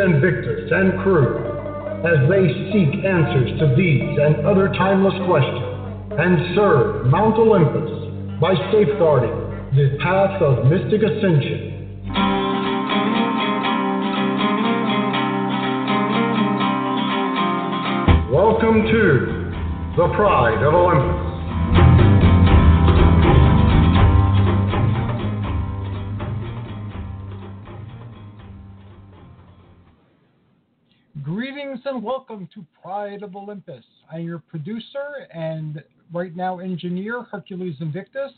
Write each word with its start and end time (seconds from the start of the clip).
And 0.00 0.22
victors 0.22 0.70
and 0.70 0.96
crew 1.02 1.42
as 2.06 2.30
they 2.30 2.46
seek 2.70 3.04
answers 3.04 3.58
to 3.58 3.74
these 3.74 4.16
and 4.22 4.46
other 4.46 4.68
timeless 4.78 5.14
questions 5.26 6.14
and 6.16 6.54
serve 6.54 7.06
Mount 7.06 7.34
Olympus 7.36 8.38
by 8.40 8.54
safeguarding 8.70 9.34
the 9.74 9.98
path 10.00 10.40
of 10.40 10.66
mythic 10.66 11.02
ascension. 11.02 12.06
Welcome 18.30 18.86
to 18.86 19.96
the 19.96 20.08
Pride 20.14 20.62
of 20.62 20.74
Olympus. 20.74 21.27
And 31.98 32.04
welcome 32.04 32.48
to 32.54 32.64
Pride 32.80 33.24
of 33.24 33.34
Olympus. 33.34 33.84
I'm 34.12 34.22
your 34.22 34.38
producer 34.38 35.26
and 35.34 35.82
right 36.12 36.36
now 36.36 36.60
engineer, 36.60 37.22
Hercules 37.24 37.74
Invictus, 37.80 38.30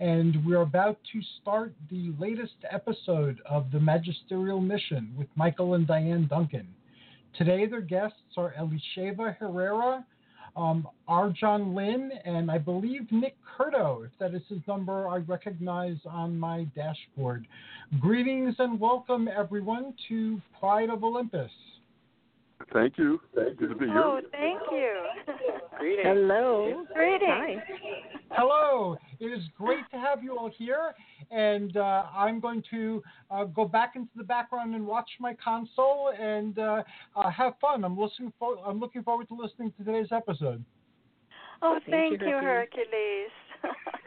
and 0.00 0.44
we're 0.44 0.62
about 0.62 0.98
to 1.12 1.20
start 1.40 1.72
the 1.88 2.12
latest 2.18 2.56
episode 2.68 3.38
of 3.48 3.70
the 3.70 3.78
Magisterial 3.78 4.60
Mission 4.60 5.14
with 5.16 5.28
Michael 5.36 5.74
and 5.74 5.86
Diane 5.86 6.26
Duncan. 6.28 6.66
Today, 7.38 7.66
their 7.66 7.80
guests 7.80 8.18
are 8.36 8.52
Elisheva 8.58 9.36
Herrera, 9.36 10.04
um, 10.56 10.88
Arjan 11.08 11.76
Lin, 11.76 12.10
and 12.24 12.50
I 12.50 12.58
believe 12.58 13.06
Nick 13.12 13.36
Curto. 13.56 14.04
If 14.04 14.10
that 14.18 14.34
is 14.34 14.42
his 14.48 14.58
number, 14.66 15.06
I 15.06 15.18
recognize 15.18 15.98
on 16.06 16.36
my 16.36 16.66
dashboard. 16.74 17.46
Greetings 18.00 18.56
and 18.58 18.80
welcome, 18.80 19.28
everyone, 19.28 19.94
to 20.08 20.42
Pride 20.58 20.90
of 20.90 21.04
Olympus. 21.04 21.52
Thank 22.72 22.98
you. 22.98 23.20
Good 23.34 23.58
to 23.58 23.74
be 23.74 23.86
here. 23.86 23.98
Oh, 23.98 24.20
thank 24.32 24.60
you. 24.70 25.04
Greetings. 25.78 26.06
Hello. 26.06 26.84
Greetings. 26.94 27.62
Hello. 28.30 28.96
It 29.20 29.26
is 29.26 29.42
great 29.56 29.84
to 29.92 29.98
have 29.98 30.22
you 30.22 30.36
all 30.36 30.50
here, 30.56 30.94
and 31.30 31.76
uh, 31.76 32.04
I'm 32.14 32.40
going 32.40 32.62
to 32.70 33.02
uh, 33.30 33.44
go 33.44 33.66
back 33.66 33.92
into 33.96 34.10
the 34.16 34.24
background 34.24 34.74
and 34.74 34.86
watch 34.86 35.08
my 35.20 35.34
console 35.34 36.12
and 36.18 36.58
uh, 36.58 36.82
uh, 37.14 37.30
have 37.30 37.54
fun. 37.60 37.84
I'm 37.84 37.98
listening 37.98 38.32
for, 38.38 38.58
I'm 38.66 38.80
looking 38.80 39.02
forward 39.02 39.28
to 39.28 39.34
listening 39.34 39.72
to 39.78 39.84
today's 39.84 40.08
episode. 40.10 40.64
Oh, 41.62 41.78
Thank 41.86 42.18
thank 42.18 42.20
you, 42.20 42.28
you, 42.28 42.34
Hercules. 42.34 43.30
Hercules. 43.62 43.76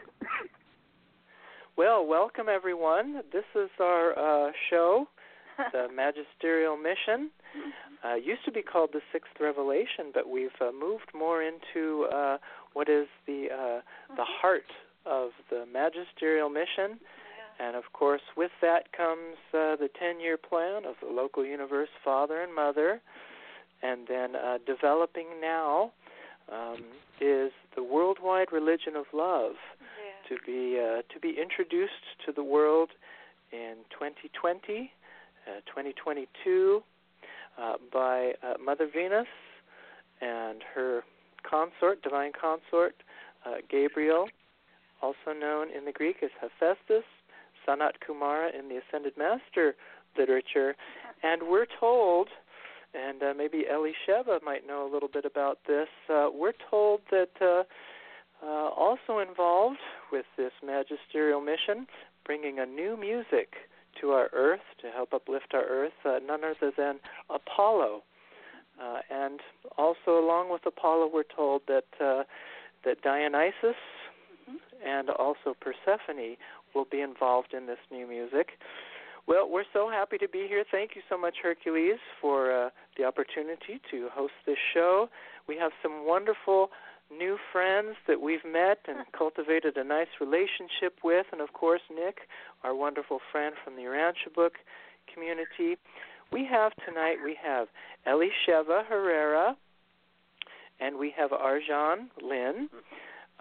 Well, 1.80 2.04
welcome 2.06 2.46
everyone. 2.50 3.22
This 3.32 3.44
is 3.54 3.70
our 3.80 4.12
uh, 4.48 4.52
show, 4.68 5.06
the 5.72 5.86
Magisterial 5.96 6.76
Mission. 6.76 7.30
Uh, 8.02 8.14
used 8.14 8.44
to 8.46 8.52
be 8.52 8.62
called 8.62 8.90
the 8.92 9.00
Sixth 9.12 9.32
Revelation, 9.38 10.10
but 10.14 10.28
we've 10.28 10.48
uh, 10.60 10.70
moved 10.72 11.10
more 11.14 11.42
into 11.42 12.04
uh, 12.04 12.38
what 12.72 12.88
is 12.88 13.06
the 13.26 13.48
uh, 13.52 13.80
the 14.16 14.24
heart 14.24 14.70
of 15.04 15.30
the 15.50 15.66
Magisterial 15.70 16.48
Mission. 16.48 16.98
And 17.58 17.76
of 17.76 17.92
course, 17.92 18.22
with 18.38 18.52
that 18.62 18.92
comes 18.96 19.36
uh, 19.52 19.76
the 19.76 19.90
10 19.98 20.18
year 20.18 20.38
plan 20.38 20.86
of 20.86 20.94
the 21.02 21.12
local 21.12 21.44
universe 21.44 21.90
father 22.02 22.40
and 22.40 22.54
mother. 22.54 23.02
And 23.82 24.06
then 24.08 24.34
uh, 24.34 24.58
developing 24.66 25.26
now 25.42 25.92
um, 26.50 26.84
is 27.20 27.52
the 27.76 27.84
worldwide 27.84 28.50
religion 28.50 28.96
of 28.96 29.04
love 29.12 29.56
yeah. 29.78 30.36
to 30.36 30.42
be 30.46 30.78
uh, 30.80 31.02
to 31.12 31.20
be 31.20 31.36
introduced 31.40 32.16
to 32.24 32.32
the 32.32 32.42
world 32.42 32.90
in 33.52 33.76
2020, 33.92 34.92
uh, 35.46 35.60
2022 35.66 36.82
uh, 37.60 37.74
by 37.92 38.32
uh, 38.42 38.54
Mother 38.64 38.88
Venus 38.92 39.26
and 40.20 40.62
her 40.74 41.02
consort, 41.48 42.02
divine 42.02 42.32
consort, 42.38 42.94
uh, 43.44 43.56
Gabriel, 43.68 44.28
also 45.02 45.38
known 45.38 45.68
in 45.76 45.84
the 45.84 45.92
Greek 45.92 46.16
as 46.22 46.30
Hephaestus, 46.40 47.04
Sanat 47.66 47.92
Kumara 48.06 48.56
in 48.56 48.68
the 48.68 48.80
Ascended 48.80 49.14
Master 49.16 49.74
literature, 50.16 50.74
and 51.22 51.42
we're 51.44 51.66
told. 51.78 52.28
And 52.92 53.22
uh, 53.22 53.34
maybe 53.36 53.66
Eli 53.72 53.92
Sheva 54.04 54.42
might 54.42 54.66
know 54.66 54.84
a 54.84 54.90
little 54.92 55.08
bit 55.08 55.24
about 55.24 55.58
this. 55.68 55.86
Uh, 56.12 56.26
we're 56.34 56.54
told 56.68 57.02
that 57.12 57.30
uh, 57.40 57.62
uh, 58.44 58.68
also 58.70 59.20
involved 59.20 59.78
with 60.10 60.26
this 60.36 60.50
magisterial 60.64 61.40
mission, 61.40 61.86
bringing 62.24 62.58
a 62.58 62.66
new 62.66 62.96
music 62.96 63.54
to 64.00 64.10
our 64.10 64.28
earth 64.32 64.60
to 64.80 64.88
help 64.90 65.12
uplift 65.12 65.52
our 65.54 65.64
earth, 65.64 65.92
uh, 66.04 66.18
none 66.26 66.40
other 66.44 66.72
than 66.76 66.98
Apollo. 67.28 68.02
Uh, 68.80 69.00
and 69.10 69.40
also, 69.76 70.18
along 70.18 70.50
with 70.50 70.62
Apollo, 70.66 71.10
we're 71.12 71.22
told 71.22 71.62
that 71.68 71.84
uh, 72.00 72.22
that 72.84 73.02
Dionysus 73.02 73.76
and 74.86 75.10
also 75.10 75.54
Persephone 75.60 76.36
will 76.74 76.86
be 76.90 77.00
involved 77.00 77.52
in 77.52 77.66
this 77.66 77.78
new 77.90 78.06
music. 78.06 78.52
Well, 79.26 79.48
we're 79.48 79.64
so 79.72 79.90
happy 79.90 80.16
to 80.18 80.28
be 80.28 80.46
here. 80.48 80.64
Thank 80.70 80.92
you 80.96 81.02
so 81.08 81.18
much, 81.18 81.36
Hercules, 81.42 81.98
for 82.20 82.50
uh, 82.52 82.70
the 82.96 83.04
opportunity 83.04 83.80
to 83.90 84.08
host 84.12 84.32
this 84.46 84.56
show. 84.72 85.08
We 85.46 85.56
have 85.56 85.72
some 85.82 86.06
wonderful 86.06 86.70
new 87.10 87.36
friends 87.52 87.96
that 88.06 88.20
we've 88.20 88.44
met 88.44 88.78
and 88.86 88.98
cultivated 89.16 89.76
a 89.76 89.84
nice 89.84 90.08
relationship 90.20 90.98
with, 91.02 91.26
and 91.32 91.40
of 91.40 91.52
course, 91.52 91.80
Nick, 91.92 92.18
our 92.64 92.74
wonderful 92.74 93.18
friend 93.32 93.54
from 93.64 93.76
the 93.76 93.82
Urantia 93.82 94.32
Book 94.34 94.54
community. 95.12 95.76
We 96.32 96.46
have 96.50 96.72
tonight, 96.86 97.16
we 97.24 97.36
have 97.42 97.68
Elisheva 98.06 98.84
Herrera, 98.86 99.56
and 100.78 100.98
we 100.98 101.12
have 101.16 101.30
Arjan 101.30 102.08
Lin, 102.22 102.68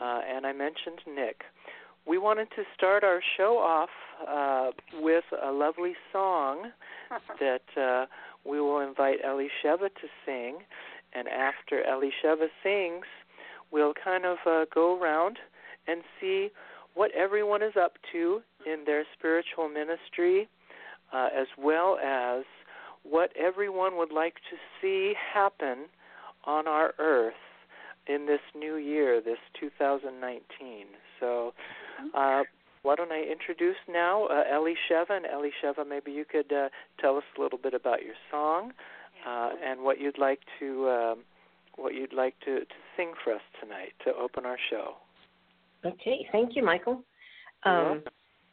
uh, 0.01 0.21
and 0.27 0.45
I 0.45 0.53
mentioned 0.53 0.99
Nick. 1.07 1.43
We 2.07 2.17
wanted 2.17 2.49
to 2.55 2.63
start 2.75 3.03
our 3.03 3.21
show 3.37 3.57
off 3.57 3.89
uh, 4.27 4.71
with 4.99 5.25
a 5.43 5.51
lovely 5.51 5.93
song 6.11 6.71
that 7.39 7.61
uh, 7.79 8.07
we 8.49 8.59
will 8.59 8.79
invite 8.79 9.23
Elisheva 9.23 9.89
to 9.89 10.07
sing, 10.25 10.59
and 11.13 11.27
after 11.27 11.83
Elisheva 11.83 12.47
sings, 12.63 13.05
we'll 13.71 13.93
kind 13.93 14.25
of 14.25 14.37
uh, 14.45 14.65
go 14.73 14.99
around 14.99 15.37
and 15.87 16.01
see 16.19 16.49
what 16.95 17.11
everyone 17.15 17.61
is 17.61 17.73
up 17.79 17.93
to 18.11 18.41
in 18.65 18.83
their 18.85 19.03
spiritual 19.17 19.69
ministry, 19.69 20.49
uh, 21.13 21.29
as 21.35 21.47
well 21.57 21.97
as 22.03 22.43
what 23.03 23.31
everyone 23.37 23.97
would 23.97 24.11
like 24.11 24.35
to 24.49 24.57
see 24.81 25.13
happen 25.33 25.85
on 26.45 26.67
our 26.67 26.93
earth 26.99 27.33
in 28.07 28.25
this 28.25 28.41
new 28.55 28.75
year, 28.75 29.21
this 29.21 29.37
2019. 29.59 30.87
So, 31.19 31.53
uh, 32.15 32.43
why 32.81 32.95
don't 32.95 33.11
I 33.11 33.21
introduce 33.21 33.75
now 33.89 34.25
uh, 34.27 34.43
Ellie 34.51 34.75
Sheva? 34.89 35.11
And 35.11 35.25
Ellie 35.25 35.51
Sheva, 35.63 35.87
maybe 35.87 36.11
you 36.11 36.25
could 36.25 36.51
uh, 36.51 36.69
tell 36.99 37.17
us 37.17 37.23
a 37.37 37.41
little 37.41 37.59
bit 37.61 37.73
about 37.73 38.03
your 38.03 38.15
song 38.31 38.71
uh, 39.27 39.49
and 39.63 39.81
what 39.81 39.99
you'd 39.99 40.17
like 40.17 40.39
to 40.59 40.89
um, 40.89 41.19
what 41.81 41.95
you'd 41.95 42.13
like 42.13 42.39
to, 42.41 42.59
to 42.59 42.75
sing 42.95 43.11
for 43.23 43.33
us 43.33 43.41
tonight 43.61 43.93
to 44.05 44.11
open 44.15 44.45
our 44.45 44.57
show. 44.69 44.95
Okay, 45.85 46.27
thank 46.31 46.55
you, 46.55 46.63
Michael. 46.63 47.03
Um, 47.63 48.03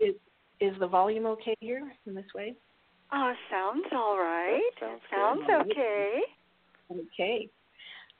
is 0.00 0.14
is 0.60 0.72
the 0.80 0.86
volume 0.86 1.26
okay 1.26 1.54
here 1.60 1.92
in 2.06 2.14
this 2.14 2.24
way? 2.34 2.54
Oh, 3.12 3.32
sounds 3.50 3.84
all 3.92 4.16
right. 4.16 4.70
Sounds 4.80 5.00
sounds 5.10 5.42
okay. 5.62 6.20
Okay. 6.90 7.48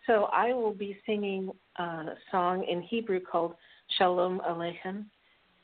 So 0.06 0.25
I 0.32 0.53
will 0.53 0.75
be 0.75 0.97
singing 1.06 1.50
a 1.76 2.05
song 2.31 2.64
in 2.69 2.82
Hebrew 2.82 3.20
called 3.20 3.55
Shalom 3.99 4.41
Aleichem, 4.49 5.06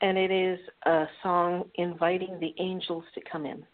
and 0.01 0.17
it 0.17 0.31
is 0.31 0.59
a 0.85 1.05
song 1.21 1.65
inviting 1.75 2.37
the 2.39 2.53
angels 2.59 3.03
to 3.15 3.21
come 3.29 3.45
in. 3.45 3.65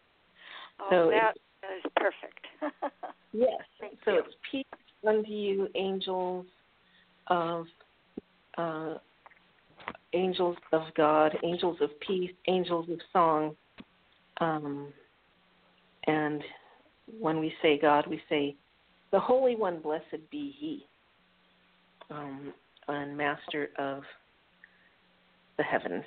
Oh, 0.80 0.88
So 0.89 1.10
that 1.12 1.36
is 1.75 1.92
perfect. 1.95 2.83
Yes. 3.31 3.62
Thank 3.80 4.00
so 4.06 4.13
you. 4.13 4.19
it's 4.19 4.36
peace 4.51 4.78
unto 5.07 5.31
you, 5.31 5.68
angels 5.75 6.46
of 7.28 7.66
uh, 8.57 8.96
angels 10.13 10.57
of 10.72 10.84
God, 10.96 11.38
angels 11.44 11.78
of 11.81 11.90
peace, 12.00 12.31
angels 12.48 12.90
of 12.90 13.00
song. 13.13 13.56
Um, 14.42 14.94
and 16.07 16.42
when 17.19 17.40
we 17.40 17.54
say 17.62 17.78
God, 17.80 18.07
we 18.07 18.22
say, 18.30 18.56
"The 19.12 19.19
Holy 19.19 19.56
One, 19.56 19.80
blessed 19.80 20.30
be 20.31 20.56
He, 20.57 20.86
um, 22.10 22.54
and 22.88 23.16
Master 23.16 23.69
of 23.78 24.04
the 25.57 25.63
heavens." 25.63 26.06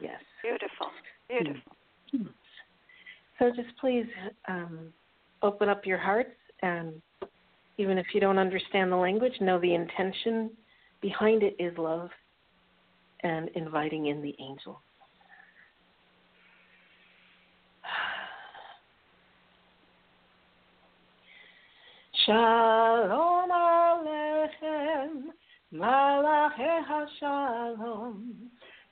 Yes. 0.00 0.20
Beautiful. 0.42 0.90
Beautiful. 1.28 1.72
So 3.38 3.50
just 3.50 3.76
please 3.80 4.06
um, 4.48 4.92
open 5.42 5.68
up 5.68 5.86
your 5.86 5.98
hearts, 5.98 6.36
and 6.62 7.00
even 7.76 7.98
if 7.98 8.06
you 8.14 8.20
don't 8.20 8.38
understand 8.38 8.92
the 8.92 8.96
language, 8.96 9.34
know 9.40 9.58
the 9.58 9.74
intention 9.74 10.52
behind 11.00 11.42
it 11.42 11.56
is 11.58 11.76
love 11.76 12.10
and 13.22 13.48
inviting 13.54 14.06
in 14.06 14.22
the 14.22 14.34
angel. 14.38 14.80
Shalom 22.24 23.50
Aleichem, 23.50 25.32
Malachi 25.72 26.62
HaShalom, 26.88 28.34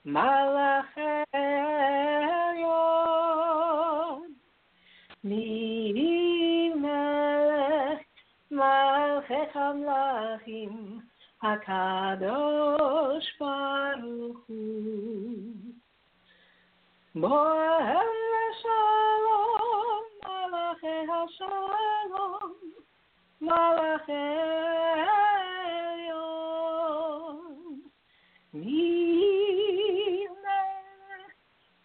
Malachi 0.03 1.23
Elyon, 1.33 3.23
HaMlachim, 9.53 11.01
HaKadosh 11.43 13.29
Baruch 13.39 14.37
Hu. 14.47 15.53
Bohem 17.15 18.11
Shalom, 18.61 20.05
Malachi 20.23 20.95
HaShalom, 21.09 22.53
Malachi 23.41 24.23
Elyon, 25.93 27.37
Mi 28.53 30.27
Melech, 30.43 31.37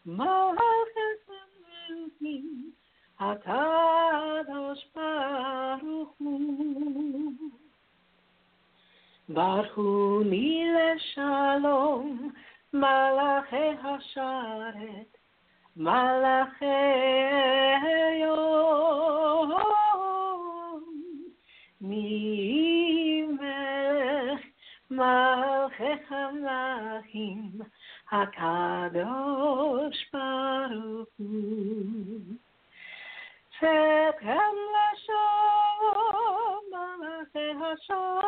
Malchei 0.06 1.12
HaMlachim, 1.28 2.46
HaKadosh 3.20 4.84
Baruch 9.30 9.76
ni 10.24 10.64
leshalom, 10.64 12.32
Malachi 12.72 13.76
Hasharet, 13.82 15.12
Malachi 15.76 16.64
Elyon, 17.84 19.52
Mi 21.82 23.26
Melech, 23.38 24.44
Malchei 24.90 26.00
HaMlachim, 26.10 27.60
HaKadosh 28.10 30.02
Baruch 30.10 31.12
Hu. 31.18 32.38
Tzedkem 33.60 34.56
leshalom, 34.74 36.64
Malachi 36.72 37.46
Hashalom, 37.60 38.27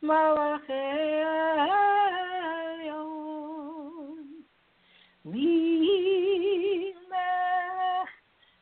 Malachi 0.00 0.72
Elyon. 0.72 1.84
Mi 5.24 6.92
melech, 7.10 8.12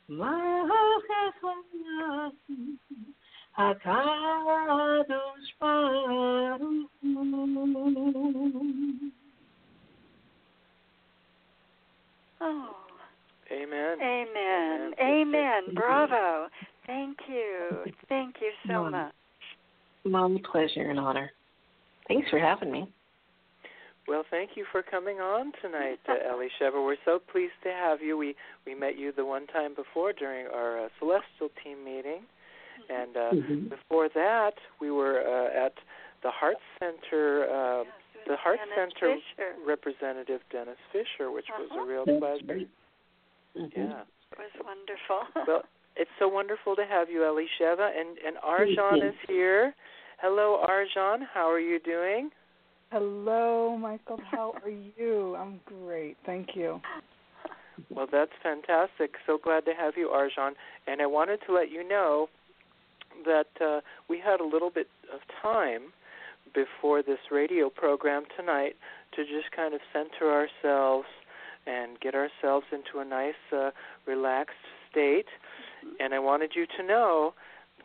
Malachi 0.09 0.73
Hashalom, 1.09 2.35
HaKadosh 3.59 5.51
Baruch 5.61 6.91
Hu. 7.03 7.17
Oh. 12.41 12.75
Amen. 13.51 13.99
Amen. 14.01 14.93
Amen. 15.01 15.01
Amen. 15.01 15.63
Bravo. 15.75 16.49
Thank 16.87 17.19
you. 17.29 17.85
Thank 18.09 18.37
you 18.41 18.53
so 18.67 18.83
Mom. 18.83 18.93
much. 18.93 19.13
My 20.29 20.41
pleasure 20.51 20.91
and 20.91 20.99
honor. 20.99 21.31
Thanks 22.09 22.29
for 22.31 22.39
having 22.39 22.71
me. 22.73 22.89
Well, 24.09 24.25
thank 24.31 24.51
you 24.55 24.65
for 24.71 24.83
coming 24.83 25.19
on 25.21 25.53
tonight, 25.61 25.99
uh, 26.09 26.15
Ellie 26.31 26.49
Shever. 26.61 26.85
We're 26.85 26.97
so 27.05 27.19
pleased 27.19 27.59
to 27.65 27.71
have 27.71 28.01
you. 28.01 28.17
We 28.17 28.37
we 28.67 28.75
met 28.75 28.97
you 28.99 29.13
the 29.13 29.25
one 29.25 29.47
time 29.49 29.75
before 29.75 30.13
during 30.13 30.47
our 30.47 30.85
uh, 30.85 30.89
Celestial 31.01 31.51
team 31.65 31.85
meeting, 31.85 32.23
and 32.89 33.17
uh, 33.17 33.31
Mhm. 33.33 33.69
before 33.71 34.09
that 34.15 34.55
we 34.81 34.91
were 34.93 35.21
uh, 35.27 35.67
at 35.67 35.75
the 36.23 36.31
Heart 36.31 36.57
Center. 36.79 37.49
Uh, 37.51 37.85
Yes, 37.85 38.35
the 38.35 38.37
Heart 38.43 38.59
Dennis 38.59 38.75
Center 38.99 39.15
Fisher. 39.15 39.55
representative 39.65 40.41
Dennis 40.51 40.79
Fisher, 40.93 41.31
which 41.31 41.47
was 41.59 41.69
Uh-huh. 41.71 41.83
a 41.83 41.87
real 41.87 42.05
pleasure. 42.05 42.45
great. 42.45 42.69
Mhm. 43.57 43.71
Yeah. 43.77 44.03
It 44.33 44.39
was 44.39 44.51
wonderful. 44.65 45.21
Well, 45.47 45.63
it's 45.97 46.11
so 46.19 46.27
wonderful 46.29 46.75
to 46.77 46.85
have 46.87 47.09
you, 47.11 47.25
Ellie 47.25 47.49
Sheva, 47.59 47.91
and 47.99 48.19
and 48.27 48.37
Arjan 48.39 49.03
is 49.03 49.15
here. 49.29 49.75
Hello, 50.19 50.65
Arjan. 50.67 51.27
How 51.33 51.51
are 51.51 51.61
you 51.61 51.79
doing? 51.79 52.31
Hello, 52.91 53.77
Michael. 53.77 54.19
How 54.31 54.55
are 54.65 54.71
you? 54.71 55.37
I'm 55.37 55.61
great. 55.67 56.17
Thank 56.25 56.51
you. 56.55 56.81
Well, 57.91 58.07
that's 58.11 58.33
fantastic. 58.43 59.17
So 59.27 59.39
glad 59.43 59.67
to 59.67 59.73
have 59.79 59.95
you, 59.97 60.09
Arjan. 60.09 60.53
And 60.87 61.03
I 61.03 61.07
wanted 61.07 61.41
to 61.47 61.53
let 61.53 61.71
you 61.71 61.87
know 61.87 62.29
that 63.27 63.49
uh, 63.61 63.81
we 64.09 64.19
had 64.19 64.41
a 64.41 64.45
little 64.45 64.71
bit 64.71 64.89
of 65.13 65.21
time 65.43 65.93
before 66.55 67.03
this 67.03 67.19
radio 67.31 67.69
program 67.69 68.23
tonight 68.39 68.77
to 69.17 69.23
just 69.23 69.55
kind 69.55 69.75
of 69.75 69.81
center 69.93 70.33
ourselves 70.33 71.07
and 71.67 72.01
get 72.01 72.15
ourselves 72.15 72.65
into 72.73 73.01
a 73.01 73.05
nice, 73.05 73.35
uh, 73.55 73.71
relaxed 74.07 74.55
state. 74.91 75.27
And 76.01 76.15
I 76.15 76.19
wanted 76.21 76.53
you 76.55 76.65
to 76.79 76.87
know 76.87 77.35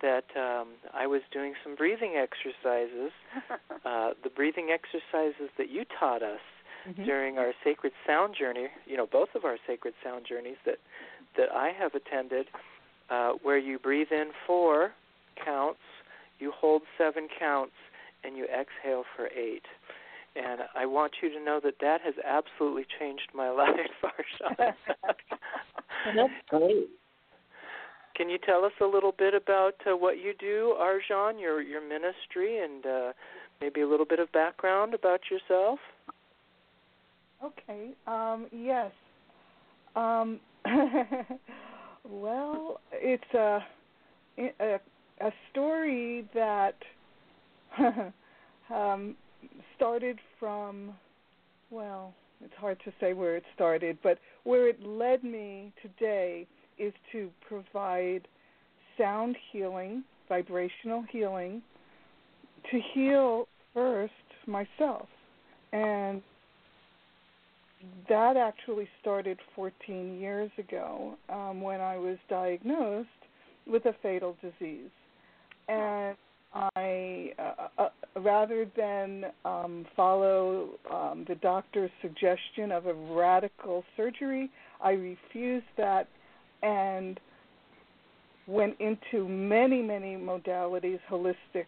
that 0.01 0.25
um, 0.35 0.69
I 0.93 1.07
was 1.07 1.21
doing 1.31 1.53
some 1.63 1.75
breathing 1.75 2.15
exercises, 2.15 3.11
uh, 3.85 4.11
the 4.23 4.29
breathing 4.29 4.69
exercises 4.71 5.49
that 5.57 5.69
you 5.69 5.85
taught 5.99 6.23
us 6.23 6.41
Mhm. 6.87 7.05
during 7.05 7.37
our 7.37 7.53
sacred 7.63 7.93
sound 8.07 8.35
journey, 8.35 8.67
you 8.87 8.97
know, 8.97 9.05
both 9.05 9.29
of 9.35 9.45
our 9.45 9.57
sacred 9.67 9.93
sound 10.03 10.25
journeys 10.25 10.57
that 10.65 10.79
that 11.37 11.51
I 11.51 11.69
have 11.69 11.93
attended, 11.95 12.47
uh, 13.09 13.33
where 13.43 13.57
you 13.57 13.79
breathe 13.79 14.11
in 14.11 14.31
four 14.47 14.93
counts, 15.45 15.79
you 16.39 16.51
hold 16.51 16.81
seven 16.97 17.27
counts, 17.39 17.75
and 18.23 18.35
you 18.35 18.45
exhale 18.45 19.05
for 19.15 19.27
eight. 19.27 19.65
And 20.35 20.61
I 20.75 20.85
want 20.85 21.13
you 21.21 21.29
to 21.29 21.39
know 21.43 21.59
that 21.63 21.79
that 21.81 22.01
has 22.01 22.15
absolutely 22.25 22.85
changed 22.99 23.29
my 23.33 23.49
life, 23.63 23.75
Arjan. 24.03 24.73
That's 26.15 26.33
great. 26.49 26.89
Can 28.15 28.29
you 28.29 28.37
tell 28.37 28.65
us 28.65 28.71
a 28.81 28.85
little 28.85 29.13
bit 29.17 29.33
about 29.33 29.75
uh, 29.89 29.95
what 29.95 30.17
you 30.17 30.33
do, 30.39 30.75
Arjan, 30.79 31.39
your 31.39 31.61
your 31.61 31.81
ministry, 31.81 32.63
and 32.63 32.85
uh, 32.85 33.13
maybe 33.59 33.81
a 33.81 33.87
little 33.87 34.05
bit 34.05 34.19
of 34.19 34.31
background 34.31 34.93
about 34.93 35.21
yourself? 35.29 35.79
Okay. 37.43 37.91
Um, 38.07 38.47
yes. 38.51 38.91
Um, 39.95 40.39
well, 42.09 42.79
it's 42.93 43.33
a, 43.33 43.59
a 44.37 44.79
a 45.21 45.31
story 45.51 46.25
that 46.33 46.75
um, 48.73 49.15
started 49.75 50.19
from. 50.39 50.93
Well, 51.69 52.13
it's 52.43 52.53
hard 52.59 52.79
to 52.83 52.91
say 52.99 53.13
where 53.13 53.37
it 53.37 53.43
started, 53.55 53.97
but 54.03 54.17
where 54.43 54.67
it 54.67 54.85
led 54.85 55.23
me 55.23 55.71
today 55.81 56.47
is 56.77 56.93
to 57.11 57.29
provide 57.47 58.27
sound 58.97 59.35
healing, 59.51 60.03
vibrational 60.29 61.03
healing 61.11 61.61
to 62.69 62.79
heal 62.93 63.47
first 63.73 64.13
myself. 64.47 65.07
And 65.73 66.21
that 68.09 68.37
actually 68.37 68.87
started 69.01 69.39
14 69.55 70.19
years 70.19 70.51
ago 70.57 71.15
um, 71.29 71.61
when 71.61 71.81
I 71.81 71.97
was 71.97 72.17
diagnosed 72.29 73.07
with 73.65 73.85
a 73.85 73.95
fatal 74.01 74.35
disease. 74.41 74.89
And 75.67 76.15
I, 76.53 77.31
uh, 77.39 77.67
uh, 77.77 77.89
rather 78.19 78.69
than 78.75 79.25
um, 79.45 79.85
follow 79.95 80.71
um, 80.91 81.25
the 81.27 81.35
doctor's 81.35 81.91
suggestion 82.01 82.71
of 82.71 82.87
a 82.87 82.93
radical 82.93 83.83
surgery, 83.95 84.49
I 84.83 84.91
refused 84.91 85.65
that 85.77 86.07
and 86.61 87.19
went 88.47 88.75
into 88.79 89.27
many, 89.27 89.81
many 89.81 90.15
modalities, 90.15 90.99
holistic 91.09 91.65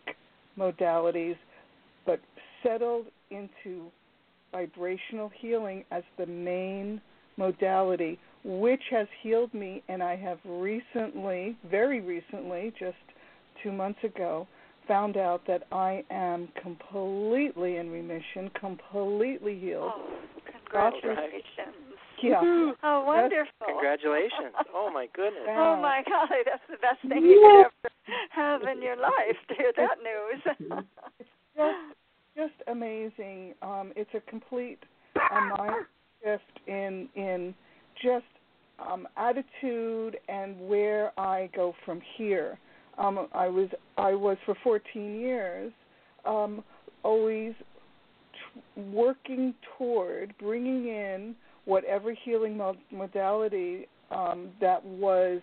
modalities, 0.57 1.35
but 2.05 2.19
settled 2.61 3.05
into 3.31 3.89
vibrational 4.51 5.31
healing 5.39 5.83
as 5.91 6.03
the 6.17 6.25
main 6.25 7.01
modality, 7.37 8.19
which 8.43 8.81
has 8.91 9.07
healed 9.21 9.53
me. 9.53 9.81
And 9.87 10.03
I 10.03 10.15
have 10.15 10.39
recently, 10.45 11.57
very 11.69 12.01
recently, 12.01 12.73
just 12.79 12.95
two 13.63 13.71
months 13.71 13.99
ago, 14.03 14.47
found 14.87 15.17
out 15.17 15.41
that 15.47 15.63
I 15.71 16.03
am 16.11 16.49
completely 16.61 17.77
in 17.77 17.89
remission, 17.89 18.51
completely 18.59 19.57
healed. 19.57 19.91
Oh, 19.95 20.17
congratulations. 20.51 21.92
Yeah. 22.23 22.71
Oh, 22.83 23.03
wonderful. 23.05 23.67
Congratulations. 23.67 24.53
Oh, 24.73 24.89
my 24.91 25.07
goodness. 25.13 25.43
Oh, 25.49 25.79
my 25.81 26.01
golly, 26.07 26.41
that's 26.45 26.63
the 26.69 26.77
best 26.77 27.01
thing 27.07 27.23
you 27.23 27.39
could 27.41 27.65
ever 27.65 27.93
have 28.31 28.61
in 28.63 28.81
your 28.81 28.97
life 28.97 29.37
to 29.49 29.55
hear 29.55 29.71
that 29.77 29.97
news. 30.03 30.83
just, 31.55 31.77
just 32.35 32.67
amazing. 32.67 33.53
Um, 33.61 33.93
it's 33.95 34.09
a 34.15 34.21
complete 34.29 34.79
uh, 35.15 35.57
mind 35.57 35.85
shift 36.23 36.67
in 36.67 37.07
in 37.15 37.53
just 38.01 38.25
um, 38.79 39.07
attitude 39.17 40.17
and 40.27 40.59
where 40.67 41.17
I 41.19 41.49
go 41.55 41.73
from 41.85 42.01
here. 42.17 42.57
Um, 42.97 43.27
I 43.33 43.47
was 43.47 43.69
I 43.97 44.13
was 44.13 44.37
for 44.45 44.55
14 44.63 45.19
years 45.19 45.71
um, 46.25 46.63
always 47.03 47.53
t- 48.33 48.81
working 48.81 49.53
toward 49.77 50.33
bringing 50.39 50.87
in 50.87 51.35
whatever 51.65 52.13
healing 52.13 52.59
modality 52.91 53.87
um, 54.11 54.49
that 54.61 54.83
was 54.83 55.41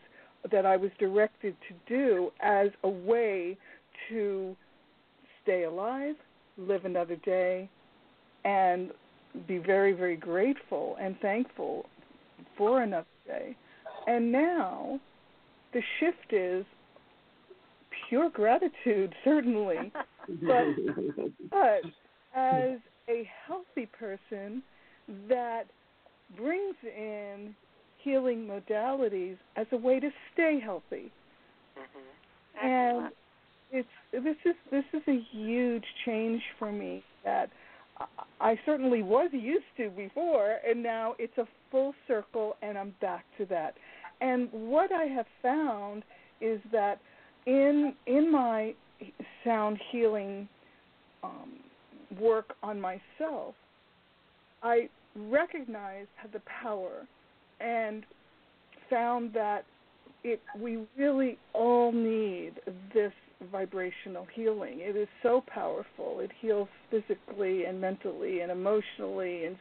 that 0.51 0.65
I 0.65 0.77
was 0.77 0.91
directed 0.99 1.55
to 1.69 1.75
do 1.87 2.31
as 2.41 2.69
a 2.83 2.89
way 2.89 3.59
to 4.09 4.57
stay 5.43 5.65
alive, 5.65 6.15
live 6.57 6.87
another 6.87 7.17
day, 7.17 7.69
and 8.45 8.91
be 9.47 9.59
very 9.59 9.93
very 9.93 10.17
grateful 10.17 10.97
and 11.01 11.19
thankful 11.21 11.87
for 12.57 12.83
another 12.83 13.07
day. 13.27 13.57
And 14.07 14.33
now 14.33 14.99
the 15.73 15.83
shift 15.99 16.33
is 16.33 16.65
pure 18.09 18.31
gratitude, 18.31 19.15
certainly, 19.25 19.93
but 20.43 20.65
but 21.51 21.91
as 22.35 22.79
a 23.09 23.29
healthy 23.47 23.87
person 23.87 24.63
that 25.29 25.65
brings 26.37 26.77
in 26.85 27.55
healing 28.03 28.49
modalities 28.49 29.37
as 29.57 29.67
a 29.73 29.77
way 29.77 30.01
to 30.01 30.11
stay 30.33 30.61
healthy. 30.63 31.13
Mm-hmm. 31.79 32.67
And 32.67 33.13
it's 33.73 33.89
this 34.13 34.37
is 34.45 34.55
this 34.71 34.85
is 34.93 35.03
a 35.07 35.21
huge 35.33 35.85
change 36.05 36.43
for 36.59 36.73
me 36.73 37.03
that 37.25 37.51
I 38.41 38.59
certainly 38.65 39.03
was 39.03 39.31
used 39.33 39.65
to 39.77 39.91
before, 39.91 40.57
and 40.67 40.83
now 40.83 41.15
it's 41.19 41.37
a 41.39 41.47
full 41.71 41.95
circle, 42.09 42.57
and 42.63 42.79
I'm 42.79 42.95
back 43.01 43.25
to 43.39 43.45
that. 43.47 43.75
And 44.21 44.49
what 44.53 44.91
I 44.93 45.05
have 45.05 45.27
found 45.43 46.03
is 46.41 46.61
that 46.73 47.01
in 47.47 47.95
in 48.07 48.31
my 48.31 48.75
sound 49.45 49.79
healing 49.91 50.49
um, 51.23 51.53
work 52.19 52.55
on 52.63 52.81
myself, 52.81 53.55
I 54.63 54.89
recognized 55.17 56.09
the 56.33 56.41
power 56.63 57.07
and 57.61 58.05
found 58.89 59.33
that 59.35 59.65
it 60.23 60.41
we 60.59 60.87
really 60.99 61.39
all 61.55 61.93
need 61.93 62.53
this 62.93 63.13
vibrational 63.51 64.27
healing. 64.35 64.81
It 64.81 64.97
is 64.97 65.09
so 65.23 65.43
powerful. 65.47 66.21
It 66.21 66.31
heals 66.41 66.69
physically 66.91 67.65
and 67.65 67.81
mentally 67.81 68.41
and 68.41 68.51
emotionally 68.53 69.47
and 69.47 69.57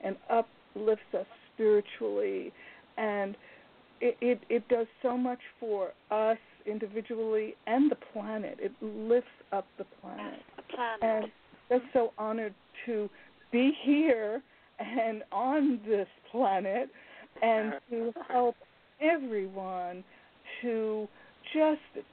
and 0.00 0.16
uplifts 0.28 1.14
us 1.14 1.26
spiritually 1.54 2.52
and 2.96 3.36
it, 4.00 4.16
it, 4.20 4.40
it 4.48 4.68
does 4.68 4.88
so 5.00 5.16
much 5.16 5.38
for 5.60 5.92
us 6.10 6.38
individually 6.66 7.54
and 7.66 7.90
the 7.90 7.96
planet. 8.12 8.58
It 8.60 8.72
lifts 8.80 9.30
up 9.52 9.66
the 9.78 9.84
planet. 10.00 10.40
The 10.56 10.62
planet. 10.74 11.02
And 11.02 11.32
that's 11.70 11.84
so 11.92 12.12
honored 12.18 12.54
to 12.86 13.08
be 13.52 13.72
here 13.84 14.42
and 14.78 15.22
on 15.32 15.80
this 15.86 16.08
planet 16.30 16.88
and 17.42 17.74
to 17.90 18.12
help 18.28 18.56
everyone 19.00 20.04
to 20.60 21.08
just 21.52 22.06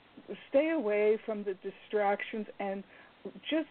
stay 0.50 0.72
away 0.72 1.20
from 1.25 1.44
the 1.44 1.56
distractions 1.63 2.48
and 2.60 2.84
just 3.50 3.68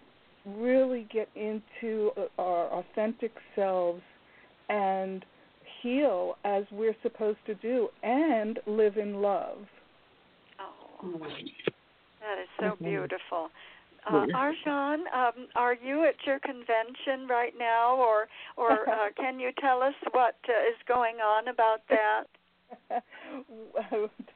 really 0.46 1.06
get 1.12 1.28
into 1.34 2.10
uh, 2.16 2.40
our 2.40 2.66
authentic 2.68 3.32
selves 3.54 4.02
and 4.68 5.24
heal 5.82 6.36
as 6.44 6.64
we're 6.72 6.96
supposed 7.02 7.38
to 7.46 7.54
do 7.56 7.88
and 8.02 8.58
live 8.66 8.96
in 8.96 9.20
love. 9.20 9.58
Oh, 10.60 11.18
that 11.20 12.40
is 12.40 12.48
so 12.58 12.64
mm-hmm. 12.64 12.84
beautiful. 12.84 13.48
Uh, 14.08 14.26
Arjan, 14.34 15.00
um, 15.14 15.48
are 15.54 15.74
you 15.74 16.04
at 16.04 16.14
your 16.26 16.38
convention 16.40 17.28
right 17.28 17.52
now, 17.58 17.96
or 17.96 18.28
or 18.56 18.88
uh, 18.88 19.08
can 19.16 19.38
you 19.38 19.50
tell 19.60 19.82
us 19.82 19.94
what 20.12 20.36
uh, 20.48 20.68
is 20.68 20.76
going 20.86 21.16
on 21.16 21.48
about 21.48 21.80
that? 21.88 22.24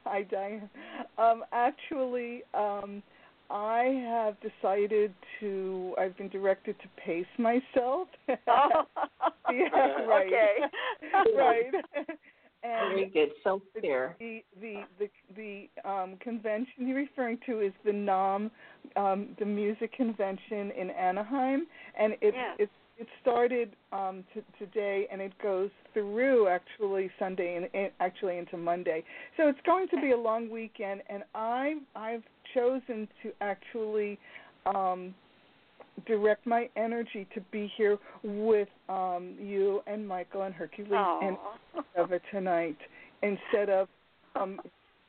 Hi, 0.05 0.23
Diane. 0.23 0.69
Um, 1.17 1.43
actually, 1.51 2.43
um, 2.53 3.01
I 3.49 4.03
have 4.09 4.35
decided 4.41 5.13
to. 5.39 5.95
I've 5.99 6.17
been 6.17 6.29
directed 6.29 6.75
to 6.79 6.87
pace 7.03 7.25
myself. 7.37 8.07
oh. 8.47 8.83
yeah, 9.51 10.03
right. 10.05 10.27
Okay. 10.27 10.55
right. 11.35 11.71
And 12.63 12.95
Very 12.95 13.05
good. 13.09 13.29
So 13.43 13.61
care. 13.81 14.15
The 14.19 14.43
the 14.61 14.83
the 14.99 15.09
the 15.35 15.89
um, 15.89 16.17
convention 16.21 16.87
you're 16.87 16.97
referring 16.97 17.39
to 17.45 17.59
is 17.59 17.73
the 17.83 17.91
NAMM, 17.91 18.49
um, 18.95 19.27
the 19.37 19.45
music 19.45 19.91
convention 19.93 20.71
in 20.71 20.89
Anaheim, 20.91 21.67
and 21.99 22.13
it 22.21 22.33
Yeah. 22.33 22.53
it 22.59 22.69
it 22.97 23.07
started 23.21 23.75
um, 23.91 24.23
t- 24.33 24.43
today 24.59 25.07
and 25.11 25.19
it 25.19 25.33
goes 25.41 25.71
through 25.93 26.47
actually 26.47 27.09
Sunday 27.17 27.55
and, 27.55 27.67
and 27.73 27.91
actually 27.99 28.37
into 28.37 28.55
Monday. 28.55 29.03
So 29.35 29.47
it's 29.47 29.59
going 29.65 29.87
to 29.89 29.99
be 29.99 30.11
a 30.11 30.17
long 30.17 30.49
weekend, 30.49 31.01
and 31.09 31.23
I 31.35 31.79
I've 31.95 32.23
chosen 32.53 33.07
to 33.23 33.33
actually 33.41 34.19
um, 34.65 35.13
direct 36.05 36.45
my 36.45 36.69
energy 36.75 37.27
to 37.33 37.41
be 37.51 37.71
here 37.77 37.97
with 38.23 38.67
um, 38.89 39.35
you 39.39 39.81
and 39.87 40.07
Michael 40.07 40.43
and 40.43 40.53
Hercules 40.53 40.91
and 41.21 41.37
Oh. 41.75 41.83
of 41.95 42.11
it 42.11 42.21
tonight 42.31 42.77
instead 43.21 43.69
of 43.69 43.87
um 44.35 44.59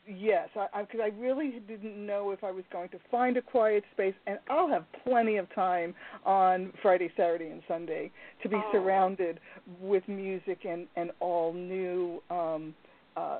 yes 0.06 0.48
i 0.56 0.82
because 0.82 1.00
I, 1.02 1.06
I 1.06 1.10
really 1.18 1.62
didn't 1.66 2.06
know 2.06 2.30
if 2.30 2.44
i 2.44 2.50
was 2.50 2.64
going 2.70 2.90
to 2.90 2.98
find 3.10 3.36
a 3.38 3.42
quiet 3.42 3.84
space 3.92 4.14
and 4.26 4.38
i'll 4.50 4.68
have 4.68 4.84
plenty 5.02 5.36
of 5.36 5.52
time 5.54 5.94
on 6.26 6.72
friday 6.82 7.10
saturday 7.16 7.48
and 7.50 7.62
sunday 7.66 8.10
to 8.42 8.48
be 8.48 8.56
Oh. 8.56 8.72
surrounded 8.72 9.40
with 9.80 10.06
music 10.08 10.60
and 10.68 10.86
and 10.96 11.10
all 11.20 11.52
new 11.54 12.22
um 12.30 12.74
uh 13.16 13.38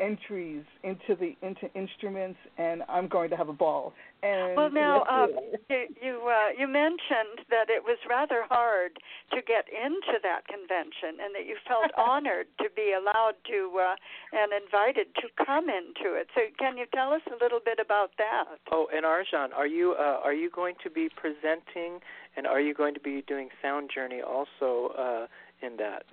entries 0.00 0.64
into 0.82 1.14
the 1.18 1.36
into 1.46 1.72
instruments 1.74 2.38
and 2.58 2.82
i'm 2.88 3.08
going 3.08 3.30
to 3.30 3.36
have 3.36 3.48
a 3.48 3.52
ball 3.52 3.92
and 4.22 4.56
Well, 4.56 4.70
now 4.70 5.02
um, 5.10 5.30
you 5.68 5.86
you, 6.00 6.30
uh, 6.30 6.54
you 6.56 6.68
mentioned 6.68 7.42
that 7.50 7.66
it 7.68 7.82
was 7.82 7.98
rather 8.08 8.44
hard 8.48 8.98
to 9.32 9.42
get 9.42 9.66
into 9.66 10.22
that 10.22 10.46
convention, 10.46 11.18
and 11.18 11.34
that 11.34 11.46
you 11.46 11.56
felt 11.66 11.90
honored 11.98 12.46
to 12.58 12.68
be 12.74 12.94
allowed 12.94 13.34
to 13.50 13.80
uh, 13.82 13.96
and 14.32 14.52
invited 14.54 15.08
to 15.16 15.44
come 15.44 15.66
into 15.68 16.14
it. 16.14 16.28
So, 16.36 16.42
can 16.56 16.76
you 16.78 16.86
tell 16.94 17.12
us 17.12 17.22
a 17.26 17.42
little 17.42 17.58
bit 17.64 17.78
about 17.82 18.12
that? 18.18 18.62
Oh, 18.70 18.86
and 18.94 19.04
Arjan, 19.04 19.52
are 19.54 19.66
you 19.66 19.96
uh, 19.98 20.20
are 20.22 20.34
you 20.34 20.50
going 20.50 20.76
to 20.84 20.90
be 20.90 21.08
presenting, 21.08 21.98
and 22.36 22.46
are 22.46 22.60
you 22.60 22.74
going 22.74 22.94
to 22.94 23.00
be 23.00 23.24
doing 23.26 23.48
Sound 23.60 23.90
Journey 23.92 24.22
also 24.22 24.94
uh, 24.96 25.26
in 25.66 25.78
that? 25.78 26.04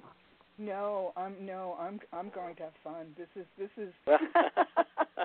No 0.60 1.14
i'm 1.16 1.34
no 1.46 1.78
i'm 1.80 2.00
i'm 2.14 2.30
going 2.30 2.56
to 2.56 2.64
have 2.64 2.74
fun 2.84 3.08
this 3.18 3.28
is 3.36 3.46
this 3.58 3.70
is 3.78 3.94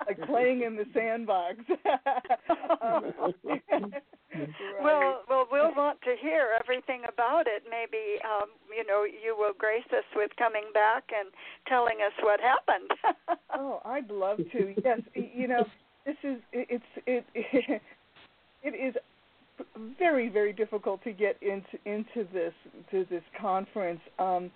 like 0.06 0.20
playing 0.26 0.62
in 0.62 0.76
the 0.76 0.84
sandbox. 0.94 1.56
um, 2.82 3.12
Well, 4.82 5.22
well, 5.28 5.46
we'll 5.50 5.74
want 5.76 6.02
to 6.02 6.16
hear 6.20 6.48
everything 6.60 7.02
about 7.08 7.46
it. 7.46 7.62
Maybe, 7.70 8.18
um, 8.24 8.48
you 8.76 8.84
know, 8.84 9.04
you 9.04 9.36
will 9.38 9.52
grace 9.56 9.86
us 9.92 10.04
with 10.16 10.32
coming 10.36 10.64
back 10.74 11.04
and 11.16 11.28
telling 11.68 11.98
us 12.04 12.12
what 12.20 12.40
happened. 12.40 13.38
oh, 13.54 13.80
I'd 13.84 14.10
love 14.10 14.38
to. 14.38 14.74
Yes, 14.84 15.00
you 15.14 15.46
know, 15.46 15.64
this 16.04 16.16
is 16.24 16.38
it's 16.52 16.84
it 17.06 17.24
it, 17.34 17.80
it 18.64 18.74
is 18.74 18.94
very 19.98 20.28
very 20.28 20.52
difficult 20.52 21.02
to 21.04 21.12
get 21.12 21.36
into 21.40 21.78
into 21.84 22.28
this 22.32 22.52
to 22.90 23.06
this 23.08 23.22
conference 23.40 24.00
um 24.18 24.50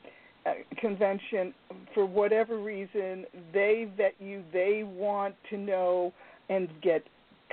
convention 0.80 1.54
for 1.94 2.06
whatever 2.06 2.58
reason 2.58 3.24
they 3.52 3.88
vet 3.96 4.14
you 4.18 4.42
they 4.52 4.82
want 4.84 5.34
to 5.50 5.56
know 5.56 6.12
and 6.48 6.68
get 6.82 7.02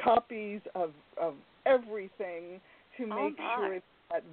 copies 0.03 0.61
of 0.75 0.91
of 1.21 1.33
everything 1.65 2.59
to 2.97 3.03
Oh, 3.11 3.25
make 3.25 3.37
my. 3.37 3.55
sure 3.55 3.79
that 4.11 4.23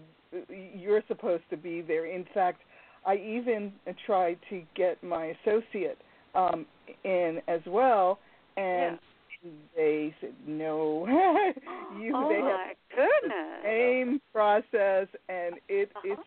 you're 0.76 1.02
supposed 1.08 1.44
to 1.50 1.56
be 1.56 1.80
there 1.82 2.06
in 2.06 2.24
fact 2.34 2.60
i 3.06 3.14
even 3.16 3.72
tried 4.06 4.38
to 4.50 4.62
get 4.74 5.02
my 5.02 5.34
associate 5.44 5.98
um 6.34 6.66
in 7.04 7.40
as 7.48 7.60
well 7.66 8.18
and 8.56 8.98
they 9.76 10.14
said 10.20 10.34
no 10.46 11.06
you 12.00 12.12
oh 12.14 12.28
they 12.28 12.36
have 12.36 12.60
my 12.60 12.74
goodness! 12.94 13.64
same 13.64 14.20
process 14.32 15.08
and 15.28 15.56
it 15.68 15.90
Uh-huh. 15.96 16.12
it's 16.12 16.22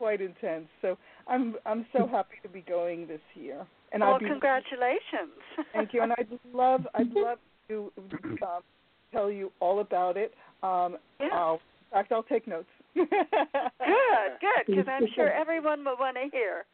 quite 0.00 0.22
intense 0.22 0.66
so 0.80 0.96
i'm 1.28 1.56
i'm 1.66 1.84
so 1.92 2.06
happy 2.06 2.36
to 2.42 2.48
be 2.48 2.62
going 2.62 3.06
this 3.06 3.20
year 3.34 3.66
and 3.92 4.00
well, 4.00 4.14
i'd 4.14 4.20
be 4.20 4.26
congratulations. 4.26 5.36
thank 5.74 5.92
you 5.92 6.02
and 6.02 6.12
i'd 6.12 6.26
love 6.54 6.86
i'd 6.94 7.12
love 7.14 7.36
to 7.68 7.92
um, 8.42 8.62
tell 9.12 9.30
you 9.30 9.52
all 9.60 9.80
about 9.80 10.16
it 10.16 10.32
um 10.62 10.96
Yeah. 11.20 11.28
I'll, 11.34 11.54
in 11.54 11.92
fact 11.92 12.12
i'll 12.12 12.22
take 12.22 12.48
notes 12.48 12.66
Good, 12.94 13.06
good, 14.40 14.66
because 14.66 14.86
I'm 14.88 15.06
sure 15.14 15.30
everyone 15.30 15.84
will 15.84 15.96
want 15.98 16.16
to 16.16 16.28
hear. 16.32 16.64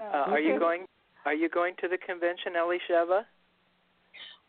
Uh, 0.00 0.30
are 0.30 0.40
you 0.40 0.58
going? 0.58 0.86
Are 1.26 1.34
you 1.34 1.50
going 1.50 1.74
to 1.82 1.88
the 1.88 1.98
convention, 1.98 2.54
Elisheva? 2.56 3.24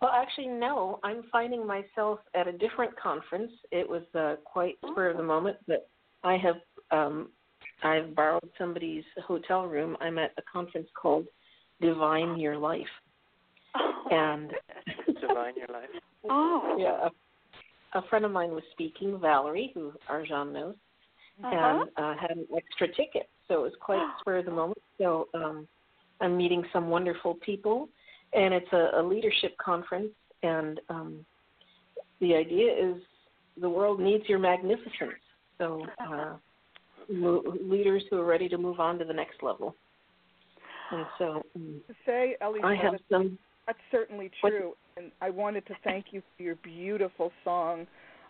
Well, 0.01 0.12
actually, 0.13 0.48
no. 0.48 1.00
I'm 1.03 1.24
finding 1.29 1.67
myself 1.67 2.19
at 2.33 2.48
a 2.48 2.53
different 2.53 2.98
conference. 2.98 3.51
It 3.71 3.88
was 3.88 4.03
uh, 4.15 4.36
quite 4.45 4.77
spur 4.89 5.09
of 5.09 5.17
the 5.17 5.24
moment, 5.24 5.57
but 5.67 5.89
I 6.24 6.38
have 6.38 6.55
um, 6.91 7.29
I've 7.83 8.15
borrowed 8.15 8.50
somebody's 8.57 9.03
hotel 9.25 9.65
room. 9.65 9.95
I'm 10.01 10.17
at 10.17 10.31
a 10.38 10.41
conference 10.51 10.88
called 11.00 11.25
Divine 11.81 12.39
Your 12.39 12.57
Life, 12.57 12.88
Oh, 13.75 14.03
and 14.12 14.51
Divine 15.21 15.53
your 15.55 15.67
life. 15.71 15.89
oh, 16.29 16.75
yeah, 16.79 17.07
a, 17.07 18.00
a 18.00 18.01
friend 18.09 18.25
of 18.25 18.31
mine 18.31 18.51
was 18.51 18.63
speaking, 18.71 19.19
Valerie, 19.19 19.71
who 19.74 19.93
Arjan 20.09 20.51
knows, 20.51 20.75
uh-huh. 21.43 21.55
and 21.55 21.89
uh, 21.98 22.19
had 22.19 22.31
an 22.31 22.48
extra 22.55 22.88
ticket, 22.88 23.29
so 23.48 23.59
it 23.59 23.62
was 23.62 23.74
quite 23.79 24.03
spur 24.19 24.38
of 24.39 24.45
the 24.45 24.51
moment. 24.51 24.81
So 24.98 25.27
um, 25.33 25.67
I'm 26.19 26.36
meeting 26.36 26.63
some 26.74 26.89
wonderful 26.89 27.36
people, 27.36 27.89
and 28.33 28.53
it's 28.53 28.71
a, 28.74 29.00
a 29.00 29.03
leadership 29.03 29.55
conference, 29.63 30.12
and 30.43 30.79
um, 30.89 31.25
the 32.19 32.36
idea 32.36 32.71
is 32.74 33.01
the 33.62 33.69
world 33.69 34.00
needs 34.00 34.24
your 34.27 34.39
magnificence. 34.39 35.21
So 35.57 35.86
uh, 36.00 36.33
mo- 37.09 37.43
leaders 37.61 38.03
who 38.09 38.19
are 38.19 38.25
ready 38.25 38.47
to 38.49 38.57
move 38.57 38.79
on 38.79 38.97
to 38.99 39.05
the 39.05 39.13
next 39.13 39.41
level. 39.43 39.75
And 40.91 41.05
so 41.17 41.43
to 41.55 41.93
say 42.05 42.35
ellie 42.41 42.61
I 42.63 42.75
have 42.75 42.95
some. 43.11 43.37
That's 43.67 43.79
certainly 43.91 44.31
What- 44.41 44.49
true. 44.51 44.75
And 44.97 45.11
I 45.21 45.29
wanted 45.29 45.65
to 45.67 45.75
thank 45.83 46.11
you 46.11 46.21
for 46.35 46.43
your 46.43 46.55
beautiful 46.55 47.31
song. 47.43 47.87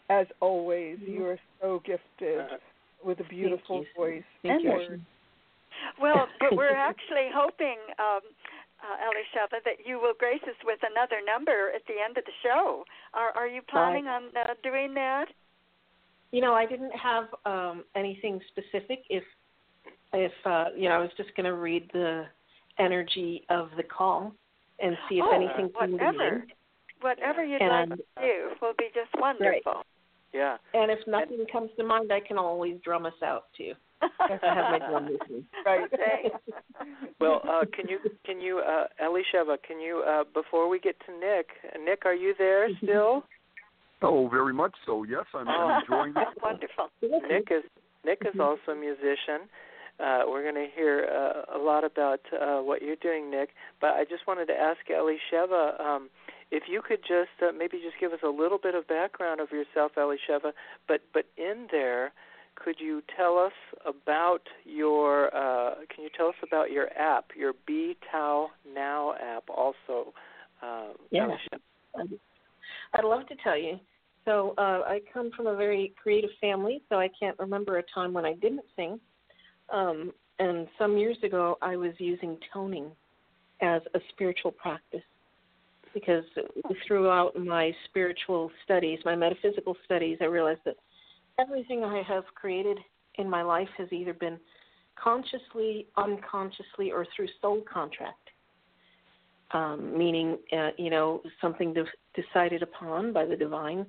As 0.10 0.28
always, 0.40 0.98
Mm-hmm. 1.00 1.12
you 1.14 1.26
are 1.28 1.40
so 1.62 1.80
gifted 1.86 2.46
with 3.04 3.20
a 3.22 3.24
beautiful 3.24 3.82
you. 3.82 3.88
voice 3.96 4.24
Thank 4.42 4.54
and 4.56 4.64
you. 4.64 4.70
words. 4.72 5.02
Well, 6.02 6.28
but 6.40 6.56
we're 6.56 6.76
actually 6.76 7.30
hoping, 7.34 7.78
um, 8.00 8.20
uh, 8.84 8.98
Elisheva, 9.08 9.64
that 9.64 9.86
you 9.86 10.00
will 10.00 10.14
grace 10.20 10.42
us 10.44 10.56
with 10.66 10.80
another 10.84 11.22
number 11.26 11.72
at 11.74 11.86
the 11.88 11.96
end 12.04 12.18
of 12.18 12.26
the 12.26 12.32
show. 12.44 12.84
Are 13.14 13.32
Are 13.36 13.48
you 13.48 13.62
planning 13.62 14.08
on 14.08 14.24
uh, 14.36 14.54
doing 14.64 14.94
that? 14.96 15.28
You 16.32 16.42
know, 16.42 16.54
I 16.54 16.66
didn't 16.66 16.92
have 16.92 17.26
um, 17.46 17.84
anything 17.96 18.40
specific. 18.50 19.00
If 19.10 19.24
if 20.14 20.32
uh, 20.46 20.66
you 20.76 20.90
know, 20.90 20.96
I 20.96 21.00
was 21.00 21.12
just 21.18 21.36
going 21.36 21.46
to 21.46 21.56
read 21.56 21.90
the 21.94 22.24
energy 22.78 23.46
of 23.50 23.70
the 23.78 23.84
call 23.84 24.34
and 24.80 24.96
see 25.10 25.16
if 25.20 25.26
Oh, 25.28 25.36
anything 25.36 25.70
came 25.80 25.98
to 25.98 26.04
whatever. 26.04 26.46
Whatever 27.02 27.44
you'd 27.46 27.62
And- 27.62 27.90
like 27.92 28.00
to 28.00 28.06
do 28.22 28.50
will 28.62 28.74
be 28.78 28.88
just 28.94 29.10
wonderful. 29.20 29.84
Yeah. 30.34 30.58
And 30.74 30.92
if 30.92 31.00
nothing 31.08 31.44
comes 31.52 31.72
to 31.78 31.84
mind, 31.84 32.12
I 32.12 32.20
can 32.20 32.38
always 32.38 32.78
drum 32.84 33.06
us 33.06 33.14
out 33.24 33.46
too. 33.58 33.74
I 34.02 34.38
have 34.44 34.72
my 34.72 34.80
drum 34.80 35.06
with 35.12 35.30
me. 35.30 35.44
Right. 35.66 35.82
Okay. 35.94 36.30
Well, 37.20 37.42
uh, 37.44 37.66
can 37.76 37.90
you 37.90 38.00
can 38.26 38.40
you 38.40 38.60
uh, 38.60 38.86
Elisheva? 39.04 39.58
Can 39.68 39.82
you 39.82 40.02
uh, 40.08 40.24
before 40.34 40.70
we 40.70 40.80
get 40.80 40.96
to 41.06 41.12
Nick? 41.20 41.48
Nick, 41.84 42.06
are 42.06 42.14
you 42.14 42.34
there 42.38 42.70
still? 42.82 43.26
Oh, 44.02 44.28
very 44.30 44.54
much 44.54 44.74
so. 44.86 45.04
Yes, 45.04 45.26
I'm, 45.34 45.48
Oh. 45.48 45.52
I'm 45.52 45.82
enjoying 45.82 46.14
this. 46.20 46.24
Wonderful. 46.42 46.90
Nick 47.02 47.50
is 47.52 47.64
Nick 48.06 48.22
is 48.22 48.40
also 48.40 48.72
a 48.72 48.76
musician. 48.76 49.50
Uh, 50.00 50.22
we're 50.28 50.42
going 50.42 50.56
to 50.56 50.68
hear 50.74 51.06
uh, 51.12 51.58
a 51.58 51.60
lot 51.62 51.84
about 51.84 52.22
uh, 52.32 52.60
what 52.62 52.82
you're 52.82 52.96
doing, 52.96 53.30
Nick. 53.30 53.50
But 53.82 53.92
I 53.96 54.06
just 54.06 54.26
wanted 54.26 54.46
to 54.46 54.54
ask 54.54 54.80
Elisheva 54.90 55.78
um, 55.82 56.10
if 56.52 56.64
you 56.70 56.82
could 56.82 57.02
just 57.02 57.36
uh, 57.42 57.52
maybe 57.52 57.78
just 57.84 58.00
give 58.00 58.14
us 58.14 58.20
a 58.24 58.30
little 58.30 58.58
bit 58.58 58.74
of 58.76 58.88
background 58.88 59.42
of 59.42 59.50
yourself, 59.52 59.92
Elisheva. 59.98 60.54
But 60.88 61.02
but 61.14 61.26
in 61.38 61.68
there, 61.72 62.14
could 62.56 62.78
you 62.80 63.02
tell 63.18 63.38
us 63.38 63.52
about 63.86 64.44
your? 64.64 65.28
Uh, 65.36 65.76
can 65.94 66.06
you 66.06 66.10
tell 66.16 66.28
us 66.28 66.36
about 66.42 66.72
your 66.72 66.88
app, 66.98 67.32
your 67.36 67.52
B 67.68 67.98
Tau 68.10 68.52
Now 68.74 69.16
app, 69.22 69.44
also? 69.50 70.14
Uh, 70.64 70.94
Yeah. 71.12 71.28
Elisheva? 71.28 72.20
I'd- 72.94 73.08
love 73.08 73.28
to 73.28 73.36
tell 73.38 73.58
you. 73.58 73.80
So 74.26 74.54
uh, 74.58 74.82
I 74.86 75.02
come 75.14 75.32
from 75.32 75.48
a 75.48 75.56
very 75.56 75.94
creative 76.02 76.30
family, 76.42 76.84
so 76.90 77.00
I 77.00 77.10
can't 77.20 77.38
remember 77.40 77.78
a 77.78 77.84
time 77.84 78.14
when 78.14 78.26
I 78.26 78.34
didn't 78.34 78.66
sing. 78.76 79.00
Um, 79.72 80.12
and 80.40 80.68
some 80.78 80.98
years 80.98 81.18
ago, 81.24 81.58
I 81.62 81.76
was 81.76 81.94
using 81.98 82.38
toning 82.54 82.92
as 83.62 83.82
a 83.94 84.00
spiritual 84.10 84.52
practice 84.52 85.02
because 85.94 86.24
throughout 86.88 87.36
my 87.38 87.74
spiritual 87.86 88.52
studies, 88.64 89.00
my 89.06 89.16
metaphysical 89.16 89.76
studies, 89.86 90.18
I 90.22 90.26
realized 90.26 90.62
that 90.66 90.76
everything 91.40 91.84
I 91.84 92.04
have 92.04 92.24
created 92.36 92.78
in 93.16 93.30
my 93.30 93.42
life 93.42 93.70
has 93.78 93.92
either 93.92 94.14
been 94.14 94.38
consciously, 94.96 95.88
unconsciously, 95.98 96.92
or 96.92 97.06
through 97.16 97.28
soul 97.42 97.64
contract 97.72 98.29
um, 99.52 99.98
meaning 99.98 100.38
uh, 100.52 100.70
you 100.78 100.90
know 100.90 101.22
something 101.42 101.74
de- 101.74 101.86
decided 102.22 102.62
upon 102.64 103.14
by 103.14 103.26
the 103.26 103.36
divine 103.36 103.86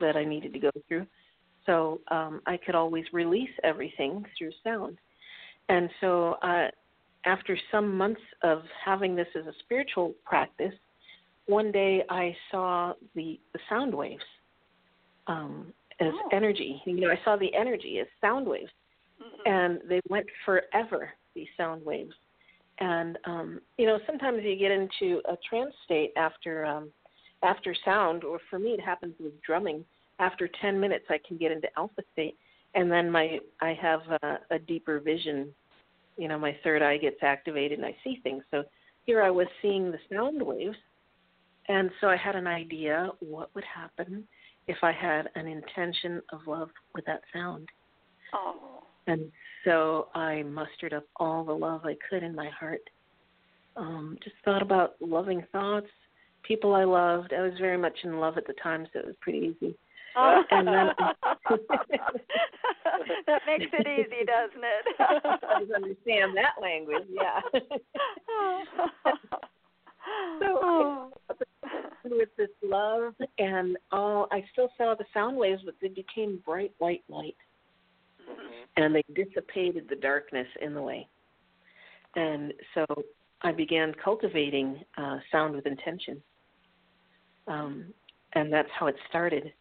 that 0.00 0.16
I 0.16 0.24
needed 0.24 0.52
to 0.54 0.58
go 0.58 0.70
through. 0.88 1.06
So 1.66 2.00
um, 2.10 2.42
I 2.46 2.58
could 2.58 2.74
always 2.74 3.04
release 3.12 3.50
everything 3.62 4.24
through 4.36 4.50
sound. 4.62 4.98
And 5.68 5.88
so 6.00 6.34
uh, 6.42 6.68
after 7.24 7.56
some 7.72 7.96
months 7.96 8.20
of 8.42 8.62
having 8.84 9.16
this 9.16 9.28
as 9.38 9.46
a 9.46 9.52
spiritual 9.60 10.14
practice, 10.24 10.74
one 11.46 11.72
day 11.72 12.04
I 12.10 12.36
saw 12.50 12.92
the, 13.14 13.40
the 13.52 13.58
sound 13.68 13.94
waves 13.94 14.22
um, 15.26 15.72
as 16.00 16.12
Oh. 16.12 16.28
energy. 16.32 16.82
You 16.84 17.00
know, 17.00 17.10
I 17.10 17.18
saw 17.24 17.36
the 17.36 17.54
energy 17.54 17.98
as 18.00 18.06
sound 18.20 18.46
waves 18.46 18.72
Mhm. 19.22 19.46
and 19.46 19.80
they 19.88 20.00
went 20.08 20.26
forever 20.44 21.12
these 21.34 21.48
sound 21.56 21.84
waves 21.84 22.14
and 22.78 23.18
um 23.24 23.60
you 23.78 23.86
know 23.86 23.98
sometimes 24.06 24.40
you 24.42 24.56
get 24.56 24.70
into 24.70 25.20
a 25.28 25.36
trance 25.48 25.74
state 25.84 26.12
after 26.16 26.64
um 26.64 26.90
after 27.42 27.74
sound 27.84 28.24
or 28.24 28.38
for 28.50 28.58
me 28.58 28.70
it 28.70 28.80
happens 28.80 29.14
with 29.20 29.32
drumming. 29.42 29.84
After 30.18 30.48
10 30.60 30.78
minutes 30.78 31.06
i 31.10 31.18
can 31.26 31.36
get 31.36 31.52
into 31.52 31.68
alpha 31.76 32.02
state 32.12 32.36
and 32.74 32.90
then 32.90 33.10
my 33.10 33.38
i 33.60 33.76
have 33.80 34.00
a, 34.22 34.38
a 34.50 34.58
deeper 34.58 35.00
vision. 35.00 35.48
You 36.16 36.28
know 36.28 36.38
my 36.38 36.56
third 36.64 36.82
eye 36.82 36.98
gets 36.98 37.22
activated 37.22 37.78
and 37.78 37.86
i 37.86 37.94
see 38.02 38.20
things. 38.22 38.42
So 38.50 38.64
here 39.04 39.22
i 39.22 39.30
was 39.30 39.46
seeing 39.62 39.90
the 39.90 39.98
sound 40.12 40.42
waves 40.42 40.76
and 41.68 41.90
so 42.00 42.08
i 42.08 42.16
had 42.16 42.36
an 42.36 42.46
idea 42.46 43.10
what 43.20 43.54
would 43.54 43.64
happen 43.64 44.26
if 44.66 44.78
i 44.82 44.92
had 44.92 45.28
an 45.34 45.46
intention 45.46 46.22
of 46.32 46.40
love 46.46 46.70
with 46.94 47.04
that 47.06 47.20
sound. 47.32 47.68
Oh. 48.32 48.83
And 49.06 49.30
so 49.64 50.08
I 50.14 50.42
mustered 50.42 50.92
up 50.92 51.04
all 51.16 51.44
the 51.44 51.52
love 51.52 51.82
I 51.84 51.96
could 52.08 52.22
in 52.22 52.34
my 52.34 52.48
heart. 52.48 52.82
Um, 53.76 54.18
just 54.22 54.36
thought 54.44 54.62
about 54.62 54.94
loving 55.00 55.44
thoughts, 55.50 55.88
people 56.42 56.74
I 56.74 56.84
loved. 56.84 57.32
I 57.32 57.40
was 57.40 57.54
very 57.58 57.78
much 57.78 57.96
in 58.04 58.18
love 58.20 58.36
at 58.36 58.46
the 58.46 58.54
time, 58.62 58.86
so 58.92 59.00
it 59.00 59.06
was 59.06 59.16
pretty 59.20 59.56
easy. 59.60 59.76
Oh. 60.16 60.42
And 60.50 60.68
then- 60.68 60.90
that 63.26 63.42
makes 63.46 63.72
it 63.72 63.86
easy, 63.86 64.24
doesn't 64.24 64.62
it? 64.62 64.86
I 65.00 65.62
understand 65.74 66.36
that 66.36 66.60
language, 66.60 67.08
yeah. 67.08 67.40
So 70.40 70.60
oh. 70.62 71.12
with 72.04 72.28
this 72.36 72.50
love, 72.62 73.14
and 73.38 73.76
all 73.90 74.28
I 74.30 74.44
still 74.52 74.68
saw 74.76 74.94
the 74.94 75.04
sound 75.14 75.36
waves, 75.36 75.62
but 75.64 75.74
they 75.80 75.88
became 75.88 76.42
bright 76.44 76.72
white 76.78 77.04
light, 77.08 77.36
and 78.76 78.94
they 78.94 79.04
dissipated 79.14 79.88
the 79.88 79.96
darkness 79.96 80.46
in 80.60 80.74
the 80.74 80.82
way. 80.82 81.06
And 82.16 82.52
so 82.74 82.84
I 83.42 83.52
began 83.52 83.92
cultivating 84.02 84.82
uh, 84.96 85.18
sound 85.30 85.54
with 85.54 85.66
intention, 85.66 86.22
um, 87.46 87.86
and 88.34 88.52
that's 88.52 88.68
how 88.78 88.86
it 88.86 88.96
started. 89.08 89.52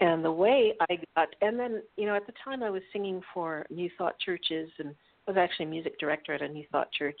And 0.00 0.24
the 0.24 0.32
way 0.32 0.74
I 0.88 0.98
got, 1.16 1.28
and 1.40 1.58
then 1.58 1.82
you 1.96 2.06
know, 2.06 2.16
at 2.16 2.26
the 2.26 2.32
time 2.44 2.62
I 2.62 2.70
was 2.70 2.82
singing 2.92 3.20
for 3.34 3.66
New 3.70 3.90
Thought 3.98 4.18
churches, 4.18 4.70
and 4.78 4.94
was 5.26 5.36
actually 5.36 5.66
music 5.66 5.98
director 5.98 6.32
at 6.34 6.42
a 6.42 6.48
New 6.48 6.64
Thought 6.72 6.90
church. 6.92 7.18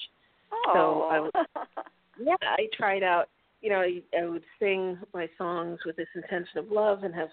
Oh. 0.52 0.70
So 0.74 1.02
I 1.02 1.20
was, 1.20 1.32
yeah, 2.20 2.36
I 2.42 2.66
tried 2.76 3.02
out. 3.02 3.28
You 3.60 3.70
know, 3.70 3.80
I, 3.80 4.02
I 4.18 4.24
would 4.28 4.42
sing 4.58 4.98
my 5.14 5.28
songs 5.38 5.78
with 5.86 5.96
this 5.96 6.08
intention 6.16 6.58
of 6.58 6.70
love 6.70 7.04
and 7.04 7.14
have 7.14 7.28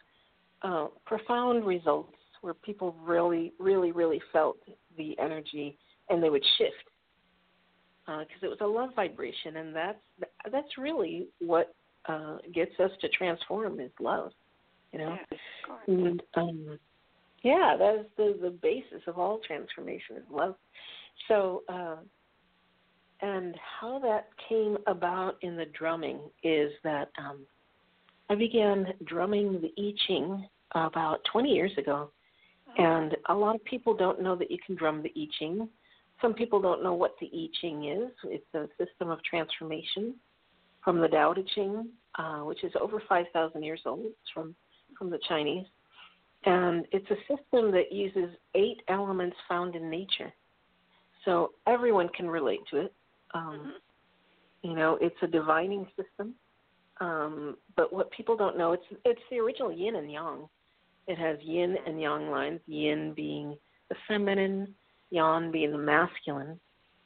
uh, 0.61 0.87
profound 1.05 1.65
results 1.65 2.13
where 2.41 2.53
people 2.53 2.95
really, 3.03 3.53
really, 3.59 3.91
really 3.91 4.21
felt 4.31 4.57
the 4.97 5.17
energy 5.19 5.77
and 6.09 6.21
they 6.23 6.29
would 6.29 6.43
shift 6.57 6.89
because 8.17 8.43
uh, 8.43 8.47
it 8.47 8.49
was 8.49 8.57
a 8.61 8.65
love 8.65 8.89
vibration, 8.95 9.57
and 9.57 9.75
that's 9.75 9.99
that's 10.51 10.77
really 10.77 11.27
what 11.39 11.75
uh, 12.07 12.37
gets 12.53 12.71
us 12.79 12.91
to 13.01 13.09
transform 13.09 13.79
is 13.79 13.91
love. 13.99 14.31
You 14.91 14.99
know, 14.99 15.17
Yes, 15.31 15.39
and 15.87 16.23
um, 16.35 16.79
yeah, 17.43 17.75
that 17.77 17.95
is 17.99 18.05
the 18.17 18.37
the 18.41 18.49
basis 18.49 19.01
of 19.07 19.19
all 19.19 19.39
transformation 19.45 20.17
is 20.17 20.23
love. 20.31 20.55
So, 21.27 21.63
uh, 21.69 21.97
and 23.21 23.55
how 23.79 23.99
that 23.99 24.29
came 24.47 24.77
about 24.87 25.35
in 25.41 25.55
the 25.55 25.65
drumming 25.77 26.19
is 26.43 26.71
that 26.83 27.09
um, 27.19 27.45
I 28.29 28.35
began 28.35 28.87
drumming 29.05 29.61
the 29.61 29.71
I 29.77 29.93
Ching 30.07 30.47
about 30.73 31.19
20 31.31 31.49
years 31.49 31.71
ago, 31.77 32.11
and 32.77 33.15
a 33.27 33.33
lot 33.33 33.55
of 33.55 33.63
people 33.65 33.95
don't 33.95 34.21
know 34.21 34.35
that 34.35 34.51
you 34.51 34.57
can 34.65 34.75
drum 34.75 35.01
the 35.01 35.11
I 35.15 35.27
Ching. 35.37 35.67
Some 36.21 36.33
people 36.33 36.61
don't 36.61 36.83
know 36.83 36.93
what 36.93 37.15
the 37.19 37.27
I 37.33 37.47
Ching 37.61 37.85
is. 37.89 38.11
It's 38.25 38.53
a 38.53 38.67
system 38.77 39.09
of 39.09 39.23
transformation 39.23 40.15
from 40.83 40.99
the 40.99 41.07
Tao 41.07 41.33
Te 41.33 41.43
Ching, 41.55 41.87
uh, 42.17 42.39
which 42.39 42.63
is 42.63 42.71
over 42.79 43.01
5,000 43.07 43.63
years 43.63 43.81
old. 43.85 44.01
It's 44.05 44.29
from 44.33 44.55
from 44.97 45.09
the 45.09 45.19
Chinese, 45.29 45.65
and 46.45 46.85
it's 46.91 47.09
a 47.09 47.15
system 47.21 47.71
that 47.71 47.91
uses 47.91 48.35
eight 48.55 48.81
elements 48.89 49.37
found 49.47 49.75
in 49.75 49.89
nature. 49.89 50.33
So 51.23 51.51
everyone 51.67 52.09
can 52.09 52.27
relate 52.29 52.59
to 52.71 52.77
it. 52.81 52.93
Um, 53.33 53.75
You 54.61 54.75
know, 54.75 54.97
it's 54.99 55.15
a 55.21 55.27
divining 55.27 55.87
system. 55.95 56.35
Um, 56.99 57.55
but 57.77 57.93
what 57.93 58.11
people 58.11 58.35
don't 58.35 58.57
know, 58.57 58.73
it's 58.73 58.83
it's 59.05 59.21
the 59.29 59.39
original 59.39 59.71
yin 59.71 59.95
and 59.95 60.11
yang. 60.11 60.49
It 61.09 61.17
has 61.17 61.37
yin 61.41 61.75
and 61.87 61.99
yang 61.99 62.29
lines. 62.29 62.59
Yin 62.67 63.13
being 63.15 63.57
the 63.89 63.95
feminine, 64.07 64.75
yang 65.09 65.51
being 65.51 65.71
the 65.71 65.77
masculine, 65.77 66.59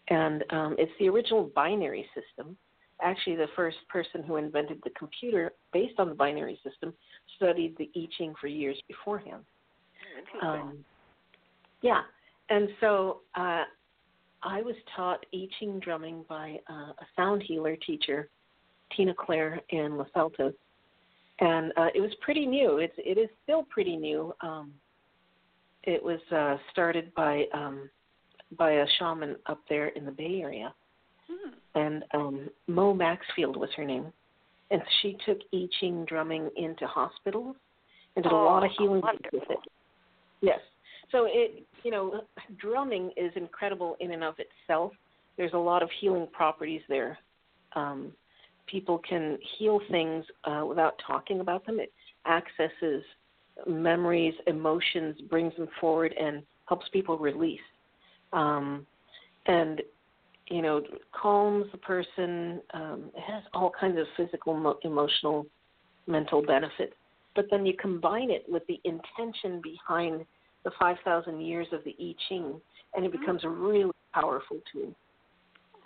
and 0.10 0.44
um, 0.50 0.76
it's 0.78 0.92
the 1.00 1.08
original 1.08 1.50
binary 1.56 2.06
system. 2.14 2.58
Actually, 3.02 3.38
the 3.38 3.48
first 3.56 3.78
person 3.88 4.22
who 4.22 4.36
invented 4.36 4.82
the 4.84 4.90
computer 4.90 5.54
based 5.72 6.00
on 6.00 6.10
the 6.10 6.16
binary 6.16 6.60
system 6.68 6.94
studied 7.38 7.78
the 7.78 7.90
I 7.96 8.08
Ching 8.18 8.34
for 8.42 8.48
years 8.48 8.78
beforehand. 8.90 9.44
Um, 10.42 10.84
yeah, 11.82 12.02
and 12.50 12.68
so 12.82 13.22
uh, 13.36 13.64
I 14.44 14.62
was 14.62 14.76
taught 14.98 15.26
I 15.34 15.48
Ching 15.60 15.80
drumming 15.80 16.26
by 16.28 16.60
uh, 16.70 16.92
a 16.92 17.06
sound 17.16 17.42
healer 17.42 17.78
teacher, 17.78 18.28
Tina 18.98 19.14
Claire 19.18 19.62
in 19.70 19.98
Los 19.98 20.10
Altos, 20.14 20.54
and 21.40 21.72
uh, 21.78 21.88
it 21.96 22.02
was 22.02 22.12
pretty 22.22 22.46
new. 22.46 22.78
It's 22.78 22.94
it 22.98 23.18
is 23.18 23.30
still 23.44 23.64
pretty 23.64 23.96
new. 23.96 24.34
Um, 24.42 24.72
it 25.84 26.02
was 26.02 26.20
uh, 26.32 26.58
started 26.72 27.14
by 27.16 27.46
um, 27.54 27.90
by 28.58 28.72
a 28.72 28.86
shaman 29.00 29.36
up 29.48 29.60
there 29.70 29.88
in 29.90 30.06
the 30.06 30.12
Bay 30.12 30.40
Area, 30.42 30.74
and 31.76 32.04
um, 32.14 32.50
Mo 32.68 32.94
Maxfield 32.94 33.58
was 33.58 33.70
her 33.76 33.84
name, 33.86 34.14
and 34.72 34.82
she 35.02 35.18
took 35.26 35.40
I 35.54 35.68
Ching 35.80 36.06
drumming 36.06 36.50
into 36.56 36.86
hospitals 36.88 37.56
and 38.16 38.24
did 38.24 38.32
a 38.32 38.36
lot 38.36 38.64
of 38.64 38.70
Oh, 38.80 38.84
healing 38.84 39.02
wonderful. 39.02 39.40
with 39.40 39.50
it. 39.50 39.60
Yes. 40.42 40.60
So 41.12 41.26
it, 41.28 41.66
you 41.84 41.92
know, 41.92 42.22
drumming 42.58 43.12
is 43.18 43.32
incredible 43.36 43.98
in 44.00 44.12
and 44.12 44.24
of 44.24 44.36
itself. 44.40 44.92
There's 45.38 45.54
a 45.54 45.58
lot 45.58 45.82
of 45.84 45.90
healing 46.00 46.28
properties 46.32 46.82
there. 46.90 47.18
Um, 47.76 48.12
people 48.68 49.00
can 49.08 49.38
heal 49.58 49.80
things 49.92 50.26
uh, 50.46 50.66
without 50.66 51.00
talking 51.06 51.40
about 51.40 51.66
them. 51.66 51.80
It 51.80 51.92
accesses 52.26 53.04
memories, 53.68 54.34
emotions, 54.48 55.18
brings 55.30 55.56
them 55.56 55.68
forward, 55.80 56.14
and 56.20 56.44
helps 56.68 56.88
people 56.90 57.18
release. 57.18 57.60
Um, 58.32 58.86
and 59.46 59.82
you 60.50 60.62
know, 60.62 60.82
calms 61.20 61.66
the 61.72 61.78
person. 61.78 62.62
Um, 62.74 63.12
it 63.16 63.22
has 63.22 63.44
all 63.54 63.72
kinds 63.80 63.98
of 63.98 64.06
physical, 64.18 64.54
mo- 64.54 64.80
emotional, 64.84 65.46
mental 66.08 66.42
benefits. 66.42 66.94
But 67.36 67.46
then 67.50 67.66
you 67.66 67.74
combine 67.80 68.30
it 68.30 68.44
with 68.48 68.64
the 68.68 68.80
intention 68.84 69.62
behind 69.64 70.26
the 70.64 70.72
5,000 70.80 71.42
years 71.42 71.68
of 71.72 71.84
the 71.84 71.96
I 72.00 72.14
Ching, 72.28 72.60
and 72.94 73.06
it 73.06 73.12
becomes 73.12 73.44
a 73.44 73.50
really 73.50 73.92
powerful 74.14 74.60
tool. 74.72 74.94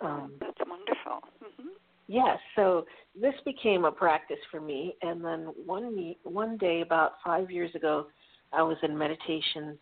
Um, 0.00 0.32
That's 0.40 0.58
wonderful. 0.58 1.28
hmm 1.40 1.68
Yes, 2.08 2.38
so 2.56 2.86
this 3.20 3.34
became 3.44 3.84
a 3.84 3.92
practice 3.92 4.38
for 4.50 4.62
me, 4.62 4.94
and 5.02 5.22
then 5.22 5.52
one 5.66 5.94
me- 5.94 6.18
one 6.24 6.56
day 6.56 6.80
about 6.80 7.12
five 7.22 7.50
years 7.50 7.74
ago, 7.74 8.06
I 8.50 8.62
was 8.62 8.78
in 8.82 8.96
meditation, 8.96 9.78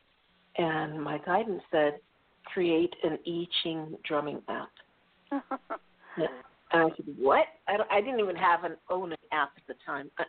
and 0.59 1.01
my 1.01 1.19
guidance 1.19 1.63
said, 1.71 2.01
"Create 2.47 2.93
an 3.05 3.19
I 3.27 3.47
Ching 3.63 3.97
drumming 4.05 4.43
app." 4.49 4.71
And 6.73 6.83
I 6.83 6.97
said, 6.97 7.07
"What?" 7.17 7.47
I, 7.69 7.77
I 7.91 8.01
didn't 8.01 8.19
even 8.19 8.35
have 8.35 8.65
an 8.65 8.77
own 8.91 9.13
an 9.13 9.19
app 9.31 9.53
at 9.57 9.63
the 9.69 9.75
time. 9.87 10.11
I, 10.19 10.25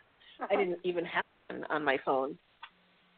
I 0.48 0.54
didn't 0.54 0.78
even 0.84 1.04
have 1.04 1.24
one 1.48 1.64
on 1.68 1.82
my 1.82 1.98
phone, 2.04 2.38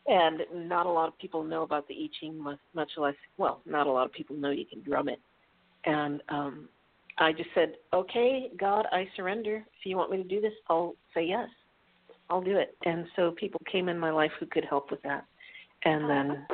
and 0.07 0.41
not 0.55 0.87
a 0.87 0.89
lot 0.91 1.09
of 1.09 1.19
people 1.19 1.45
know 1.45 1.63
about 1.63 1.87
the 1.87 1.95
I 1.95 2.09
Ching, 2.19 2.39
much, 2.39 2.59
much 2.73 2.89
less. 2.97 3.15
Well, 3.37 3.61
not 3.67 3.87
a 3.87 3.93
lot 3.93 4.07
of 4.07 4.13
people 4.13 4.37
know 4.37 4.51
you 4.51 4.65
can 4.65 4.83
drum 4.83 5.11
it, 5.11 5.21
and 5.85 6.23
um, 6.31 6.71
I 7.21 7.33
just 7.33 7.51
said, 7.55 7.77
"Okay, 7.93 8.51
God, 8.59 8.87
I 8.93 9.09
surrender. 9.15 9.65
If 9.79 9.87
you 9.87 9.97
want 9.97 10.11
me 10.11 10.17
to 10.17 10.25
do 10.25 10.41
this, 10.41 10.55
I'll 10.69 10.97
say 11.15 11.25
yes. 11.25 11.49
I'll 12.31 12.43
do 12.43 12.57
it." 12.57 12.77
And 12.87 13.07
so 13.15 13.33
people 13.33 13.61
came 13.71 13.89
in 13.89 13.99
my 13.99 14.11
life 14.11 14.33
who 14.41 14.47
could 14.47 14.65
help 14.65 14.91
with 14.91 15.03
that, 15.03 15.25
and 15.85 16.09
then 16.09 16.47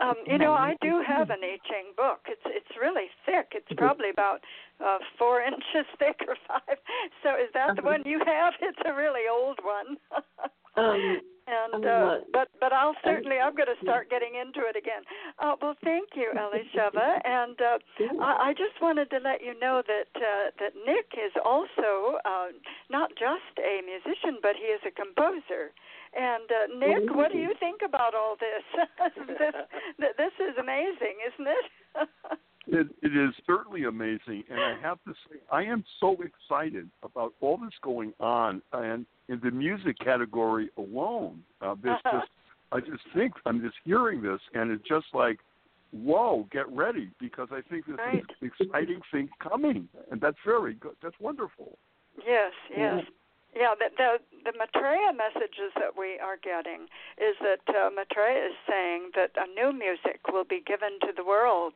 Um, 0.00 0.14
you 0.26 0.38
know, 0.38 0.54
I 0.54 0.76
do 0.80 1.02
have 1.06 1.28
an 1.30 1.42
I 1.42 1.58
Ching 1.68 1.92
book. 1.96 2.20
It's 2.26 2.46
it's 2.46 2.76
really 2.80 3.08
thick. 3.26 3.52
It's 3.52 3.72
probably 3.76 4.10
about 4.10 4.40
uh, 4.84 4.98
four 5.18 5.42
inches 5.42 5.86
thick 5.98 6.20
or 6.26 6.36
five. 6.48 6.78
So 7.22 7.34
is 7.34 7.50
that 7.54 7.76
the 7.76 7.82
one 7.82 8.02
you 8.06 8.20
have? 8.24 8.54
It's 8.62 8.80
a 8.86 8.94
really 8.94 9.28
old 9.30 9.58
one. 9.62 9.96
um, 10.76 11.20
and 11.50 11.84
um, 11.84 11.90
uh, 11.90 12.16
but 12.32 12.48
but 12.60 12.72
I'll 12.72 12.94
certainly 13.04 13.38
I'm 13.42 13.54
going 13.54 13.70
to 13.70 13.82
start 13.82 14.08
getting 14.10 14.38
into 14.38 14.62
it 14.68 14.76
again. 14.76 15.02
Uh, 15.38 15.56
well, 15.60 15.74
thank 15.82 16.10
you, 16.14 16.30
Elisheva, 16.30 17.18
and 17.24 17.58
uh, 17.60 17.78
I, 18.22 18.50
I 18.50 18.52
just 18.54 18.80
wanted 18.80 19.10
to 19.10 19.18
let 19.18 19.42
you 19.42 19.58
know 19.58 19.82
that 19.82 20.10
uh, 20.14 20.54
that 20.60 20.72
Nick 20.86 21.10
is 21.18 21.32
also 21.44 22.22
uh, 22.24 22.54
not 22.88 23.10
just 23.18 23.58
a 23.58 23.82
musician, 23.82 24.38
but 24.42 24.54
he 24.54 24.70
is 24.70 24.80
a 24.86 24.94
composer. 24.94 25.74
And 26.14 26.46
uh, 26.50 26.66
Nick, 26.78 27.14
what 27.14 27.30
do 27.30 27.38
you 27.38 27.54
think 27.60 27.82
about 27.86 28.14
all 28.14 28.36
this? 28.38 28.66
this 29.38 29.54
this 29.98 30.34
is 30.38 30.54
amazing, 30.58 31.18
isn't 31.34 31.48
it? 31.48 31.66
It, 32.72 32.86
it 33.02 33.16
is 33.16 33.34
certainly 33.46 33.84
amazing, 33.84 34.44
and 34.48 34.60
I 34.60 34.76
have 34.80 34.98
to 35.04 35.12
say, 35.28 35.38
I 35.50 35.64
am 35.64 35.84
so 35.98 36.16
excited 36.22 36.88
about 37.02 37.34
all 37.40 37.56
this 37.56 37.74
going 37.82 38.12
on, 38.20 38.62
and 38.72 39.04
in 39.28 39.40
the 39.42 39.50
music 39.50 39.98
category 39.98 40.70
alone, 40.78 41.42
uh, 41.60 41.74
this 41.82 41.96
Uh-huh. 42.04 42.20
just, 42.20 42.30
I 42.70 42.78
just 42.80 43.02
think 43.12 43.32
I'm 43.44 43.60
just 43.60 43.74
hearing 43.84 44.22
this, 44.22 44.40
and 44.54 44.70
it's 44.70 44.86
just 44.86 45.06
like, 45.12 45.40
whoa, 45.92 46.46
get 46.52 46.68
ready 46.70 47.10
because 47.18 47.48
I 47.50 47.60
think 47.62 47.86
this 47.86 47.96
Right. 47.98 48.24
is 48.40 48.52
exciting 48.60 49.00
thing 49.10 49.28
coming, 49.40 49.88
and 50.12 50.20
that's 50.20 50.38
very 50.44 50.74
good. 50.74 50.94
That's 51.02 51.18
wonderful. 51.18 51.76
Yes, 52.24 52.52
yes. 52.70 53.04
Yeah, 53.54 53.74
the, 53.74 53.90
the 53.96 54.10
the 54.44 54.52
Maitreya 54.56 55.12
messages 55.12 55.74
that 55.74 55.98
we 55.98 56.18
are 56.22 56.38
getting 56.38 56.86
is 57.18 57.34
that 57.42 57.60
uh, 57.68 57.90
Maitreya 57.90 58.46
is 58.46 58.56
saying 58.68 59.10
that 59.18 59.34
a 59.36 59.46
new 59.52 59.72
music 59.76 60.22
will 60.32 60.44
be 60.44 60.62
given 60.64 60.98
to 61.02 61.12
the 61.14 61.24
world 61.24 61.74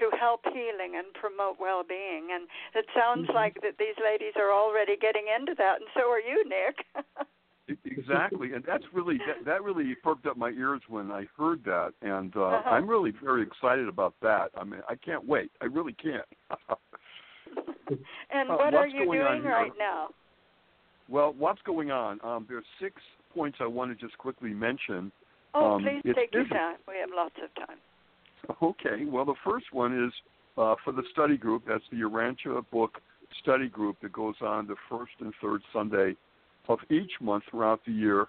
to 0.00 0.10
help 0.18 0.40
healing 0.44 0.96
and 0.96 1.12
promote 1.14 1.60
well-being, 1.60 2.32
and 2.32 2.48
it 2.74 2.86
sounds 2.96 3.28
like 3.34 3.60
that 3.62 3.76
these 3.78 3.94
ladies 4.02 4.32
are 4.36 4.50
already 4.50 4.96
getting 4.96 5.26
into 5.28 5.54
that, 5.56 5.76
and 5.80 5.88
so 5.94 6.10
are 6.10 6.20
you, 6.20 6.42
Nick. 6.48 6.86
Exactly, 7.84 8.52
and 8.54 8.64
that's 8.66 8.84
really 8.92 9.18
that, 9.18 9.44
that 9.44 9.62
really 9.62 9.94
perked 10.02 10.26
up 10.26 10.36
my 10.36 10.50
ears 10.50 10.80
when 10.88 11.12
I 11.12 11.26
heard 11.38 11.62
that, 11.64 11.92
and 12.02 12.34
uh, 12.34 12.46
Uh-huh. 12.46 12.70
I'm 12.70 12.88
really 12.88 13.12
very 13.22 13.42
excited 13.42 13.86
about 13.86 14.14
that. 14.22 14.50
I 14.56 14.64
mean, 14.64 14.80
I 14.88 14.96
can't 14.96 15.24
wait. 15.24 15.52
I 15.60 15.66
really 15.66 15.92
can't. 15.92 16.26
and 18.30 18.50
Uh, 18.50 18.56
what 18.56 18.74
are 18.74 18.88
you 18.88 19.04
doing 19.04 19.44
right 19.44 19.70
now? 19.78 20.08
Well, 21.10 21.34
what's 21.36 21.60
going 21.62 21.90
on? 21.90 22.20
Um, 22.22 22.46
are 22.50 22.62
six 22.80 23.02
points 23.34 23.58
I 23.60 23.66
want 23.66 23.90
to 23.90 24.06
just 24.06 24.16
quickly 24.18 24.50
mention. 24.50 25.10
Oh, 25.54 25.72
Um, 25.72 25.82
please 25.82 26.14
take 26.14 26.32
your 26.32 26.46
time. 26.46 26.76
We 26.86 26.94
have 27.00 27.10
lots 27.14 27.34
of 27.42 27.66
time. 27.66 27.78
Okay. 28.62 29.04
Well, 29.04 29.24
the 29.24 29.34
first 29.44 29.66
one 29.72 30.04
is 30.06 30.12
uh, 30.56 30.76
for 30.84 30.92
the 30.92 31.02
study 31.12 31.36
group. 31.36 31.64
That's 31.66 31.84
the 31.90 31.98
Urantia 31.98 32.64
Book 32.70 33.00
Study 33.42 33.68
Group 33.68 33.96
that 34.02 34.12
goes 34.12 34.36
on 34.40 34.66
the 34.66 34.76
first 34.88 35.12
and 35.20 35.32
third 35.42 35.62
Sunday 35.72 36.16
of 36.68 36.78
each 36.90 37.12
month 37.20 37.44
throughout 37.50 37.80
the 37.84 37.92
year 37.92 38.28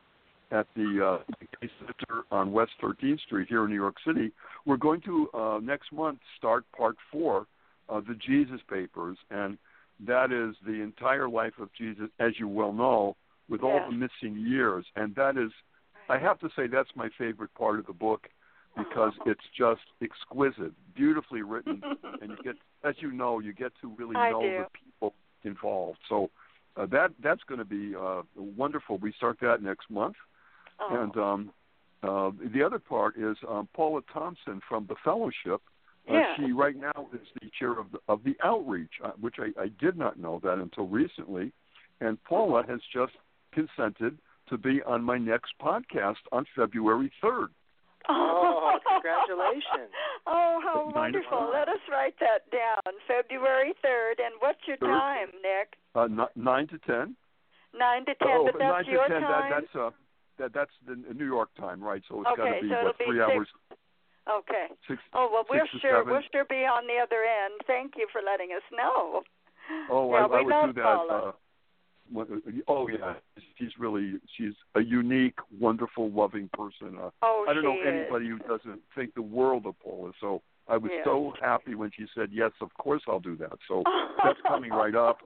at 0.51 0.67
the 0.75 1.19
uh, 1.21 1.33
Center 1.79 2.23
on 2.31 2.51
West 2.51 2.71
13th 2.81 3.19
Street 3.21 3.47
here 3.47 3.63
in 3.63 3.69
New 3.69 3.75
York 3.75 3.95
City. 4.05 4.31
We're 4.65 4.77
going 4.77 5.01
to 5.01 5.29
uh, 5.33 5.59
next 5.61 5.91
month 5.93 6.19
start 6.37 6.65
part 6.75 6.97
four 7.11 7.45
of 7.87 8.05
the 8.05 8.15
Jesus 8.15 8.59
Papers, 8.69 9.17
and 9.29 9.57
that 10.05 10.31
is 10.31 10.55
the 10.65 10.81
entire 10.81 11.29
life 11.29 11.53
of 11.59 11.69
Jesus, 11.77 12.09
as 12.19 12.33
you 12.39 12.47
well 12.47 12.73
know, 12.73 13.15
with 13.49 13.61
all 13.61 13.81
the 13.89 13.95
missing 13.95 14.39
years. 14.39 14.85
And 14.95 15.15
that 15.15 15.37
is, 15.37 15.51
I 16.09 16.17
have 16.17 16.39
to 16.39 16.49
say, 16.55 16.67
that's 16.67 16.89
my 16.95 17.09
favorite 17.17 17.53
part 17.55 17.79
of 17.79 17.85
the 17.85 17.93
book 17.93 18.27
because 18.77 19.13
it's 19.25 19.41
just 19.57 19.81
exquisite, 20.01 20.73
beautifully 20.95 21.41
written, 21.41 21.81
and 22.21 22.31
you 22.31 22.37
get, 22.43 22.55
as 22.83 22.95
you 22.99 23.11
know, 23.11 23.39
you 23.39 23.53
get 23.53 23.71
to 23.81 23.93
really 23.97 24.15
I 24.15 24.31
know 24.31 24.41
do. 24.41 24.57
the 24.59 24.65
people 24.83 25.13
involved. 25.43 25.99
So 26.07 26.29
uh, 26.77 26.85
that 26.87 27.11
that's 27.21 27.41
going 27.47 27.59
to 27.59 27.65
be 27.65 27.93
uh, 27.95 28.21
wonderful. 28.35 28.97
We 28.97 29.11
start 29.13 29.37
that 29.41 29.61
next 29.61 29.89
month, 29.89 30.15
Oh, 30.81 31.01
and 31.01 31.17
um, 31.17 31.51
uh, 32.03 32.31
the 32.53 32.63
other 32.63 32.79
part 32.79 33.17
is 33.17 33.37
um, 33.47 33.67
Paula 33.73 34.01
Thompson 34.11 34.61
from 34.67 34.87
the 34.87 34.95
Fellowship. 35.03 35.61
Uh, 36.11 36.17
Yeah. 36.19 36.33
She 36.37 36.51
right 36.51 36.75
now 36.75 37.07
is 37.13 37.27
the 37.41 37.49
chair 37.57 37.79
of 37.79 37.91
the, 37.91 37.99
of 38.07 38.23
the 38.23 38.35
outreach, 38.43 38.91
uh, 39.03 39.11
which 39.19 39.35
I, 39.39 39.49
I 39.59 39.67
did 39.79 39.97
not 39.97 40.19
know 40.19 40.39
that 40.43 40.57
until 40.59 40.87
recently. 40.87 41.51
And 41.99 42.21
Paula 42.23 42.63
has 42.67 42.79
just 42.93 43.13
consented 43.53 44.17
to 44.49 44.57
be 44.57 44.81
on 44.83 45.03
my 45.03 45.17
next 45.17 45.53
podcast 45.61 46.23
on 46.31 46.45
February 46.55 47.11
3rd. 47.23 47.47
Oh, 48.09 48.77
congratulations. 48.91 49.93
Oh, 50.25 50.59
how 50.63 50.91
wonderful. 50.93 51.49
Let 51.53 51.67
us 51.69 51.79
write 51.91 52.15
that 52.19 52.49
down. 52.51 52.93
February 53.07 53.73
3rd. 53.85 54.25
And 54.25 54.33
what's 54.39 54.59
your 54.67 54.77
Third. 54.77 54.87
time, 54.87 55.27
Nick? 55.41 55.75
Uh, 55.95 56.03
n- 56.23 56.31
nine 56.35 56.67
to 56.69 56.77
ten. 56.79 57.15
9 57.77 58.05
to 58.05 58.15
10, 58.15 58.27
oh, 58.27 58.43
but 58.51 58.59
that's 58.59 58.85
nine 58.85 58.93
your 58.93 59.07
to 59.07 59.13
ten. 59.13 59.21
time? 59.21 59.49
That, 59.49 59.61
that's 59.61 59.75
uh, 59.79 59.89
that 60.39 60.51
that's 60.53 60.71
the 60.87 61.13
New 61.13 61.25
York 61.25 61.49
time, 61.57 61.81
right? 61.81 62.01
So 62.09 62.21
it's 62.21 62.29
got 62.35 62.43
to 62.51 62.61
be 62.61 62.67
so 62.67 62.75
what 62.75 62.79
it'll 62.79 62.93
be 62.99 63.05
three 63.05 63.19
six- 63.19 63.31
hours, 63.31 63.47
Okay. 64.29 64.67
six. 64.87 65.01
Oh, 65.13 65.29
well, 65.31 65.43
to 65.43 65.79
sure 65.79 65.99
seven. 65.99 66.11
we'll 66.13 66.21
sure 66.31 66.45
be 66.45 66.63
on 66.67 66.85
the 66.87 67.01
other 67.01 67.23
end. 67.23 67.61
Thank 67.67 67.93
you 67.97 68.07
for 68.11 68.21
letting 68.21 68.49
us 68.55 68.63
know. 68.71 69.23
Oh, 69.89 70.11
yeah, 70.13 70.25
I, 70.25 70.25
I 70.25 70.37
we 70.39 70.45
would 70.45 70.73
do 70.75 70.81
that. 70.81 70.87
Uh, 70.87 71.31
oh 72.67 72.87
yeah, 72.87 73.13
she's 73.57 73.71
really 73.79 74.15
she's 74.37 74.53
a 74.75 74.81
unique, 74.81 75.37
wonderful, 75.59 76.09
loving 76.11 76.49
person. 76.53 76.97
Uh, 77.01 77.09
oh, 77.21 77.45
I 77.49 77.53
don't 77.53 77.63
know 77.63 77.73
is. 77.81 77.87
anybody 77.87 78.27
who 78.27 78.37
doesn't 78.39 78.81
think 78.95 79.13
the 79.15 79.21
world 79.21 79.65
of 79.65 79.79
Paula. 79.79 80.11
So 80.19 80.41
I 80.67 80.77
was 80.77 80.91
Yes. 80.93 81.05
so 81.05 81.33
happy 81.41 81.75
when 81.75 81.91
she 81.95 82.05
said 82.15 82.29
yes. 82.31 82.51
Of 82.61 82.73
course 82.75 83.01
I'll 83.07 83.19
do 83.19 83.35
that. 83.37 83.57
So 83.67 83.83
that's 84.23 84.39
coming 84.47 84.71
right 84.71 84.95
up. 84.95 85.19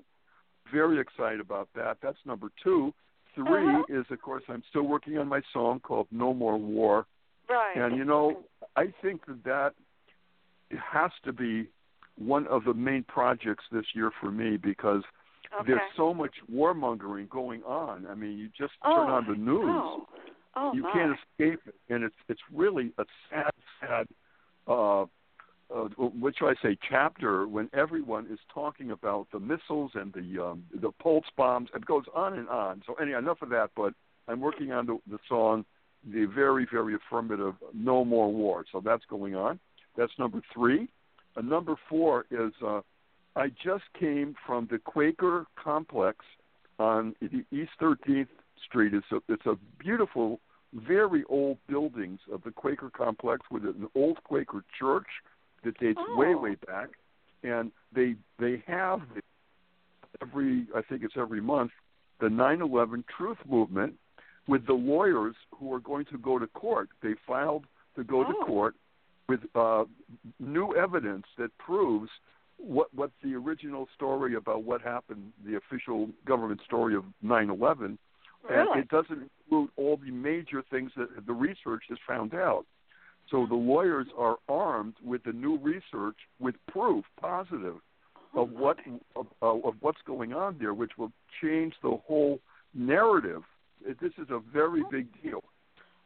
Very 0.71 0.99
excited 0.99 1.39
about 1.39 1.69
that. 1.75 1.97
That's 2.01 2.17
number 2.25 2.49
two. 2.63 2.93
3 3.35 3.43
Uh-huh. 3.45 3.83
is 3.89 4.05
of 4.11 4.21
course 4.21 4.43
I'm 4.47 4.63
still 4.69 4.83
working 4.83 5.17
on 5.17 5.27
my 5.27 5.41
song 5.51 5.79
called 5.81 6.07
No 6.11 6.33
More 6.33 6.57
War. 6.57 7.05
Right. 7.49 7.77
And 7.77 7.97
you 7.97 8.05
know, 8.05 8.43
I 8.75 8.85
think 9.01 9.25
that 9.25 9.43
that 9.43 9.73
has 10.71 11.11
to 11.23 11.33
be 11.33 11.67
one 12.17 12.47
of 12.47 12.63
the 12.63 12.73
main 12.73 13.03
projects 13.03 13.65
this 13.71 13.85
year 13.93 14.11
for 14.21 14.31
me 14.31 14.57
because 14.57 15.03
okay. 15.53 15.67
there's 15.67 15.81
so 15.97 16.13
much 16.13 16.33
warmongering 16.51 17.29
going 17.29 17.61
on. 17.63 18.07
I 18.07 18.15
mean, 18.15 18.37
you 18.37 18.49
just 18.57 18.73
oh, 18.83 18.95
turn 18.95 19.09
on 19.09 19.25
the 19.27 19.35
news, 19.35 19.65
Oh, 19.67 20.07
oh 20.55 20.73
you 20.73 20.83
my. 20.83 20.93
can't 20.93 21.11
escape 21.11 21.59
it, 21.67 21.75
and 21.89 22.03
it's 22.03 22.15
it's 22.29 22.41
really 22.53 22.91
a 22.97 23.05
sad, 23.29 23.51
sad. 23.81 24.07
Uh, 24.67 25.05
uh, 25.73 25.87
what 25.97 26.35
should 26.37 26.47
I 26.47 26.53
say? 26.61 26.77
Chapter 26.89 27.47
when 27.47 27.69
everyone 27.73 28.27
is 28.31 28.39
talking 28.53 28.91
about 28.91 29.27
the 29.31 29.39
missiles 29.39 29.91
and 29.95 30.13
the 30.13 30.43
um, 30.43 30.63
the 30.79 30.91
pulse 31.01 31.25
bombs. 31.35 31.69
It 31.75 31.85
goes 31.85 32.03
on 32.13 32.37
and 32.37 32.47
on. 32.49 32.83
So 32.85 32.93
anyway, 32.95 33.17
enough 33.17 33.41
of 33.41 33.49
that. 33.49 33.71
But 33.75 33.93
I'm 34.27 34.39
working 34.39 34.71
on 34.71 34.85
the, 34.85 34.99
the 35.09 35.17
song, 35.27 35.65
the 36.11 36.25
very 36.25 36.67
very 36.71 36.95
affirmative 36.95 37.55
"No 37.73 38.05
More 38.05 38.31
War." 38.31 38.65
So 38.71 38.81
that's 38.83 39.03
going 39.09 39.35
on. 39.35 39.59
That's 39.97 40.11
number 40.19 40.41
three. 40.53 40.87
Uh, 41.37 41.41
number 41.41 41.75
four 41.89 42.25
is 42.31 42.53
uh, 42.65 42.81
I 43.35 43.49
just 43.63 43.83
came 43.99 44.35
from 44.45 44.67
the 44.71 44.77
Quaker 44.79 45.45
complex 45.61 46.19
on 46.79 47.15
the 47.21 47.45
East 47.51 47.71
13th 47.81 48.27
Street. 48.65 48.93
It's 48.93 49.05
a, 49.11 49.19
it's 49.31 49.45
a 49.45 49.57
beautiful, 49.79 50.39
very 50.73 51.23
old 51.29 51.57
buildings 51.67 52.19
of 52.31 52.43
the 52.43 52.51
Quaker 52.51 52.89
complex 52.89 53.41
with 53.51 53.63
an 53.63 53.87
old 53.95 54.23
Quaker 54.23 54.63
church 54.77 55.07
that 55.63 55.77
dates 55.79 55.99
way 56.15 56.33
Oh. 56.35 56.37
way 56.37 56.55
back, 56.67 56.89
and 57.43 57.71
they 57.93 58.15
they 58.39 58.63
have 58.67 59.01
every 60.21 60.67
I 60.75 60.81
think 60.81 61.03
it's 61.03 61.15
every 61.17 61.41
month 61.41 61.71
the 62.19 62.27
9/11 62.27 63.03
Truth 63.17 63.39
Movement 63.49 63.95
with 64.47 64.65
the 64.67 64.73
lawyers 64.73 65.35
who 65.57 65.73
are 65.73 65.79
going 65.79 66.05
to 66.05 66.17
go 66.17 66.37
to 66.39 66.47
court. 66.47 66.89
They 67.01 67.15
filed 67.27 67.65
to 67.95 68.03
go 68.03 68.23
to 68.23 68.33
Oh. 68.41 68.45
court 68.45 68.75
with 69.27 69.39
uh, 69.55 69.85
new 70.39 70.75
evidence 70.75 71.25
that 71.37 71.55
proves 71.57 72.09
what 72.57 72.93
what 72.93 73.11
the 73.23 73.33
original 73.35 73.87
story 73.95 74.35
about 74.35 74.63
what 74.63 74.81
happened, 74.81 75.33
the 75.45 75.55
official 75.57 76.09
government 76.25 76.61
story 76.65 76.95
of 76.95 77.03
9/11, 77.23 77.97
Really? 78.47 78.71
and 78.71 78.79
it 78.79 78.87
doesn't 78.89 79.29
include 79.47 79.69
all 79.75 79.97
the 79.97 80.11
major 80.11 80.61
things 80.69 80.91
that 80.95 81.25
the 81.25 81.33
research 81.33 81.83
has 81.89 81.97
found 82.07 82.33
out. 82.33 82.65
So 83.31 83.45
the 83.47 83.55
lawyers 83.55 84.07
are 84.17 84.37
armed 84.47 84.93
with 85.03 85.23
the 85.23 85.33
new 85.33 85.57
research 85.57 86.17
with 86.39 86.55
proof 86.67 87.03
positive 87.19 87.77
Oh, 88.35 88.41
of 88.43 88.51
what 88.51 88.77
of, 89.15 89.27
of 89.41 89.75
what's 89.81 90.01
going 90.05 90.33
on 90.33 90.57
there, 90.59 90.73
which 90.73 90.97
will 90.97 91.11
change 91.41 91.73
the 91.81 91.97
whole 92.05 92.39
narrative. 92.73 93.43
It- 93.85 93.99
This 93.99 94.13
is 94.17 94.29
a 94.29 94.39
very 94.39 94.83
big 94.91 95.07
deal, 95.21 95.43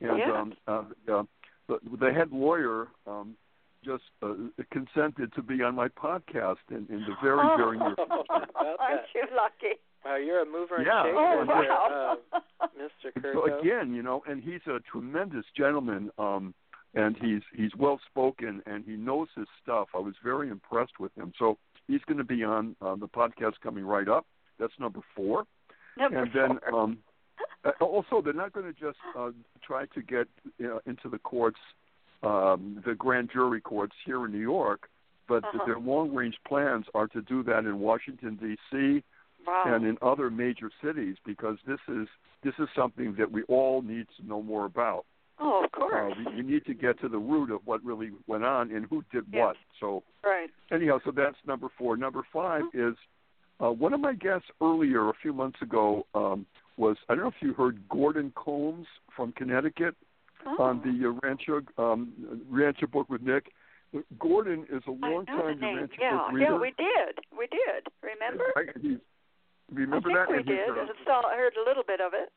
and 0.01 0.17
Yeah. 0.17 0.31
um, 0.41 0.53
uh, 0.67 0.83
uh, 1.11 1.23
the, 1.67 1.79
the 1.99 2.11
head 2.13 2.31
lawyer 2.31 2.87
um, 3.07 3.35
just 3.83 4.03
uh, 4.21 4.33
consented 4.71 5.31
to 5.33 5.41
be 5.41 5.63
on 5.63 5.75
my 5.75 5.87
podcast 5.87 6.57
in, 6.69 6.85
in 6.89 7.05
the 7.07 7.15
very 7.23 7.47
very 7.57 7.77
near 7.77 7.95
future. 7.95 8.45
Aren't 8.55 9.01
you 9.15 9.23
lucky? 9.35 9.79
Wow, 10.03 10.15
you're 10.15 10.41
a 10.41 10.45
mover 10.45 10.77
and 10.77 10.85
Yeah. 10.85 11.03
shaker 11.03 11.17
Oh, 11.17 11.39
and 11.41 11.49
there, 11.49 11.69
wow. 11.69 12.17
uh, 12.33 12.67
Mr. 12.79 13.13
Curto. 13.21 13.33
So 13.33 13.59
again, 13.59 13.93
you 13.93 14.01
know, 14.01 14.23
and 14.27 14.41
he's 14.43 14.61
a 14.67 14.79
tremendous 14.91 15.45
gentleman, 15.55 16.09
um, 16.17 16.53
and 16.95 17.15
he's 17.21 17.41
he's 17.55 17.71
well 17.77 17.99
spoken 18.09 18.61
and 18.65 18.83
he 18.83 18.93
knows 18.95 19.27
his 19.35 19.47
stuff. 19.61 19.89
I 19.93 19.99
was 19.99 20.15
very 20.23 20.49
impressed 20.49 20.99
with 20.99 21.13
him. 21.17 21.31
So 21.37 21.57
he's 21.87 22.01
going 22.07 22.17
to 22.17 22.23
be 22.23 22.43
on 22.43 22.75
uh, 22.81 22.95
the 22.95 23.07
podcast 23.07 23.53
coming 23.61 23.85
right 23.85 24.07
up. 24.07 24.25
That's 24.59 24.73
number 24.79 24.99
four. 25.15 25.45
Number 25.97 26.23
and 26.23 26.31
then 26.33 26.59
four. 26.69 26.79
um, 26.81 26.97
uh, 27.65 27.71
also 27.83 28.21
they're 28.21 28.33
not 28.33 28.53
going 28.53 28.65
to 28.65 28.79
just 28.79 28.97
uh, 29.17 29.31
try 29.63 29.85
to 29.87 30.01
get 30.01 30.27
you 30.57 30.67
know, 30.67 30.79
into 30.85 31.09
the 31.09 31.19
courts, 31.19 31.59
um, 32.23 32.81
the 32.85 32.95
grand 32.95 33.29
jury 33.31 33.61
courts 33.61 33.95
here 34.05 34.25
in 34.25 34.31
New 34.31 34.39
York, 34.39 34.89
but 35.27 35.43
Uh-huh. 35.43 35.65
their 35.65 35.79
long 35.79 36.13
range 36.13 36.37
plans 36.47 36.85
are 36.93 37.07
to 37.07 37.21
do 37.21 37.43
that 37.43 37.59
in 37.59 37.79
Washington 37.79 38.35
D.C 38.41 39.03
wow. 39.47 39.63
and 39.67 39.85
in 39.85 39.97
other 40.01 40.29
major 40.29 40.69
cities 40.83 41.15
because 41.25 41.57
this 41.65 41.79
is 41.87 42.07
this 42.43 42.53
is 42.59 42.67
something 42.75 43.15
that 43.17 43.29
we 43.31 43.43
all 43.43 43.81
need 43.81 44.07
to 44.17 44.25
know 44.27 44.41
more 44.41 44.65
about. 44.65 45.05
oh, 45.39 45.63
of 45.63 45.65
Uh, 45.65 45.77
course. 45.77 46.15
we, 46.17 46.35
we 46.37 46.41
need 46.51 46.65
to 46.65 46.73
get 46.73 46.99
to 47.01 47.07
the 47.09 47.17
root 47.17 47.49
of 47.51 47.59
what 47.65 47.83
really 47.83 48.11
went 48.27 48.43
on 48.43 48.71
and 48.71 48.85
who 48.89 49.03
did 49.11 49.25
Yes. 49.31 49.39
what. 49.41 49.55
So 49.79 50.03
right. 50.23 50.49
anyhow, 50.71 50.99
so 51.05 51.11
that's 51.11 51.37
number 51.45 51.67
four. 51.77 51.95
Number 51.97 52.23
5 52.33 52.63
is 52.73 52.95
uh, 53.61 53.71
one 53.71 53.93
of 53.93 53.99
my 53.99 54.13
guests 54.13 54.47
earlier 54.61 55.09
a 55.09 55.13
few 55.21 55.33
months 55.33 55.61
ago 55.61 56.05
um, 56.15 56.45
was 56.79 56.95
I 57.09 57.13
don't 57.13 57.23
know 57.25 57.29
if 57.29 57.41
you 57.41 57.53
heard 57.53 57.77
Gordon 57.89 58.31
Combs 58.35 58.87
from 59.15 59.31
Connecticut 59.33 59.95
Oh. 60.47 60.55
on 60.63 60.79
the 60.87 60.95
uh, 61.03 61.11
Urantia 61.19 61.59
um, 61.77 62.13
Urantia 62.49 62.89
book 62.89 63.09
with 63.09 63.21
Nick. 63.21 63.51
Gordon 64.19 64.63
is 64.71 64.81
a 64.87 64.91
long 64.91 65.25
know 65.27 65.35
the 65.35 65.51
time 65.51 65.59
name. 65.59 65.77
Urantia 65.83 65.99
Yeah, 65.99 66.17
book 66.17 66.31
reader. 66.31 66.51
yeah, 66.51 66.57
we 66.57 66.71
did. 66.79 67.13
We 67.37 67.45
did. 67.51 67.81
Remember? 68.01 68.45
I, 68.55 68.63
he's, 68.79 68.99
remember 69.67 70.07
I 70.15 70.15
think 70.15 70.15
that? 70.15 70.29
we 70.31 70.37
And 70.39 70.47
he's, 70.47 70.55
did. 70.63 70.69
uh, 70.79 70.87
I 70.87 71.03
saw, 71.03 71.27
heard 71.35 71.53
a 71.59 71.67
little 71.67 71.83
bit 71.83 71.99
of 71.99 72.13
it. 72.15 72.31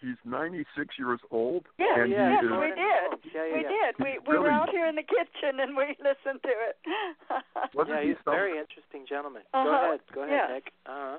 He's 0.00 0.16
96 0.24 0.64
years 0.98 1.20
old, 1.30 1.66
Yes, 1.78 1.92
and 2.00 2.10
yeah, 2.10 2.40
yes, 2.40 2.40
he 2.40 2.46
is. 2.48 2.56
we 2.56 2.68
did. 2.72 3.10
Combs. 3.12 3.24
Yeah, 3.36 3.44
yeah, 3.44 3.52
we 3.52 3.62
did. 3.68 3.92
We 4.00 4.10
we 4.32 4.38
were 4.40 4.50
out 4.50 4.70
here 4.70 4.86
in 4.88 4.96
the 4.96 5.04
kitchen 5.04 5.60
and 5.60 5.76
we 5.76 5.92
listened 6.00 6.40
to 6.40 6.54
it. 6.72 6.76
Yeah, 7.28 8.00
he's 8.00 8.16
a 8.26 8.30
very 8.30 8.56
interesting 8.58 9.04
gentleman. 9.06 9.42
Go 9.52 9.60
Uh-huh. 9.60 9.88
ahead. 9.92 10.00
Go 10.14 10.22
ahead, 10.24 10.32
Yeah. 10.48 10.54
Nick. 10.54 10.72
Uh-huh. 10.88 11.18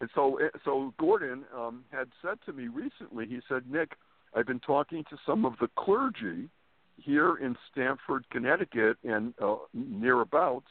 And 0.00 0.10
so, 0.14 0.38
so 0.64 0.92
Gordon 0.98 1.44
um, 1.56 1.84
had 1.90 2.08
said 2.20 2.38
to 2.46 2.52
me 2.52 2.68
recently. 2.68 3.26
He 3.26 3.40
said, 3.48 3.62
"Nick, 3.70 3.92
I've 4.34 4.46
been 4.46 4.60
talking 4.60 5.04
to 5.10 5.16
some 5.24 5.44
of 5.44 5.54
the 5.60 5.68
clergy 5.76 6.48
here 6.96 7.36
in 7.36 7.56
Stamford, 7.70 8.24
Connecticut, 8.30 8.96
and 9.04 9.34
uh, 9.42 9.56
nearabouts, 9.76 10.62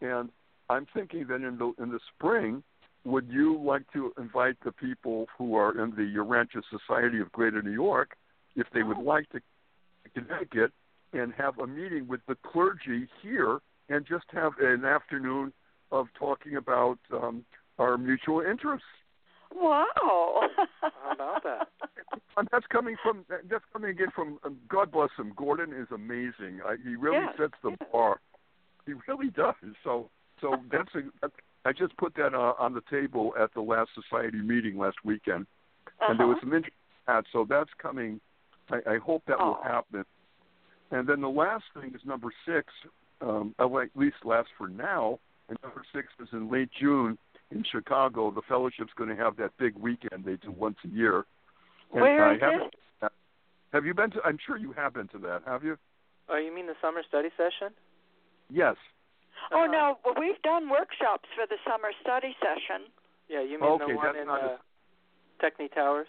and 0.00 0.30
I'm 0.70 0.86
thinking 0.94 1.26
that 1.28 1.36
in 1.36 1.58
the 1.58 1.72
in 1.82 1.90
the 1.90 2.00
spring 2.14 2.62
would 3.04 3.28
you 3.28 3.60
like 3.60 3.82
to 3.92 4.12
invite 4.16 4.56
the 4.64 4.72
people 4.72 5.26
who 5.36 5.56
are 5.56 5.72
in 5.82 5.90
the 5.90 6.02
Urantia 6.16 6.62
Society 6.70 7.20
of 7.20 7.32
Greater 7.32 7.60
New 7.60 7.72
York, 7.72 8.12
if 8.54 8.66
they 8.72 8.82
would 8.82 8.98
like 8.98 9.28
to 9.30 9.40
Connecticut, 10.14 10.72
and 11.12 11.32
have 11.34 11.58
a 11.58 11.66
meeting 11.66 12.06
with 12.06 12.20
the 12.28 12.36
clergy 12.46 13.08
here, 13.22 13.58
and 13.88 14.06
just 14.06 14.24
have 14.32 14.52
an 14.60 14.84
afternoon 14.84 15.52
of 15.90 16.06
talking 16.18 16.56
about 16.56 16.98
um, 17.12 17.44
our 17.82 17.98
mutual 17.98 18.40
interests? 18.40 18.86
Wow. 19.54 20.48
How 20.80 21.12
about 21.12 21.42
that? 21.44 21.68
And 22.38 22.48
that's 22.50 22.64
coming 22.68 22.96
from 23.02 23.26
that's 23.50 23.64
coming 23.74 23.90
again 23.90 24.08
from 24.14 24.38
um, 24.44 24.56
God 24.68 24.90
bless 24.90 25.10
him. 25.18 25.34
Gordon 25.36 25.70
is 25.74 25.86
amazing. 25.94 26.60
I, 26.66 26.76
he 26.82 26.96
really 26.96 27.18
Yes, 27.26 27.34
sets 27.38 27.52
the 27.62 27.70
yes. 27.70 27.88
bar. 27.92 28.20
He 28.86 28.94
really 29.06 29.28
does. 29.28 29.54
So 29.84 30.08
so 30.40 30.56
that's 30.70 30.88
a. 30.94 31.28
I 31.66 31.72
just 31.72 31.94
put 31.98 32.14
that 32.14 32.32
uh, 32.34 32.54
on 32.58 32.72
the 32.72 32.80
table 32.90 33.34
at 33.38 33.52
the 33.52 33.60
last 33.60 33.90
society 33.94 34.38
meeting 34.38 34.78
last 34.78 34.96
weekend, 35.04 35.46
and 36.08 36.18
there 36.18 36.26
was 36.26 36.36
Uh-huh. 36.36 36.46
some 36.46 36.54
interest 36.54 36.74
in 37.06 37.14
that. 37.14 37.24
So 37.34 37.44
that's 37.46 37.70
coming. 37.76 38.18
I, 38.70 38.94
I 38.94 38.96
hope 38.96 39.22
that 39.26 39.38
will 39.38 39.58
Oh. 39.60 39.62
happen. 39.62 40.04
And 40.90 41.06
then 41.06 41.20
the 41.20 41.28
last 41.28 41.64
thing 41.74 41.92
is 41.94 42.00
number 42.06 42.28
six. 42.46 42.72
Um, 43.20 43.54
uh, 43.58 43.64
at 43.78 43.90
least 43.94 44.16
last 44.24 44.48
for 44.56 44.68
now. 44.68 45.18
And 45.50 45.58
number 45.62 45.82
six 45.94 46.08
is 46.18 46.28
in 46.32 46.50
late 46.50 46.70
June 46.80 47.18
in 47.54 47.64
Chicago. 47.70 48.30
The 48.30 48.42
fellowship's 48.48 48.92
going 48.96 49.10
to 49.10 49.16
have 49.16 49.36
that 49.36 49.50
big 49.58 49.76
weekend 49.76 50.24
they 50.24 50.36
do 50.36 50.50
once 50.50 50.76
a 50.84 50.88
year. 50.88 51.24
And 51.92 52.00
Where 52.02 52.24
I 52.26 52.34
is 52.34 52.40
haven't- 52.40 52.74
you 53.86 53.94
been 53.94 54.10
to? 54.12 54.20
I'm 54.24 54.38
sure 54.46 54.56
you 54.58 54.72
have 54.72 54.94
been 54.94 55.08
to 55.08 55.18
that. 55.18 55.42
Have 55.46 55.64
you? 55.64 55.78
Oh, 56.28 56.36
you 56.36 56.54
mean 56.54 56.66
the 56.66 56.76
summer 56.80 57.02
study 57.08 57.28
session? 57.36 57.72
Yes. 58.50 58.76
Oh 59.50 59.66
no, 59.66 59.98
well, 60.04 60.14
we've 60.18 60.40
done 60.42 60.68
workshops 60.68 61.28
for 61.34 61.46
the 61.46 61.56
summer 61.66 61.90
study 62.00 62.36
session. 62.40 62.86
Yeah, 63.28 63.42
you 63.42 63.58
mean 63.58 63.70
Okay, 63.70 63.86
the 63.92 63.96
one 63.96 64.04
that's 64.06 64.18
in 64.20 64.26
not 64.26 64.42
uh, 64.42 64.46
as- 64.54 64.58
Techni 65.40 65.72
Towers? 65.72 66.06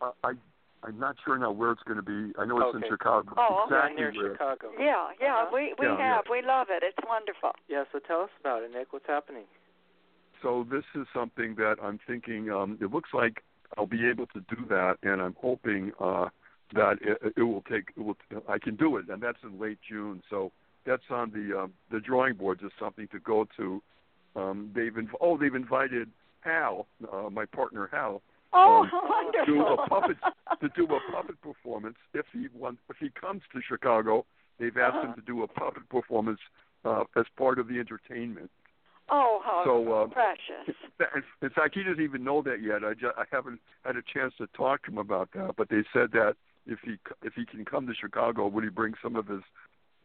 Uh, 0.00 0.12
I 0.22 0.32
I'm 0.84 0.98
not 1.00 1.16
sure 1.24 1.38
now 1.38 1.50
where 1.50 1.72
it's 1.72 1.82
going 1.84 1.96
to 1.96 2.02
be. 2.04 2.34
I 2.38 2.44
know 2.44 2.58
it's 2.60 2.76
Okay. 2.76 2.84
in 2.86 2.92
Chicago. 2.92 3.32
Oh, 3.38 3.64
okay. 3.66 3.74
exactly 3.74 3.96
near 3.96 4.12
where. 4.12 4.32
Chicago. 4.36 4.70
Yeah, 4.78 5.08
yeah, 5.18 5.36
Uh-huh. 5.48 5.50
we 5.54 5.74
we 5.78 5.86
Yeah, 5.86 5.96
yeah. 5.98 6.14
have. 6.16 6.24
We 6.30 6.42
love 6.42 6.68
it. 6.70 6.82
It's 6.84 6.98
wonderful. 7.08 7.52
Yeah, 7.68 7.84
so 7.90 7.98
tell 8.00 8.20
us 8.20 8.30
about 8.38 8.62
it, 8.62 8.70
Nick. 8.72 8.92
What's 8.92 9.06
happening? 9.06 9.44
So 10.44 10.66
this 10.70 10.84
is 10.94 11.06
something 11.14 11.54
that 11.56 11.76
I'm 11.82 11.98
thinking. 12.06 12.50
Um, 12.50 12.78
it 12.80 12.92
looks 12.92 13.10
like 13.14 13.42
I'll 13.78 13.86
be 13.86 14.06
able 14.08 14.26
to 14.28 14.40
do 14.54 14.64
that, 14.68 14.96
and 15.02 15.20
I'm 15.22 15.34
hoping 15.40 15.90
uh, 15.98 16.28
that 16.74 16.98
it, 17.00 17.32
it 17.36 17.42
will 17.42 17.62
take. 17.62 17.88
It 17.96 18.00
will, 18.00 18.16
I 18.48 18.58
can 18.58 18.76
do 18.76 18.98
it, 18.98 19.08
and 19.08 19.22
that's 19.22 19.38
in 19.42 19.58
late 19.58 19.78
June. 19.88 20.22
So 20.28 20.52
that's 20.84 21.02
on 21.10 21.30
the 21.30 21.58
um, 21.62 21.72
the 21.90 21.98
drawing 21.98 22.34
board. 22.34 22.60
Just 22.60 22.74
something 22.78 23.08
to 23.08 23.18
go 23.20 23.48
to. 23.56 23.82
Um, 24.36 24.70
they've 24.74 24.92
inv- 24.92 25.16
oh 25.20 25.38
they've 25.38 25.54
invited 25.54 26.10
Hal, 26.40 26.86
uh, 27.10 27.30
my 27.30 27.46
partner 27.46 27.88
Hal, 27.90 28.20
Oh, 28.52 28.82
Um, 28.82 28.90
wonderful. 29.08 29.54
do 29.54 29.62
a 29.66 29.88
puppet 29.88 30.16
to 30.60 30.68
do 30.76 30.84
a 30.94 31.00
puppet 31.10 31.40
performance 31.40 31.96
if 32.12 32.26
he 32.34 32.48
want, 32.54 32.78
if 32.90 32.96
he 33.00 33.08
comes 33.18 33.42
to 33.54 33.60
Chicago. 33.66 34.26
They've 34.58 34.76
asked 34.76 34.96
Uh-huh. 34.98 35.08
him 35.08 35.14
to 35.14 35.22
do 35.22 35.42
a 35.42 35.48
puppet 35.48 35.88
performance 35.88 36.40
uh, 36.84 37.04
as 37.16 37.24
part 37.38 37.58
of 37.58 37.66
the 37.66 37.78
entertainment. 37.80 38.50
Oh, 39.10 39.40
how 39.44 39.62
So, 39.64 39.92
uh, 39.92 40.06
precious. 40.08 40.74
In 41.42 41.50
fact, 41.50 41.74
he 41.74 41.82
doesn't 41.82 42.02
even 42.02 42.24
know 42.24 42.42
that 42.42 42.62
yet. 42.62 42.84
I, 42.84 42.94
just, 42.94 43.16
I 43.16 43.24
haven't 43.30 43.60
had 43.84 43.96
a 43.96 44.02
chance 44.12 44.32
to 44.38 44.46
talk 44.56 44.84
to 44.84 44.90
him 44.92 44.98
about 44.98 45.28
that. 45.34 45.54
But 45.56 45.68
they 45.68 45.82
said 45.92 46.10
that 46.12 46.34
if 46.66 46.78
he 46.84 46.96
if 47.22 47.34
he 47.34 47.44
can 47.44 47.64
come 47.64 47.86
to 47.86 47.94
Chicago, 47.94 48.46
would 48.46 48.64
he 48.64 48.70
bring 48.70 48.94
some 49.02 49.16
of 49.16 49.26
his 49.26 49.42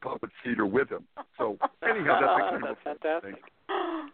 puppet 0.01 0.29
theater 0.43 0.65
with 0.65 0.89
him? 0.89 1.05
So 1.37 1.57
anyhow, 1.83 2.19
that's 2.19 2.31
a 2.33 2.49
kind 2.51 2.55
of 2.55 2.61
That's 2.61 2.79
a 2.81 2.99
fantastic. 2.99 3.43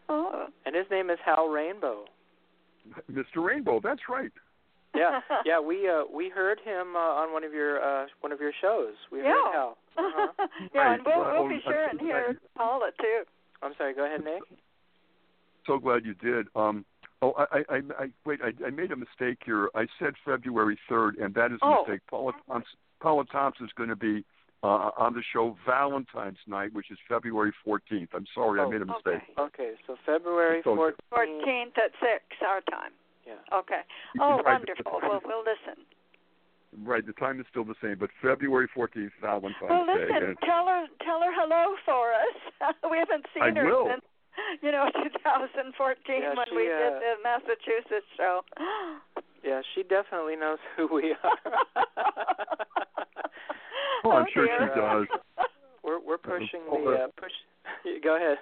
oh. 0.09 0.47
And 0.65 0.75
his 0.75 0.85
name 0.91 1.09
is 1.09 1.17
Hal 1.25 1.47
Rainbow. 1.47 2.05
Mr. 3.11 3.43
Rainbow. 3.43 3.79
That's 3.83 4.01
right. 4.09 4.31
Yeah, 4.95 5.19
yeah. 5.45 5.59
We 5.59 5.89
uh 5.89 6.03
we 6.13 6.29
heard 6.29 6.59
him 6.63 6.95
uh, 6.95 6.99
on 6.99 7.33
one 7.33 7.43
of 7.43 7.53
your 7.53 7.81
uh 7.83 8.05
one 8.21 8.31
of 8.31 8.39
your 8.39 8.51
shows. 8.61 8.93
We 9.11 9.19
Yeah. 9.19 9.33
heard 9.33 9.53
Hal. 9.53 9.77
Uh-huh. 9.97 10.47
yeah, 10.73 10.81
Right. 10.81 10.93
and 10.95 11.05
we'll 11.05 11.19
Well, 11.19 11.39
we'll 11.43 11.49
be 11.49 11.61
sure 11.63 11.87
so 11.87 11.91
and 11.91 11.99
hear 12.01 12.23
glad 12.25 12.37
Paula 12.55 12.91
too. 12.99 13.23
I'm 13.61 13.73
sorry. 13.77 13.93
Go 13.93 14.05
ahead, 14.05 14.23
Nick. 14.23 14.43
So 15.67 15.77
glad 15.79 16.05
you 16.05 16.13
did. 16.15 16.47
Um, 16.55 16.85
oh, 17.21 17.33
I, 17.37 17.43
I, 17.69 17.75
I, 17.75 17.77
I 17.99 18.07
wait. 18.25 18.39
I, 18.43 18.51
I 18.65 18.69
made 18.69 18.91
a 18.91 18.95
mistake 18.95 19.39
here. 19.45 19.69
I 19.75 19.87
said 19.99 20.13
February 20.23 20.77
third, 20.89 21.17
and 21.17 21.33
that 21.35 21.51
is 21.51 21.59
a 21.61 21.65
Oh. 21.65 21.83
mistake. 21.85 22.01
Paula 22.09 22.33
Thompson, 22.47 22.77
Paula 23.01 23.25
Thompson 23.31 23.65
is 23.65 23.71
going 23.75 23.89
to 23.89 23.95
be 23.95 24.23
uh, 24.63 24.91
on 24.97 25.13
the 25.13 25.21
show 25.33 25.57
Valentine's 25.65 26.37
night, 26.47 26.73
which 26.73 26.91
is 26.91 26.97
February 27.09 27.51
fourteenth. 27.63 28.09
I'm 28.13 28.25
sorry, 28.33 28.59
I 28.59 28.63
Oh, 28.65 28.69
made 28.71 28.81
a 28.81 28.85
mistake. 28.85 29.21
Okay. 29.37 29.41
Okay, 29.41 29.71
so 29.87 29.95
February 30.05 30.61
So- 30.63 30.75
14th. 30.75 30.93
Fourteenth 31.09 31.77
at 31.77 31.91
six 31.99 32.23
our 32.45 32.61
time. 32.61 32.91
Yeah. 33.25 33.33
Okay. 33.57 33.81
Oh, 34.21 34.37
Right, 34.45 34.59
wonderful. 34.61 34.99
Well, 35.01 35.19
we'll 35.25 35.39
listen. 35.43 35.83
Right, 36.83 37.05
the 37.05 37.13
time 37.13 37.39
is 37.39 37.45
still 37.49 37.63
the 37.63 37.73
same, 37.81 37.95
but 37.99 38.09
February 38.21 38.67
fourteenth, 38.73 39.13
Valentine's 39.21 39.55
Day. 39.61 39.67
Well, 39.69 39.85
Day. 39.87 40.05
listen. 40.11 40.29
And 40.29 40.37
Tell 40.45 40.67
her 40.67 40.85
tell 41.03 41.21
her 41.21 41.31
hello 41.33 41.75
for 41.85 42.11
us. 42.13 42.75
we 42.91 42.97
haven't 42.97 43.25
seen 43.33 43.43
I 43.43 43.51
her 43.51 43.65
will. 43.65 43.87
since 43.89 44.03
you 44.61 44.71
know 44.71 44.89
2014 45.03 46.21
Yeah, 46.21 46.35
when 46.35 46.45
she, 46.49 46.55
we 46.55 46.63
did 46.63 46.93
uh, 46.93 46.99
the 46.99 47.13
Massachusetts 47.23 48.07
show. 48.17 48.41
Yeah, 49.45 49.61
she 49.75 49.83
definitely 49.83 50.35
knows 50.35 50.57
who 50.75 50.87
we 50.91 51.13
are. 51.23 51.85
Oh, 54.03 54.11
I'm 54.11 54.25
sure 54.33 54.45
dear. 54.45 54.71
she 54.73 54.79
does. 54.79 55.07
we're 55.83 55.99
we're 55.99 56.17
pushing 56.17 56.61
Oh, 56.69 56.83
the 56.83 56.97
uh, 57.03 57.07
push. 57.17 57.31
Go 58.03 58.15
ahead. 58.17 58.37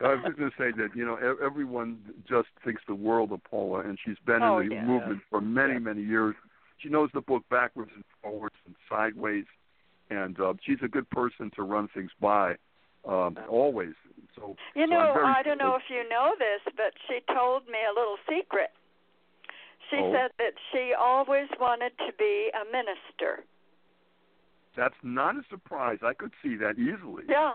I 0.00 0.14
was 0.14 0.20
just 0.26 0.38
going 0.38 0.50
to 0.50 0.56
say 0.56 0.70
that 0.82 0.96
you 0.96 1.04
know 1.04 1.16
everyone 1.44 1.98
just 2.28 2.48
thinks 2.64 2.82
the 2.88 2.94
world 2.94 3.32
of 3.32 3.42
Paula, 3.44 3.80
and 3.80 3.98
she's 4.04 4.16
been 4.26 4.42
Oh, 4.42 4.58
in 4.58 4.68
the 4.70 4.74
yeah. 4.76 4.84
movement 4.84 5.20
for 5.30 5.40
many, 5.40 5.74
Yeah. 5.74 5.78
many 5.80 6.02
years. 6.02 6.34
She 6.78 6.88
knows 6.88 7.10
the 7.14 7.20
book 7.20 7.42
backwards 7.50 7.90
and 7.94 8.04
forwards 8.22 8.56
and 8.66 8.74
sideways, 8.88 9.44
and 10.10 10.38
uh, 10.40 10.54
she's 10.62 10.78
a 10.82 10.88
good 10.88 11.08
person 11.10 11.50
to 11.56 11.62
run 11.62 11.88
things 11.94 12.10
by, 12.20 12.56
um, 13.08 13.36
always. 13.48 13.94
So 14.36 14.56
You 14.74 14.86
so 14.86 14.90
know, 14.90 15.10
very 15.14 15.26
I 15.26 15.42
don't 15.42 15.58
know 15.58 15.76
thankful. 15.78 15.96
if 15.98 16.04
you 16.04 16.08
know 16.08 16.34
this, 16.38 16.62
but 16.76 16.92
she 17.08 17.20
told 17.34 17.66
me 17.68 17.78
a 17.84 17.92
little 17.98 18.16
secret. 18.28 18.70
She 19.90 19.96
Oh. 19.96 20.12
said 20.12 20.30
that 20.38 20.54
she 20.72 20.94
always 20.94 21.48
wanted 21.60 21.92
to 21.98 22.12
be 22.18 22.50
a 22.54 22.64
minister. 22.70 23.44
that's 24.74 24.96
not 25.02 25.36
a 25.36 25.42
surprise. 25.50 25.98
I 26.02 26.14
could 26.14 26.32
see 26.42 26.56
that 26.56 26.78
easily. 26.78 27.24
Yeah. 27.28 27.52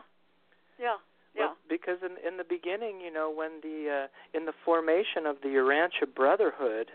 Yeah. 0.80 0.98
Yeah. 1.34 1.46
Well, 1.48 1.58
because 1.68 1.98
in 2.04 2.14
in 2.28 2.38
the 2.38 2.44
beginning, 2.44 3.02
you 3.02 3.12
know, 3.12 3.30
when 3.32 3.62
the 3.62 3.90
uh, 3.90 4.38
in 4.38 4.46
the 4.46 4.54
formation 4.64 5.26
of 5.26 5.38
the 5.42 5.50
Urantia 5.50 6.06
Brotherhood, 6.14 6.92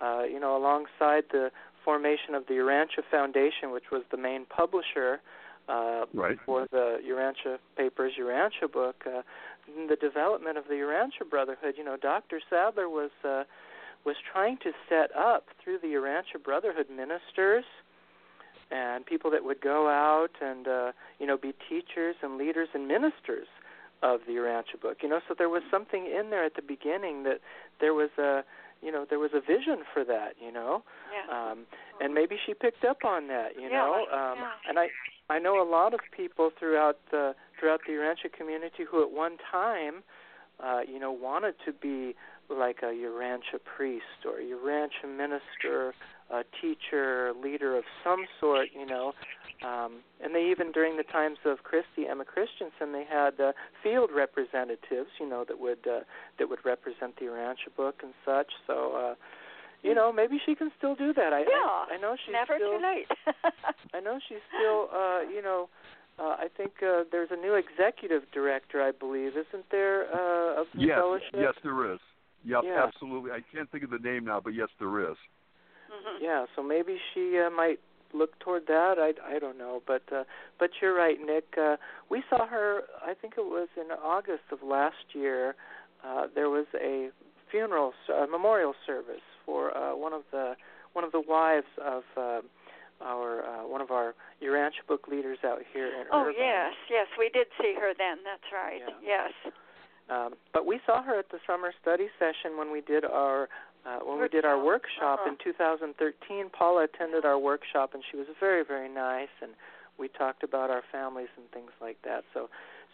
uh, 0.00 0.22
you 0.24 0.40
know, 0.40 0.56
alongside 0.56 1.24
the 1.30 1.52
formation 1.84 2.34
of 2.34 2.46
the 2.48 2.54
Urantia 2.54 3.04
Foundation, 3.10 3.70
which 3.70 3.90
was 3.92 4.02
the 4.10 4.16
main 4.16 4.44
publisher 4.44 5.20
uh, 5.70 6.06
Right. 6.12 6.38
for 6.44 6.66
the 6.70 6.98
Urantia 7.06 7.58
Papers, 7.76 8.12
Urantia 8.18 8.70
book, 8.70 9.04
uh, 9.06 9.22
in 9.76 9.86
the 9.86 9.96
development 9.96 10.58
of 10.58 10.64
the 10.68 10.74
Urantia 10.74 11.28
Brotherhood, 11.28 11.74
you 11.78 11.84
know, 11.84 11.96
Dr. 11.96 12.40
Sadler 12.50 12.88
was 12.88 13.10
uh, 13.24 13.44
was 14.04 14.16
trying 14.32 14.56
to 14.58 14.72
set 14.88 15.14
up 15.14 15.44
through 15.62 15.78
the 15.78 15.88
Urantia 15.88 16.42
Brotherhood 16.42 16.88
ministers 16.90 17.64
and 18.70 19.04
people 19.04 19.30
that 19.30 19.44
would 19.44 19.60
go 19.60 19.88
out 19.88 20.30
and 20.40 20.66
uh, 20.68 20.92
you 21.18 21.26
know 21.26 21.36
be 21.36 21.52
teachers 21.68 22.16
and 22.22 22.38
leaders 22.38 22.68
and 22.74 22.86
ministers 22.88 23.48
of 24.02 24.20
the 24.26 24.32
Urantia 24.32 24.80
book. 24.80 24.98
You 25.02 25.08
know, 25.08 25.20
so 25.28 25.34
there 25.36 25.48
was 25.50 25.62
something 25.70 26.06
in 26.06 26.30
there 26.30 26.44
at 26.44 26.54
the 26.54 26.62
beginning 26.62 27.24
that 27.24 27.40
there 27.80 27.92
was 27.94 28.10
a 28.18 28.42
you 28.82 28.90
know 28.90 29.04
there 29.08 29.18
was 29.18 29.32
a 29.34 29.40
vision 29.40 29.80
for 29.92 30.04
that. 30.04 30.34
You 30.42 30.52
know, 30.52 30.82
Yeah. 31.12 31.50
um, 31.50 31.66
and 32.00 32.14
maybe 32.14 32.36
she 32.46 32.54
picked 32.54 32.84
up 32.84 33.04
on 33.04 33.28
that. 33.28 33.56
You 33.56 33.68
Yeah, 33.68 33.78
know, 33.78 33.94
um, 34.10 34.38
yeah. 34.38 34.50
and 34.68 34.78
I 34.78 34.88
I 35.30 35.38
know 35.38 35.62
a 35.62 35.68
lot 35.68 35.94
of 35.94 36.00
people 36.14 36.50
throughout 36.58 36.98
the 37.10 37.34
throughout 37.58 37.80
the 37.86 37.92
Urantia 37.92 38.32
community 38.36 38.84
who 38.90 39.02
at 39.02 39.12
one 39.12 39.36
time 39.50 40.02
uh, 40.62 40.80
you 40.86 40.98
know 40.98 41.12
wanted 41.12 41.54
to 41.64 41.72
be 41.72 42.16
like 42.48 42.78
a 42.82 42.86
Urantia 42.86 43.62
priest 43.64 44.26
or 44.26 44.38
a 44.38 44.42
Urantia 44.42 45.08
minister, 45.08 45.94
a 46.30 46.42
teacher, 46.60 47.32
leader 47.40 47.76
of 47.76 47.84
some 48.02 48.26
sort, 48.40 48.68
you 48.74 48.84
know. 48.84 49.12
Um, 49.62 50.00
and 50.20 50.34
they 50.34 50.50
even 50.50 50.72
during 50.72 50.96
the 50.96 51.04
times 51.04 51.38
of 51.44 51.62
Christy 51.62 52.08
Emma 52.08 52.24
Christensen, 52.24 52.92
they 52.92 53.04
had 53.04 53.40
uh, 53.40 53.52
field 53.82 54.10
representatives, 54.14 55.10
you 55.20 55.28
know, 55.28 55.44
that 55.46 55.60
would 55.60 55.86
uh, 55.86 56.00
that 56.38 56.48
would 56.48 56.64
represent 56.64 57.16
the 57.20 57.26
Urantia 57.26 57.74
book 57.76 58.00
and 58.02 58.14
such. 58.24 58.52
So, 58.66 58.96
uh, 58.96 59.14
you 59.82 59.94
know, 59.94 60.12
maybe 60.12 60.38
she 60.44 60.54
can 60.54 60.70
still 60.76 60.94
do 60.94 61.12
that. 61.14 61.32
I 61.32 61.40
yeah. 61.40 61.46
I, 61.64 61.94
I 61.94 62.00
know 62.00 62.16
she's 62.24 62.32
Never 62.32 62.56
still, 62.56 62.78
too 62.78 62.84
late. 62.84 63.08
I 63.94 64.00
know 64.00 64.18
she's 64.28 64.42
still, 64.54 64.88
uh, 64.94 65.20
you 65.22 65.42
know, 65.42 65.68
uh, 66.18 66.36
I 66.36 66.48
think 66.54 66.82
uh, 66.82 67.04
there's 67.10 67.30
a 67.32 67.36
new 67.36 67.54
executive 67.54 68.22
director, 68.32 68.82
I 68.82 68.92
believe, 68.92 69.32
isn't 69.32 69.70
there, 69.70 70.04
uh, 70.12 70.60
of 70.60 70.66
the 70.74 70.82
Yes, 70.82 70.98
fellowship? 70.98 71.34
yes, 71.34 71.54
there 71.62 71.92
is. 71.92 71.98
Yep, 72.44 72.62
Yeah. 72.64 72.84
absolutely. 72.84 73.30
I 73.32 73.40
can't 73.52 73.70
think 73.70 73.84
of 73.84 73.90
the 73.90 73.98
name 73.98 74.24
now, 74.24 74.40
but 74.40 74.54
yes, 74.54 74.68
there 74.78 75.10
is. 75.10 75.16
Mhm. 75.90 76.20
Yeah, 76.20 76.46
so 76.54 76.62
maybe 76.62 77.00
she 77.12 77.38
uh, 77.38 77.50
might 77.50 77.80
look 78.12 78.38
toward 78.38 78.66
that. 78.66 78.98
I, 78.98 79.14
I 79.34 79.38
don't 79.38 79.58
know, 79.58 79.82
but 79.86 80.02
uh, 80.12 80.24
but 80.58 80.70
you're 80.80 80.94
right, 80.94 81.18
Nick. 81.20 81.56
Uh, 81.58 81.76
we 82.08 82.22
saw 82.30 82.46
her. 82.46 82.82
I 83.04 83.14
think 83.14 83.34
it 83.36 83.44
was 83.44 83.68
in 83.76 83.90
August 83.92 84.44
of 84.52 84.62
last 84.62 85.14
year 85.14 85.54
uh, 86.04 86.26
there 86.34 86.48
was 86.48 86.66
a 86.74 87.10
funeral, 87.50 87.92
a 88.08 88.26
memorial 88.26 88.74
service 88.86 89.26
for 89.46 89.76
uh, 89.76 89.94
one 89.96 90.12
of 90.12 90.22
the 90.30 90.54
one 90.92 91.04
of 91.04 91.12
the 91.12 91.20
wives 91.20 91.66
of 91.84 92.02
uh, 92.16 92.40
our 93.02 93.44
uh, 93.44 93.66
one 93.66 93.80
of 93.80 93.90
our 93.90 94.14
Urantia 94.42 94.84
book 94.88 95.06
leaders 95.08 95.38
out 95.44 95.60
here 95.72 95.86
in 95.88 96.06
Oh 96.12 96.22
Irvine. 96.22 96.34
yes, 96.38 96.72
yes, 96.90 97.06
we 97.18 97.28
did 97.30 97.46
see 97.60 97.74
her 97.78 97.92
then. 97.96 98.18
That's 98.24 98.50
right. 98.52 98.80
Yeah. 99.02 99.30
Yes. 99.44 99.52
Um, 100.10 100.34
but 100.52 100.66
we 100.66 100.80
saw 100.86 101.02
her 101.02 101.18
at 101.18 101.30
the 101.30 101.38
summer 101.46 101.72
study 101.80 102.08
session 102.18 102.58
when 102.58 102.72
we 102.72 102.80
did 102.80 103.04
our 103.04 103.48
uh, 103.86 104.00
when 104.04 104.20
we 104.20 104.28
did 104.28 104.44
our 104.44 104.62
workshop 104.62 105.20
Uh-huh. 105.22 105.30
in 105.30 105.36
2013. 105.42 106.50
Paula 106.50 106.84
attended 106.84 107.24
our 107.24 107.38
workshop 107.38 107.94
and 107.94 108.02
she 108.10 108.16
was 108.16 108.26
very 108.40 108.64
very 108.64 108.88
nice 108.88 109.32
and 109.40 109.52
we 109.98 110.08
talked 110.08 110.42
about 110.42 110.68
our 110.70 110.82
families 110.90 111.28
and 111.36 111.48
things 111.52 111.70
like 111.80 111.98
that. 112.04 112.24
So 112.34 112.48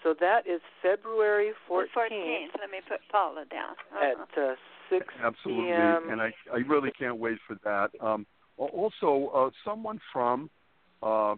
so 0.04 0.14
that 0.20 0.46
is 0.46 0.60
February 0.82 1.52
14th, 1.68 1.88
14th. 1.96 2.52
Let 2.60 2.70
me 2.70 2.78
put 2.86 3.00
Paula 3.10 3.44
down. 3.50 3.74
Uh-huh. 3.90 4.22
at 4.22 4.38
uh, 4.38 4.54
6 4.90 5.06
Absolutely, 5.22 5.64
p.m. 5.66 6.10
and 6.10 6.20
I 6.20 6.32
I 6.52 6.58
really 6.68 6.90
can't 6.98 7.18
wait 7.18 7.38
for 7.46 7.56
that. 7.64 7.90
Um, 8.04 8.26
also, 8.58 9.30
uh, 9.34 9.50
someone 9.68 10.00
from 10.12 10.48
uh, 11.02 11.34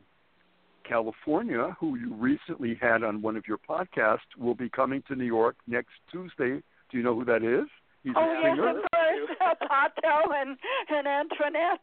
California 0.88 1.76
who 1.80 1.96
you 1.99 2.14
recently 2.14 2.78
had 2.80 3.03
on 3.03 3.20
one 3.22 3.36
of 3.36 3.44
your 3.46 3.59
podcasts 3.59 4.18
will 4.38 4.55
be 4.55 4.68
coming 4.68 5.03
to 5.09 5.14
New 5.16 5.24
York 5.24 5.57
next 5.66 5.90
Tuesday. 6.11 6.62
Do 6.90 6.96
you 6.96 7.03
know 7.03 7.14
who 7.14 7.24
that 7.26 7.42
is? 7.42 7.66
He's 8.05 8.14
Oh 8.16 8.20
a 8.20 8.32
yes, 8.32 8.42
singer. 8.55 8.68
of 8.70 8.76
course, 8.76 9.59
Pato 9.70 10.32
and 10.34 10.57
and 10.88 11.07
Antoinette. 11.09 11.80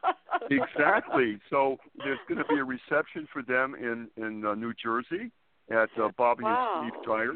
exactly. 0.50 1.38
So 1.50 1.76
there's 1.98 2.18
going 2.28 2.38
to 2.38 2.44
be 2.48 2.58
a 2.58 2.64
reception 2.64 3.28
for 3.32 3.42
them 3.42 3.74
in 3.74 4.08
in 4.16 4.44
uh, 4.44 4.54
New 4.54 4.72
Jersey 4.82 5.30
at 5.70 5.90
uh, 6.02 6.08
Bobby 6.16 6.44
Wow. 6.44 6.80
and 6.82 6.90
Steve 6.92 7.04
Dyer, 7.06 7.32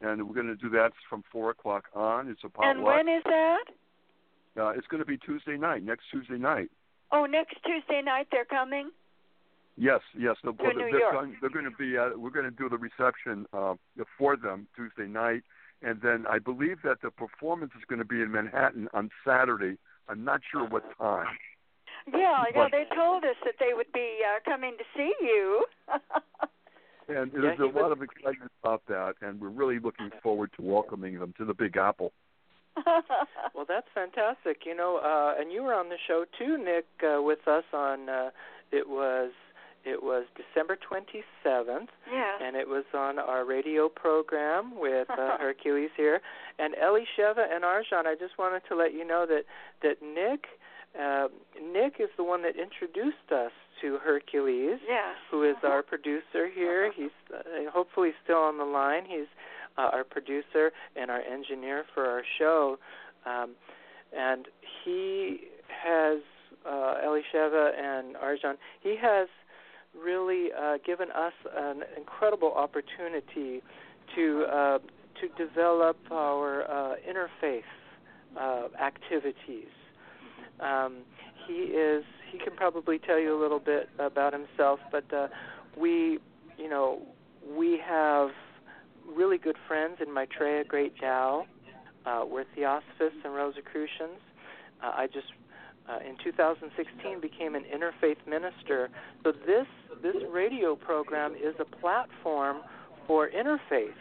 and 0.00 0.26
we're 0.28 0.34
going 0.34 0.46
to 0.48 0.56
do 0.56 0.68
that 0.70 0.92
from 1.08 1.22
four 1.32 1.50
o'clock 1.50 1.84
on. 1.94 2.28
It's 2.28 2.40
a 2.44 2.48
potluck. 2.48 2.74
and 2.76 2.84
when 2.84 3.08
is 3.08 3.22
that? 3.24 3.64
uh, 4.60 4.68
it's 4.70 4.86
going 4.86 5.00
to 5.02 5.06
be 5.06 5.16
Tuesday 5.18 5.56
night, 5.56 5.82
next 5.84 6.04
Tuesday 6.10 6.38
night. 6.38 6.70
Oh, 7.12 7.26
next 7.26 7.56
Tuesday 7.64 8.02
night 8.04 8.26
they're 8.30 8.44
coming. 8.44 8.90
Yes, 9.76 10.00
yes. 10.16 10.36
The, 10.44 10.52
To 10.52 10.62
well, 10.62 10.72
New 10.72 10.78
they're, 10.90 10.98
York. 11.00 11.12
going- 11.12 11.36
they're 11.40 11.50
going 11.50 11.64
to 11.64 11.70
be. 11.76 11.96
Uh, 11.98 12.10
we're 12.16 12.30
going 12.30 12.44
to 12.44 12.50
do 12.52 12.68
the 12.68 12.78
reception 12.78 13.46
uh, 13.52 13.74
for 14.18 14.36
them 14.36 14.68
Tuesday 14.76 15.06
night, 15.10 15.42
and 15.82 16.00
then 16.00 16.26
I 16.30 16.38
believe 16.38 16.78
that 16.84 17.02
the 17.02 17.10
performance 17.10 17.72
is 17.76 17.82
going 17.88 17.98
to 17.98 18.04
be 18.04 18.20
in 18.22 18.30
Manhattan 18.30 18.88
on 18.94 19.10
Saturday. 19.26 19.76
I'm 20.08 20.22
not 20.24 20.40
sure 20.50 20.64
what 20.68 20.84
time. 20.98 21.26
Yeah, 22.12 22.44
yeah. 22.54 22.68
They 22.70 22.84
told 22.94 23.24
us 23.24 23.36
that 23.44 23.54
they 23.58 23.72
would 23.74 23.90
be 23.92 24.18
uh, 24.22 24.38
coming 24.48 24.76
to 24.78 24.84
see 24.96 25.12
you. 25.20 25.64
And 27.08 27.32
Yeah, 27.32 27.40
there's 27.40 27.60
a 27.60 27.66
was- 27.66 27.74
lot 27.74 27.92
of 27.92 28.02
excitement 28.02 28.50
about 28.62 28.82
that, 28.88 29.14
and 29.20 29.40
we're 29.40 29.48
really 29.48 29.78
looking 29.78 30.10
forward 30.22 30.50
to 30.56 30.62
welcoming 30.62 31.18
them 31.18 31.34
to 31.38 31.44
the 31.44 31.54
Big 31.54 31.76
Apple. 31.76 32.12
Well, 33.54 33.64
that's 33.68 33.86
fantastic. 33.94 34.66
You 34.66 34.74
know, 34.74 34.96
uh, 34.98 35.40
and 35.40 35.52
you 35.52 35.62
were 35.62 35.74
on 35.74 35.88
the 35.90 35.96
show 36.08 36.24
too, 36.38 36.58
Nick, 36.58 36.86
uh, 37.02 37.22
with 37.22 37.46
us 37.46 37.64
on. 37.72 38.08
Uh, 38.08 38.30
it 38.72 38.88
was 38.88 39.30
it 39.84 40.02
was 40.02 40.24
December 40.34 40.76
27th, 40.76 41.88
yes. 42.10 42.40
and 42.42 42.56
it 42.56 42.68
was 42.68 42.84
on 42.94 43.18
our 43.18 43.44
radio 43.44 43.88
program 43.88 44.78
with 44.78 45.08
uh, 45.10 45.36
Hercules 45.38 45.90
here, 45.96 46.20
and 46.58 46.74
Ellie 46.74 47.06
Sheva 47.16 47.44
and 47.54 47.62
Arjan. 47.64 48.06
I 48.06 48.16
just 48.18 48.38
wanted 48.38 48.62
to 48.68 48.74
let 48.74 48.92
you 48.92 49.06
know 49.06 49.24
that 49.28 49.44
that 49.82 50.02
Nick 50.02 50.46
uh, 51.00 51.28
Nick 51.62 51.96
is 52.00 52.08
the 52.16 52.24
one 52.24 52.42
that 52.42 52.56
introduced 52.56 53.30
us 53.32 53.52
to 53.80 53.98
Hercules 53.98 54.78
Yes. 54.86 55.16
who 55.30 55.42
is 55.44 55.56
our 55.62 55.82
producer 55.82 56.48
here. 56.54 56.92
He's 56.92 57.10
uh, 57.34 57.70
hopefully 57.72 58.12
still 58.22 58.38
on 58.38 58.58
the 58.58 58.64
line. 58.64 59.04
He's 59.06 59.26
uh, 59.76 59.90
our 59.92 60.04
producer 60.04 60.72
and 60.96 61.10
our 61.10 61.20
engineer 61.20 61.84
for 61.94 62.06
our 62.08 62.22
show, 62.38 62.78
um, 63.26 63.50
and 64.16 64.46
he 64.84 65.40
has 65.68 66.20
uh, 66.66 66.94
Elisheva 67.04 67.72
and 67.78 68.14
Arjan. 68.16 68.54
He 68.80 68.96
has 69.00 69.28
really 70.00 70.48
uh, 70.52 70.78
given 70.86 71.10
us 71.10 71.32
an 71.56 71.82
incredible 71.96 72.52
opportunity 72.52 73.62
to 74.14 74.44
uh, 74.50 74.78
to 75.20 75.28
develop 75.44 75.96
our 76.10 76.62
uh, 76.70 76.94
interfaith 77.08 77.62
uh, 78.40 78.68
activities. 78.80 79.68
Um, 80.60 80.98
he 81.46 81.54
is. 81.54 82.04
He 82.30 82.38
can 82.38 82.54
probably 82.56 82.98
tell 82.98 83.18
you 83.18 83.38
a 83.38 83.40
little 83.40 83.60
bit 83.60 83.88
about 83.98 84.32
himself, 84.32 84.80
but 84.90 85.04
uh, 85.12 85.28
we, 85.76 86.18
you 86.58 86.68
know, 86.68 87.02
we 87.48 87.80
have 87.86 88.30
really 89.06 89.38
good 89.38 89.56
friends 89.68 89.98
in 90.04 90.12
Maitreya 90.12 90.64
Great 90.64 90.98
Tao. 90.98 91.46
Uh, 92.06 92.24
we're 92.28 92.44
Theosophists 92.54 93.20
and 93.24 93.34
Rosicrucians. 93.34 94.20
Uh, 94.82 94.92
I 94.96 95.06
just 95.06 95.28
uh, 95.88 95.98
in 95.98 96.16
2016 96.22 97.20
became 97.20 97.54
an 97.54 97.64
interfaith 97.64 98.16
minister. 98.26 98.90
So 99.22 99.32
this 99.46 99.66
this 100.02 100.16
radio 100.30 100.74
program 100.74 101.34
is 101.34 101.54
a 101.60 101.64
platform 101.64 102.58
for 103.06 103.28
interfaith 103.28 103.94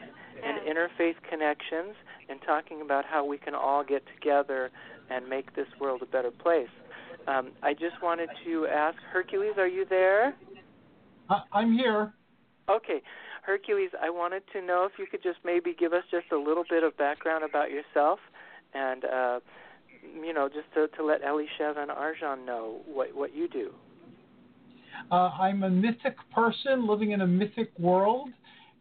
and 0.43 0.59
interfaith 0.67 1.15
connections 1.29 1.95
and 2.29 2.39
talking 2.45 2.81
about 2.81 3.05
how 3.05 3.25
we 3.25 3.37
can 3.37 3.53
all 3.53 3.83
get 3.83 4.03
together 4.15 4.71
and 5.09 5.27
make 5.27 5.55
this 5.55 5.67
world 5.79 6.01
a 6.01 6.05
better 6.05 6.31
place. 6.31 6.69
Um, 7.27 7.51
I 7.61 7.73
just 7.73 8.01
wanted 8.01 8.29
to 8.45 8.67
ask 8.67 8.97
Hercules, 9.11 9.53
are 9.57 9.67
you 9.67 9.85
there? 9.89 10.35
I, 11.29 11.41
I'm 11.53 11.73
here. 11.73 12.13
Okay, 12.69 13.01
Hercules, 13.43 13.91
I 14.01 14.09
wanted 14.09 14.43
to 14.53 14.61
know 14.61 14.87
if 14.91 14.97
you 14.97 15.05
could 15.05 15.23
just 15.23 15.39
maybe 15.43 15.75
give 15.77 15.93
us 15.93 16.03
just 16.11 16.31
a 16.31 16.37
little 16.37 16.63
bit 16.69 16.83
of 16.83 16.97
background 16.97 17.43
about 17.43 17.69
yourself, 17.71 18.19
and 18.73 19.05
uh, 19.05 19.39
you 20.23 20.33
know, 20.33 20.47
just 20.47 20.73
to, 20.73 20.87
to 20.97 21.05
let 21.05 21.21
Elisheva 21.21 21.77
and 21.77 21.91
Arjan 21.91 22.45
know 22.45 22.81
what 22.85 23.13
what 23.15 23.35
you 23.35 23.47
do. 23.47 23.73
Uh, 25.11 25.31
I'm 25.39 25.63
a 25.63 25.69
mythic 25.69 26.15
person 26.33 26.87
living 26.87 27.11
in 27.11 27.21
a 27.21 27.27
mythic 27.27 27.71
world, 27.77 28.29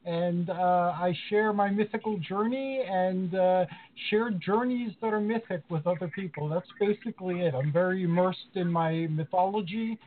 and 0.05 0.51
uh, 0.51 0.53
I 0.53 1.15
share 1.31 1.53
my 1.53 1.71
mythical 1.71 2.19
journey 2.19 2.83
and 2.89 3.35
uh, 3.35 3.67
share 4.11 4.31
journeys 4.31 4.93
that 5.01 5.13
are 5.13 5.21
mythic 5.21 5.63
with 5.69 5.87
other 5.87 6.09
people. 6.09 6.49
That's 6.49 6.69
basically 6.81 7.41
it. 7.41 7.55
I'm 7.55 7.73
very 7.73 8.03
immersed 8.03 8.55
in 8.55 8.71
my 8.71 9.07
mythology, 9.11 9.99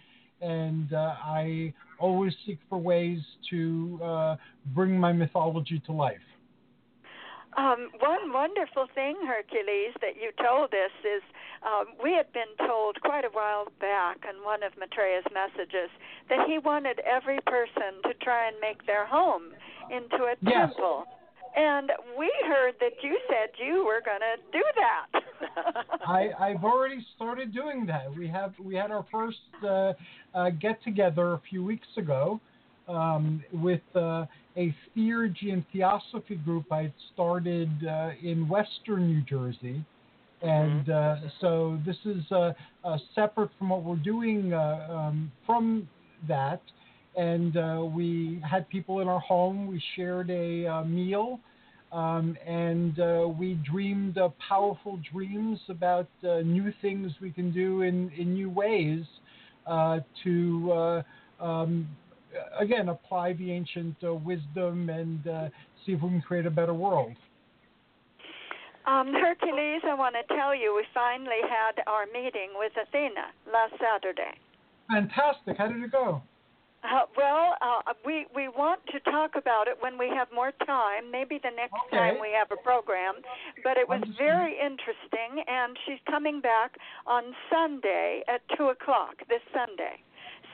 and 0.41 0.91
uh, 0.93 1.15
I 1.23 1.73
always 1.97 2.33
seek 2.45 2.59
for 2.69 2.77
ways 2.77 3.19
to 3.51 3.99
uh, 4.03 4.35
bring 4.73 4.99
my 4.99 5.13
mythology 5.13 5.81
to 5.85 5.91
life. 5.93 6.17
Um, 7.57 7.87
one 7.99 8.33
wonderful 8.33 8.87
thing, 8.93 9.15
Hercules, 9.25 9.95
that 10.01 10.19
you 10.19 10.31
told 10.43 10.73
us 10.73 10.91
is 11.07 11.23
um, 11.63 11.95
we 12.03 12.11
had 12.11 12.31
been 12.33 12.51
told 12.67 12.99
quite 12.99 13.23
a 13.23 13.31
while 13.31 13.71
back 13.79 14.17
in 14.27 14.43
one 14.43 14.61
of 14.61 14.73
Maitreya's 14.77 15.23
messages 15.31 15.89
that 16.27 16.45
he 16.47 16.57
wanted 16.57 16.99
every 17.07 17.39
person 17.47 18.03
to 18.03 18.13
try 18.21 18.49
and 18.49 18.57
make 18.59 18.85
their 18.85 19.05
home 19.05 19.55
into 19.89 20.23
a 20.25 20.35
Yes. 20.41 20.69
temple. 20.75 21.05
And 21.55 21.89
we 22.17 22.31
heard 22.47 22.75
that 22.81 23.01
you 23.01 23.17
said 23.29 23.49
you 23.57 23.85
were 23.85 24.01
going 24.03 24.19
to 24.19 24.35
do 24.51 24.63
that. 24.75 25.07
I, 26.07 26.31
I've 26.37 26.63
already 26.65 27.05
started 27.15 27.53
doing 27.53 27.85
that. 27.85 28.13
We 28.13 28.27
have 28.27 28.53
we 28.61 28.75
had 28.75 28.91
our 28.91 29.05
first 29.11 29.37
uh, 29.63 29.93
uh, 30.33 30.49
get 30.49 30.83
together 30.83 31.33
a 31.33 31.41
few 31.49 31.63
weeks 31.63 31.87
ago 31.97 32.41
um, 32.87 33.43
with 33.53 33.81
uh, 33.95 34.25
a 34.57 34.75
theurgy 34.95 35.51
and 35.51 35.63
theosophy 35.71 36.35
group 36.35 36.71
I 36.71 36.91
started 37.13 37.69
uh, 37.87 38.11
in 38.21 38.47
Western 38.47 39.07
New 39.07 39.21
Jersey, 39.21 39.83
and 40.41 40.89
uh, 40.89 41.15
so 41.41 41.79
this 41.85 41.97
is 42.05 42.23
uh, 42.31 42.53
uh, 42.83 42.97
separate 43.13 43.49
from 43.57 43.69
what 43.69 43.83
we're 43.83 43.95
doing 43.95 44.53
uh, 44.53 44.87
um, 44.89 45.31
from 45.45 45.87
that. 46.27 46.61
And 47.17 47.55
uh, 47.55 47.85
we 47.85 48.41
had 48.49 48.67
people 48.69 48.99
in 48.99 49.07
our 49.07 49.19
home. 49.19 49.67
We 49.67 49.81
shared 49.95 50.29
a 50.29 50.67
uh, 50.67 50.83
meal 50.83 51.39
um, 51.95 52.37
and 52.45 52.99
uh, 52.99 53.27
we 53.27 53.53
dreamed 53.53 54.17
uh, 54.17 54.29
powerful 54.49 54.99
dreams 55.13 55.59
about 55.69 56.07
uh, 56.27 56.41
new 56.41 56.73
things 56.81 57.13
we 57.21 57.31
can 57.31 57.51
do 57.51 57.83
in, 57.83 58.11
in 58.17 58.33
new 58.33 58.49
ways 58.49 59.05
uh, 59.65 59.99
to, 60.23 60.71
uh, 60.73 61.03
um, 61.43 61.87
again, 62.59 62.89
apply 62.89 63.33
the 63.33 63.49
ancient 63.49 63.95
uh, 64.03 64.13
wisdom 64.13 64.89
and 64.89 65.25
uh, 65.27 65.47
see 65.85 65.93
if 65.93 66.01
we 66.01 66.09
can 66.09 66.21
create 66.21 66.45
a 66.45 66.51
better 66.51 66.73
world. 66.73 67.13
um, 68.85 69.13
Hercules, 69.13 69.81
I 69.87 69.93
want 69.93 70.15
to 70.15 70.35
tell 70.35 70.53
you, 70.53 70.75
we 70.75 70.83
finally 70.93 71.41
had 71.43 71.81
our 71.87 72.05
meeting 72.07 72.49
with 72.55 72.73
Athena 72.75 73.27
last 73.53 73.73
Saturday. 73.79 74.37
Fantastic. 74.91 75.57
How 75.57 75.67
did 75.67 75.81
it 75.81 75.91
go? 75.91 76.21
Uh, 76.85 77.05
well, 77.17 77.55
uh, 77.61 77.93
we 78.05 78.27
we 78.35 78.47
want 78.47 78.79
to 78.91 78.99
talk 79.11 79.31
about 79.35 79.67
it 79.67 79.75
when 79.79 79.97
we 79.97 80.07
have 80.09 80.27
more 80.33 80.51
time, 80.65 81.09
maybe 81.11 81.39
the 81.41 81.49
next 81.55 81.81
Okay. 81.87 81.97
time 81.97 82.15
we 82.21 82.31
have 82.31 82.51
a 82.51 82.61
program. 82.63 83.15
But 83.63 83.77
it 83.77 83.87
was 83.89 84.01
very 84.17 84.53
interesting, 84.53 85.43
and 85.47 85.75
she's 85.85 85.99
coming 86.09 86.41
back 86.41 86.77
on 87.07 87.23
Sunday 87.51 88.23
at 88.27 88.41
two 88.57 88.69
o'clock 88.69 89.15
this 89.29 89.41
Sunday. 89.53 89.97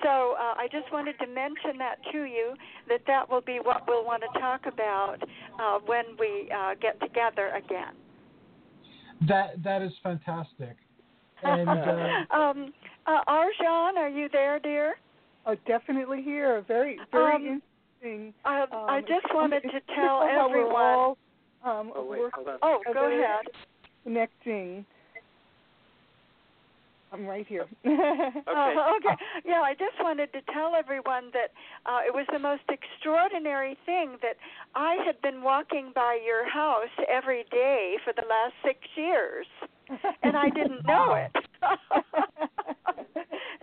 So 0.03 0.35
uh, 0.39 0.55
I 0.57 0.67
just 0.71 0.91
wanted 0.91 1.19
to 1.19 1.27
mention 1.27 1.77
that 1.77 1.97
to 2.11 2.23
you 2.23 2.55
that 2.89 3.01
that 3.07 3.29
will 3.29 3.41
be 3.41 3.59
what 3.61 3.83
we'll 3.87 4.05
want 4.05 4.23
to 4.23 4.39
talk 4.39 4.65
about 4.65 5.17
uh, 5.59 5.79
when 5.85 6.05
we 6.19 6.49
uh, 6.51 6.75
get 6.81 6.99
together 7.01 7.49
again. 7.49 7.93
That 9.27 9.61
that 9.63 9.81
is 9.81 9.91
fantastic. 10.01 10.77
And 11.43 11.69
uh, 12.31 12.35
um, 12.35 12.73
uh, 13.05 13.19
Arjan, 13.27 13.97
are 13.97 14.09
you 14.09 14.29
there, 14.31 14.59
dear? 14.59 14.95
Oh, 15.45 15.55
definitely 15.65 16.21
here. 16.21 16.61
Very, 16.67 16.99
very 17.11 17.35
Um, 17.35 17.61
interesting. 18.01 18.33
I, 18.45 18.61
Um, 18.61 18.69
I 18.71 19.01
just 19.01 19.33
wanted 19.33 19.61
to 19.63 19.69
beautiful 19.69 19.95
tell 19.95 20.27
how 20.27 20.45
everyone. 20.47 20.83
all, 20.83 21.17
um, 21.63 21.91
Oh, 21.95 22.03
wait, 22.03 22.31
hold 22.33 22.47
on. 22.47 22.59
Oh, 22.61 22.83
go 22.93 23.05
ahead. 23.05 23.47
Connecting. 24.03 24.85
I'm 27.11 27.27
right 27.27 27.45
here. 27.45 27.67
Okay. 27.83 28.75
Uh, 28.75 28.95
okay. 28.97 29.15
Yeah, 29.45 29.61
I 29.61 29.73
just 29.73 29.99
wanted 29.99 30.31
to 30.33 30.41
tell 30.53 30.75
everyone 30.75 31.31
that 31.33 31.51
uh, 31.85 31.99
it 32.05 32.13
was 32.13 32.25
the 32.31 32.39
most 32.39 32.63
extraordinary 32.69 33.77
thing 33.85 34.17
that 34.21 34.37
I 34.75 34.95
had 35.05 35.21
been 35.21 35.41
walking 35.41 35.91
by 35.93 36.19
your 36.25 36.49
house 36.49 36.93
every 37.09 37.45
day 37.51 37.97
for 38.03 38.13
the 38.13 38.23
last 38.27 38.53
six 38.63 38.79
years, 38.95 39.45
and 40.23 40.37
I 40.37 40.49
didn't 40.49 40.85
know 40.87 41.13
it. 41.13 41.31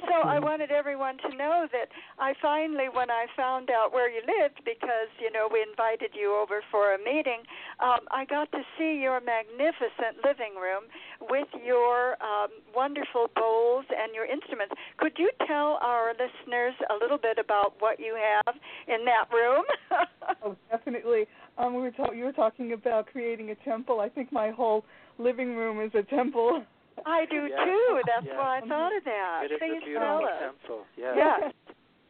so 0.09 0.29
I 0.29 0.39
wanted 0.39 0.71
everyone 0.71 1.17
to 1.19 1.37
know 1.37 1.67
that 1.73 1.89
I 2.19 2.35
finally, 2.41 2.89
when 2.93 3.11
I 3.11 3.27
found 3.37 3.71
out 3.71 3.93
where 3.93 4.11
you 4.11 4.21
lived, 4.27 4.61
because 4.65 5.11
you 5.21 5.31
know 5.33 5.49
we 5.53 5.63
invited 5.63 6.11
you 6.15 6.35
over 6.35 6.63
for 6.71 6.95
a 6.95 6.99
meeting, 6.99 7.43
um, 7.81 8.01
I 8.11 8.25
got 8.25 8.51
to 8.53 8.63
see 8.79 9.01
your 9.01 9.21
magnificent 9.21 10.25
living 10.25 10.55
room 10.57 10.85
with 11.29 11.49
your 11.65 12.17
um, 12.23 12.51
wonderful 12.75 13.29
bowls 13.35 13.85
and 13.91 14.15
your 14.15 14.25
instruments. 14.25 14.75
Could 14.97 15.13
you 15.19 15.31
tell 15.47 15.79
our 15.83 16.13
listeners 16.13 16.75
a 16.91 16.95
little 17.01 17.19
bit 17.19 17.39
about 17.39 17.75
what 17.81 18.01
you 18.01 18.17
have 18.17 18.55
in 18.87 19.05
that 19.05 19.27
room? 19.33 19.65
oh, 20.45 20.57
definitely. 20.71 21.27
Um, 21.59 21.75
we 21.75 21.83
were 21.83 21.91
talk- 21.91 22.15
you 22.15 22.25
were 22.25 22.33
talking 22.33 22.73
about 22.73 23.07
creating 23.07 23.51
a 23.51 23.55
temple. 23.57 24.01
I 24.01 24.09
think 24.09 24.33
my 24.33 24.51
whole 24.51 24.85
living 25.19 25.57
room 25.57 25.81
is 25.81 25.93
a 25.95 26.03
temple. 26.05 26.65
I 27.07 27.27
do 27.27 27.47
Yeah. 27.47 27.65
too. 27.65 28.03
That's 28.07 28.27
Yeah. 28.27 28.39
why 28.39 28.59
I 28.59 28.61
thought 28.61 28.97
of 28.97 29.05
that. 29.05 29.45
It 29.45 29.53
is 29.53 29.59
Please 29.59 29.77
a 29.83 29.85
beautiful 29.85 30.01
tell 30.01 30.27
us. 30.27 30.41
temple. 30.41 30.87
Yeah. 30.97 31.15
Yes. 31.17 31.55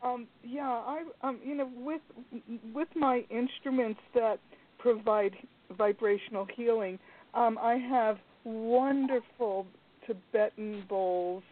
Um, 0.00 0.28
yeah, 0.44 0.68
I 0.68 1.04
um, 1.22 1.40
you 1.44 1.54
know, 1.56 1.68
with 1.76 2.02
with 2.72 2.88
my 2.94 3.24
instruments 3.30 4.00
that 4.14 4.38
provide 4.78 5.36
vibrational 5.76 6.46
healing, 6.54 6.98
um, 7.34 7.59
I 7.61 7.74
have 7.74 8.18
wonderful 8.44 9.66
Tibetan 10.06 10.84
bowls, 10.88 11.42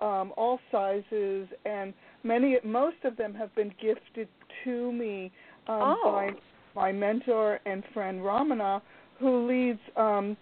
um, 0.00 0.32
all 0.36 0.60
sizes, 0.70 1.48
and 1.64 1.92
many 2.22 2.58
most 2.64 2.96
of 3.04 3.16
them 3.16 3.34
have 3.34 3.54
been 3.54 3.74
gifted 3.80 4.28
to 4.64 4.92
me 4.92 5.32
um, 5.66 5.96
Oh. 6.04 6.12
by 6.12 6.30
my 6.74 6.92
mentor 6.92 7.58
and 7.66 7.84
friend 7.92 8.20
Ramana, 8.20 8.80
who 9.18 9.46
leads 9.46 9.80
um, 9.96 10.36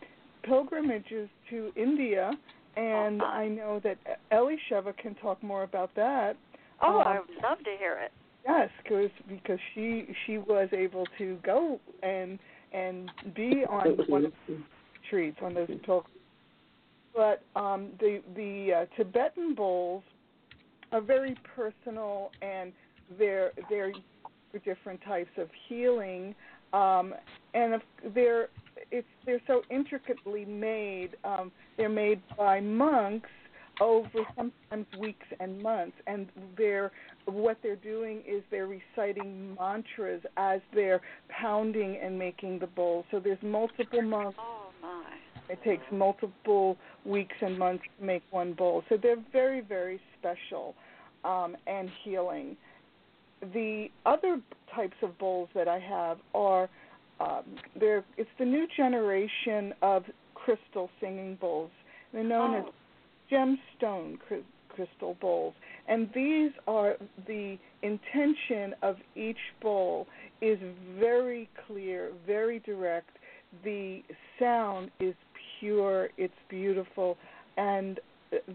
pilgrimages 0.44 1.28
to 1.50 1.72
India. 1.76 2.30
And 2.76 3.22
Oh, 3.22 3.26
I 3.26 3.48
know 3.48 3.80
that 3.84 3.98
Ellie 4.32 4.58
Sheva 4.70 4.96
can 4.96 5.14
talk 5.16 5.42
more 5.42 5.62
about 5.62 5.94
that. 5.94 6.36
Oh, 6.82 7.00
Um, 7.00 7.06
I 7.06 7.20
would 7.20 7.42
love 7.42 7.58
to 7.58 7.76
hear 7.78 7.98
it. 7.98 8.12
Yes, 8.44 8.68
cause, 8.86 9.10
because 9.28 9.58
she 9.74 10.06
she 10.26 10.38
was 10.38 10.68
able 10.72 11.06
to 11.18 11.38
go 11.42 11.80
and 12.02 12.38
and 12.72 13.10
be 13.34 13.64
on 13.68 13.96
one 14.08 14.26
of 14.26 14.32
the 14.48 14.58
retreats 15.02 15.38
on 15.40 15.54
those 15.54 15.68
pilgrimages. 15.84 16.10
But 17.14 17.42
um, 17.54 17.90
the 18.00 18.20
the 18.34 18.72
uh, 18.72 18.86
Tibetan 18.96 19.54
bowls 19.54 20.02
are 20.92 21.00
very 21.00 21.36
personal 21.56 22.32
and 22.42 22.72
they're 23.18 23.52
they're 23.70 23.92
different 24.64 25.00
types 25.02 25.30
of 25.38 25.48
healing, 25.68 26.34
um, 26.72 27.14
and 27.54 27.74
if 27.74 27.82
they're 28.14 28.48
it's 28.90 29.06
they're 29.26 29.40
so 29.46 29.62
intricately 29.70 30.44
made. 30.44 31.10
Um, 31.24 31.50
they're 31.76 31.88
made 31.88 32.20
by 32.36 32.60
monks 32.60 33.28
over 33.80 34.08
sometimes 34.36 34.86
weeks 34.98 35.26
and 35.40 35.60
months, 35.60 35.96
and 36.06 36.28
they're 36.56 36.92
what 37.26 37.58
they're 37.62 37.76
doing 37.76 38.22
is 38.26 38.42
they're 38.50 38.68
reciting 38.68 39.54
mantras 39.58 40.22
as 40.36 40.60
they're 40.74 41.00
pounding 41.28 41.98
and 42.02 42.18
making 42.18 42.58
the 42.58 42.66
bowl. 42.66 43.04
So 43.10 43.20
there's 43.20 43.42
multiple 43.42 44.02
monks. 44.02 44.38
Oh 44.40 44.70
my. 44.82 45.04
It 45.48 45.62
takes 45.62 45.84
multiple 45.92 46.76
weeks 47.04 47.36
and 47.42 47.58
months 47.58 47.84
to 47.98 48.04
make 48.04 48.22
one 48.30 48.54
bowl. 48.54 48.82
So 48.88 48.96
they're 49.00 49.22
very, 49.32 49.60
very 49.60 50.00
special 50.18 50.74
um, 51.24 51.56
and 51.66 51.90
healing. 52.02 52.56
The 53.52 53.88
other 54.06 54.40
types 54.74 54.96
of 55.02 55.18
bowls 55.18 55.48
that 55.54 55.68
I 55.68 55.78
have 55.78 56.18
are 56.34 56.68
um, 57.20 57.44
they're 57.78 58.04
it's 58.16 58.30
the 58.38 58.44
new 58.44 58.66
generation 58.76 59.72
of 59.82 60.04
crystal 60.34 60.90
singing 61.00 61.36
bowls. 61.40 61.70
They're 62.12 62.24
known 62.24 62.54
as 62.56 62.64
Oh. 62.66 62.72
gemstone 63.30 64.18
cry- 64.20 64.42
crystal 64.68 65.14
bowls. 65.20 65.54
And 65.88 66.10
these 66.14 66.50
are 66.66 66.96
the 67.26 67.56
intention 67.82 68.74
of 68.82 68.96
each 69.14 69.38
bowl 69.60 70.06
is 70.40 70.58
very 70.98 71.48
clear, 71.66 72.10
very 72.26 72.58
direct. 72.60 73.10
The 73.62 74.02
sound 74.38 74.90
is 74.98 75.14
pure, 75.60 76.08
it's 76.16 76.34
beautiful, 76.48 77.16
and 77.56 78.00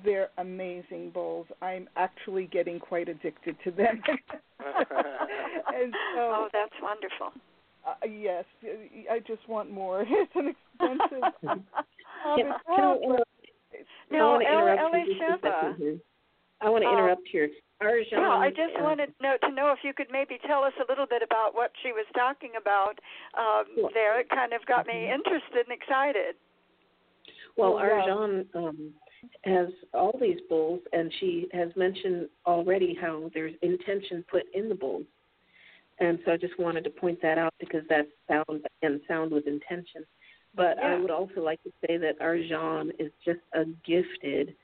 they're 0.04 0.30
amazing 0.40 1.12
bowls. 1.12 1.48
I'm 1.62 1.88
actually 1.96 2.48
getting 2.48 2.80
quite 2.80 3.08
addicted 3.08 3.56
to 3.64 3.72
them. 3.72 4.02
and 4.60 5.94
so, 6.16 6.20
Oh, 6.20 6.48
that's 6.52 6.74
wonderful. 6.82 7.32
Uh, 7.88 8.06
yes, 8.08 8.46
I 9.12 9.20
just 9.20 9.48
want 9.48 9.72
more. 9.72 10.06
It's 10.10 10.32
an 10.36 10.54
expensive 10.56 11.24
Can, 11.42 12.46
can 12.46 12.84
I 12.84 12.96
interrupt? 12.96 13.24
No, 14.12 14.32
want 14.32 14.44
to 14.44 14.52
El- 14.52 14.58
interrupt 14.68 14.82
Ellie 14.96 15.04
you 15.08 15.14
just 15.20 15.44
a 15.44 15.48
Sheva. 15.48 15.62
second 15.62 15.76
here. 15.78 15.98
I 16.62 16.70
want 16.70 16.84
to 16.84 16.88
Um, 16.90 16.98
interrupt 16.98 17.28
here. 17.32 17.50
Arjan, 17.82 18.12
Yeah, 18.12 18.30
I 18.32 18.50
just 18.50 18.76
uh, 18.78 18.84
wanted 18.84 19.14
know, 19.22 19.38
to 19.42 19.52
know 19.52 19.72
if 19.72 19.80
you 19.84 19.94
could 19.94 20.08
maybe 20.12 20.38
tell 20.46 20.64
us 20.66 20.74
a 20.86 20.92
little 20.92 21.06
bit 21.08 21.22
about 21.24 21.56
what 21.56 21.72
she 21.82 21.94
was 21.94 22.06
talking 22.14 22.52
about 22.60 23.00
um, 23.38 23.64
Sure. 23.76 23.90
there. 23.94 24.20
It 24.20 24.28
kind 24.30 24.52
of 24.52 24.66
got 24.66 24.86
me 24.86 25.10
interested 25.10 25.64
and 25.68 25.72
excited. 25.72 26.36
Well, 27.56 27.76
Oh. 27.76 27.82
Arjan 27.82 28.46
um, 28.56 28.94
has 29.46 29.70
all 29.94 30.18
these 30.20 30.40
bowls, 30.50 30.82
and 30.92 31.12
she 31.22 31.48
has 31.54 31.70
mentioned 31.78 32.28
already 32.46 32.94
how 33.00 33.32
there's 33.34 33.54
intention 33.62 34.26
put 34.30 34.44
in 34.54 34.68
the 34.68 34.76
bowls. 34.76 35.06
And 36.00 36.20
so 36.26 36.32
I 36.32 36.38
just 36.38 36.58
wanted 36.60 36.84
to 36.86 36.90
point 36.90 37.22
that 37.22 37.38
out 37.38 37.54
because 37.60 37.84
that's 37.90 38.08
sound 38.28 38.66
and 38.82 39.02
sound 39.08 39.32
with 39.32 39.48
intention. 39.48 40.06
But 40.56 40.80
I 40.80 40.96
would 41.00 41.12
also 41.12 41.42
like 41.42 41.62
to 41.64 41.72
say 41.86 41.98
that 41.98 42.20
Arjan 42.20 42.92
is 43.00 43.12
just 43.24 43.40
a 43.54 43.66
gifted 43.86 44.56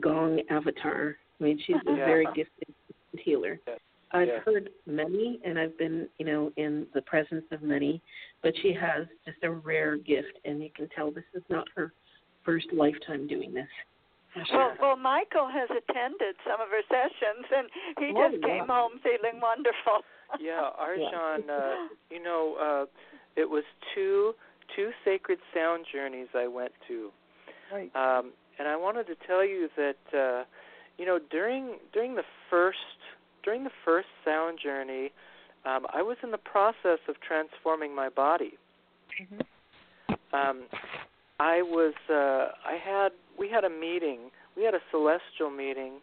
gong 0.00 0.40
avatar. 0.50 1.16
I 1.40 1.44
mean, 1.44 1.58
she's 1.66 1.76
a 1.86 1.90
Yeah. 1.96 2.06
very 2.06 2.26
gifted 2.34 2.74
healer. 3.12 3.60
Yeah. 3.66 3.74
I've 4.10 4.28
Yeah. 4.28 4.40
heard 4.40 4.70
many, 4.86 5.38
and 5.44 5.58
I've 5.58 5.76
been, 5.78 6.08
you 6.18 6.24
know, 6.26 6.50
in 6.56 6.86
the 6.94 7.02
presence 7.02 7.44
of 7.52 7.62
many, 7.62 8.00
but 8.42 8.54
she 8.62 8.72
has 8.72 9.06
just 9.26 9.38
a 9.44 9.50
rare 9.50 9.96
gift, 9.98 10.38
and 10.44 10.62
you 10.62 10.70
can 10.74 10.88
tell 10.88 11.10
this 11.10 11.24
is 11.34 11.42
not 11.50 11.68
her 11.76 11.92
first 12.44 12.72
lifetime 12.72 13.26
doing 13.26 13.52
this. 13.52 13.68
Well, 14.52 14.74
well, 14.80 14.96
Michael 14.96 15.48
has 15.48 15.68
attended 15.70 16.36
some 16.46 16.60
of 16.60 16.68
her 16.68 16.82
sessions, 16.88 17.46
and 17.54 17.68
he 17.98 18.12
Oh, 18.14 18.28
just 18.30 18.42
yeah. 18.42 18.48
came 18.58 18.66
home 18.68 18.98
feeling 19.00 19.40
wonderful. 19.40 20.04
yeah, 20.40 20.68
Arjan, 20.80 21.48
uh, 21.48 21.88
you 22.10 22.22
know, 22.22 22.56
uh, 22.60 22.86
it 23.36 23.48
was 23.48 23.64
two 23.94 24.34
two 24.76 24.90
sacred 25.04 25.38
sound 25.54 25.86
journeys 25.90 26.28
I 26.34 26.46
went 26.46 26.72
to, 26.88 27.10
Right. 27.72 27.90
um, 27.96 28.32
and 28.58 28.68
I 28.68 28.76
wanted 28.76 29.06
to 29.06 29.14
tell 29.26 29.44
you 29.44 29.68
that 29.76 30.18
uh, 30.18 30.44
you 30.98 31.06
know 31.06 31.18
during 31.30 31.76
during 31.92 32.14
the 32.16 32.24
first 32.50 32.78
during 33.44 33.64
the 33.64 33.70
first 33.84 34.08
sound 34.24 34.58
journey, 34.62 35.12
um, 35.64 35.86
I 35.92 36.02
was 36.02 36.16
in 36.22 36.30
the 36.30 36.38
process 36.38 36.98
of 37.08 37.16
transforming 37.26 37.94
my 37.94 38.08
body. 38.08 38.58
Mhm. 39.20 39.46
Um, 40.32 40.64
I 41.40 41.62
was 41.62 41.94
uh, 42.10 42.52
I 42.66 42.76
had 42.76 43.12
we 43.38 43.48
had 43.48 43.64
a 43.64 43.70
meeting. 43.70 44.30
We 44.56 44.64
had 44.64 44.74
a 44.74 44.80
celestial 44.90 45.50
meeting, 45.50 46.00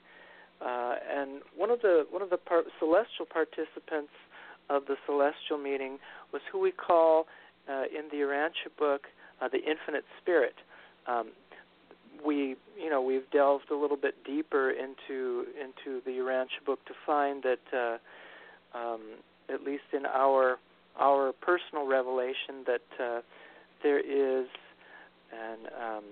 uh, 0.61 0.95
and 1.09 1.41
one 1.55 1.69
of 1.69 1.81
the 1.81 2.05
one 2.09 2.21
of 2.21 2.29
the 2.29 2.37
par- 2.37 2.63
celestial 2.79 3.25
participants 3.25 4.11
of 4.69 4.85
the 4.87 4.95
celestial 5.05 5.57
meeting 5.57 5.99
was 6.31 6.41
who 6.51 6.59
we 6.59 6.71
call 6.71 7.27
uh, 7.69 7.83
in 7.83 8.07
the 8.11 8.17
Urantia 8.17 8.71
book 8.77 9.07
uh, 9.41 9.47
the 9.47 9.59
Infinite 9.59 10.05
Spirit. 10.21 10.55
Um, 11.07 11.29
we 12.25 12.55
you 12.77 12.89
know 12.89 13.01
we've 13.01 13.29
delved 13.31 13.69
a 13.71 13.75
little 13.75 13.97
bit 13.97 14.15
deeper 14.23 14.71
into 14.71 15.45
into 15.59 16.01
the 16.05 16.11
Urantia 16.11 16.65
book 16.65 16.83
to 16.85 16.93
find 17.05 17.43
that 17.43 17.59
uh, 17.77 18.77
um, 18.77 19.01
at 19.53 19.63
least 19.63 19.83
in 19.93 20.05
our 20.05 20.57
our 20.97 21.33
personal 21.33 21.85
revelation 21.85 22.63
that 22.65 23.03
uh, 23.03 23.21
there 23.83 23.99
is 23.99 24.47
an 25.31 25.67
um, 25.79 26.03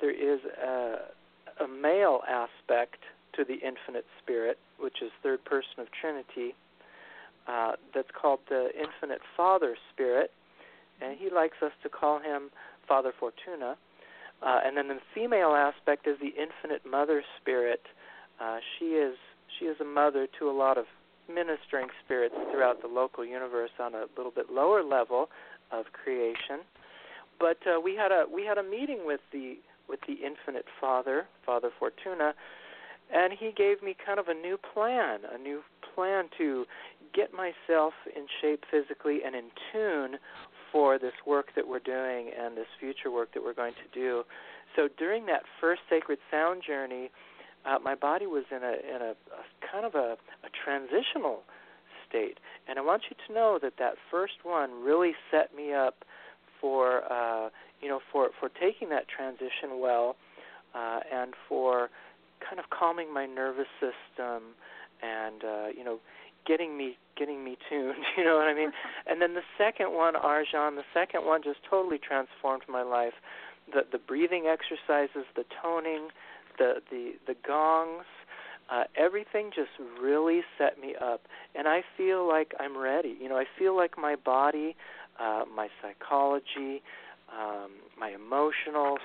there 0.00 0.10
is 0.10 0.40
a, 0.44 1.64
a 1.64 1.68
male 1.68 2.20
aspect 2.28 2.98
to 3.36 3.44
the 3.44 3.54
infinite 3.54 4.06
spirit 4.22 4.58
which 4.78 5.02
is 5.02 5.10
third 5.22 5.44
person 5.44 5.80
of 5.80 5.86
Trinity, 5.92 6.54
uh, 7.48 7.72
that's 7.94 8.10
called 8.10 8.40
the 8.48 8.68
Infinite 8.74 9.20
Father 9.36 9.76
Spirit, 9.92 10.30
and 11.00 11.16
he 11.18 11.30
likes 11.30 11.56
us 11.62 11.72
to 11.82 11.88
call 11.88 12.18
him 12.18 12.50
Father 12.88 13.12
Fortuna. 13.18 13.76
Uh, 14.42 14.58
and 14.64 14.76
then 14.76 14.88
the 14.88 14.98
female 15.14 15.54
aspect 15.54 16.06
is 16.06 16.18
the 16.20 16.34
Infinite 16.40 16.82
Mother 16.88 17.22
Spirit. 17.40 17.82
Uh, 18.40 18.58
she 18.78 18.86
is 18.86 19.16
she 19.58 19.64
is 19.66 19.76
a 19.80 19.84
mother 19.84 20.26
to 20.38 20.50
a 20.50 20.52
lot 20.52 20.76
of 20.76 20.84
ministering 21.28 21.88
spirits 22.04 22.34
throughout 22.52 22.82
the 22.82 22.88
local 22.88 23.24
universe 23.24 23.70
on 23.80 23.94
a 23.94 24.04
little 24.16 24.32
bit 24.32 24.50
lower 24.50 24.82
level 24.82 25.30
of 25.72 25.86
creation. 25.92 26.60
But 27.38 27.58
uh, 27.66 27.80
we 27.80 27.94
had 27.94 28.12
a 28.12 28.24
we 28.32 28.44
had 28.44 28.58
a 28.58 28.62
meeting 28.62 29.06
with 29.06 29.20
the 29.32 29.56
with 29.88 30.00
the 30.06 30.14
Infinite 30.14 30.66
Father, 30.80 31.26
Father 31.44 31.70
Fortuna, 31.78 32.34
and 33.12 33.32
he 33.32 33.52
gave 33.56 33.82
me 33.82 33.96
kind 34.04 34.18
of 34.18 34.28
a 34.28 34.34
new 34.34 34.58
plan, 34.58 35.20
a 35.32 35.38
new 35.38 35.62
plan 35.94 36.26
to 36.38 36.66
get 37.14 37.30
myself 37.32 37.94
in 38.14 38.26
shape 38.40 38.64
physically 38.70 39.20
and 39.24 39.34
in 39.34 39.44
tune 39.72 40.18
for 40.72 40.98
this 40.98 41.14
work 41.26 41.48
that 41.54 41.66
we're 41.66 41.78
doing 41.78 42.30
and 42.38 42.56
this 42.56 42.66
future 42.78 43.10
work 43.10 43.32
that 43.34 43.42
we're 43.42 43.54
going 43.54 43.72
to 43.74 43.98
do. 43.98 44.24
So 44.74 44.88
during 44.98 45.26
that 45.26 45.42
first 45.60 45.82
sacred 45.88 46.18
sound 46.30 46.62
journey, 46.66 47.10
uh, 47.64 47.78
my 47.82 47.94
body 47.94 48.26
was 48.26 48.44
in 48.50 48.62
a 48.62 48.74
in 48.94 49.02
a, 49.02 49.10
a 49.10 49.72
kind 49.72 49.84
of 49.84 49.94
a, 49.94 50.16
a 50.44 50.50
transitional 50.64 51.42
state, 52.08 52.38
and 52.68 52.78
I 52.78 52.82
want 52.82 53.02
you 53.10 53.16
to 53.26 53.34
know 53.34 53.58
that 53.60 53.74
that 53.78 53.94
first 54.10 54.44
one 54.44 54.84
really 54.84 55.14
set 55.30 55.54
me 55.54 55.72
up 55.72 56.04
for 56.60 57.02
uh, 57.12 57.48
you 57.80 57.88
know 57.88 58.00
for 58.12 58.30
for 58.38 58.48
taking 58.48 58.88
that 58.90 59.08
transition 59.08 59.80
well, 59.80 60.16
uh, 60.74 61.00
and 61.12 61.34
for 61.48 61.90
kind 62.40 62.58
of 62.58 62.70
calming 62.70 63.12
my 63.12 63.26
nervous 63.26 63.68
system, 63.80 64.54
and 65.02 65.44
uh, 65.44 65.66
you 65.76 65.84
know 65.84 65.98
getting 66.46 66.76
me 66.76 66.96
getting 67.16 67.44
me 67.44 67.56
tuned. 67.68 67.96
You 68.16 68.24
know 68.24 68.36
what 68.36 68.48
I 68.48 68.54
mean? 68.54 68.72
and 69.06 69.20
then 69.20 69.34
the 69.34 69.42
second 69.58 69.92
one, 69.92 70.14
Arjan, 70.14 70.76
the 70.76 70.88
second 70.94 71.24
one 71.26 71.42
just 71.42 71.58
totally 71.68 71.98
transformed 71.98 72.62
my 72.68 72.82
life. 72.82 73.14
The 73.72 73.82
the 73.90 73.98
breathing 73.98 74.46
exercises, 74.46 75.26
the 75.34 75.44
toning, 75.62 76.08
the 76.58 76.82
the 76.90 77.12
the 77.26 77.34
gongs, 77.46 78.06
uh, 78.70 78.84
everything 78.96 79.50
just 79.54 79.70
really 80.00 80.42
set 80.58 80.80
me 80.80 80.94
up, 81.00 81.22
and 81.54 81.68
I 81.68 81.82
feel 81.96 82.26
like 82.26 82.52
I'm 82.58 82.76
ready. 82.76 83.16
You 83.20 83.28
know, 83.28 83.36
I 83.36 83.44
feel 83.58 83.76
like 83.76 83.98
my 83.98 84.16
body, 84.16 84.76
uh, 85.20 85.44
my 85.54 85.68
psychology, 85.80 86.82
um, 87.32 87.70
my 87.98 88.10
emotional, 88.10 88.98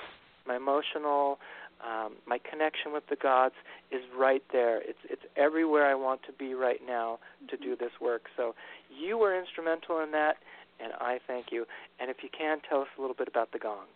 my 0.47 0.55
emotional, 0.55 1.39
um, 1.85 2.13
my 2.27 2.39
connection 2.49 2.93
with 2.93 3.03
the 3.09 3.15
gods 3.15 3.55
is 3.91 4.01
right 4.17 4.43
there. 4.51 4.81
It's 4.81 4.99
it's 5.09 5.21
everywhere 5.35 5.85
I 5.85 5.95
want 5.95 6.21
to 6.27 6.33
be 6.33 6.53
right 6.53 6.79
now 6.85 7.19
to 7.49 7.57
do 7.57 7.75
this 7.75 7.91
work. 7.99 8.23
So 8.37 8.55
you 8.89 9.17
were 9.17 9.37
instrumental 9.37 9.99
in 9.99 10.11
that, 10.11 10.37
and 10.83 10.93
I 10.99 11.19
thank 11.27 11.47
you. 11.51 11.65
And 11.99 12.09
if 12.09 12.17
you 12.23 12.29
can, 12.37 12.59
tell 12.67 12.81
us 12.81 12.87
a 12.97 13.01
little 13.01 13.15
bit 13.15 13.27
about 13.27 13.51
the 13.51 13.59
gongs. 13.59 13.87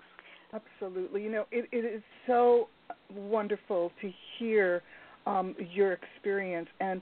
Absolutely. 0.54 1.24
You 1.24 1.32
know, 1.32 1.46
it, 1.52 1.68
it 1.72 1.86
is 1.86 2.02
so 2.28 2.68
wonderful 3.14 3.92
to 4.02 4.12
hear 4.38 4.82
um, 5.26 5.56
your 5.74 5.94
experience, 5.94 6.70
and 6.80 7.02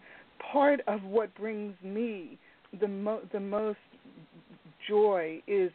part 0.51 0.81
of 0.87 1.03
what 1.03 1.33
brings 1.35 1.75
me 1.83 2.37
the 2.79 2.87
mo- 2.87 3.21
the 3.31 3.39
most 3.39 3.77
joy 4.87 5.41
is 5.47 5.71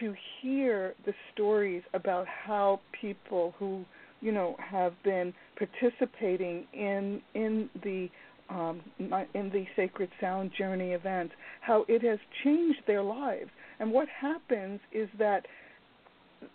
to 0.00 0.14
hear 0.40 0.94
the 1.06 1.12
stories 1.32 1.82
about 1.94 2.26
how 2.26 2.80
people 3.00 3.54
who 3.58 3.84
you 4.24 4.32
know 4.32 4.56
have 4.58 4.94
been 5.04 5.32
participating 5.56 6.64
in 6.72 7.20
in 7.34 7.68
the 7.84 8.08
um, 8.50 8.80
in 8.98 9.50
the 9.50 9.64
sacred 9.76 10.10
sound 10.20 10.50
journey 10.56 10.90
event, 10.92 11.30
how 11.60 11.84
it 11.88 12.02
has 12.02 12.18
changed 12.42 12.80
their 12.86 13.02
lives. 13.02 13.50
And 13.80 13.90
what 13.92 14.08
happens 14.08 14.80
is 14.92 15.08
that 15.18 15.46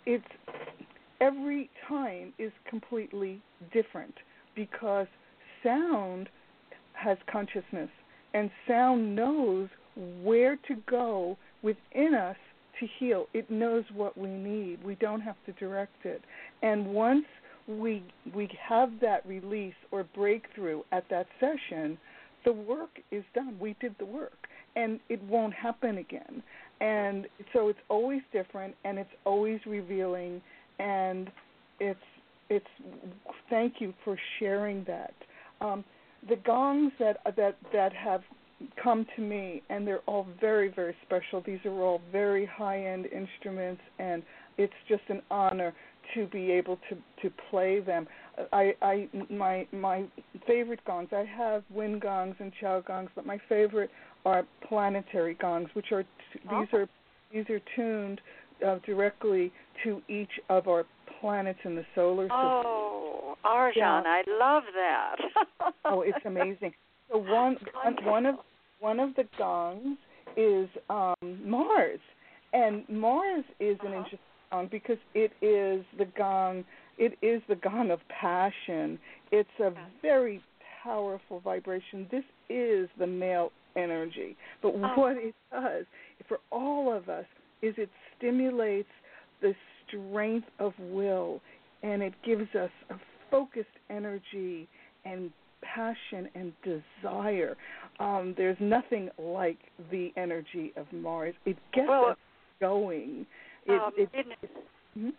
it's 0.06 0.24
every 1.20 1.70
time 1.88 2.32
is 2.38 2.52
completely 2.68 3.42
different 3.72 4.14
because 4.54 5.06
sound 5.64 6.28
has 6.92 7.18
consciousness 7.30 7.90
and 8.34 8.50
sound 8.68 9.16
knows 9.16 9.68
where 10.22 10.56
to 10.68 10.76
go 10.88 11.36
within 11.62 12.14
us 12.14 12.36
to 12.78 12.86
heal. 12.98 13.26
It 13.34 13.50
knows 13.50 13.84
what 13.92 14.16
we 14.16 14.28
need. 14.28 14.82
We 14.84 14.94
don't 14.94 15.20
have 15.20 15.36
to 15.46 15.52
direct 15.52 16.04
it. 16.04 16.22
And 16.62 16.86
once 16.86 17.26
we 17.68 18.02
we 18.34 18.48
have 18.68 18.90
that 19.00 19.26
release 19.26 19.74
or 19.90 20.04
breakthrough 20.14 20.82
at 20.92 21.04
that 21.10 21.26
session, 21.38 21.98
the 22.44 22.52
work 22.52 22.90
is 23.10 23.24
done. 23.34 23.56
We 23.60 23.76
did 23.80 23.94
the 23.98 24.06
work 24.06 24.48
and 24.76 25.00
it 25.08 25.22
won't 25.24 25.54
happen 25.54 25.98
again. 25.98 26.42
And 26.80 27.26
so 27.52 27.68
it's 27.68 27.78
always 27.88 28.22
different 28.32 28.74
and 28.84 28.98
it's 28.98 29.10
always 29.24 29.60
revealing 29.66 30.40
and 30.78 31.30
it's 31.78 32.00
it's 32.48 32.66
thank 33.48 33.74
you 33.80 33.94
for 34.04 34.18
sharing 34.38 34.84
that. 34.84 35.14
Um, 35.60 35.84
the 36.28 36.36
gongs 36.36 36.92
that 36.98 37.18
that 37.36 37.56
that 37.72 37.92
have 37.92 38.22
come 38.82 39.06
to 39.16 39.22
me, 39.22 39.62
and 39.70 39.86
they're 39.86 40.02
all 40.06 40.26
very 40.40 40.68
very 40.68 40.94
special. 41.06 41.42
These 41.44 41.60
are 41.64 41.80
all 41.80 42.00
very 42.12 42.46
high 42.46 42.84
end 42.84 43.06
instruments, 43.06 43.82
and 43.98 44.22
it's 44.58 44.72
just 44.88 45.02
an 45.08 45.22
honor 45.30 45.72
to 46.14 46.26
be 46.26 46.50
able 46.50 46.78
to 46.88 46.96
to 47.22 47.34
play 47.50 47.80
them. 47.80 48.06
I 48.52 48.74
I 48.82 49.08
my 49.28 49.66
my 49.72 50.04
favorite 50.46 50.84
gongs. 50.84 51.08
I 51.12 51.24
have 51.24 51.62
wind 51.70 52.00
gongs 52.00 52.36
and 52.38 52.52
chow 52.60 52.80
gongs, 52.80 53.10
but 53.14 53.26
my 53.26 53.38
favorite 53.48 53.90
are 54.24 54.44
planetary 54.68 55.34
gongs, 55.34 55.68
which 55.74 55.92
are 55.92 56.04
these 56.34 56.68
are 56.72 56.88
these 57.32 57.44
are 57.48 57.60
tuned 57.76 58.20
uh, 58.66 58.78
directly 58.84 59.52
to 59.84 60.02
each 60.08 60.30
of 60.48 60.68
our 60.68 60.84
planets 61.20 61.58
in 61.64 61.76
the 61.76 61.84
solar 61.94 62.24
system. 62.24 62.38
Oh, 62.38 63.36
Arjan, 63.44 63.76
yeah. 63.76 64.02
I 64.04 64.22
love 64.28 64.62
that. 64.74 65.72
oh, 65.84 66.02
it's 66.02 66.24
amazing. 66.24 66.72
So 67.10 67.18
one, 67.28 67.56
one 67.84 68.04
one 68.04 68.26
of 68.26 68.34
one 68.80 69.00
of 69.00 69.14
the 69.14 69.24
gongs 69.38 69.98
is 70.36 70.68
um, 70.88 71.14
Mars, 71.44 72.00
and 72.52 72.88
Mars 72.88 73.44
is 73.58 73.76
an 73.80 73.88
uh-huh. 73.88 73.96
interesting 73.96 74.18
gong 74.50 74.68
because 74.70 74.98
it 75.14 75.32
is 75.42 75.84
the 75.98 76.06
gong. 76.16 76.64
It 76.98 77.18
is 77.22 77.42
the 77.48 77.56
gong 77.56 77.90
of 77.90 78.00
passion. 78.08 78.98
It's 79.32 79.48
a 79.60 79.70
very 80.02 80.42
powerful 80.82 81.40
vibration. 81.40 82.06
This 82.10 82.24
is 82.48 82.88
the 82.98 83.06
male 83.06 83.52
energy. 83.76 84.36
But 84.62 84.74
oh. 84.74 85.00
what 85.00 85.16
it 85.16 85.34
does 85.52 85.86
for 86.28 86.38
all 86.50 86.92
of 86.92 87.08
us 87.08 87.24
is 87.62 87.74
it 87.76 87.90
stimulates 88.16 88.88
the 89.40 89.54
strength 89.86 90.46
of 90.58 90.72
will 90.78 91.40
and 91.82 92.02
it 92.02 92.14
gives 92.24 92.54
us 92.54 92.70
a 92.90 92.94
focused 93.30 93.68
energy 93.88 94.68
and 95.04 95.30
passion 95.62 96.28
and 96.34 96.52
desire. 96.62 97.56
Um, 97.98 98.34
there's 98.36 98.56
nothing 98.60 99.10
like 99.18 99.58
the 99.90 100.10
energy 100.16 100.72
of 100.76 100.86
Mars. 100.92 101.34
It 101.46 101.56
gets 101.72 101.88
well, 101.88 102.06
us 102.10 102.16
going. 102.60 103.26
It, 103.66 103.80
um, 103.80 103.92
it, 103.96 104.08
it, 104.12 104.26
mm-hmm. 104.98 105.10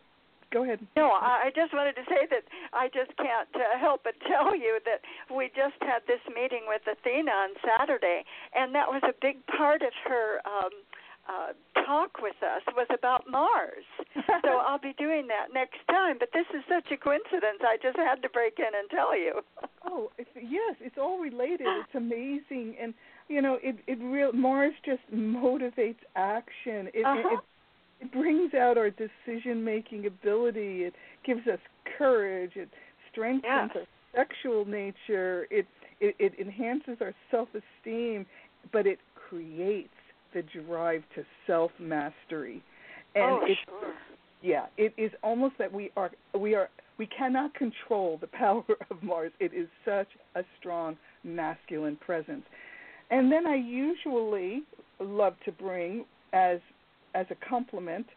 Go 0.51 0.63
ahead. 0.63 0.79
No, 0.97 1.15
I 1.15 1.49
just 1.55 1.71
wanted 1.73 1.95
to 1.95 2.03
say 2.11 2.27
that 2.27 2.43
I 2.73 2.91
just 2.91 3.15
can't 3.15 3.47
uh, 3.55 3.79
help 3.79 4.03
but 4.03 4.15
tell 4.27 4.51
you 4.51 4.79
that 4.83 4.99
we 5.33 5.47
just 5.55 5.79
had 5.79 6.03
this 6.07 6.19
meeting 6.27 6.67
with 6.67 6.81
Athena 6.83 7.31
on 7.31 7.49
Saturday, 7.63 8.25
and 8.53 8.75
that 8.75 8.91
was 8.91 9.01
a 9.07 9.15
big 9.21 9.39
part 9.47 9.81
of 9.81 9.95
her 10.03 10.41
um, 10.43 10.75
uh, 11.29 11.53
talk 11.85 12.19
with 12.21 12.35
us 12.43 12.61
was 12.75 12.87
about 12.91 13.23
Mars. 13.29 13.85
so 14.43 14.57
I'll 14.59 14.79
be 14.79 14.93
doing 14.97 15.27
that 15.27 15.53
next 15.53 15.79
time. 15.89 16.17
But 16.19 16.29
this 16.33 16.45
is 16.53 16.63
such 16.67 16.91
a 16.91 16.97
coincidence. 16.97 17.61
I 17.61 17.77
just 17.81 17.97
had 17.97 18.21
to 18.21 18.29
break 18.29 18.59
in 18.59 18.65
and 18.75 18.89
tell 18.89 19.17
you. 19.17 19.39
oh, 19.85 20.11
it's, 20.17 20.29
yes, 20.35 20.75
it's 20.81 20.97
all 20.99 21.19
related. 21.19 21.67
It's 21.67 21.95
amazing, 21.95 22.75
and 22.81 22.93
you 23.29 23.41
know, 23.41 23.57
it 23.61 23.77
it 23.87 23.99
real 24.01 24.33
Mars 24.33 24.73
just 24.85 25.01
motivates 25.13 26.03
action. 26.15 26.89
It, 26.93 27.05
uh-huh. 27.05 27.35
it, 27.35 27.39
it 28.01 28.11
brings 28.11 28.53
out 28.53 28.77
our 28.77 28.89
decision 28.89 29.63
making 29.63 30.07
ability. 30.07 30.83
It 30.83 30.93
gives 31.25 31.47
us 31.47 31.59
courage. 31.97 32.53
It 32.55 32.69
strengthens 33.11 33.71
yes. 33.75 33.85
our 34.15 34.25
sexual 34.25 34.65
nature. 34.65 35.47
It, 35.51 35.67
it 35.99 36.15
it 36.19 36.33
enhances 36.39 36.97
our 36.99 37.13
self 37.29 37.49
esteem, 37.49 38.25
but 38.73 38.87
it 38.87 38.99
creates 39.29 39.89
the 40.33 40.43
drive 40.65 41.03
to 41.15 41.23
self 41.45 41.71
mastery. 41.79 42.63
And 43.13 43.25
oh, 43.25 43.39
it's, 43.43 43.59
sure. 43.65 43.93
Yeah, 44.41 44.65
it 44.77 44.93
is 44.97 45.11
almost 45.23 45.55
that 45.59 45.71
we 45.71 45.91
are 45.95 46.11
we 46.37 46.55
are 46.55 46.69
we 46.97 47.05
cannot 47.05 47.53
control 47.53 48.17
the 48.19 48.27
power 48.33 48.63
of 48.89 49.03
Mars. 49.03 49.31
It 49.39 49.53
is 49.53 49.67
such 49.85 50.07
a 50.35 50.43
strong 50.59 50.97
masculine 51.23 51.97
presence. 51.97 52.43
And 53.11 53.31
then 53.31 53.45
I 53.45 53.55
usually 53.55 54.63
love 54.99 55.35
to 55.45 55.51
bring 55.51 56.05
as 56.33 56.59
as 57.13 57.25
a 57.29 57.35
complement 57.47 58.07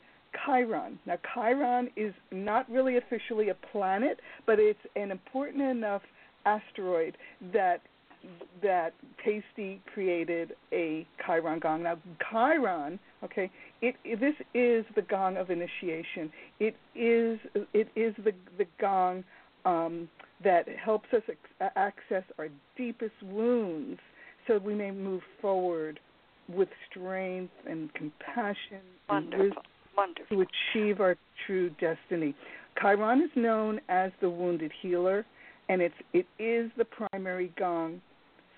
Chiron. 0.45 0.99
Now 1.07 1.18
Chiron 1.32 1.90
is 1.97 2.12
not 2.32 2.68
really 2.70 2.97
officially 2.97 3.51
a 3.51 3.55
planet, 3.55 4.18
but 4.47 4.59
it's 4.59 4.80
an 4.97 5.11
important 5.11 5.62
enough 5.62 6.03
asteroid 6.45 7.16
that 7.53 7.80
that 8.62 8.95
Paiste 9.22 9.80
created 9.92 10.55
a 10.72 11.07
Chiron 11.24 11.59
gong. 11.59 11.82
Now, 11.82 11.99
Chiron, 12.30 12.99
okay, 13.22 13.51
it, 13.82 13.97
it 14.05 14.20
this 14.20 14.34
is 14.55 14.84
the 14.95 15.03
gong 15.03 15.36
of 15.36 15.51
initiation. 15.51 16.32
It 16.61 16.76
is 16.95 17.38
it 17.72 17.88
is 17.95 18.14
the 18.24 18.32
the 18.59 18.66
gong 18.80 19.24
um, 19.64 20.09
that 20.42 20.66
helps 20.68 21.09
us 21.12 21.22
access 21.76 22.24
our 22.38 22.49
deepest 22.76 23.14
wounds, 23.22 24.01
so 24.47 24.59
we 24.59 24.74
may 24.74 24.90
move 24.90 25.22
forward 25.40 26.01
with 26.49 26.68
strength 26.90 27.53
and 27.68 27.92
compassion 27.95 28.80
Wonderful. 29.09 29.45
and 29.47 29.55
Wonderful. 29.97 30.36
to 30.36 30.47
achieve 30.72 31.01
our 31.01 31.16
true 31.47 31.70
destiny. 31.80 32.34
Chiron 32.80 33.22
is 33.22 33.30
known 33.36 33.80
as 33.88 34.11
the 34.20 34.28
wounded 34.28 34.72
healer, 34.82 35.24
and 35.68 35.80
it's 35.80 35.95
it 36.12 36.26
is 36.38 36.70
the 36.76 36.84
primary 36.84 37.53
gong 37.59 38.01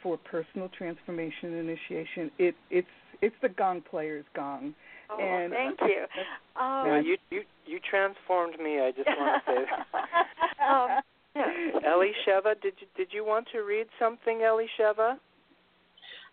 for 0.02 0.16
personal 0.16 0.68
transformation 0.76 1.54
initiation. 1.54 2.30
It 2.38 2.54
it's 2.70 2.86
it's 3.22 3.36
the 3.42 3.48
gong 3.50 3.82
player's 3.88 4.24
gong. 4.34 4.74
Oh, 5.10 5.20
and 5.20 5.52
thank 5.52 5.78
you. 5.82 6.04
Um, 6.60 6.86
No, 6.88 6.96
you 7.00 7.18
you 7.30 7.42
you 7.66 7.78
transformed 7.90 8.58
me. 8.58 8.80
I 8.80 8.90
just 8.96 9.06
want 9.06 9.44
to 9.44 9.52
say. 9.52 9.64
that. 9.92 10.66
um, 10.66 11.02
yeah. 11.36 11.90
Ellie 11.92 12.12
Sheva, 12.26 12.58
did 12.62 12.72
you 12.80 12.86
did 12.96 13.08
you 13.12 13.24
want 13.26 13.46
to 13.52 13.58
read 13.60 13.86
something, 13.98 14.40
Ellie 14.42 14.70
Sheva? 14.80 15.18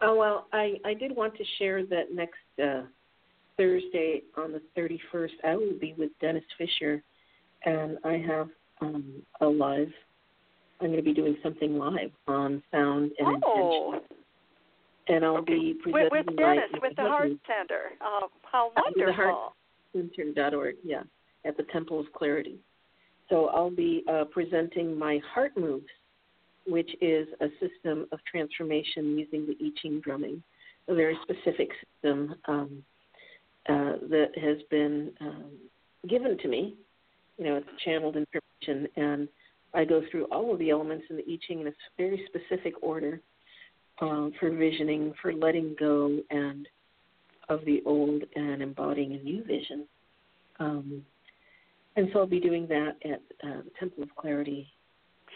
Oh 0.03 0.15
well, 0.15 0.47
I 0.53 0.75
I 0.85 0.93
did 0.93 1.15
want 1.15 1.35
to 1.37 1.43
share 1.57 1.85
that 1.85 2.13
next 2.13 2.39
uh, 2.61 2.81
Thursday 3.57 4.23
on 4.37 4.51
the 4.51 4.61
31st, 4.77 5.29
I 5.43 5.55
will 5.55 5.77
be 5.79 5.93
with 5.97 6.11
Dennis 6.19 6.43
Fisher, 6.57 7.03
and 7.65 7.97
I 8.03 8.13
have 8.27 8.49
um, 8.81 9.21
a 9.41 9.45
live. 9.45 9.91
I'm 10.81 10.87
going 10.87 10.97
to 10.97 11.03
be 11.03 11.13
doing 11.13 11.37
something 11.41 11.77
live 11.77 12.11
on 12.27 12.61
sound 12.71 13.11
and 13.19 13.43
Oh, 13.45 13.93
intention, 13.93 14.17
and 15.07 15.23
I'll 15.25 15.37
Okay. 15.37 15.53
be 15.53 15.73
presenting 15.81 16.09
with 16.11 16.25
my 16.35 16.55
Dennis, 16.55 16.69
with 16.81 16.95
the 16.97 17.03
Heart 17.03 17.31
Center. 17.47 17.91
Oh, 18.01 18.29
how 18.51 18.71
With 18.75 18.75
the 18.95 19.01
wonderful. 19.01 19.23
Heart- 19.23 20.53
org. 20.55 20.75
Yeah, 20.83 21.03
at 21.45 21.55
the 21.55 21.63
Temple 21.71 21.99
of 21.99 22.11
Clarity. 22.13 22.57
So 23.29 23.45
I'll 23.49 23.69
be 23.69 24.03
uh, 24.11 24.25
presenting 24.31 24.97
my 24.97 25.19
Heart 25.33 25.55
Moves, 25.55 25.85
which 26.65 26.89
is 27.01 27.27
a 27.41 27.47
system 27.59 28.07
of 28.11 28.19
transformation 28.29 29.17
using 29.17 29.45
the 29.45 29.55
I 29.61 29.69
Ching 29.81 30.01
drumming, 30.01 30.41
a 30.87 30.95
very 30.95 31.17
specific 31.23 31.69
system 31.83 32.35
um, 32.47 32.83
uh, 33.69 33.93
that 34.09 34.31
has 34.41 34.57
been 34.69 35.11
um, 35.21 35.51
given 36.09 36.37
to 36.39 36.47
me. 36.47 36.75
You 37.37 37.45
know, 37.45 37.55
it's 37.55 37.83
channeled 37.83 38.15
information, 38.15 38.87
and 38.95 39.27
I 39.73 39.85
go 39.85 40.03
through 40.11 40.25
all 40.25 40.53
of 40.53 40.59
the 40.59 40.69
elements 40.69 41.05
in 41.09 41.17
the 41.17 41.23
I 41.23 41.37
Ching 41.47 41.61
in 41.61 41.67
a 41.67 41.73
very 41.97 42.27
specific 42.27 42.73
order 42.81 43.19
um, 44.01 44.33
for 44.39 44.49
visioning, 44.49 45.13
for 45.21 45.33
letting 45.33 45.75
go, 45.79 46.19
and 46.29 46.67
of 47.49 47.63
the 47.65 47.81
old 47.85 48.23
and 48.35 48.61
embodying 48.61 49.13
a 49.13 49.23
new 49.23 49.43
vision. 49.43 49.85
Um, 50.59 51.05
and 51.95 52.09
so 52.11 52.19
I'll 52.19 52.27
be 52.27 52.39
doing 52.39 52.67
that 52.67 52.95
at 53.05 53.21
uh, 53.47 53.61
the 53.63 53.71
Temple 53.79 54.03
of 54.03 54.15
Clarity. 54.15 54.67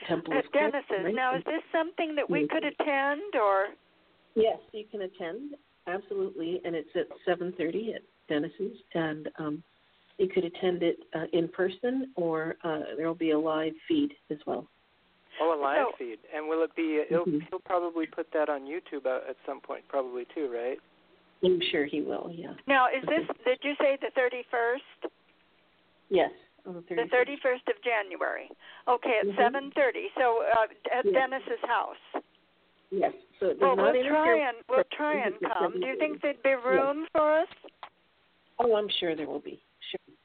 Temple 0.08 0.34
At 0.34 0.46
of 0.46 0.52
Clarity. 0.52 0.78
Dennis's. 0.90 1.16
Now, 1.16 1.36
is 1.36 1.44
this 1.46 1.62
something 1.72 2.16
that 2.16 2.30
we 2.30 2.48
could 2.48 2.64
attend, 2.64 3.36
or 3.36 3.68
Yes, 4.36 4.60
you 4.72 4.86
can 4.92 5.02
attend 5.02 5.56
absolutely, 5.88 6.62
and 6.66 6.76
it's 6.76 6.90
at 6.96 7.08
7:30 7.28 7.96
at 7.96 8.02
Dennis's, 8.30 8.78
and 8.94 9.30
um, 9.40 9.64
you 10.18 10.28
could 10.28 10.46
attend 10.46 10.84
it 10.84 10.98
uh, 11.16 11.26
in 11.34 11.48
person, 11.48 12.12
or 12.16 12.56
uh, 12.64 12.80
there 12.98 13.08
will 13.08 13.16
be 13.16 13.32
a 13.32 13.40
live 13.40 13.74
feed 13.88 14.14
as 14.30 14.38
well. 14.46 14.68
Oh, 15.42 15.54
a 15.54 15.60
live 15.62 15.86
So- 15.92 15.98
feed. 15.98 16.20
And 16.34 16.48
will 16.48 16.64
it 16.64 16.76
be? 16.76 17.04
He'll, 17.10 17.26
Mhm. 17.26 17.48
he'll 17.50 17.60
probably 17.60 18.06
put 18.08 18.28
that 18.34 18.50
on 18.50 18.62
YouTube 18.66 19.06
at, 19.06 19.30
at 19.30 19.38
some 19.46 19.62
point, 19.62 19.88
probably 19.88 20.26
too, 20.36 20.50
right? 20.54 20.80
I'm 21.44 21.62
sure 21.72 21.86
he 21.86 22.02
will. 22.02 22.32
Yeah. 22.34 22.54
now 22.66 22.88
is 22.88 23.04
this? 23.08 23.22
Did 23.46 23.60
you 23.64 23.76
say 23.80 23.98
the 24.02 24.10
thirty 24.16 24.44
first? 24.50 25.14
Yes. 26.10 26.32
On 26.68 26.76
the 26.76 26.82
The 26.82 27.08
31st. 27.08 27.64
of 27.72 27.82
January. 27.82 28.52
Okay, 28.88 29.20
at 29.22 29.26
Mhm. 29.28 29.36
seven 29.38 29.72
thirty. 29.72 30.12
So 30.18 30.44
uh, 30.44 30.68
at 30.92 31.06
Yes. 31.06 31.14
Dennis's 31.14 31.62
house. 31.64 31.98
Yes. 32.92 33.14
So 33.40 33.56
Well, 33.60 33.76
not 33.78 33.94
we'll 33.94 34.06
try 34.08 34.36
and 34.38 34.58
we'll 34.68 34.84
try 34.92 35.14
and 35.16 35.40
come. 35.40 35.80
Do 35.80 35.88
you 35.88 35.96
think 35.98 36.22
there'd 36.22 36.44
be 36.44 36.56
room 36.56 37.08
for 37.14 37.40
us? 37.40 37.48
Oh, 38.60 38.76
I'm 38.76 38.90
sure 38.90 39.16
there 39.16 39.28
will 39.28 39.40
be. 39.40 39.62
Sure. 39.80 40.16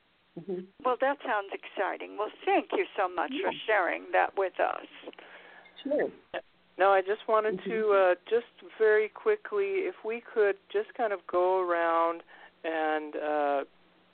hmm 0.44 0.60
Well, 0.84 0.96
that 1.00 1.18
sounds 1.22 1.52
exciting. 1.52 2.16
Well, 2.16 2.30
thank 2.44 2.72
you 2.72 2.86
so 2.96 3.08
much 3.08 3.32
for 3.40 3.52
sharing 3.66 4.10
that 4.12 4.36
with 4.36 4.58
us. 4.58 4.86
Sure. 5.82 6.10
No, 6.78 6.90
I 6.90 7.02
just 7.02 7.26
wanted 7.28 7.60
Mhm. 7.60 7.64
to 7.64 7.92
uh, 7.92 8.14
just 8.26 8.46
very 8.78 9.08
quickly, 9.10 9.84
if 9.86 10.02
we 10.04 10.20
could 10.22 10.56
just 10.70 10.92
kind 10.94 11.12
of 11.12 11.24
go 11.26 11.60
around 11.60 12.22
and 12.64 13.14
uh, 13.16 13.64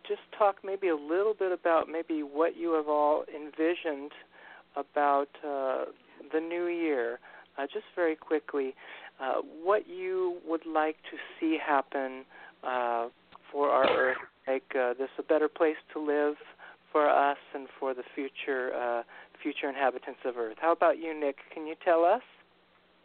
just 0.09 0.21
talk 0.37 0.57
maybe 0.65 0.89
a 0.89 0.97
little 0.97 1.35
bit 1.39 1.53
about 1.53 1.89
maybe 1.89 2.23
what 2.23 2.57
you 2.57 2.73
have 2.73 2.89
all 2.89 3.25
envisioned 3.35 4.13
about 4.77 5.29
uh, 5.47 5.85
the 6.33 6.41
new 6.41 6.67
year. 6.67 7.21
Uh, 7.59 7.63
just 7.73 7.87
very 7.95 8.17
quickly, 8.17 8.75
uh, 9.21 9.35
what 9.63 9.89
you 9.89 10.39
would 10.47 10.65
like 10.65 10.97
to 11.11 11.17
see 11.39 11.59
happen 11.65 12.25
uh, 12.65 13.09
for 13.51 13.69
our 13.71 13.89
Earth, 13.91 14.17
make 14.47 14.63
uh, 14.75 14.95
this 14.95 15.09
a 15.19 15.23
better 15.23 15.49
place 15.49 15.77
to 15.93 15.99
live 16.01 16.37
for 16.93 17.09
us 17.09 17.37
and 17.55 17.67
for 17.79 17.95
the 17.95 18.03
future 18.15 18.73
uh, 18.75 19.03
future 19.43 19.69
inhabitants 19.69 20.21
of 20.25 20.37
Earth. 20.37 20.57
How 20.61 20.73
about 20.73 20.99
you, 20.99 21.19
Nick? 21.19 21.37
Can 21.53 21.67
you 21.67 21.75
tell 21.85 22.05
us? 22.05 22.23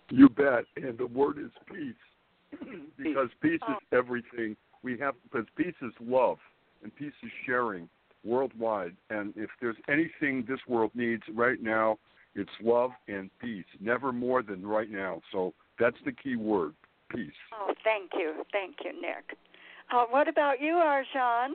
You 0.10 0.30
bet. 0.30 0.66
And 0.76 0.97
the 0.97 1.08
word 1.08 1.38
is 1.39 1.51
peace. 1.66 2.60
because 2.97 3.30
peace 3.41 3.60
Oh. 3.68 3.74
is 3.74 3.80
everything. 3.91 4.56
We 4.84 4.97
have 4.99 5.16
because 5.24 5.47
peace 5.56 5.76
is 5.82 5.93
love 5.99 6.38
and 6.84 6.95
peace 6.95 7.13
is 7.23 7.31
sharing 7.45 7.89
worldwide. 8.23 8.95
And 9.09 9.34
if 9.36 9.49
there's 9.61 9.75
anything 9.88 10.45
this 10.47 10.59
world 10.67 10.91
needs 10.93 11.23
right 11.34 11.61
now, 11.61 11.97
it's 12.36 12.51
love 12.61 12.91
and 13.07 13.29
peace. 13.39 13.65
Never 13.79 14.11
more 14.11 14.41
than 14.41 14.65
right 14.65 14.89
now. 14.89 15.21
So 15.31 15.53
that's 15.79 15.97
the 16.05 16.11
key 16.11 16.36
word. 16.36 16.73
Peace. 17.09 17.31
Oh, 17.53 17.73
thank 17.84 18.11
you, 18.15 18.43
thank 18.51 18.77
you, 18.84 18.91
Nick. 18.99 19.38
Uh, 19.93 20.05
what 20.09 20.27
about 20.27 20.59
you, 20.59 20.73
Arjan? 20.73 21.49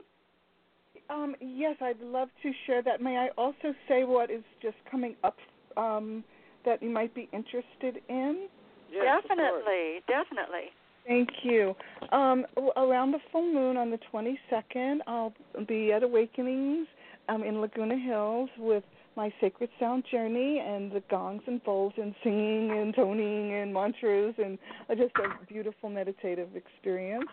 Um, 1.11 1.35
yes, 1.41 1.77
I'd 1.81 2.01
love 2.01 2.29
to 2.43 2.53
share 2.67 2.83
that. 2.83 3.01
May 3.01 3.17
I 3.17 3.29
also 3.37 3.75
say 3.89 4.05
what 4.05 4.31
is 4.31 4.43
just 4.63 4.77
coming 4.91 5.17
up 5.25 5.37
um, 5.77 6.23
that 6.65 6.83
you 6.83 6.91
might 6.91 7.15
be 7.15 7.29
interested 7.33 8.03
in? 8.09 8.47
Yes, 8.93 9.23
definitely, 9.23 10.01
definitely. 10.07 10.71
Thank 11.09 11.31
you. 11.43 11.75
Um, 12.13 12.45
around 12.77 13.13
the 13.13 13.19
full 13.33 13.51
moon 13.51 13.79
on 13.79 13.91
the 13.91 13.99
22nd, 14.13 14.99
I'll 15.07 15.33
be 15.67 15.91
at 15.91 16.03
Awakenings 16.03 16.87
um, 17.31 17.43
in 17.43 17.63
Laguna 17.63 17.97
Hills 17.97 18.51
with 18.59 18.85
my 19.17 19.33
Sacred 19.41 19.71
Sound 19.81 20.05
Journey 20.13 20.63
and 20.65 20.93
the 20.93 21.03
gongs 21.11 21.41
and 21.47 21.65
bowls 21.65 21.95
and 21.97 22.15
singing 22.23 22.73
and 22.73 22.95
toning 22.95 23.55
and 23.55 23.73
mantras 23.73 24.35
and 24.37 24.59
uh, 24.91 24.95
just 24.95 25.15
a 25.17 25.47
beautiful 25.47 25.89
meditative 25.89 26.51
experience. 26.55 27.31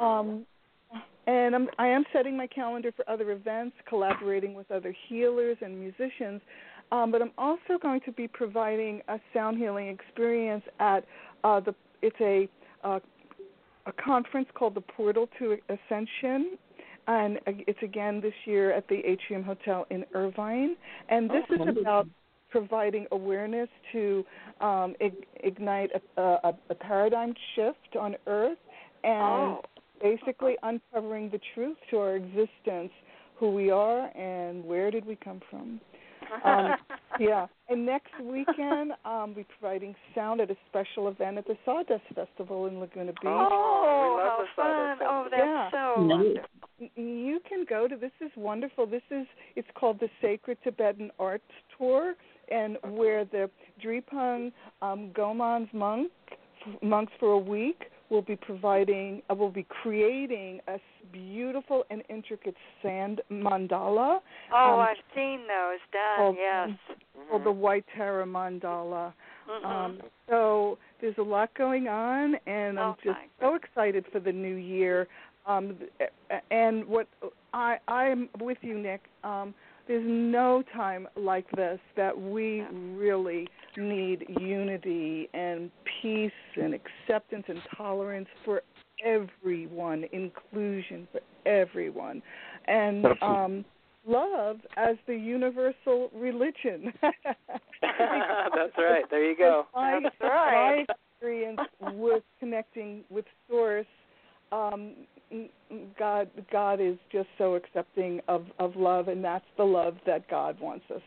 Um, 0.00 0.44
and 1.28 1.54
I'm, 1.54 1.68
I 1.78 1.86
am 1.86 2.04
setting 2.12 2.36
my 2.36 2.48
calendar 2.48 2.90
for 2.90 3.08
other 3.08 3.30
events, 3.30 3.76
collaborating 3.88 4.52
with 4.52 4.68
other 4.72 4.94
healers 5.08 5.56
and 5.60 5.78
musicians. 5.78 6.40
Um, 6.90 7.12
but 7.12 7.22
I'm 7.22 7.32
also 7.38 7.78
going 7.80 8.00
to 8.04 8.10
be 8.10 8.26
providing 8.26 9.00
a 9.06 9.20
sound 9.32 9.58
healing 9.58 9.86
experience 9.86 10.64
at 10.80 11.04
uh, 11.44 11.60
the. 11.60 11.72
It's 12.02 12.16
a 12.20 12.48
uh, 12.86 13.00
a 13.86 13.92
conference 13.92 14.48
called 14.54 14.74
the 14.74 14.80
Portal 14.80 15.28
to 15.38 15.56
Ascension, 15.68 16.56
and 17.06 17.38
it's 17.46 17.78
again 17.82 18.20
this 18.20 18.34
year 18.44 18.72
at 18.72 18.88
the 18.88 18.96
Atrium 19.04 19.42
Hotel 19.44 19.86
in 19.90 20.04
Irvine. 20.14 20.76
And 21.08 21.30
this 21.30 21.44
Oh, 21.50 21.68
is 21.68 21.76
about 21.80 22.08
providing 22.50 23.06
awareness 23.12 23.68
to 23.92 24.24
um, 24.60 24.94
ig- 25.00 25.26
ignite 25.42 25.90
a, 26.16 26.20
a, 26.20 26.52
a 26.70 26.74
paradigm 26.74 27.34
shift 27.54 27.96
on 28.00 28.16
Earth 28.26 28.58
and 29.04 29.56
Oh, 29.56 29.62
basically 30.02 30.56
uncovering 30.62 31.30
the 31.30 31.40
truth 31.54 31.76
to 31.90 31.98
our 31.98 32.16
existence, 32.16 32.90
who 33.38 33.52
we 33.52 33.70
are, 33.70 34.08
and 34.16 34.64
where 34.64 34.90
did 34.90 35.04
we 35.06 35.16
come 35.16 35.40
from. 35.50 35.80
Um, 36.44 36.74
yeah, 37.20 37.46
and 37.68 37.84
next 37.86 38.12
weekend 38.22 38.92
um, 39.04 39.34
we're 39.34 39.44
providing 39.58 39.94
sound 40.14 40.40
at 40.40 40.50
a 40.50 40.56
special 40.68 41.08
event 41.08 41.38
at 41.38 41.46
the 41.46 41.56
Sawdust 41.64 42.02
Festival 42.14 42.66
in 42.66 42.80
Laguna 42.80 43.12
Beach. 43.12 43.22
oh, 43.24 44.16
we 44.16 44.22
love 44.22 44.30
how 44.30 44.38
the 44.38 44.46
Sawdust 44.56 44.98
fun! 45.00 45.08
Oh, 45.10 45.28
that's 45.30 45.42
Yeah. 45.42 45.70
so 45.70 46.02
wonderful. 46.02 46.50
You 46.96 47.40
can 47.48 47.64
go 47.68 47.88
to 47.88 47.96
this 47.96 48.12
is 48.20 48.30
wonderful. 48.36 48.86
This 48.86 49.02
is 49.10 49.26
it's 49.56 49.68
called 49.74 49.98
the 50.00 50.08
Sacred 50.20 50.58
Tibetan 50.62 51.10
Arts 51.18 51.44
Tour, 51.76 52.14
and 52.50 52.76
where 52.90 53.24
the 53.24 53.48
Drepung 53.82 54.52
um, 54.82 55.10
Gomans 55.16 55.72
monk 55.72 56.10
monks 56.82 57.12
for 57.20 57.32
a 57.32 57.38
week 57.38 57.84
will 58.10 58.22
be 58.22 58.36
providing 58.36 59.22
uh, 59.30 59.34
will 59.34 59.50
be 59.50 59.64
creating 59.82 60.60
a 60.68 60.72
s- 60.72 60.80
beautiful 61.12 61.84
and 61.90 62.02
intricate 62.08 62.54
sand 62.82 63.20
mandala 63.30 64.20
Oh, 64.52 64.74
Um, 64.74 64.80
I've 64.80 64.96
seen 65.14 65.40
those 65.40 65.80
done. 65.92 66.18
oh, 66.18 66.34
yes. 66.38 66.70
called 67.30 67.44
the 67.44 67.50
White 67.50 67.84
Tara 67.96 68.24
Mandala. 68.24 69.12
Mm-hmm. 69.50 69.66
Um, 69.66 70.00
so 70.28 70.78
there's 71.00 71.18
a 71.18 71.22
lot 71.22 71.50
going 71.54 71.88
on, 71.88 72.34
and 72.46 72.78
I'm 72.78 72.90
Oh, 72.90 72.96
just 73.02 73.18
so 73.40 73.54
excited 73.54 74.04
for 74.12 74.20
the 74.20 74.32
new 74.32 74.56
year. 74.56 75.06
Um, 75.46 75.76
and 76.50 76.84
what 76.86 77.06
I 77.54 77.78
I'm 77.86 78.28
with 78.40 78.58
you, 78.62 78.78
Nick. 78.78 79.02
Um, 79.22 79.54
there's 79.86 80.04
no 80.04 80.64
time 80.74 81.06
like 81.16 81.48
this 81.52 81.78
that 81.96 82.20
we 82.20 82.56
Yeah. 82.58 82.68
really 82.72 83.48
need 83.76 84.26
unity 84.40 85.28
and 85.34 85.70
peace 86.02 86.30
and 86.56 86.74
acceptance 86.74 87.44
and 87.48 87.60
tolerance 87.76 88.28
for 88.44 88.62
everyone, 89.04 90.04
inclusion 90.12 91.06
for 91.12 91.20
everyone, 91.48 92.22
and 92.66 93.06
um, 93.22 93.64
love 94.06 94.58
as 94.76 94.96
the 95.06 95.14
universal 95.14 96.10
religion. 96.14 96.92
That's 97.02 98.72
right. 98.78 99.04
There 99.10 99.28
you 99.28 99.36
go. 99.36 99.66
My, 99.74 100.00
That's 100.02 100.14
right. 100.20 100.86
my 100.86 100.94
experience 100.94 101.60
with 101.92 102.22
connecting 102.38 103.04
with 103.10 103.24
Source, 103.48 103.86
um, 104.52 104.92
God, 105.98 106.30
God 106.52 106.80
is 106.80 106.96
just 107.10 107.28
so 107.36 107.54
accepting 107.54 108.20
of 108.28 108.46
of 108.58 108.76
love, 108.76 109.08
and 109.08 109.24
that's 109.24 109.44
the 109.56 109.64
love 109.64 109.96
that 110.06 110.28
God 110.30 110.60
wants 110.60 110.84
us 110.94 111.02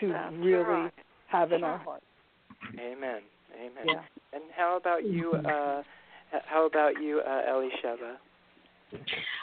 to 0.00 0.08
That's 0.08 0.34
really 0.34 0.64
right. 0.64 0.92
Have 1.28 1.52
in 1.52 1.64
our 1.64 1.78
hearts. 1.78 2.04
Amen. 2.78 3.20
Amen. 3.54 3.84
Yeah. 3.86 4.02
And 4.32 4.44
how 4.56 4.76
about 4.76 5.04
you? 5.04 5.34
Uh, 5.34 5.82
how 6.46 6.66
about 6.66 7.00
you, 7.00 7.20
uh, 7.20 7.42
Elisheva? 7.50 8.16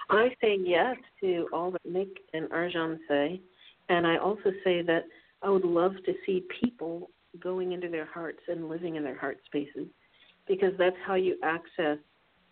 I 0.09 0.29
say 0.41 0.57
yes 0.59 0.97
to 1.21 1.47
all 1.53 1.71
that 1.71 1.85
Nick 1.85 2.09
and 2.33 2.49
Arjan 2.49 2.97
say, 3.07 3.41
and 3.89 4.05
I 4.05 4.17
also 4.17 4.51
say 4.63 4.81
that 4.81 5.03
I 5.41 5.49
would 5.49 5.65
love 5.65 5.93
to 6.05 6.13
see 6.25 6.43
people 6.61 7.09
going 7.39 7.71
into 7.71 7.89
their 7.89 8.05
hearts 8.05 8.41
and 8.47 8.69
living 8.69 8.95
in 8.95 9.03
their 9.03 9.17
heart 9.17 9.37
spaces, 9.45 9.87
because 10.47 10.73
that's 10.77 10.95
how 11.05 11.15
you 11.15 11.37
access 11.43 11.97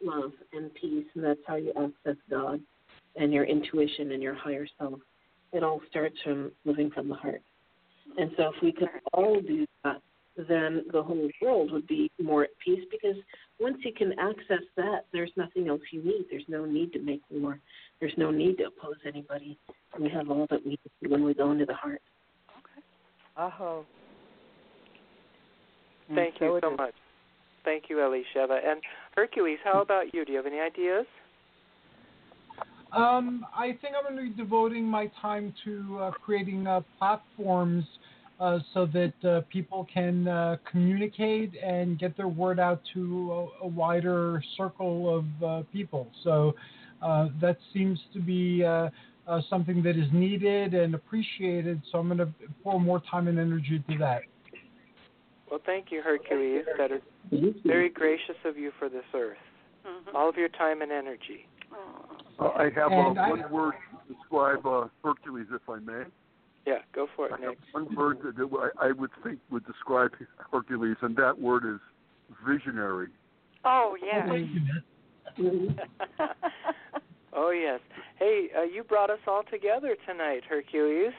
love 0.01 0.31
and 0.53 0.73
peace, 0.75 1.05
and 1.15 1.23
that's 1.23 1.39
how 1.45 1.55
you 1.55 1.73
access 1.77 2.17
God 2.29 2.61
and 3.15 3.33
your 3.33 3.43
intuition 3.43 4.11
and 4.13 4.23
your 4.23 4.35
higher 4.35 4.67
self. 4.77 4.99
It 5.51 5.63
all 5.63 5.81
starts 5.89 6.15
from 6.23 6.51
living 6.63 6.91
from 6.91 7.09
the 7.09 7.15
heart. 7.15 7.41
And 8.17 8.31
so, 8.37 8.51
if 8.55 8.61
we 8.61 8.71
could 8.71 8.89
all 9.13 9.39
do 9.41 9.65
that, 9.83 10.01
then 10.47 10.85
the 10.91 11.01
whole 11.03 11.29
world 11.41 11.71
would 11.71 11.87
be 11.87 12.09
more 12.21 12.43
at 12.43 12.49
peace 12.63 12.83
because 12.89 13.15
once 13.59 13.77
you 13.83 13.91
can 13.93 14.13
access 14.19 14.63
that, 14.77 15.05
there's 15.11 15.31
nothing 15.35 15.67
else 15.67 15.81
you 15.91 16.03
need. 16.03 16.25
There's 16.29 16.45
no 16.47 16.65
need 16.65 16.93
to 16.93 16.99
make 16.99 17.21
war. 17.29 17.59
There's 17.99 18.13
no 18.17 18.31
need 18.31 18.57
to 18.59 18.65
oppose 18.65 18.95
anybody. 19.05 19.57
We 19.99 20.09
have 20.09 20.29
all 20.29 20.47
that 20.49 20.63
we 20.63 20.71
need 20.71 21.11
when 21.11 21.23
we 21.23 21.33
go 21.33 21.51
into 21.51 21.65
the 21.65 21.73
heart. 21.73 22.01
Okay. 22.57 22.85
Aho. 23.35 23.85
Thank 26.15 26.35
so 26.39 26.45
you 26.45 26.59
so 26.61 26.71
is. 26.71 26.77
much. 26.77 26.93
Thank 27.65 27.83
you, 27.89 27.97
Elisheva. 27.97 28.59
And 28.65 28.81
Hercules, 29.15 29.59
how 29.63 29.81
about 29.81 30.13
you? 30.13 30.23
Do 30.25 30.31
you 30.31 30.37
have 30.37 30.47
any 30.47 30.59
ideas? 30.59 31.05
Um, 32.91 33.45
I 33.55 33.77
think 33.81 33.93
I'm 33.95 34.03
going 34.03 34.25
to 34.25 34.35
be 34.35 34.41
devoting 34.41 34.83
my 34.83 35.11
time 35.21 35.53
to 35.65 35.99
uh, 36.01 36.11
creating 36.11 36.65
uh, 36.65 36.81
platforms 36.97 37.85
uh, 38.39 38.59
so 38.73 38.85
that 38.87 39.13
uh, 39.23 39.41
people 39.51 39.87
can 39.93 40.27
uh, 40.27 40.57
communicate 40.69 41.53
and 41.63 41.99
get 41.99 42.15
their 42.17 42.27
word 42.27 42.59
out 42.59 42.81
to 42.93 43.49
a, 43.61 43.65
a 43.65 43.67
wider 43.67 44.41
circle 44.57 45.17
of 45.17 45.43
uh, 45.43 45.63
people. 45.71 46.07
So 46.23 46.55
uh, 47.01 47.29
that 47.41 47.57
seems 47.73 47.99
to 48.13 48.19
be 48.19 48.63
uh, 48.63 48.89
uh, 49.27 49.41
something 49.49 49.83
that 49.83 49.97
is 49.97 50.07
needed 50.11 50.73
and 50.73 50.95
appreciated. 50.95 51.81
So 51.91 51.99
I'm 51.99 52.07
going 52.07 52.17
to 52.17 52.29
pour 52.63 52.79
more 52.79 53.01
time 53.11 53.27
and 53.27 53.37
energy 53.37 53.83
to 53.89 53.97
that. 53.99 54.21
Well, 55.51 55.59
thank 55.65 55.91
you, 55.91 56.01
Hercules. 56.01 56.65
That 56.77 56.91
is 56.91 57.01
very 57.65 57.89
gracious 57.89 58.35
of 58.45 58.57
you 58.57 58.71
for 58.79 58.89
this 58.89 59.03
earth. 59.13 59.37
Mhm. 59.85 60.15
All 60.15 60.29
of 60.29 60.37
your 60.37 60.49
time 60.49 60.81
and 60.81 60.91
energy. 60.91 61.47
Oh. 62.39 62.45
Uh, 62.47 62.51
I 62.57 62.63
have 62.75 62.91
uh, 62.91 63.09
And 63.09 63.19
I- 63.19 63.29
one 63.29 63.51
word 63.51 63.73
to 64.07 64.13
describe 64.13 64.65
uh, 64.65 64.87
Hercules, 65.03 65.47
if 65.53 65.67
I 65.69 65.79
may. 65.79 66.03
Yeah, 66.65 66.79
go 66.93 67.07
for 67.15 67.27
it, 67.27 67.33
I 67.33 67.41
have 67.41 67.49
Nick. 67.49 67.57
one 67.71 67.95
word 67.95 68.19
that 68.23 68.71
I 68.79 68.87
I 68.89 68.91
would 68.91 69.09
think 69.23 69.39
would 69.49 69.65
describe 69.65 70.11
Hercules, 70.51 70.97
and 71.01 71.15
that 71.15 71.39
word 71.39 71.63
is 71.65 71.79
visionary. 72.47 73.07
Oh 73.65 73.95
yes. 74.03 74.29
oh 77.33 77.49
yes. 77.51 77.79
Hey, 78.17 78.49
uh, 78.57 78.63
you 78.63 78.83
brought 78.83 79.09
us 79.09 79.19
all 79.27 79.43
together 79.49 79.95
tonight, 80.07 80.41
Hercules. 80.47 81.13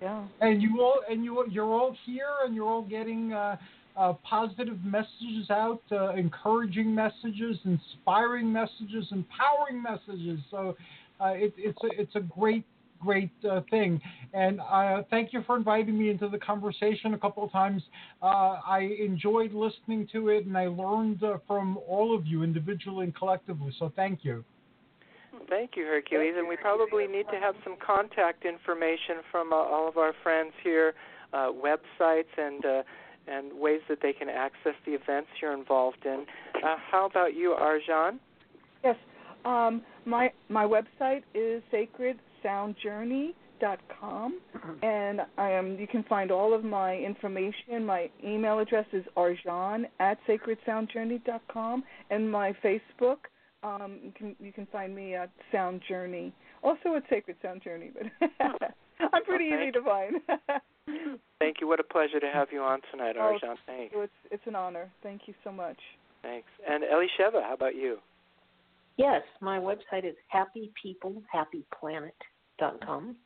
Yeah. 0.00 0.24
and 0.40 0.60
you 0.62 0.80
all 0.80 1.00
and 1.08 1.24
you 1.24 1.44
you're 1.50 1.64
all 1.72 1.94
here 2.04 2.26
and 2.44 2.54
you're 2.54 2.66
all 2.68 2.82
getting 2.82 3.32
uh, 3.32 3.56
uh, 3.96 4.14
positive 4.28 4.78
messages 4.84 5.50
out, 5.50 5.82
uh, 5.92 6.14
encouraging 6.14 6.94
messages, 6.94 7.58
inspiring 7.64 8.52
messages, 8.52 9.06
empowering 9.10 9.82
messages. 9.82 10.40
So 10.50 10.76
uh, 11.20 11.32
it, 11.34 11.54
it's 11.56 11.78
a, 11.84 12.00
it's 12.00 12.14
a 12.16 12.20
great 12.20 12.64
great 13.00 13.30
uh, 13.48 13.60
thing. 13.70 14.00
And 14.32 14.60
uh, 14.60 15.02
thank 15.10 15.32
you 15.32 15.42
for 15.46 15.56
inviting 15.56 15.98
me 15.98 16.10
into 16.10 16.28
the 16.28 16.38
conversation 16.38 17.12
a 17.12 17.18
couple 17.18 17.44
of 17.44 17.52
times. 17.52 17.82
Uh, 18.22 18.56
I 18.66 18.96
enjoyed 18.98 19.52
listening 19.52 20.08
to 20.12 20.28
it, 20.30 20.46
and 20.46 20.56
I 20.56 20.68
learned 20.68 21.22
uh, 21.22 21.38
from 21.46 21.76
all 21.86 22.16
of 22.16 22.26
you 22.26 22.42
individually 22.42 23.04
and 23.04 23.14
collectively. 23.14 23.74
So 23.78 23.92
thank 23.94 24.24
you. 24.24 24.42
Thank 25.50 25.72
you, 25.76 25.84
Hercules. 25.84 26.34
And 26.38 26.48
we 26.48 26.56
probably 26.56 27.06
need 27.06 27.26
to 27.30 27.38
have 27.38 27.54
some 27.62 27.76
contact 27.84 28.46
information 28.46 29.16
from 29.30 29.52
uh, 29.52 29.56
all 29.56 29.86
of 29.86 29.98
our 29.98 30.14
friends 30.22 30.52
here, 30.62 30.94
uh, 31.32 31.50
websites 31.50 32.32
and 32.38 32.64
uh, 32.64 32.82
and 33.26 33.52
ways 33.52 33.80
that 33.88 33.98
they 34.02 34.12
can 34.12 34.28
access 34.28 34.74
the 34.86 34.92
events 34.92 35.28
you're 35.40 35.54
involved 35.54 36.04
in. 36.04 36.26
Uh, 36.56 36.76
how 36.90 37.06
about 37.06 37.34
you, 37.34 37.56
Arjan? 37.58 38.18
Yes. 38.82 38.96
Um, 39.44 39.82
my 40.06 40.32
my 40.48 40.64
website 40.64 41.22
is 41.34 41.62
sacredsoundjourney.com, 41.72 44.40
and 44.82 45.20
I 45.36 45.50
am. 45.50 45.78
You 45.78 45.86
can 45.86 46.02
find 46.04 46.30
all 46.30 46.54
of 46.54 46.64
my 46.64 46.96
information. 46.96 47.84
My 47.84 48.08
email 48.24 48.58
address 48.58 48.86
is 48.92 49.04
arjan 49.16 49.84
at 50.00 50.18
sacredsoundjourney.com, 50.26 51.84
and 52.10 52.30
my 52.30 52.54
Facebook. 52.64 53.18
Um, 53.62 53.98
you 54.02 54.12
can 54.16 54.34
you 54.40 54.52
can 54.52 54.66
find 54.66 54.94
me 54.94 55.14
at 55.14 55.30
Sound 55.50 55.80
Journey, 55.88 56.34
also 56.62 56.96
at 56.96 57.04
Sacred 57.08 57.38
Sound 57.42 57.62
Journey, 57.62 57.90
but 57.94 58.04
I'm 59.12 59.24
pretty 59.24 59.50
Oh, 59.52 59.56
easy 59.62 59.72
thank 59.72 59.74
to 59.74 59.82
find. 59.82 60.22
Thank 61.38 61.60
you. 61.60 61.68
What 61.68 61.80
a 61.80 61.84
pleasure 61.84 62.20
to 62.20 62.30
have 62.32 62.48
you 62.52 62.62
on 62.62 62.80
tonight, 62.90 63.16
Oh, 63.18 63.36
Arjan. 63.42 63.56
Thanks. 63.66 63.94
it's 63.96 64.12
it's 64.30 64.46
an 64.46 64.54
honor. 64.56 64.90
Thank 65.02 65.22
you 65.26 65.34
so 65.44 65.50
much. 65.52 65.78
Thanks. 66.22 66.48
And 66.68 66.82
Elisheva, 66.84 67.42
how 67.42 67.52
about 67.54 67.74
you? 67.74 67.98
Yes, 68.96 69.22
my 69.40 69.58
website 69.58 70.04
is 70.04 70.14
happypeoplehappyplanet.com. 70.32 73.16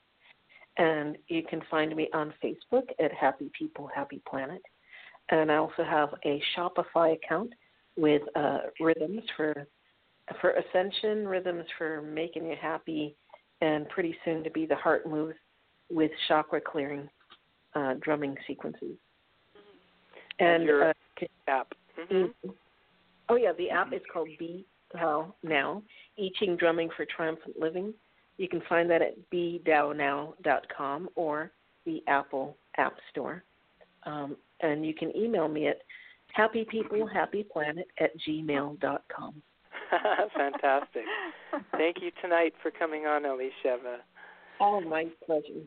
And 0.76 1.18
you 1.26 1.42
can 1.42 1.60
find 1.70 1.96
me 1.96 2.08
on 2.14 2.32
Facebook 2.42 2.84
at 3.00 3.12
Happy 3.12 3.50
People 3.58 3.88
Happy 3.94 4.20
Planet. 4.28 4.62
And 5.30 5.50
I 5.50 5.56
also 5.56 5.82
have 5.84 6.10
a 6.24 6.40
Shopify 6.56 7.14
account 7.14 7.52
with 7.96 8.22
uh, 8.36 8.58
rhythms 8.80 9.22
for 9.36 9.66
for 10.42 10.50
ascension, 10.50 11.26
rhythms 11.26 11.64
for 11.78 12.02
making 12.02 12.44
you 12.46 12.54
happy, 12.60 13.16
and 13.62 13.88
pretty 13.88 14.14
soon 14.26 14.44
to 14.44 14.50
be 14.50 14.66
the 14.66 14.76
heart 14.76 15.06
moves 15.08 15.34
with 15.90 16.10
chakra 16.28 16.60
clearing 16.60 17.08
uh, 17.74 17.94
drumming 18.00 18.36
sequences. 18.46 18.96
And 20.38 20.48
And 20.48 20.64
your 20.64 20.90
uh, 20.90 20.92
can- 21.16 21.28
App. 21.48 21.72
hmm 21.96 22.26
Oh 23.30 23.36
yeah, 23.36 23.52
the 23.58 23.68
app 23.70 23.92
is 23.92 24.00
called 24.12 24.28
Be 24.38 24.64
Dao 24.94 25.32
Now, 25.42 25.82
I 26.18 26.28
Ching 26.38 26.56
Drumming 26.56 26.88
for 26.96 27.04
Triumphant 27.04 27.58
Living. 27.60 27.92
You 28.38 28.48
can 28.48 28.62
find 28.68 28.88
that 28.90 29.02
at 29.02 29.16
bedaonow.com 29.30 31.08
or 31.14 31.50
the 31.84 32.02
Apple 32.06 32.56
App 32.78 32.94
Store. 33.10 33.42
Um, 34.04 34.36
and 34.60 34.86
you 34.86 34.94
can 34.94 35.14
email 35.16 35.48
me 35.48 35.66
at 35.68 35.78
happypeoplehappyplanet 36.38 37.84
at 38.00 38.10
gmail.com. 38.26 39.42
Fantastic. 40.36 41.04
Thank 41.72 41.96
you 42.00 42.10
tonight 42.22 42.54
for 42.62 42.70
coming 42.70 43.06
on, 43.06 43.22
Elisheva. 43.22 43.98
All 44.60 44.80
my 44.80 45.06
pleasure. 45.26 45.62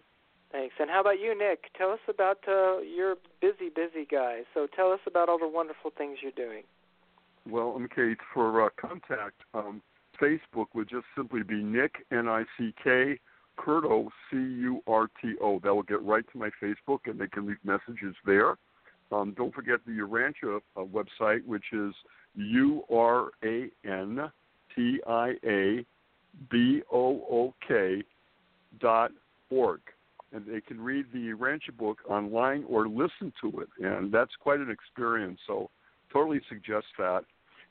Thanks. 0.52 0.76
And 0.80 0.90
how 0.90 1.00
about 1.00 1.20
you, 1.20 1.38
Nick? 1.38 1.66
Tell 1.78 1.92
us 1.92 2.00
about 2.10 2.40
uh, 2.48 2.80
you're 2.80 3.16
busy, 3.40 3.70
busy 3.74 4.06
guy. 4.10 4.42
So 4.54 4.68
tell 4.76 4.92
us 4.92 5.00
about 5.08 5.30
all 5.30 5.40
the 5.40 5.48
wonderful 5.48 5.92
things 5.98 6.18
you're 6.22 6.32
doing. 6.32 6.64
Well, 7.50 7.80
okay, 7.86 8.16
for 8.34 8.66
uh, 8.66 8.70
contact, 8.80 9.42
um, 9.54 9.82
Facebook 10.22 10.68
would 10.74 10.90
just 10.90 11.06
simply 11.16 11.44
be 11.44 11.64
Nick 11.64 12.06
N 12.12 12.28
I 12.28 12.44
C 12.58 12.74
K 12.84 13.18
Curto 13.58 14.10
C 14.30 14.38
U 14.38 14.82
R 14.88 15.10
T 15.22 15.36
O. 15.42 15.60
That 15.64 15.74
will 15.74 15.84
get 15.84 16.02
right 16.04 16.26
to 16.34 16.38
my 16.38 16.50
Facebook, 16.62 17.00
and 17.06 17.20
they 17.20 17.28
can 17.28 17.48
leave 17.48 17.58
messages 17.64 18.16
there. 18.26 18.58
Um, 19.12 19.34
don't 19.36 19.54
forget 19.54 19.80
the 19.86 19.92
Urantia 19.92 20.60
uh, 20.78 20.82
website, 20.82 21.46
which 21.46 21.66
is 21.74 21.94
U 22.36 22.84
R 22.94 23.30
A 23.44 23.70
N 23.86 24.32
T 24.76 25.00
I 25.08 25.34
A 25.46 25.86
B 26.50 26.82
O 26.92 27.24
O 27.30 27.54
K 27.66 28.04
dot 28.80 29.12
org. 29.50 29.80
And 30.34 30.46
they 30.46 30.62
can 30.62 30.80
read 30.80 31.06
the 31.12 31.34
Urantia 31.34 31.76
book 31.78 32.00
online 32.08 32.64
or 32.68 32.88
listen 32.88 33.34
to 33.42 33.60
it, 33.60 33.70
and 33.80 34.12
that's 34.12 34.32
quite 34.40 34.60
an 34.60 34.72
experience. 34.72 35.40
So, 35.48 35.70
totally 36.12 36.42
suggest 36.50 36.88
that. 36.98 37.24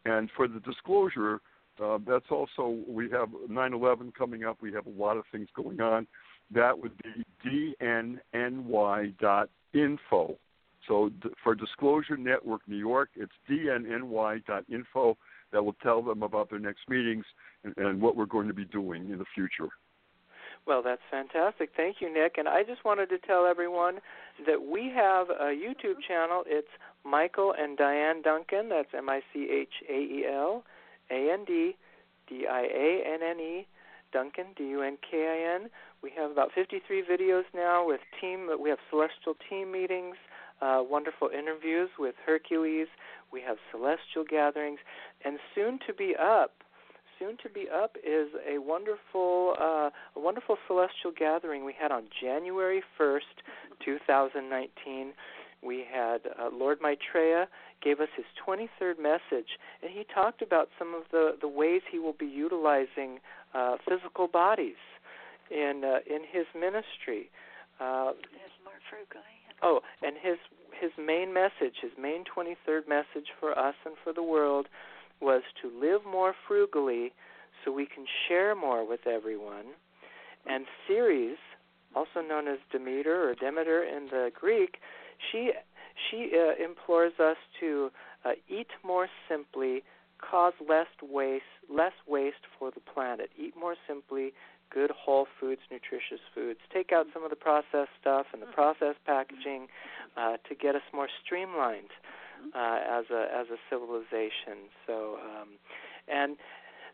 And 0.05 0.31
for 0.37 0.49
the 0.49 0.61
disclosure, 0.61 1.41
uh, 1.83 1.99
that's 2.07 2.31
also 2.31 2.79
we 2.87 3.11
have 3.11 3.29
9/11 3.49 4.13
coming 4.15 4.45
up. 4.45 4.59
We 4.61 4.73
have 4.73 4.87
a 4.87 4.91
lot 4.91 5.17
of 5.17 5.25
things 5.33 5.49
going 5.55 5.81
on. 5.81 6.07
That 6.51 6.79
would 6.79 6.93
be 7.03 7.25
dnny.info. 7.83 9.19
So 10.89 11.11
d- 11.23 11.29
for 11.43 11.55
Disclosure 11.55 12.17
Network 12.17 12.63
New 12.67 12.77
York, 12.77 13.11
it's 13.15 13.33
dnny.info. 13.49 15.17
That 15.53 15.65
will 15.65 15.77
tell 15.83 16.01
them 16.03 16.23
about 16.23 16.49
their 16.49 16.59
next 16.59 16.89
meetings 16.89 17.25
and, 17.65 17.77
and 17.77 18.01
what 18.01 18.17
we're 18.17 18.27
going 18.27 18.49
to 18.49 18.55
be 18.55 18.65
doing 18.67 19.11
in 19.11 19.19
the 19.19 19.25
future. 19.35 19.69
Well, 20.67 20.83
that's 20.83 21.03
fantastic. 21.11 21.71
Thank 21.77 21.97
you, 22.01 22.13
Nick. 22.13 22.37
And 22.39 22.49
I 22.49 22.63
just 22.63 22.85
wanted 22.85 23.09
to 23.11 23.19
tell 23.19 23.47
everyone 23.47 23.99
that 24.47 24.63
we 24.63 24.93
have 24.95 25.31
a 25.31 25.53
YouTube 25.55 26.01
channel. 26.07 26.45
It's 26.47 26.69
Michael 27.05 27.55
and 27.59 27.77
Dianne 27.79 28.23
Dunkin. 28.23 28.69
That's 28.69 28.89
M 28.97 29.09
I 29.09 29.21
C 29.33 29.49
H 29.51 29.83
A 29.89 29.99
E 29.99 30.25
L 30.31 30.63
A 31.11 31.33
N 31.33 31.45
D 31.45 31.77
D 32.29 32.47
I 32.51 32.61
A 32.63 33.15
N 33.15 33.21
N 33.23 33.41
E 33.41 33.67
Dunkin 34.13 34.47
D 34.57 34.65
U 34.69 34.83
N 34.83 34.99
K 35.09 35.27
I 35.27 35.55
N. 35.63 35.71
We 36.03 36.13
have 36.17 36.31
about 36.31 36.51
53 36.55 37.03
videos 37.11 37.45
now 37.55 37.87
with 37.87 38.01
team. 38.21 38.49
We 38.61 38.71
have 38.71 38.79
celestial 38.91 39.35
team 39.49 39.73
meetings, 39.73 40.17
uh, 40.61 40.83
wonderful 40.83 41.29
interviews 41.29 41.91
with 41.99 42.15
Hercules. 42.25 42.89
We 43.33 43.41
have 43.43 43.59
celestial 43.71 44.25
gatherings, 44.29 44.81
and 45.25 45.39
soon 45.55 45.79
to 45.87 45.95
be 45.95 46.15
up 46.17 46.60
soon 47.21 47.37
to 47.43 47.49
be 47.49 47.67
up 47.73 47.97
is 47.97 48.29
a 48.49 48.59
wonderful 48.59 49.55
uh, 49.61 49.91
a 50.17 50.21
wonderful 50.21 50.57
celestial 50.67 51.13
gathering 51.17 51.65
we 51.65 51.75
had 51.79 51.93
on 51.93 52.05
January 52.21 52.83
1st, 52.99 53.21
2019. 53.85 55.13
We 55.63 55.85
had 55.93 56.21
uh, 56.27 56.49
Lord 56.53 56.79
Maitreya 56.81 57.47
gave 57.83 58.01
us 58.01 58.09
his 58.17 58.25
23rd 58.47 58.99
message, 59.01 59.59
and 59.83 59.91
he 59.93 60.05
talked 60.13 60.43
about 60.43 60.69
some 60.79 60.95
of 60.95 61.03
the 61.13 61.37
the 61.41 61.49
ways 61.49 61.83
he 61.91 61.99
will 61.99 62.17
be 62.19 62.27
utilizing 62.27 63.21
uh, 63.55 63.77
physical 63.87 64.27
bodies 64.27 64.81
in 65.51 65.83
uh, 65.85 65.99
in 66.09 66.23
his 66.23 66.47
ministry. 66.55 67.31
Uh, 67.79 68.13
oh, 69.63 69.81
and 70.03 70.17
his 70.21 70.39
his 70.81 70.91
main 70.97 71.35
message, 71.35 71.77
his 71.83 71.93
main 72.01 72.25
23rd 72.25 72.89
message 72.89 73.29
for 73.39 73.59
us 73.59 73.75
and 73.85 73.95
for 74.03 74.15
the 74.15 74.23
world 74.23 74.67
was 75.21 75.43
to 75.63 75.69
live 75.69 76.01
more 76.11 76.35
frugally 76.49 77.13
so 77.65 77.73
we 77.73 77.87
can 77.87 78.07
share 78.29 78.55
more 78.55 78.87
with 78.89 79.07
everyone. 79.07 79.67
And 80.47 80.65
Ceres, 80.87 81.39
also 81.95 82.21
known 82.27 82.49
as 82.49 82.59
Demeter 82.73 83.29
or 83.29 83.35
Demeter 83.35 83.83
in 83.83 84.07
the 84.07 84.31
Greek, 84.35 84.79
she 85.31 85.53
she 86.11 86.33
uh, 86.35 86.63
implores 86.63 87.13
us 87.19 87.37
to 87.61 87.91
uh, 88.25 88.31
eat 88.49 88.69
more 88.85 89.09
simply, 89.29 89.83
cause 90.19 90.55
less 90.67 90.87
waste, 91.03 91.45
less 91.69 91.93
waste 92.09 92.47
for 92.59 92.71
the 92.71 92.81
planet. 92.81 93.29
Eat 93.39 93.55
more 93.59 93.75
simply, 93.87 94.33
good 94.73 94.91
whole 94.91 95.27
foods, 95.39 95.61
nutritious 95.71 96.21
foods. 96.35 96.61
Take 96.73 96.93
out 96.93 97.07
some 97.13 97.23
of 97.23 97.31
the 97.31 97.37
processed 97.37 97.91
stuff 98.01 98.27
and 98.33 98.41
the 98.41 98.47
processed 98.47 99.05
packaging 99.05 99.67
uh, 100.17 100.37
to 100.49 100.55
get 100.55 100.75
us 100.75 100.83
more 100.95 101.09
streamlined 101.25 101.91
uh, 102.55 102.79
as 102.89 103.05
a 103.11 103.27
as 103.35 103.47
a 103.49 103.59
civilization. 103.69 104.69
So, 104.87 105.17
um, 105.23 105.49
and 106.09 106.37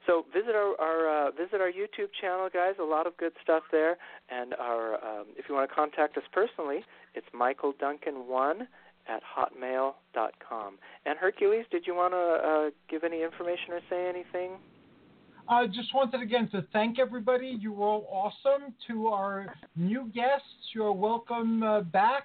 so 0.06 0.24
visit 0.32 0.54
our, 0.54 0.74
our 0.80 1.28
uh, 1.28 1.30
visit 1.32 1.60
our 1.60 1.70
YouTube 1.70 2.10
channel, 2.20 2.48
guys. 2.52 2.74
A 2.80 2.84
lot 2.84 3.06
of 3.06 3.16
good 3.16 3.32
stuff 3.42 3.64
there. 3.72 3.96
And 4.30 4.54
our 4.54 4.94
um, 4.94 5.26
if 5.36 5.46
you 5.48 5.54
want 5.54 5.68
to 5.68 5.74
contact 5.74 6.16
us 6.16 6.24
personally, 6.32 6.84
it's 7.14 7.26
Michael 7.32 7.72
Dunkin 7.78 8.28
one 8.28 8.68
at 9.08 9.22
hotmail.com. 9.22 10.78
And 11.04 11.18
Hercules, 11.18 11.64
did 11.70 11.86
you 11.86 11.94
want 11.94 12.12
to 12.12 12.48
uh, 12.48 12.70
give 12.88 13.04
any 13.04 13.22
information 13.22 13.72
or 13.72 13.80
say 13.88 14.08
anything? 14.08 14.58
I 15.48 15.66
just 15.68 15.94
wanted 15.94 16.22
again 16.22 16.48
to 16.50 16.66
thank 16.72 16.98
everybody. 16.98 17.56
You 17.60 17.72
were 17.72 17.86
all 17.86 18.08
awesome. 18.10 18.74
To 18.88 19.08
our 19.08 19.54
new 19.76 20.10
guests, 20.12 20.72
you're 20.74 20.92
welcome 20.92 21.62
uh, 21.62 21.82
back 21.82 22.24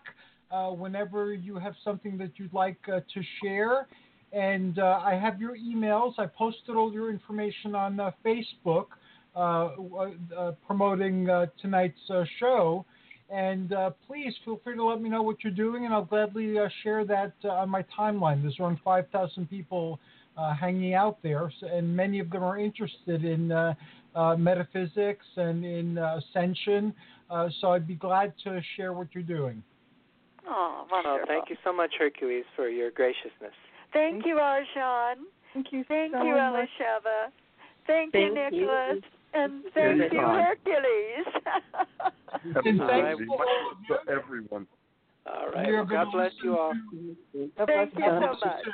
uh, 0.51 0.69
whenever 0.69 1.33
you 1.33 1.57
have 1.57 1.73
something 1.83 2.17
that 2.17 2.31
you'd 2.35 2.53
like 2.53 2.77
uh, 2.87 2.99
to 3.13 3.21
share. 3.41 3.87
And 4.33 4.79
uh, 4.79 5.01
I 5.03 5.15
have 5.15 5.39
your 5.41 5.57
emails. 5.57 6.13
I 6.17 6.25
posted 6.25 6.75
all 6.75 6.93
your 6.93 7.09
information 7.09 7.75
on 7.75 7.99
uh, 7.99 8.11
Facebook 8.25 8.87
promoting 10.67 11.27
tonight's 11.61 11.99
show. 12.39 12.85
And 13.29 13.73
please 14.07 14.33
feel 14.43 14.59
free 14.63 14.75
to 14.75 14.83
let 14.83 15.01
me 15.01 15.09
know 15.09 15.21
what 15.21 15.37
you're 15.41 15.53
doing, 15.53 15.85
and 15.85 15.93
I'll 15.93 16.03
gladly 16.03 16.57
share 16.83 17.05
that 17.05 17.33
on 17.43 17.69
my 17.69 17.83
timeline. 17.97 18.41
There's 18.41 18.59
around 18.59 18.79
5,000 18.83 19.49
people 19.49 19.99
hanging 20.59 20.93
out 20.95 21.17
there, 21.23 21.49
and 21.61 21.95
many 21.95 22.19
of 22.19 22.29
them 22.29 22.43
are 22.43 22.57
interested 22.57 23.23
in 23.23 23.51
uh, 24.15 24.35
metaphysics 24.37 25.25
and 25.37 25.63
in 25.65 25.97
uh, 25.97 26.19
ascension. 26.19 26.93
Uh, 27.29 27.47
so 27.59 27.71
I'd 27.71 27.87
be 27.87 27.95
glad 27.95 28.33
to 28.43 28.61
share 28.75 28.93
what 28.93 29.07
you're 29.13 29.23
doing. 29.23 29.63
Oh, 30.47 30.85
wonderful. 30.91 31.19
Oh, 31.21 31.25
thank 31.27 31.49
you 31.49 31.55
so 31.63 31.71
much, 31.73 31.91
Hercules, 31.97 32.45
for 32.55 32.67
your 32.69 32.91
graciousness. 32.91 33.53
Thank 33.93 34.25
you, 34.25 34.35
Arjan. 34.35 35.15
Thank 35.53 35.67
you. 35.71 35.83
Thank 35.87 36.13
so 36.13 36.23
you, 36.23 36.31
much. 36.35 36.69
Elisheva. 36.81 37.31
Thank, 37.87 38.13
Thank 38.13 38.35
you, 38.35 38.35
Nicholas. 38.61 38.95
you. 38.95 39.01
And 39.33 39.63
thank 39.73 40.01
Anytime. 40.01 40.11
you, 40.11 40.19
Hercules. 40.19 41.27
And 42.43 42.57
Absolutely. 42.57 42.87
thanks 42.87 43.19
Much 43.19 43.27
for 43.27 43.45
all 43.45 43.67
love 43.67 43.71
of 43.71 43.77
you. 43.89 43.95
to 44.05 44.11
everyone. 44.11 44.67
All 45.27 45.49
right. 45.53 45.71
Well, 45.71 45.85
God 45.85 46.07
bless 46.11 46.31
you 46.43 46.57
all. 46.57 46.73
to- 46.73 47.49
God 47.57 47.67
thank 47.67 47.93
you 47.97 48.03
you. 48.03 48.09
so 48.09 48.19
much. 48.45 48.65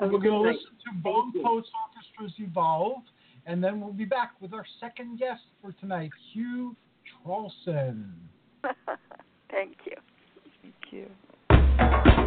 Have 0.00 0.10
We're 0.10 0.18
going 0.18 0.30
to 0.32 0.38
listen 0.50 0.70
to 0.86 1.02
Bone 1.02 1.32
Post 1.42 1.68
Orchestra's 1.74 2.32
Evolve, 2.38 3.02
and 3.46 3.62
then 3.62 3.80
we'll 3.80 3.92
be 3.92 4.04
back 4.04 4.32
with 4.40 4.52
our 4.52 4.64
second 4.80 5.18
guest 5.18 5.42
for 5.60 5.72
tonight, 5.80 6.10
Hugh 6.32 6.76
Trolson. 7.26 8.10
thank 9.50 9.76
you. 9.86 9.96
You. 10.94 12.23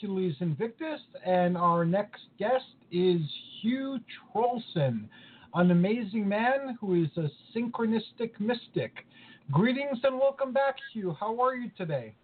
Hercules 0.00 0.36
Invictus, 0.40 1.00
and 1.26 1.58
our 1.58 1.84
next 1.84 2.22
guest 2.38 2.64
is 2.90 3.20
Hugh 3.60 3.98
Troelsen, 4.32 5.06
an 5.52 5.70
amazing 5.70 6.26
man 6.26 6.78
who 6.80 7.02
is 7.02 7.10
a 7.18 7.28
synchronistic 7.54 8.30
mystic. 8.38 8.92
Greetings 9.50 9.98
and 10.02 10.18
welcome 10.18 10.54
back, 10.54 10.76
Hugh. 10.94 11.14
How 11.20 11.38
are 11.42 11.54
you 11.54 11.70
today? 11.76 12.14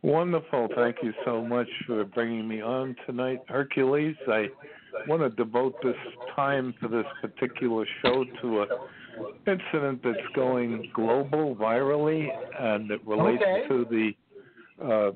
Wonderful. 0.00 0.68
Thank 0.74 0.96
you 1.02 1.12
so 1.26 1.44
much 1.44 1.68
for 1.86 2.04
bringing 2.06 2.48
me 2.48 2.62
on 2.62 2.96
tonight, 3.04 3.40
Hercules. 3.48 4.16
I 4.26 4.46
want 5.06 5.20
to 5.20 5.28
devote 5.28 5.74
this 5.82 5.96
time 6.34 6.72
for 6.80 6.88
this 6.88 7.04
particular 7.20 7.84
show 8.00 8.24
to 8.40 8.62
a 8.62 8.66
incident 9.46 10.00
that's 10.02 10.16
going 10.34 10.90
global 10.94 11.54
virally 11.54 12.28
and 12.58 12.90
it 12.90 13.06
relates 13.06 13.42
okay. 13.42 13.68
to 13.68 13.84
the 13.90 14.12
uh, 14.82 15.10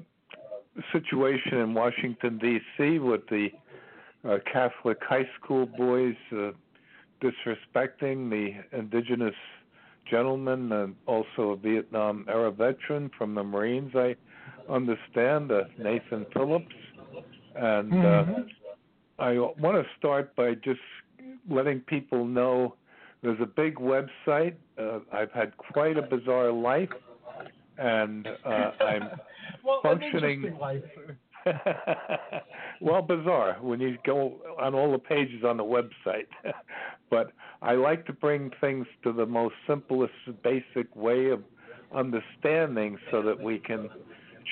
situation 0.93 1.59
in 1.59 1.75
Washington 1.75 2.39
D.C. 2.39 2.99
with 2.99 3.27
the 3.29 3.49
uh, 4.29 4.39
Catholic 4.51 4.99
high 5.03 5.29
school 5.39 5.67
boys 5.67 6.15
uh, 6.33 6.53
disrespecting 7.23 8.31
the 8.31 8.53
indigenous 8.77 9.35
gentleman 10.11 10.73
and 10.73 10.95
also 11.07 11.51
a 11.51 11.57
Vietnam 11.57 12.25
era 12.29 12.51
veteran 12.51 13.11
from 13.17 13.35
the 13.35 13.43
Marines. 13.43 13.93
I 13.95 14.17
understand 14.69 15.53
uh, 15.53 15.65
Nathan 15.79 16.27
Phillips, 16.33 16.75
and 17.55 17.93
uh, 17.93 17.97
mm-hmm. 17.97 18.43
I 19.19 19.39
want 19.39 19.77
to 19.77 19.85
start 19.99 20.35
by 20.37 20.55
just 20.55 20.81
letting 21.49 21.81
people 21.81 22.25
know 22.25 22.75
there's 23.23 23.41
a 23.41 23.47
big 23.47 23.77
website. 23.77 24.55
Uh, 24.79 25.01
I've 25.13 25.31
had 25.33 25.57
quite 25.57 25.97
a 25.97 26.03
bizarre 26.03 26.51
life, 26.51 26.91
and 27.79 28.27
uh, 28.45 28.49
I'm 28.81 29.11
well, 29.65 29.81
functioning. 29.83 30.57
well, 32.81 33.03
bizarre 33.03 33.57
when 33.61 33.81
you 33.81 33.99
go 34.05 34.37
on 34.61 34.75
all 34.75 34.93
the 34.93 34.99
pages 34.99 35.45
on 35.45 35.57
the 35.57 35.65
website. 35.65 36.27
but 37.11 37.33
I 37.61 37.73
like 37.75 38.07
to 38.07 38.13
bring 38.13 38.51
things 38.61 38.87
to 39.05 39.13
the 39.13 39.27
most 39.27 39.55
simplest, 39.67 40.13
basic 40.43 40.95
way 40.95 41.31
of 41.31 41.43
understanding 41.95 42.97
so 43.11 43.23
that 43.23 43.39
we 43.39 43.59
can 43.59 43.89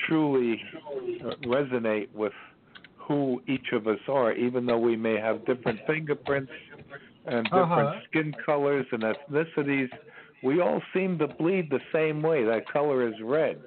truly 0.07 0.61
resonate 1.45 2.11
with 2.13 2.33
who 2.97 3.41
each 3.47 3.71
of 3.73 3.87
us 3.87 3.99
are, 4.07 4.33
even 4.33 4.65
though 4.65 4.77
we 4.77 4.95
may 4.95 5.17
have 5.19 5.45
different 5.45 5.79
fingerprints 5.87 6.51
and 7.25 7.43
different 7.45 7.71
uh-huh. 7.71 7.99
skin 8.09 8.33
colors 8.45 8.85
and 8.91 9.03
ethnicities. 9.03 9.89
We 10.43 10.59
all 10.61 10.81
seem 10.93 11.19
to 11.19 11.27
bleed 11.27 11.69
the 11.69 11.81
same 11.93 12.21
way. 12.21 12.43
That 12.43 12.67
color 12.71 13.07
is 13.07 13.13
red. 13.21 13.61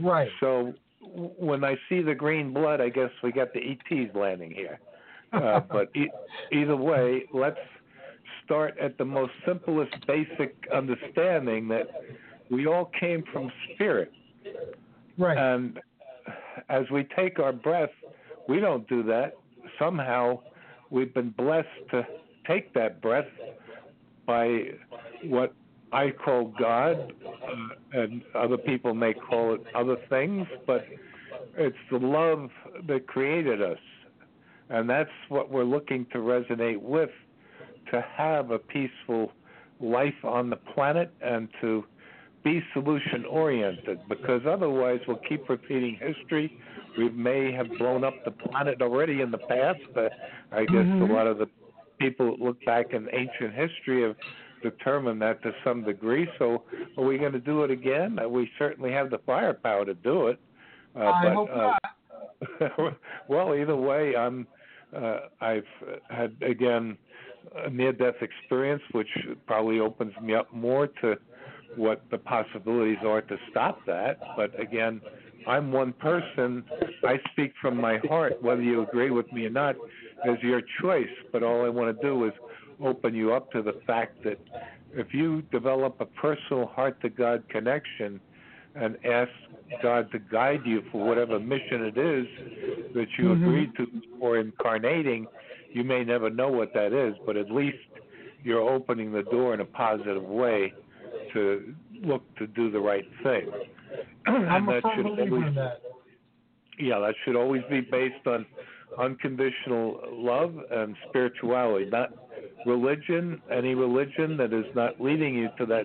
Right. 0.00 0.28
So 0.40 0.74
when 1.00 1.64
I 1.64 1.76
see 1.88 2.02
the 2.02 2.14
green 2.14 2.52
blood, 2.52 2.80
I 2.80 2.88
guess 2.88 3.10
we 3.22 3.32
got 3.32 3.52
the 3.52 3.60
ETs 3.60 4.14
landing 4.14 4.50
here. 4.50 4.80
Uh, 5.32 5.60
but 5.70 5.94
e- 5.94 6.10
either 6.52 6.76
way, 6.76 7.24
let's 7.32 7.58
start 8.44 8.76
at 8.80 8.98
the 8.98 9.04
most 9.04 9.32
simplest, 9.46 9.94
basic 10.06 10.56
understanding 10.74 11.68
that 11.68 11.88
we 12.50 12.66
all 12.66 12.90
came 12.98 13.22
from 13.32 13.50
spirit. 13.74 14.12
Right. 15.16 15.38
And 15.38 15.78
as 16.68 16.90
we 16.90 17.06
take 17.16 17.38
our 17.38 17.52
breath, 17.52 17.90
we 18.48 18.58
don't 18.58 18.88
do 18.88 19.02
that. 19.04 19.36
Somehow, 19.78 20.40
we've 20.90 21.14
been 21.14 21.30
blessed 21.30 21.68
to 21.92 22.06
take 22.46 22.74
that 22.74 23.00
breath 23.00 23.28
by 24.26 24.70
what 25.24 25.54
I 25.92 26.10
call 26.10 26.52
God, 26.58 27.12
uh, 27.26 27.98
and 28.00 28.22
other 28.34 28.56
people 28.56 28.94
may 28.94 29.12
call 29.12 29.54
it 29.54 29.62
other 29.74 29.96
things, 30.08 30.46
but 30.66 30.84
it's 31.56 31.76
the 31.90 31.98
love 31.98 32.50
that 32.86 33.06
created 33.06 33.60
us. 33.60 33.78
And 34.68 34.88
that's 34.88 35.10
what 35.28 35.50
we're 35.50 35.64
looking 35.64 36.06
to 36.12 36.18
resonate 36.18 36.80
with 36.80 37.10
to 37.90 38.04
have 38.16 38.52
a 38.52 38.58
peaceful 38.58 39.32
life 39.80 40.24
on 40.24 40.50
the 40.50 40.56
planet 40.56 41.12
and 41.20 41.48
to 41.60 41.84
be 42.44 42.62
solution 42.72 43.24
oriented 43.26 44.00
because 44.08 44.42
otherwise 44.48 45.00
we'll 45.06 45.20
keep 45.28 45.48
repeating 45.48 45.98
history. 46.00 46.58
We 46.96 47.10
may 47.10 47.52
have 47.52 47.68
blown 47.78 48.04
up 48.04 48.14
the 48.24 48.30
planet 48.30 48.80
already 48.80 49.20
in 49.20 49.30
the 49.30 49.38
past. 49.38 49.80
but 49.94 50.12
I 50.52 50.64
guess 50.64 50.76
mm-hmm. 50.76 51.10
a 51.10 51.12
lot 51.12 51.26
of 51.26 51.38
the 51.38 51.48
people 51.98 52.30
that 52.30 52.40
look 52.42 52.64
back 52.64 52.92
in 52.92 53.08
ancient 53.12 53.54
history 53.54 54.02
have 54.02 54.16
determine 54.62 55.18
that 55.20 55.42
to 55.42 55.52
some 55.64 55.84
degree. 55.84 56.28
So, 56.38 56.62
are 56.96 57.04
we 57.04 57.18
going 57.18 57.32
to 57.32 57.40
do 57.40 57.62
it 57.62 57.70
again? 57.70 58.18
Uh, 58.18 58.28
we 58.28 58.50
certainly 58.58 58.92
have 58.92 59.10
the 59.10 59.18
firepower 59.18 59.84
to 59.84 59.94
do 59.94 60.28
it. 60.28 60.40
Uh, 60.96 61.00
I 61.00 61.24
but, 61.24 61.34
hope 61.34 61.50
uh, 61.50 61.72
not. 62.70 62.96
well, 63.28 63.54
either 63.54 63.76
way, 63.76 64.16
I'm. 64.16 64.46
Uh, 64.94 65.20
I've 65.40 65.62
had 66.08 66.34
again 66.42 66.98
a 67.56 67.70
near 67.70 67.92
death 67.92 68.16
experience, 68.20 68.82
which 68.92 69.08
probably 69.46 69.78
opens 69.78 70.12
me 70.20 70.34
up 70.34 70.52
more 70.52 70.88
to 71.00 71.16
what 71.76 72.02
the 72.10 72.18
possibilities 72.18 72.98
are 73.06 73.22
to 73.22 73.36
stop 73.50 73.78
that. 73.86 74.18
But 74.36 74.58
again, 74.60 75.00
I'm 75.46 75.72
one 75.72 75.92
person. 75.92 76.64
I 77.04 77.18
speak 77.32 77.52
from 77.60 77.76
my 77.76 77.98
heart. 78.08 78.42
Whether 78.42 78.62
you 78.62 78.82
agree 78.82 79.10
with 79.10 79.32
me 79.32 79.46
or 79.46 79.50
not 79.50 79.76
is 80.24 80.38
your 80.42 80.62
choice. 80.80 81.06
But 81.32 81.42
all 81.42 81.64
I 81.64 81.68
want 81.68 81.96
to 81.96 82.02
do 82.02 82.24
is 82.24 82.32
open 82.82 83.14
you 83.14 83.32
up 83.32 83.50
to 83.52 83.62
the 83.62 83.80
fact 83.86 84.22
that 84.24 84.38
if 84.92 85.12
you 85.14 85.42
develop 85.52 86.00
a 86.00 86.06
personal 86.06 86.66
heart 86.66 87.00
to 87.02 87.08
God 87.08 87.44
connection 87.48 88.20
and 88.74 88.96
ask 89.04 89.30
God 89.82 90.10
to 90.12 90.18
guide 90.18 90.60
you 90.64 90.82
for 90.90 91.04
whatever 91.06 91.38
mission 91.38 91.84
it 91.84 91.98
is 91.98 92.26
that 92.94 93.06
you 93.18 93.26
Mhm. 93.26 93.42
agreed 93.42 93.76
to 93.76 94.02
or 94.20 94.38
incarnating, 94.38 95.26
you 95.72 95.84
may 95.84 96.04
never 96.04 96.30
know 96.30 96.48
what 96.50 96.72
that 96.74 96.92
is, 96.92 97.16
but 97.26 97.36
at 97.36 97.50
least 97.50 97.78
you're 98.42 98.60
opening 98.68 99.12
the 99.12 99.22
door 99.24 99.54
in 99.54 99.60
a 99.60 99.64
positive 99.64 100.22
way 100.24 100.72
to 101.32 101.74
look 102.02 102.22
to 102.36 102.46
do 102.46 102.70
the 102.70 102.80
right 102.80 103.06
thing. 103.22 103.50
I'm 104.26 104.68
a 104.68 104.80
that 104.80 104.82
should 104.94 105.06
always 105.06 105.54
that. 105.54 105.82
yeah, 106.78 106.98
that 106.98 107.14
should 107.24 107.36
always 107.36 107.62
be 107.64 107.80
based 107.80 108.26
on 108.26 108.46
unconditional 108.98 110.00
love 110.10 110.54
and 110.70 110.96
spirituality, 111.08 111.86
not 111.86 112.12
religion. 112.66 113.40
Any 113.50 113.74
religion 113.74 114.36
that 114.36 114.52
is 114.52 114.66
not 114.74 115.00
leading 115.00 115.34
you 115.34 115.48
to 115.58 115.66
that 115.66 115.84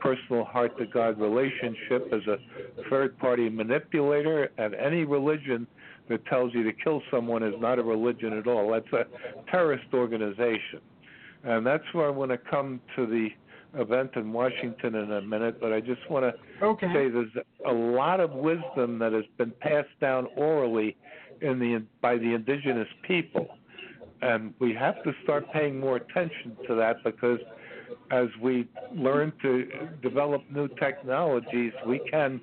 personal 0.00 0.44
heart 0.44 0.76
to 0.78 0.86
God 0.86 1.18
relationship 1.18 2.08
is 2.12 2.26
a 2.26 2.36
third 2.90 3.18
party 3.18 3.48
manipulator, 3.48 4.50
and 4.58 4.74
any 4.74 5.04
religion 5.04 5.66
that 6.08 6.24
tells 6.26 6.54
you 6.54 6.64
to 6.64 6.72
kill 6.72 7.02
someone 7.10 7.42
is 7.42 7.54
not 7.58 7.78
a 7.78 7.82
religion 7.82 8.32
at 8.32 8.46
all. 8.46 8.70
That's 8.70 8.92
a 8.92 9.50
terrorist 9.50 9.86
organization. 9.92 10.80
And 11.44 11.66
that's 11.66 11.84
where 11.92 12.06
I 12.06 12.10
want 12.10 12.30
to 12.30 12.38
come 12.38 12.80
to 12.96 13.06
the 13.06 13.28
event 13.74 14.12
in 14.16 14.32
Washington 14.32 14.94
in 14.94 15.12
a 15.12 15.20
minute, 15.20 15.60
but 15.60 15.72
I 15.72 15.80
just 15.80 16.08
want 16.10 16.24
to 16.24 16.64
Okay. 16.64 16.86
say 16.92 17.08
there's 17.10 17.28
a 17.66 17.72
lot 17.72 18.20
of 18.20 18.32
wisdom 18.32 18.98
that 18.98 19.12
has 19.12 19.24
been 19.36 19.52
passed 19.60 19.88
down 20.00 20.26
orally 20.36 20.96
in 21.42 21.58
the 21.58 21.82
by 22.00 22.16
the 22.16 22.34
indigenous 22.34 22.88
people, 23.02 23.57
and 24.22 24.54
we 24.58 24.74
have 24.74 25.02
to 25.04 25.12
start 25.22 25.50
paying 25.52 25.78
more 25.78 25.96
attention 25.96 26.56
to 26.66 26.74
that 26.74 27.02
because 27.04 27.38
as 28.10 28.26
we 28.40 28.68
learn 28.94 29.32
to 29.42 29.66
develop 30.02 30.42
new 30.50 30.68
technologies, 30.80 31.72
we 31.86 32.00
can 32.10 32.40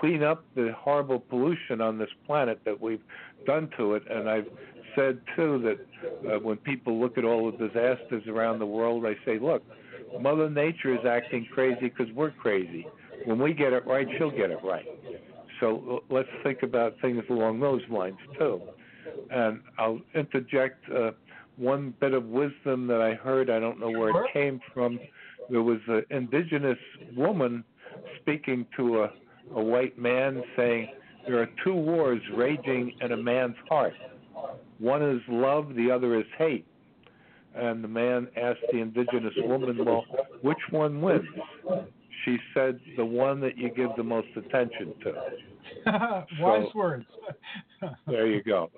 clean 0.00 0.22
up 0.22 0.44
the 0.54 0.72
horrible 0.76 1.20
pollution 1.20 1.80
on 1.80 1.98
this 1.98 2.08
planet 2.26 2.60
that 2.64 2.80
we've 2.80 3.02
done 3.46 3.70
to 3.76 3.94
it. 3.94 4.02
And 4.10 4.28
I've 4.28 4.48
said 4.96 5.20
too 5.36 5.60
that 5.62 6.30
uh, 6.30 6.38
when 6.40 6.56
people 6.58 7.00
look 7.00 7.18
at 7.18 7.24
all 7.24 7.50
the 7.50 7.68
disasters 7.68 8.24
around 8.28 8.58
the 8.58 8.66
world, 8.66 9.04
I 9.06 9.14
say, 9.24 9.38
look, 9.38 9.62
Mother 10.20 10.48
Nature 10.50 10.94
is 10.94 11.04
acting 11.06 11.46
crazy 11.52 11.88
because 11.88 12.12
we're 12.14 12.30
crazy. 12.32 12.86
When 13.24 13.38
we 13.38 13.54
get 13.54 13.72
it 13.72 13.86
right, 13.86 14.06
she'll 14.18 14.30
get 14.30 14.50
it 14.50 14.58
right. 14.62 14.86
So 15.60 16.02
uh, 16.10 16.14
let's 16.14 16.28
think 16.42 16.62
about 16.62 16.94
things 17.00 17.22
along 17.30 17.60
those 17.60 17.82
lines 17.88 18.18
too. 18.38 18.60
And 19.30 19.60
I'll 19.78 20.00
interject 20.14 20.84
uh, 20.90 21.10
one 21.56 21.94
bit 22.00 22.14
of 22.14 22.24
wisdom 22.26 22.86
that 22.88 23.00
I 23.00 23.14
heard. 23.14 23.50
I 23.50 23.58
don't 23.60 23.78
know 23.80 23.90
where 23.90 24.10
it 24.10 24.32
came 24.32 24.60
from. 24.72 24.98
There 25.50 25.62
was 25.62 25.78
an 25.88 26.04
indigenous 26.10 26.78
woman 27.16 27.64
speaking 28.20 28.66
to 28.76 29.02
a, 29.04 29.10
a 29.54 29.62
white 29.62 29.98
man 29.98 30.42
saying, 30.56 30.88
There 31.26 31.40
are 31.40 31.48
two 31.64 31.74
wars 31.74 32.20
raging 32.34 32.92
in 33.00 33.12
a 33.12 33.16
man's 33.16 33.56
heart. 33.68 33.94
One 34.78 35.02
is 35.02 35.20
love, 35.28 35.74
the 35.76 35.90
other 35.90 36.18
is 36.18 36.26
hate. 36.38 36.66
And 37.54 37.84
the 37.84 37.88
man 37.88 38.26
asked 38.36 38.60
the 38.72 38.78
indigenous 38.78 39.34
woman, 39.38 39.84
Well, 39.84 40.04
which 40.42 40.58
one 40.70 41.00
wins? 41.00 41.22
She 42.24 42.36
said, 42.54 42.80
The 42.96 43.04
one 43.04 43.40
that 43.42 43.56
you 43.56 43.68
give 43.68 43.90
the 43.96 44.02
most 44.02 44.28
attention 44.36 44.94
to. 45.04 45.12
Wise 46.40 46.66
So- 46.72 46.78
words. 46.78 47.06
There 48.06 48.26
you 48.26 48.42
go. 48.42 48.70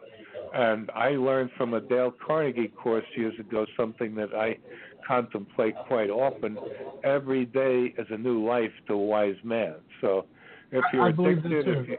And 0.54 0.90
I 0.94 1.10
learned 1.10 1.50
from 1.56 1.74
a 1.74 1.80
Dale 1.80 2.12
Carnegie 2.24 2.68
course 2.68 3.04
years 3.16 3.38
ago 3.38 3.66
something 3.76 4.14
that 4.16 4.34
I 4.34 4.58
contemplate 5.06 5.74
quite 5.86 6.10
often. 6.10 6.58
Every 7.04 7.44
day 7.46 7.94
is 7.98 8.06
a 8.10 8.16
new 8.16 8.44
life 8.44 8.72
to 8.88 8.94
a 8.94 8.98
wise 8.98 9.36
man. 9.44 9.74
So 10.00 10.26
if 10.72 10.84
you're 10.92 11.08
addicted, 11.08 11.68
if 11.68 11.88
you, 11.88 11.98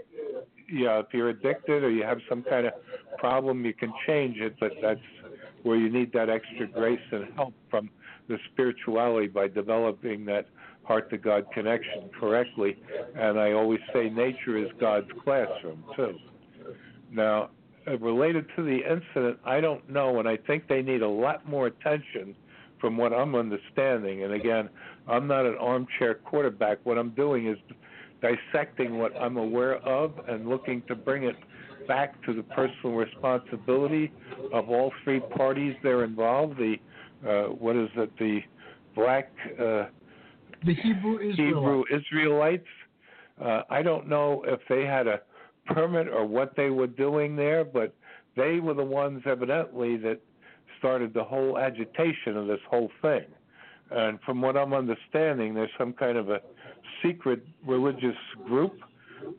yeah, 0.70 1.00
if 1.00 1.08
you're 1.14 1.30
addicted 1.30 1.84
or 1.84 1.90
you 1.90 2.04
have 2.04 2.20
some 2.28 2.44
kind 2.44 2.68
of 2.68 2.74
problem, 3.18 3.66
you 3.66 3.74
can 3.74 3.94
change 4.06 4.38
it, 4.38 4.56
but 4.60 4.72
that's 4.82 5.00
where 5.64 5.78
you 5.78 5.90
need 5.90 6.12
that 6.14 6.30
extra 6.30 6.68
grace 6.68 7.00
and 7.12 7.34
help 7.36 7.54
from 7.70 7.90
the 8.28 8.38
spirituality 8.52 9.28
by 9.28 9.48
developing 9.48 10.26
that 10.26 10.48
heart 10.84 11.10
to 11.10 11.18
God 11.18 11.46
connection 11.54 12.10
correctly. 12.20 12.78
And 13.16 13.40
I 13.40 13.54
always 13.54 13.80
say 13.94 14.10
nature 14.10 14.58
is 14.58 14.70
God's 14.80 15.10
classroom 15.24 15.84
too. 15.96 16.18
Now, 17.12 17.50
related 17.96 18.46
to 18.56 18.64
the 18.64 18.80
incident, 18.80 19.40
I 19.46 19.62
don't 19.62 19.90
know, 19.90 20.20
and 20.20 20.28
I 20.28 20.38
think 20.38 20.68
they 20.68 20.82
need 20.82 21.02
a 21.02 21.08
lot 21.08 21.48
more 21.48 21.68
attention 21.68 22.36
from 22.80 22.98
what 22.98 23.14
I'm 23.14 23.36
understanding. 23.36 24.24
And 24.24 24.34
again, 24.34 24.70
I'm 25.08 25.28
not 25.28 25.46
an 25.46 25.56
armchair 25.60 26.16
quarterback. 26.16 26.80
What 26.84 26.98
I'm 26.98 27.12
doing 27.12 27.48
is 27.48 27.58
dissecting 28.22 28.98
what 28.98 29.16
I'm 29.20 29.38
aware 29.38 29.78
of 29.78 30.14
and 30.28 30.48
looking 30.48 30.84
to 30.88 30.96
bring 30.96 31.24
it 31.24 31.36
back 31.88 32.22
to 32.26 32.34
the 32.34 32.44
personal 32.44 32.96
responsibility 32.96 34.12
of 34.54 34.70
all 34.70 34.92
three 35.04 35.20
parties 35.20 35.76
that 35.84 35.90
are 35.90 36.04
involved. 36.04 36.58
The 36.58 36.76
uh, 37.28 37.54
what 37.54 37.76
is 37.76 37.90
it? 37.96 38.12
The 38.20 38.40
black 38.96 39.32
uh, 39.60 39.86
the 40.66 40.76
Hebrew 40.76 41.20
Israelites. 41.20 41.38
Hebrew 41.38 41.84
Israelites. 41.92 42.68
Uh, 43.44 43.62
I 43.70 43.82
don't 43.82 44.08
know 44.08 44.44
if 44.48 44.60
they 44.68 44.86
had 44.86 45.08
a 45.08 45.22
permit 45.68 46.08
or 46.08 46.26
what 46.26 46.56
they 46.56 46.70
were 46.70 46.88
doing 46.88 47.36
there, 47.36 47.64
but 47.64 47.94
they 48.36 48.60
were 48.60 48.74
the 48.74 48.84
ones 48.84 49.22
evidently 49.26 49.98
that 49.98 50.20
started 50.80 51.14
the 51.14 51.24
whole 51.24 51.58
agitation 51.58 52.38
of 52.38 52.48
this 52.48 52.60
whole 52.70 52.90
thing. 53.02 53.26
And 53.90 54.20
from 54.26 54.42
what 54.42 54.58
I'm 54.58 54.74
understanding, 54.74 55.54
there's 55.54 55.70
some 55.78 55.94
kind 55.94 56.18
of 56.18 56.30
a 56.30 56.42
secret 57.04 57.44
religious 57.66 58.18
group 58.46 58.74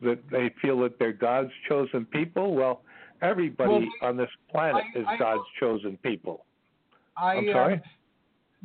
that 0.02 0.18
they 0.30 0.52
feel 0.60 0.80
that 0.80 0.98
they're 0.98 1.12
God's 1.12 1.50
chosen 1.68 2.05
people. 2.06 2.55
Well, 2.55 2.82
everybody 3.22 3.88
on 4.02 4.16
this 4.16 4.30
planet 4.50 4.82
I- 4.94 4.98
is 4.98 5.06
I- 5.09 5.16
God's 5.16 5.44
chosen 5.60 5.98
people. 6.02 6.44
I, 7.16 7.34
I'm 7.34 7.48
sorry? 7.52 7.74
um, 7.74 7.80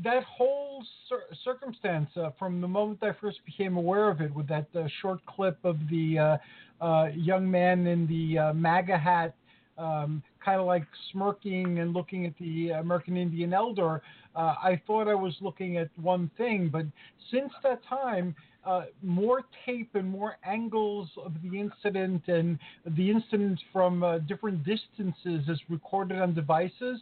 that 0.03 0.23
whole 0.23 0.83
cir- 1.07 1.35
circumstance, 1.43 2.09
uh, 2.17 2.31
from 2.39 2.61
the 2.61 2.67
moment 2.67 3.03
I 3.03 3.11
first 3.19 3.39
became 3.45 3.77
aware 3.77 4.09
of 4.09 4.21
it, 4.21 4.33
with 4.33 4.47
that 4.47 4.67
uh, 4.75 4.87
short 5.01 5.23
clip 5.25 5.57
of 5.63 5.77
the 5.89 6.39
uh, 6.81 7.07
young 7.15 7.49
man 7.49 7.87
in 7.87 8.07
the 8.07 8.39
uh, 8.39 8.53
MAGA 8.53 8.97
hat, 8.97 9.35
um, 9.77 10.21
kind 10.43 10.59
of 10.59 10.67
like 10.67 10.85
smirking 11.11 11.79
and 11.79 11.93
looking 11.93 12.25
at 12.25 12.33
the 12.39 12.71
American 12.71 13.17
Indian 13.17 13.53
elder, 13.53 14.01
uh, 14.35 14.55
I 14.63 14.81
thought 14.85 15.07
I 15.07 15.15
was 15.15 15.35
looking 15.41 15.77
at 15.77 15.89
one 16.01 16.29
thing. 16.37 16.69
But 16.71 16.85
since 17.31 17.51
that 17.63 17.81
time, 17.87 18.35
uh, 18.65 18.83
more 19.01 19.41
tape 19.65 19.89
and 19.93 20.09
more 20.09 20.37
angles 20.45 21.09
of 21.17 21.33
the 21.43 21.59
incident 21.59 22.23
and 22.27 22.57
the 22.95 23.09
incident 23.09 23.59
from 23.71 24.03
uh, 24.03 24.19
different 24.19 24.63
distances 24.63 25.47
is 25.49 25.59
recorded 25.69 26.21
on 26.21 26.33
devices 26.33 26.99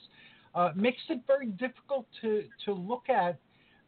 uh, 0.56 0.72
makes 0.76 1.02
it 1.10 1.20
very 1.28 1.48
difficult 1.48 2.06
to, 2.22 2.44
to 2.66 2.74
look 2.74 3.10
at 3.10 3.38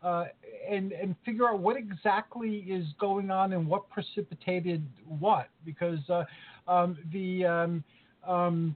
uh, 0.03 0.25
and, 0.69 0.91
and 0.91 1.15
figure 1.25 1.47
out 1.47 1.59
what 1.59 1.77
exactly 1.77 2.57
is 2.67 2.85
going 2.99 3.31
on 3.31 3.53
and 3.53 3.65
what 3.65 3.89
precipitated 3.89 4.85
what. 5.07 5.47
Because 5.65 5.99
uh, 6.09 6.23
um, 6.67 6.97
the 7.11 7.45
um, 7.45 7.83
um, 8.27 8.75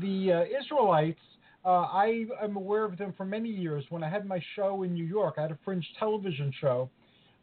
the 0.00 0.32
uh, 0.32 0.60
Israelites, 0.60 1.20
uh, 1.64 1.68
I 1.68 2.26
am 2.42 2.56
aware 2.56 2.84
of 2.84 2.98
them 2.98 3.14
for 3.16 3.24
many 3.24 3.48
years. 3.48 3.84
When 3.88 4.02
I 4.02 4.10
had 4.10 4.26
my 4.26 4.40
show 4.54 4.82
in 4.82 4.92
New 4.92 5.04
York, 5.04 5.34
I 5.38 5.42
had 5.42 5.52
a 5.52 5.58
fringe 5.64 5.86
television 5.98 6.52
show. 6.60 6.90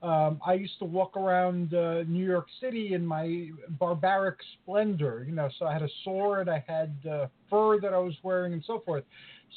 Um, 0.01 0.41
I 0.45 0.55
used 0.55 0.77
to 0.79 0.85
walk 0.85 1.15
around 1.15 1.73
uh, 1.73 2.03
New 2.03 2.25
York 2.25 2.47
City 2.59 2.93
in 2.93 3.05
my 3.05 3.49
barbaric 3.79 4.35
splendor, 4.53 5.23
you 5.25 5.33
know. 5.33 5.49
So 5.59 5.65
I 5.65 5.71
had 5.71 5.81
a 5.81 5.89
sword, 6.03 6.49
I 6.49 6.61
had 6.67 6.93
fur 7.49 7.79
that 7.79 7.93
I 7.93 7.97
was 7.99 8.13
wearing, 8.21 8.51
and 8.51 8.61
so 8.67 8.81
forth. 8.85 9.05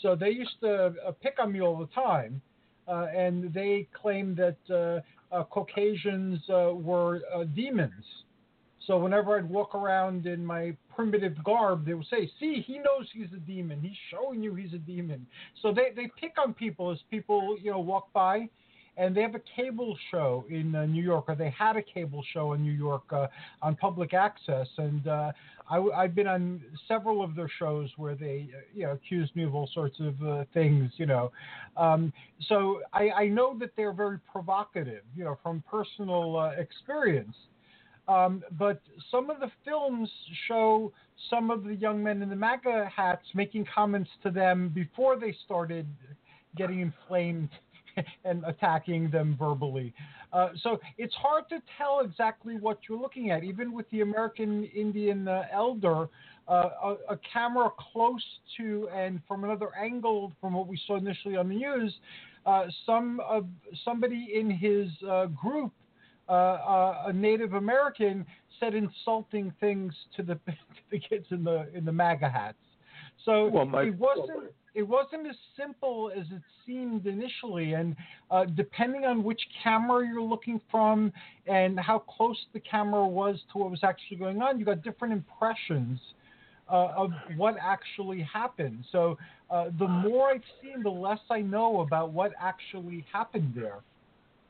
So 0.03 0.15
they 0.15 0.31
used 0.31 0.61
to 0.61 0.95
pick 1.21 1.41
on 1.41 1.51
me 1.51 1.61
all 1.63 1.77
the 1.77 1.89
time, 1.89 2.41
and 2.89 3.53
they 3.53 3.89
claimed 3.93 4.37
that 4.37 4.57
uh, 4.71 5.35
uh, 5.35 5.45
Caucasians 5.45 6.41
uh, 6.49 6.73
were 6.75 7.23
uh, 7.35 7.45
demons. 7.45 8.05
So 8.87 8.99
whenever 8.99 9.37
I'd 9.37 9.49
walk 9.49 9.75
around 9.75 10.27
in 10.27 10.47
my 10.47 10.77
primitive 10.95 11.43
garb, 11.43 11.85
they 11.85 11.95
would 11.95 12.07
say, 12.07 12.31
"See, 12.39 12.65
he 12.65 12.79
knows 12.79 13.09
he's 13.13 13.33
a 13.35 13.41
demon. 13.41 13.81
He's 13.81 13.97
showing 14.11 14.43
you 14.43 14.55
he's 14.55 14.73
a 14.75 14.79
demon." 14.79 15.27
So 15.61 15.73
they 15.73 15.91
they 15.95 16.09
pick 16.21 16.35
on 16.39 16.55
people 16.55 16.93
as 16.93 16.99
people 17.11 17.57
you 17.61 17.73
know 17.73 17.81
walk 17.81 18.13
by, 18.13 18.49
and 18.97 19.14
they 19.14 19.20
have 19.23 19.35
a 19.35 19.43
cable 19.55 19.97
show 20.10 20.44
in 20.48 20.74
uh, 20.74 20.86
New 20.86 21.02
York, 21.02 21.27
or 21.28 21.35
they 21.35 21.51
had 21.51 21.77
a 21.77 21.82
cable 21.82 22.24
show 22.32 22.55
in 22.55 22.62
New 22.62 22.73
York 22.73 23.02
uh, 23.12 23.27
on 23.62 23.77
public 23.77 24.14
access, 24.14 24.66
and 24.78 25.06
uh, 25.06 25.32
I, 25.68 26.02
have 26.02 26.14
been 26.14 26.27
on 26.27 26.62
several 26.89 27.23
of 27.23 27.35
their 27.35 27.51
shows 27.59 27.90
where 27.97 28.14
they, 28.14 28.48
uh, 28.55 28.60
you 28.74 28.85
know, 28.85 28.93
accused 28.93 29.35
me 29.36 29.44
of 29.44 29.55
all 29.55 29.68
sorts 29.74 29.98
of 30.01 30.23
uh, 30.23 30.44
things, 30.55 30.93
you 30.97 31.06
know. 31.06 31.32
Um, 31.77 32.12
so 32.48 32.81
I, 32.93 33.10
I, 33.10 33.28
know 33.28 33.56
that 33.59 33.70
they're 33.77 33.93
very 33.93 34.18
provocative, 34.31 35.02
you 35.14 35.24
know, 35.24 35.39
from 35.43 35.62
personal 35.70 36.36
uh, 36.36 36.51
experience. 36.51 37.35
Um, 38.09 38.44
but 38.52 38.81
some 39.10 39.31
of 39.31 39.40
the 39.40 39.51
films 39.64 40.09
show 40.47 40.93
some 41.28 41.51
of 41.51 41.64
the 41.64 41.74
young 41.74 42.02
men 42.02 42.23
in 42.23 42.28
the 42.28 42.36
MAGA 42.36 42.89
hats 42.94 43.27
making 43.35 43.66
comments 43.74 44.10
to 44.23 44.31
them 44.31 44.70
before 44.73 45.18
they 45.18 45.35
started 45.44 45.86
getting 46.56 46.81
inflamed 46.81 47.48
and 48.24 48.44
attacking 48.44 49.10
them 49.10 49.36
verbally. 49.39 49.93
Uh, 50.32 50.48
so 50.62 50.78
it's 50.98 51.14
hard 51.14 51.48
to 51.48 51.60
tell 51.78 52.01
exactly 52.01 52.56
what 52.56 52.78
you're 52.89 52.98
looking 52.98 53.31
at. 53.31 53.44
Even 53.44 53.73
with 53.73 53.89
the 53.90 54.01
American 54.01 54.64
Indian 54.64 55.28
uh, 55.28 55.44
elder, 55.52 56.09
uh, 56.48 56.70
a, 56.82 56.97
a, 57.10 57.18
camera 57.32 57.70
close 57.93 58.23
to 58.56 58.89
and 58.94 59.20
from 59.27 59.44
another 59.44 59.70
angle 59.74 60.32
from 60.40 60.55
what 60.55 60.68
we 60.68 60.81
saw 60.86 60.97
initially 60.97 61.36
on 61.36 61.48
the 61.48 61.55
news, 61.55 61.94
uh, 62.44 62.66
some 62.85 63.20
of 63.28 63.47
somebody 63.85 64.31
in 64.35 64.48
his 64.48 64.89
uh, 65.09 65.27
group, 65.27 65.73
a 66.28 67.12
Native 67.12 67.55
American, 67.55 68.24
said 68.60 68.74
insulting 68.74 69.52
things 69.60 69.93
to 70.16 70.23
the, 70.23 70.35
to 70.47 70.52
the 70.90 70.98
kids 70.98 71.27
in 71.31 71.44
the 71.44 71.66
in 71.74 71.85
the 71.85 71.93
MAGA 71.93 72.28
hats. 72.28 72.59
So 73.24 73.48
well, 73.48 73.66
my, 73.66 73.82
it 73.82 73.98
wasn't 73.98 74.52
it 74.77 74.86
wasn't 74.86 75.27
as 75.27 75.36
simple 75.59 76.12
as 76.15 76.27
it 76.31 76.43
seemed 76.66 77.07
initially, 77.07 77.73
and 77.73 77.97
uh, 78.31 78.44
depending 78.44 79.07
on 79.07 79.24
which 79.24 79.40
camera 79.65 80.07
you're 80.07 80.20
looking 80.20 80.61
from 80.70 81.11
and 81.47 81.81
how 81.81 81.98
close 81.98 82.36
the 82.53 82.61
camera 82.61 83.07
was 83.07 83.36
to 83.53 83.59
what 83.59 83.70
was 83.70 83.81
actually 83.82 84.19
going 84.19 84.43
on, 84.43 84.59
you 84.59 84.66
got 84.66 84.82
different 84.82 85.15
impressions. 85.15 85.98
Uh, 86.69 86.93
of 86.97 87.11
what 87.36 87.55
actually 87.62 88.20
happened. 88.23 88.85
So 88.90 89.16
uh, 89.53 89.66
the 89.78 89.86
more 89.86 90.31
I've 90.31 90.40
seen, 90.61 90.82
the 90.82 90.90
less 90.90 91.20
I 91.31 91.40
know 91.40 91.82
about 91.82 92.11
what 92.11 92.32
actually 92.40 93.07
happened 93.12 93.53
there. 93.55 93.82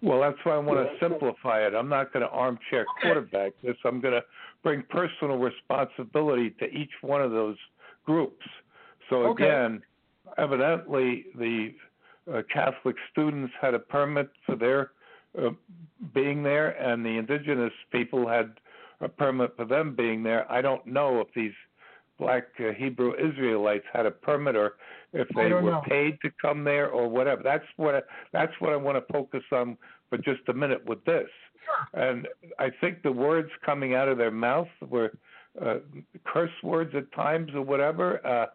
Well, 0.01 0.23
that's 0.23 0.39
why 0.45 0.55
I 0.55 0.59
want 0.59 0.79
to 0.79 0.97
simplify 0.99 1.67
it. 1.67 1.75
I'm 1.75 1.91
not 1.91 2.15
going 2.15 2.23
to 2.23 2.31
armchair 2.31 2.87
quarterback 3.03 3.53
this. 3.63 3.77
I'm 3.85 4.01
going 4.01 4.15
to 4.15 4.23
bring 4.63 4.83
personal 4.89 5.37
responsibility 5.37 6.55
to 6.59 6.65
each 6.71 6.93
one 7.03 7.21
of 7.21 7.33
those 7.33 7.57
groups. 8.07 8.47
So 9.11 9.17
okay. 9.27 9.45
again, 9.45 9.83
evidently 10.39 11.27
the 11.37 11.75
uh, 12.33 12.43
Catholic 12.53 12.97
students 13.13 13.53
had 13.61 13.75
a 13.75 13.79
permit 13.79 14.31
for 14.45 14.57
their 14.57 14.91
uh, 15.39 15.51
being 16.15 16.43
there, 16.43 16.71
and 16.71 17.05
the 17.05 17.19
indigenous 17.19 17.73
people 17.93 18.29
had 18.29 18.53
a 19.01 19.09
permit 19.09 19.55
for 19.57 19.65
them 19.65 19.95
being 19.95 20.23
there. 20.23 20.51
I 20.51 20.61
don't 20.63 20.87
know 20.87 21.21
if 21.21 21.29
these 21.35 21.53
black 22.19 22.45
uh, 22.59 22.73
Hebrew 22.73 23.13
Israelites 23.15 23.85
had 23.93 24.07
a 24.07 24.11
permit 24.11 24.57
or 24.57 24.75
if 25.13 25.29
they 25.37 25.53
were 25.53 25.63
know. 25.63 25.83
paid 25.87 26.19
to 26.23 26.31
come 26.41 26.65
there 26.65 26.89
or 26.89 27.09
whatever. 27.09 27.43
That's 27.43 27.65
what 27.77 27.95
I, 27.95 28.01
that's 28.33 28.53
what 28.59 28.73
I 28.73 28.77
want 28.77 28.97
to 28.97 29.13
focus 29.13 29.43
on 29.53 29.77
for 30.09 30.19
just 30.19 30.41
a 30.49 30.55
minute 30.55 30.85
with 30.87 31.05
this. 31.05 31.29
Sure. 31.65 32.09
And 32.09 32.29
I 32.59 32.71
think 32.81 33.03
the 33.03 33.13
words 33.13 33.51
coming 33.65 33.95
out 33.95 34.09
of 34.09 34.19
their 34.19 34.31
mouth 34.31 34.69
were 34.89 35.13
uh, 35.61 35.77
curse 36.25 36.51
words 36.63 36.95
at 36.95 37.13
times 37.13 37.53
or 37.55 37.63
whatever. 37.63 38.25
Uh, 38.27 38.47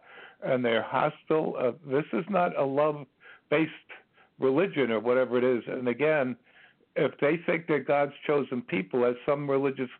and 0.44 0.64
they're 0.64 0.82
hostile. 0.82 1.54
Uh, 1.58 1.72
this 1.86 2.04
is 2.12 2.24
not 2.28 2.56
a 2.58 2.64
love-based 2.64 3.70
religion 4.38 4.90
or 4.90 5.00
whatever 5.00 5.38
it 5.38 5.44
is. 5.44 5.62
And 5.66 5.88
again, 5.88 6.36
if 6.96 7.12
they 7.20 7.38
think 7.46 7.66
they're 7.66 7.80
God's 7.80 8.12
chosen 8.26 8.62
people, 8.62 9.04
as 9.04 9.14
some 9.24 9.48
religious 9.48 9.90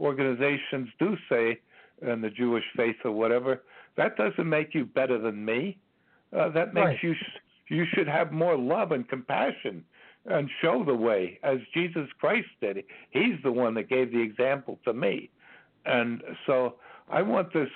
organizations 0.00 0.88
do 0.98 1.16
say, 1.28 1.58
in 2.02 2.20
the 2.20 2.30
Jewish 2.30 2.64
faith 2.76 2.96
or 3.04 3.12
whatever, 3.12 3.62
that 3.96 4.16
doesn't 4.16 4.48
make 4.48 4.74
you 4.74 4.84
better 4.84 5.18
than 5.18 5.44
me. 5.44 5.78
Uh, 6.36 6.48
that 6.50 6.74
makes 6.74 6.86
right. 6.86 6.98
you 7.02 7.14
you 7.68 7.84
should 7.94 8.08
have 8.08 8.32
more 8.32 8.56
love 8.56 8.92
and 8.92 9.08
compassion 9.08 9.84
and 10.26 10.48
show 10.60 10.84
the 10.84 10.94
way 10.94 11.38
as 11.42 11.58
Jesus 11.74 12.08
Christ 12.18 12.48
did. 12.60 12.84
He's 13.10 13.36
the 13.42 13.52
one 13.52 13.74
that 13.74 13.88
gave 13.88 14.12
the 14.12 14.20
example 14.20 14.78
to 14.84 14.92
me, 14.92 15.30
and 15.84 16.22
so 16.46 16.74
I 17.10 17.22
want 17.22 17.52
this 17.52 17.70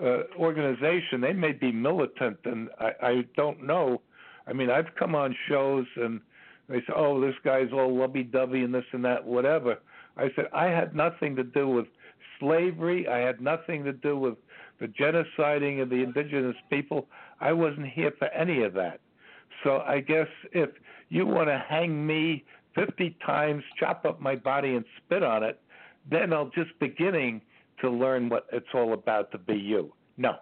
uh, 0.00 0.22
organization, 0.38 1.20
they 1.20 1.32
may 1.32 1.52
be 1.52 1.72
militant, 1.72 2.38
and 2.44 2.68
I, 2.78 2.92
I 3.02 3.24
don't 3.36 3.64
know. 3.64 4.00
I 4.46 4.52
mean, 4.52 4.70
I've 4.70 4.94
come 4.98 5.14
on 5.14 5.34
shows 5.48 5.86
and 5.96 6.20
they 6.68 6.80
say, 6.80 6.92
"Oh, 6.94 7.20
this 7.20 7.34
guy's 7.44 7.72
all 7.72 7.94
lovey-dovey 7.96 8.62
and 8.62 8.74
this 8.74 8.84
and 8.92 9.04
that, 9.04 9.24
whatever." 9.24 9.78
I 10.16 10.30
said 10.34 10.46
I 10.52 10.66
had 10.66 10.94
nothing 10.94 11.36
to 11.36 11.44
do 11.44 11.68
with 11.68 11.86
slavery. 12.38 13.06
I 13.08 13.18
had 13.18 13.40
nothing 13.40 13.84
to 13.84 13.92
do 13.92 14.16
with 14.16 14.34
the 14.80 14.88
genociding 14.88 15.82
of 15.82 15.90
the 15.90 16.02
indigenous 16.02 16.56
people. 16.70 17.06
I 17.40 17.52
wasn't 17.52 17.88
here 17.88 18.12
for 18.18 18.28
any 18.28 18.62
of 18.62 18.72
that. 18.74 19.00
So 19.62 19.78
I 19.86 20.00
guess 20.00 20.26
if 20.52 20.70
you 21.08 21.26
want 21.26 21.48
to 21.48 21.62
hang 21.68 22.06
me 22.06 22.44
50 22.74 23.16
times, 23.24 23.62
chop 23.78 24.04
up 24.04 24.20
my 24.20 24.34
body, 24.34 24.74
and 24.74 24.84
spit 24.96 25.22
on 25.22 25.42
it, 25.42 25.60
then 26.10 26.32
I'll 26.32 26.50
just 26.50 26.70
beginning 26.80 27.42
to 27.80 27.90
learn 27.90 28.28
what 28.28 28.46
it's 28.52 28.66
all 28.74 28.92
about 28.92 29.30
to 29.32 29.38
be 29.38 29.54
you. 29.54 29.92
No. 30.16 30.36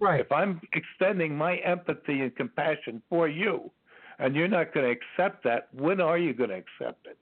Right. 0.00 0.20
If 0.20 0.32
I'm 0.32 0.60
extending 0.72 1.36
my 1.36 1.56
empathy 1.56 2.20
and 2.20 2.34
compassion 2.34 3.02
for 3.08 3.28
you, 3.28 3.70
and 4.18 4.34
you're 4.34 4.48
not 4.48 4.72
going 4.72 4.86
to 4.86 4.92
accept 4.92 5.44
that, 5.44 5.68
when 5.72 6.00
are 6.00 6.18
you 6.18 6.32
going 6.32 6.50
to 6.50 6.56
accept 6.56 7.06
it? 7.06 7.18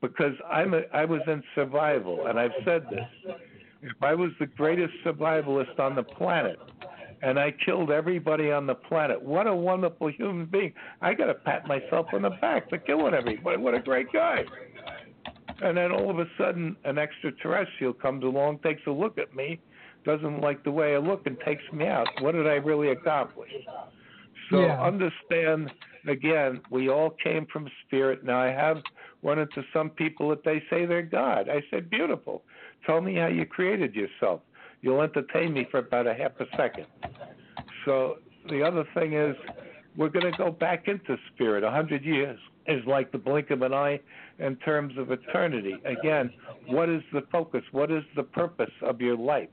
Because 0.00 0.34
I'm 0.50 0.74
a, 0.74 0.82
I 0.92 1.04
was 1.04 1.20
in 1.26 1.42
survival, 1.54 2.26
and 2.26 2.38
I've 2.38 2.52
said 2.64 2.86
this. 2.90 3.34
If 3.82 4.02
I 4.02 4.14
was 4.14 4.30
the 4.38 4.46
greatest 4.46 4.92
survivalist 5.04 5.78
on 5.78 5.94
the 5.94 6.02
planet, 6.02 6.58
and 7.22 7.38
I 7.38 7.52
killed 7.64 7.90
everybody 7.90 8.50
on 8.50 8.66
the 8.66 8.74
planet, 8.74 9.20
what 9.20 9.46
a 9.46 9.54
wonderful 9.54 10.08
human 10.10 10.46
being! 10.46 10.72
I 11.02 11.14
got 11.14 11.26
to 11.26 11.34
pat 11.34 11.66
myself 11.66 12.06
on 12.12 12.22
the 12.22 12.30
back 12.40 12.68
for 12.70 12.78
killing 12.78 13.14
everybody. 13.14 13.56
What 13.58 13.74
a 13.74 13.80
great 13.80 14.12
guy! 14.12 14.44
And 15.62 15.76
then 15.76 15.92
all 15.92 16.10
of 16.10 16.18
a 16.18 16.26
sudden, 16.38 16.76
an 16.84 16.98
extraterrestrial 16.98 17.92
comes 17.92 18.24
along, 18.24 18.60
takes 18.60 18.82
a 18.86 18.90
look 18.90 19.18
at 19.18 19.34
me, 19.34 19.60
doesn't 20.04 20.40
like 20.40 20.64
the 20.64 20.70
way 20.70 20.94
I 20.94 20.98
look, 20.98 21.26
and 21.26 21.36
takes 21.44 21.62
me 21.72 21.86
out. 21.86 22.08
What 22.20 22.32
did 22.32 22.46
I 22.46 22.54
really 22.54 22.90
accomplish? 22.90 23.50
So 24.50 24.60
yeah. 24.60 24.82
understand 24.82 25.70
again, 26.08 26.60
we 26.70 26.88
all 26.88 27.10
came 27.22 27.46
from 27.52 27.68
spirit. 27.86 28.24
Now 28.24 28.40
I 28.40 28.48
have 28.48 28.78
run 29.22 29.38
into 29.38 29.62
some 29.72 29.90
people 29.90 30.28
that 30.30 30.44
they 30.44 30.62
say 30.70 30.86
they're 30.86 31.02
God. 31.02 31.48
I 31.48 31.62
said, 31.70 31.90
beautiful. 31.90 32.42
Tell 32.86 33.00
me 33.00 33.16
how 33.16 33.26
you 33.26 33.44
created 33.44 33.94
yourself. 33.94 34.40
You'll 34.82 35.02
entertain 35.02 35.52
me 35.52 35.66
for 35.70 35.78
about 35.78 36.06
a 36.06 36.14
half 36.14 36.32
a 36.40 36.46
second. 36.56 36.86
So 37.84 38.16
the 38.48 38.62
other 38.62 38.84
thing 38.94 39.12
is, 39.12 39.36
we're 39.96 40.08
going 40.08 40.30
to 40.30 40.38
go 40.38 40.50
back 40.50 40.88
into 40.88 41.16
spirit. 41.34 41.64
A 41.64 41.70
hundred 41.70 42.04
years 42.04 42.38
is 42.66 42.84
like 42.86 43.12
the 43.12 43.18
blink 43.18 43.50
of 43.50 43.62
an 43.62 43.72
eye 43.72 44.00
in 44.38 44.56
terms 44.56 44.96
of 44.98 45.10
eternity. 45.10 45.76
Again, 45.84 46.32
what 46.66 46.88
is 46.88 47.02
the 47.12 47.22
focus? 47.32 47.62
What 47.72 47.90
is 47.90 48.02
the 48.16 48.22
purpose 48.22 48.72
of 48.82 49.00
your 49.00 49.16
life? 49.16 49.48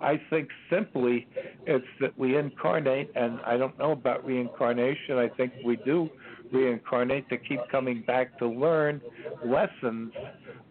I 0.00 0.20
think 0.28 0.48
simply 0.70 1.26
it's 1.66 1.86
that 2.00 2.16
we 2.18 2.36
incarnate, 2.36 3.10
and 3.14 3.40
I 3.46 3.56
don't 3.56 3.78
know 3.78 3.92
about 3.92 4.26
reincarnation. 4.26 5.16
I 5.16 5.28
think 5.28 5.52
we 5.64 5.76
do 5.76 6.10
reincarnate 6.52 7.28
to 7.30 7.38
keep 7.38 7.60
coming 7.70 8.02
back 8.06 8.38
to 8.38 8.46
learn 8.46 9.00
lessons 9.44 10.12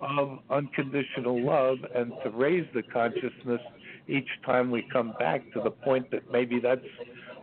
of 0.02 0.40
unconditional 0.49 1.44
love 1.44 1.78
and 1.95 2.12
to 2.24 2.30
raise 2.30 2.68
the 2.74 2.84
consciousness 2.84 3.62
each 4.07 4.28
time 4.45 4.70
we 4.70 4.88
come 4.94 5.16
back 5.18 5.41
to 5.53 5.62
the 5.62 5.72
point 5.72 6.12
that 6.12 6.32
maybe 6.32 6.60
that's 6.60 6.86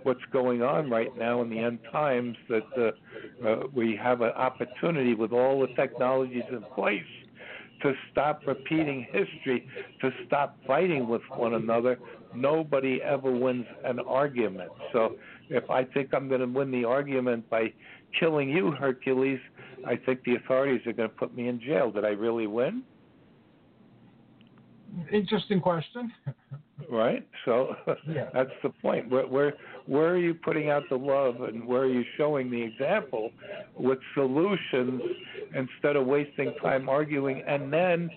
what's 0.04 0.24
going 0.32 0.62
on 0.62 0.90
right 0.90 1.16
now 1.16 1.42
in 1.42 1.50
the 1.50 1.58
end 1.58 1.78
times 1.90 2.36
that 2.48 2.62
uh, 2.76 3.48
uh, 3.48 3.62
we 3.74 3.96
have 3.96 4.20
an 4.20 4.30
opportunity 4.30 5.14
with 5.14 5.32
all 5.32 5.60
the 5.60 5.74
technologies 5.74 6.44
in 6.50 6.62
place 6.74 7.02
to 7.82 7.92
stop 8.10 8.42
repeating 8.46 9.06
history, 9.10 9.66
to 10.00 10.10
stop 10.26 10.56
fighting 10.66 11.08
with 11.08 11.22
one 11.34 11.54
another. 11.54 11.98
Nobody 12.34 13.00
ever 13.02 13.30
wins 13.30 13.66
an 13.84 13.98
argument. 14.00 14.70
So 14.92 15.16
if 15.50 15.68
I 15.68 15.84
think 15.84 16.14
I'm 16.14 16.28
going 16.28 16.40
to 16.40 16.46
win 16.46 16.70
the 16.70 16.84
argument 16.84 17.48
by 17.50 17.72
killing 18.18 18.48
you, 18.48 18.70
Hercules, 18.70 19.40
I 19.86 19.96
think 19.96 20.22
the 20.24 20.36
authorities 20.36 20.86
are 20.86 20.92
going 20.92 21.08
to 21.08 21.14
put 21.14 21.34
me 21.34 21.48
in 21.48 21.60
jail. 21.60 21.90
Did 21.90 22.04
I 22.04 22.10
really 22.10 22.46
win? 22.46 22.82
Interesting 25.12 25.60
question. 25.60 26.12
right. 26.92 27.26
So 27.44 27.74
yeah. 28.08 28.28
that's 28.32 28.52
the 28.62 28.68
point. 28.68 29.10
Where, 29.10 29.26
where 29.26 29.54
where 29.86 30.10
are 30.10 30.18
you 30.18 30.32
putting 30.32 30.70
out 30.70 30.84
the 30.88 30.96
love, 30.96 31.40
and 31.40 31.66
where 31.66 31.82
are 31.82 31.92
you 31.92 32.04
showing 32.16 32.52
the 32.52 32.62
example 32.62 33.32
with 33.76 33.98
solutions 34.14 35.02
instead 35.52 35.96
of 35.96 36.06
wasting 36.06 36.54
time 36.62 36.88
arguing 36.88 37.42
and 37.48 37.72
then 37.72 38.08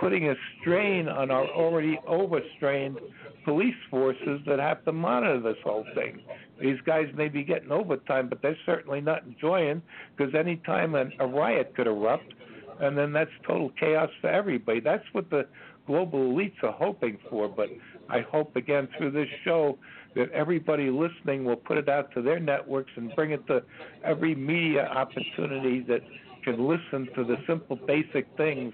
putting 0.00 0.28
a 0.28 0.34
strain 0.60 1.08
on 1.08 1.30
our 1.30 1.46
already 1.46 1.98
overstrained 2.06 2.98
police 3.46 3.74
forces 3.90 4.40
that 4.46 4.58
have 4.58 4.84
to 4.84 4.92
monitor 4.92 5.40
this 5.40 5.56
whole 5.64 5.86
thing? 5.94 6.20
These 6.60 6.78
guys 6.84 7.06
may 7.14 7.28
be 7.28 7.42
getting 7.42 7.70
overtime, 7.70 8.28
but 8.28 8.42
they're 8.42 8.58
certainly 8.66 9.00
not 9.00 9.24
enjoying 9.24 9.80
because 10.14 10.34
any 10.34 10.56
time 10.66 10.94
a, 10.94 11.06
a 11.20 11.26
riot 11.26 11.72
could 11.74 11.86
erupt, 11.86 12.34
and 12.80 12.98
then 12.98 13.14
that's 13.14 13.30
total 13.46 13.70
chaos 13.80 14.10
for 14.20 14.28
everybody. 14.28 14.80
That's 14.80 15.04
what 15.12 15.30
the 15.30 15.46
global 15.86 16.32
elites 16.32 16.62
are 16.62 16.72
hoping 16.72 17.18
for. 17.30 17.48
But 17.48 17.68
I 18.08 18.20
hope 18.20 18.56
again 18.56 18.88
through 18.96 19.12
this 19.12 19.28
show 19.44 19.78
that 20.14 20.30
everybody 20.30 20.90
listening 20.90 21.44
will 21.44 21.56
put 21.56 21.78
it 21.78 21.88
out 21.88 22.12
to 22.14 22.22
their 22.22 22.38
networks 22.38 22.90
and 22.96 23.14
bring 23.14 23.32
it 23.32 23.46
to 23.48 23.62
every 24.04 24.34
media 24.34 24.86
opportunity 24.86 25.80
that 25.88 26.00
can 26.44 26.68
listen 26.68 27.08
to 27.14 27.24
the 27.24 27.36
simple 27.46 27.76
basic 27.76 28.26
things 28.36 28.72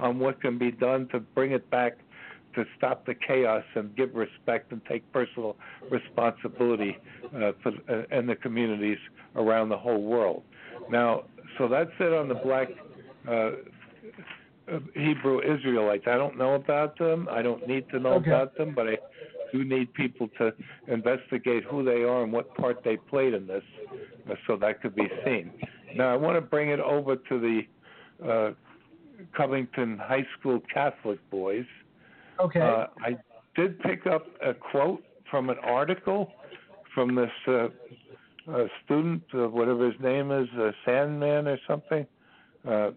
on 0.00 0.18
what 0.18 0.40
can 0.40 0.58
be 0.58 0.70
done 0.70 1.08
to 1.08 1.20
bring 1.20 1.52
it 1.52 1.68
back 1.70 1.96
to 2.54 2.64
stop 2.76 3.06
the 3.06 3.14
chaos 3.14 3.64
and 3.74 3.96
give 3.96 4.14
respect 4.14 4.72
and 4.72 4.82
take 4.84 5.10
personal 5.12 5.56
responsibility 5.90 6.98
uh, 7.36 7.52
for 7.62 7.72
uh, 7.88 8.02
and 8.10 8.28
the 8.28 8.36
communities 8.36 8.98
around 9.36 9.68
the 9.68 9.78
whole 9.78 10.02
world. 10.02 10.42
Now, 10.90 11.24
so 11.58 11.68
that's 11.68 11.90
it 12.00 12.12
on 12.12 12.28
the 12.28 12.34
black 12.34 12.68
uh, 13.28 13.52
Hebrew 14.94 15.40
Israelites. 15.40 16.04
I 16.06 16.16
don't 16.16 16.38
know 16.38 16.54
about 16.54 16.98
them. 16.98 17.28
I 17.30 17.42
don't 17.42 17.66
need 17.66 17.88
to 17.90 17.98
know 17.98 18.14
Okay. 18.14 18.30
about 18.30 18.56
them, 18.56 18.74
but 18.74 18.88
I 18.88 18.98
do 19.52 19.64
need 19.64 19.92
people 19.94 20.28
to 20.38 20.54
investigate 20.86 21.64
who 21.64 21.84
they 21.84 22.02
are 22.04 22.22
and 22.22 22.32
what 22.32 22.54
part 22.54 22.82
they 22.84 22.96
played 22.96 23.34
in 23.34 23.46
this, 23.46 23.64
uh, 24.30 24.34
so 24.46 24.56
that 24.56 24.80
could 24.80 24.94
be 24.94 25.10
seen. 25.24 25.52
Now, 25.94 26.12
I 26.12 26.16
want 26.16 26.36
to 26.36 26.40
bring 26.40 26.70
it 26.70 26.80
over 26.80 27.16
to 27.16 27.38
the 27.38 27.66
uh, 28.26 28.52
Covington 29.36 29.98
High 29.98 30.26
School 30.38 30.60
Catholic 30.72 31.18
boys. 31.30 31.66
Okay. 32.40 32.60
Uh, 32.60 32.86
I 33.00 33.16
did 33.54 33.78
pick 33.80 34.06
up 34.06 34.26
a 34.40 34.54
quote 34.54 35.04
from 35.30 35.50
an 35.50 35.58
article 35.62 36.32
from 36.94 37.14
this 37.14 37.30
uh, 37.46 37.68
uh, 38.50 38.66
student, 38.84 39.22
uh, 39.34 39.48
whatever 39.48 39.90
his 39.90 40.00
name 40.00 40.30
is, 40.30 40.48
uh, 40.58 40.72
Sandmann 40.86 41.46
or 41.46 41.58
something. 41.66 42.06
Uh, 42.66 42.90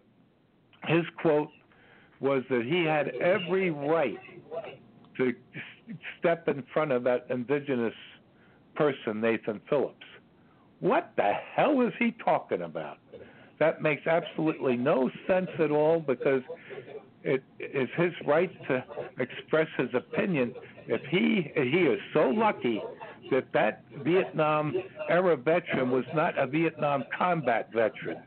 his 0.87 1.03
quote 1.21 1.49
was 2.19 2.43
that 2.49 2.63
he 2.63 2.83
had 2.83 3.09
every 3.21 3.71
right 3.71 4.19
to 5.17 5.33
step 6.19 6.47
in 6.47 6.63
front 6.73 6.91
of 6.91 7.03
that 7.03 7.25
indigenous 7.29 7.93
person, 8.75 9.21
Nathan 9.21 9.61
Phillips. 9.69 10.05
What 10.79 11.11
the 11.15 11.31
hell 11.55 11.81
is 11.81 11.93
he 11.99 12.13
talking 12.23 12.63
about? 12.63 12.97
That 13.59 13.81
makes 13.81 14.05
absolutely 14.05 14.75
no 14.75 15.09
sense 15.27 15.49
at 15.59 15.71
all 15.71 15.99
because 15.99 16.41
it 17.23 17.43
is 17.59 17.89
his 17.97 18.11
right 18.27 18.51
to 18.67 18.83
express 19.19 19.67
his 19.77 19.89
opinion. 19.93 20.53
If 20.87 21.01
he 21.09 21.51
he 21.55 21.79
is 21.79 21.99
so 22.13 22.29
lucky 22.29 22.81
that 23.31 23.45
that 23.53 23.83
Vietnam 24.03 24.75
era 25.09 25.35
veteran 25.35 25.89
was 25.89 26.05
not 26.13 26.37
a 26.37 26.45
Vietnam 26.45 27.03
combat 27.17 27.69
veteran, 27.73 28.17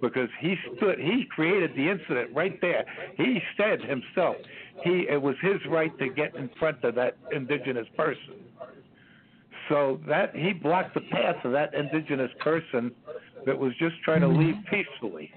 because 0.00 0.28
he 0.40 0.54
stood 0.76 0.98
he 0.98 1.24
created 1.30 1.72
the 1.76 1.88
incident 1.88 2.30
right 2.34 2.60
there. 2.60 2.84
He 3.16 3.40
said 3.56 3.80
himself 3.80 4.36
he 4.82 5.06
it 5.08 5.20
was 5.20 5.34
his 5.42 5.58
right 5.68 5.96
to 5.98 6.08
get 6.08 6.34
in 6.36 6.50
front 6.58 6.82
of 6.84 6.94
that 6.94 7.16
indigenous 7.32 7.86
person. 7.96 8.44
So 9.68 10.00
that 10.08 10.34
he 10.34 10.52
blocked 10.52 10.94
the 10.94 11.02
path 11.12 11.44
of 11.44 11.52
that 11.52 11.74
indigenous 11.74 12.30
person 12.40 12.92
that 13.44 13.58
was 13.58 13.72
just 13.78 13.96
trying 14.04 14.22
to 14.22 14.28
leave 14.28 14.56
peacefully 14.70 15.30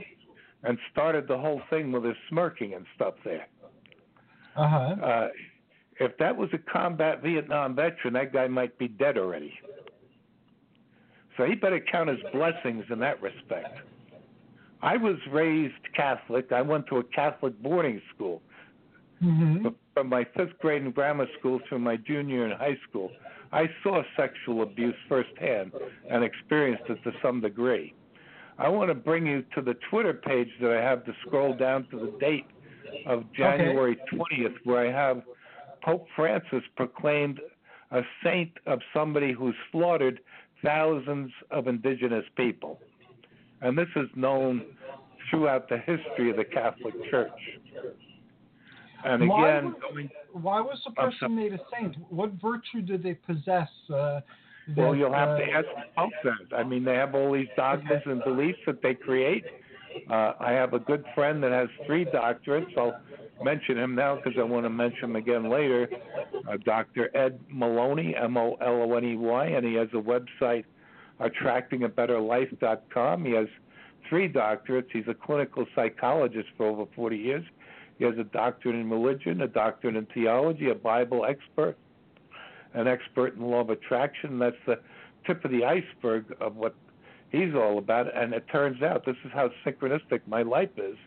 and 0.64 0.78
started 0.92 1.28
the 1.28 1.38
whole 1.38 1.62
thing 1.70 1.92
with 1.92 2.04
his 2.04 2.16
smirking 2.30 2.74
and 2.74 2.86
stuff 2.96 3.16
there. 3.26 3.48
Uh-huh. 4.56 4.96
Uh, 5.04 5.28
if 6.00 6.18
that 6.18 6.36
was 6.36 6.50
a 6.54 6.58
combat 6.72 7.22
Vietnam 7.22 7.76
veteran, 7.76 8.14
that 8.14 8.34
guy 8.34 8.48
might 8.48 8.78
be 8.78 8.88
dead 8.88 9.18
already. 9.18 9.54
So 11.38 11.46
he 11.46 11.56
better 11.56 11.80
count 11.80 12.10
his 12.10 12.20
blessings 12.34 12.86
in 12.90 13.00
that 13.00 13.22
respect. 13.22 13.80
I 14.82 14.98
was 14.98 15.18
raised 15.32 15.74
Catholic. 15.96 16.52
I 16.52 16.62
went 16.62 16.88
to 16.88 16.98
a 16.98 17.04
Catholic 17.04 17.60
boarding 17.62 18.02
school 18.14 18.42
hmm 19.20 19.68
from 19.94 20.08
my 20.08 20.26
fifth 20.38 20.58
grade 20.60 20.82
in 20.82 20.92
grammar 20.92 21.28
school 21.38 21.60
through 21.68 21.80
my 21.80 21.98
junior 21.98 22.46
in 22.46 22.52
high 22.58 22.78
school. 22.90 23.12
I 23.52 23.70
saw 23.84 24.02
sexual 24.16 24.64
abuse 24.64 24.96
firsthand 25.10 25.74
and 26.10 26.24
experienced 26.24 26.84
it 26.90 27.04
to 27.04 27.12
some 27.22 27.42
degree. 27.42 27.94
I 28.58 28.70
want 28.70 28.90
to 28.90 28.96
bring 28.96 29.26
you 29.28 29.44
to 29.56 29.62
the 29.62 29.76
Twitter 29.90 30.14
page 30.14 30.48
that 30.62 30.72
I 30.72 30.82
have 30.82 31.04
to 31.06 31.14
scroll 31.26 31.54
down 31.54 31.88
to 31.92 32.00
the 32.00 32.18
date 32.20 32.46
of 33.06 33.26
January 33.34 33.98
20th, 34.14 34.56
where 34.64 34.88
I 34.88 34.92
have 34.92 35.24
Pope 35.84 36.08
Francis 36.16 36.64
proclaimed 36.76 37.40
a 37.92 38.02
saint 38.24 38.52
of 38.68 38.80
somebody 38.94 39.34
who's 39.34 39.56
slaughtered 39.72 40.20
thousands 40.64 41.32
of 41.50 41.68
indigenous 41.68 42.26
people. 42.38 42.80
And 43.62 43.78
this 43.78 43.88
is 43.96 44.08
known 44.16 44.64
throughout 45.30 45.70
the 45.70 45.78
history 45.78 46.30
of 46.32 46.38
the 46.38 46.46
Catholic 46.46 46.94
Church. 47.10 47.32
And 49.04 49.28
Why 49.28 49.50
again, 49.50 49.66
was- 49.66 49.82
going 49.82 50.10
Why 50.34 50.62
was 50.62 50.80
the 50.86 50.92
person 50.92 51.36
made 51.36 51.54
a 51.54 51.60
saint? 51.72 51.96
What 52.10 52.32
virtue 52.34 52.82
did 52.82 53.04
they 53.04 53.16
possess? 53.16 53.70
Uh, 53.90 54.22
Well, 54.76 54.96
you'll 54.96 55.14
have 55.14 55.38
to 55.38 55.44
uh, 55.44 55.58
ask 55.58 55.66
the 55.66 55.84
Pope 55.98 56.12
that. 56.24 56.56
I 56.56 56.64
mean, 56.64 56.84
they 56.84 56.94
have 56.94 57.16
all 57.16 57.32
these 57.34 57.48
dogmas 57.56 58.02
and 58.06 58.24
beliefs 58.24 58.60
that 58.68 58.82
they 58.82 58.94
create. 58.94 59.44
Uh, 60.10 60.34
I 60.40 60.52
have 60.52 60.74
a 60.74 60.80
good 60.80 61.04
friend 61.16 61.44
that 61.44 61.52
has 61.52 61.68
three 61.86 62.06
doctorates. 62.06 62.78
I'll 62.78 63.00
mention 63.44 63.78
him 63.78 63.96
now 63.96 64.16
because 64.16 64.34
I 64.38 64.44
want 64.44 64.66
to 64.66 64.70
mention 64.70 65.06
him 65.06 65.16
again 65.16 65.50
later. 65.50 65.90
Uh, 66.48 66.58
Dr. 66.64 67.16
Ed 67.18 67.40
Maloney, 67.50 68.16
M 68.16 68.38
O 68.38 68.56
L 68.62 68.84
O 68.84 68.94
N 68.96 69.04
E 69.04 69.16
Y, 69.16 69.46
and 69.48 69.66
he 69.66 69.74
has 69.74 69.90
a 69.94 69.98
website, 69.98 70.64
attractingabetterlife.com. 71.22 73.26
He 73.26 73.32
has 73.34 73.48
three 74.10 74.28
doctorates. 74.30 74.88
He's 74.92 75.08
a 75.08 75.14
clinical 75.14 75.66
psychologist 75.76 76.50
for 76.58 76.66
over 76.68 76.86
40 76.96 77.18
years. 77.18 77.44
He 77.98 78.06
has 78.06 78.18
a 78.18 78.24
doctorate 78.24 78.76
in 78.76 78.90
religion, 78.90 79.42
a 79.42 79.48
doctorate 79.48 79.96
in 79.96 80.06
theology, 80.08 80.70
a 80.70 80.76
Bible 80.76 81.26
expert, 81.26 81.78
an 82.74 82.88
expert 82.88 83.36
in 83.36 83.42
law 83.44 83.62
of 83.62 83.70
attraction. 83.70 84.40
That's 84.40 84.56
the 84.66 84.80
tip 85.28 85.46
of 85.46 85.52
the 85.52 85.64
iceberg 85.66 86.26
of 86.42 86.56
what 86.56 86.74
he's 87.32 87.54
all 87.54 87.78
about. 87.78 88.16
And 88.16 88.34
it 88.34 88.46
turns 88.52 88.82
out 88.82 89.06
this 89.06 89.18
is 89.24 89.32
how 89.34 89.50
synchronistic 89.66 90.22
my 90.26 90.42
life 90.42 90.72
is. 90.78 90.98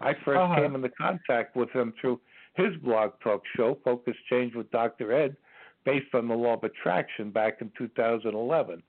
I 0.00 0.14
1st 0.14 0.36
Uh-huh. 0.36 0.54
came 0.56 0.74
into 0.74 0.88
contact 0.90 1.54
with 1.54 1.70
him 1.70 1.92
through 2.00 2.20
his 2.54 2.76
blog 2.78 3.12
talk 3.20 3.42
show, 3.56 3.76
Focus 3.84 4.16
Change 4.28 4.54
with 4.54 4.70
Dr. 4.70 5.12
Ed, 5.12 5.36
based 5.84 6.14
on 6.14 6.28
the 6.28 6.34
law 6.34 6.54
of 6.54 6.64
attraction 6.64 7.30
back 7.30 7.60
in 7.60 7.70
2011. 7.78 8.82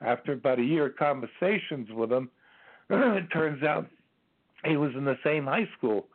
After 0.00 0.32
about 0.32 0.58
a 0.58 0.64
year 0.64 0.86
of 0.86 0.96
conversations 0.96 1.88
with 1.90 2.12
him, 2.12 2.30
it 2.90 3.28
turns 3.32 3.62
out 3.62 3.86
he 4.64 4.76
was 4.76 4.92
in 4.94 5.04
the 5.04 5.18
same 5.24 5.46
high 5.46 5.68
school. 5.76 6.06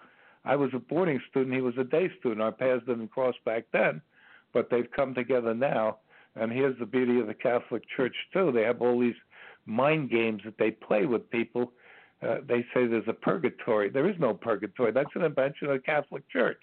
I 0.43 0.55
was 0.55 0.71
a 0.73 0.79
boarding 0.79 1.21
student, 1.29 1.55
he 1.55 1.61
was 1.61 1.77
a 1.77 1.83
day 1.83 2.09
student. 2.19 2.41
Our 2.41 2.51
paths 2.51 2.83
didn't 2.87 3.09
cross 3.09 3.35
back 3.45 3.65
then, 3.71 4.01
but 4.53 4.69
they've 4.69 4.89
come 4.95 5.13
together 5.13 5.53
now. 5.53 5.97
And 6.35 6.51
here's 6.51 6.77
the 6.79 6.85
beauty 6.85 7.19
of 7.19 7.27
the 7.27 7.33
Catholic 7.33 7.83
Church, 7.95 8.15
too. 8.33 8.51
They 8.51 8.63
have 8.63 8.81
all 8.81 8.99
these 8.99 9.15
mind 9.65 10.09
games 10.09 10.41
that 10.45 10.57
they 10.57 10.71
play 10.71 11.05
with 11.05 11.29
people. 11.29 11.73
Uh, 12.21 12.37
they 12.47 12.61
say 12.73 12.87
there's 12.87 13.07
a 13.07 13.13
purgatory. 13.13 13.89
There 13.89 14.09
is 14.09 14.15
no 14.19 14.33
purgatory. 14.33 14.91
That's 14.91 15.09
an 15.15 15.23
invention 15.23 15.67
of 15.67 15.73
the 15.73 15.79
Catholic 15.79 16.27
Church. 16.29 16.61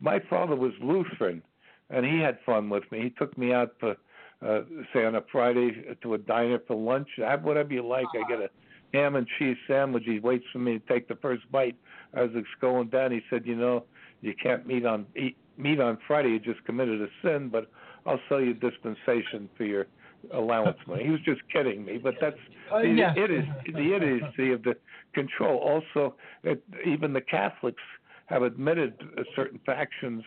My 0.00 0.20
father 0.30 0.56
was 0.56 0.72
Lutheran, 0.80 1.42
and 1.90 2.04
he 2.04 2.18
had 2.20 2.38
fun 2.44 2.68
with 2.68 2.90
me. 2.90 3.02
He 3.02 3.10
took 3.10 3.36
me 3.36 3.52
out 3.52 3.72
for, 3.80 3.96
uh, 4.44 4.60
say, 4.92 5.04
on 5.04 5.14
a 5.14 5.22
Friday 5.32 5.70
to 6.02 6.14
a 6.14 6.18
diner 6.18 6.58
for 6.66 6.76
lunch. 6.76 7.08
Have 7.18 7.44
whatever 7.44 7.72
you 7.72 7.86
like. 7.86 8.06
I 8.14 8.28
get 8.28 8.40
a 8.40 8.50
ham 8.92 9.16
and 9.16 9.26
cheese 9.38 9.56
sandwich. 9.66 10.04
He 10.06 10.18
waits 10.18 10.44
for 10.52 10.58
me 10.58 10.78
to 10.78 10.86
take 10.92 11.08
the 11.08 11.16
first 11.16 11.50
bite. 11.50 11.76
As 12.14 12.30
it's 12.34 12.46
going 12.60 12.88
down, 12.88 13.12
he 13.12 13.20
said, 13.30 13.46
"You 13.46 13.56
know, 13.56 13.84
you 14.20 14.34
can't 14.42 14.66
meet 14.66 14.84
on 14.86 15.06
eat 15.16 15.36
meat 15.56 15.80
on 15.80 15.98
Friday. 16.06 16.30
You 16.30 16.38
just 16.38 16.64
committed 16.64 17.00
a 17.02 17.08
sin, 17.22 17.48
but 17.50 17.70
I'll 18.04 18.20
sell 18.28 18.40
you 18.40 18.54
dispensation 18.54 19.48
for 19.56 19.64
your 19.64 19.86
allowance 20.32 20.78
money." 20.86 21.04
He 21.04 21.10
was 21.10 21.20
just 21.22 21.40
kidding 21.52 21.84
me, 21.84 21.98
but 21.98 22.14
that's 22.20 22.38
Uh, 22.70 22.80
the, 22.82 22.88
yes. 22.88 23.14
it 23.16 23.30
is 23.30 23.44
the 23.74 23.94
idiocy 23.94 24.52
of 24.52 24.62
the 24.62 24.76
control. 25.14 25.58
Also, 25.58 26.14
it, 26.42 26.62
even 26.84 27.12
the 27.12 27.20
Catholics 27.20 27.82
have 28.26 28.42
admitted 28.42 28.94
certain 29.34 29.58
factions 29.64 30.22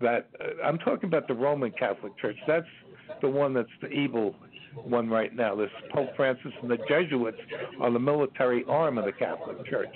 that 0.00 0.28
uh, 0.40 0.62
I'm 0.64 0.78
talking 0.78 1.08
about 1.08 1.26
the 1.28 1.34
Roman 1.34 1.72
Catholic 1.72 2.16
Church. 2.18 2.36
That's 2.46 2.66
the 3.20 3.28
one 3.28 3.54
that's 3.54 3.68
the 3.80 3.88
evil 3.88 4.34
one 4.74 5.08
right 5.08 5.34
now. 5.34 5.54
This 5.54 5.70
Pope 5.92 6.10
Francis 6.16 6.52
and 6.62 6.70
the 6.70 6.78
Jesuits 6.88 7.38
are 7.80 7.90
the 7.90 7.98
military 7.98 8.64
arm 8.68 8.98
of 8.98 9.04
the 9.04 9.12
Catholic 9.12 9.64
Church. 9.66 9.94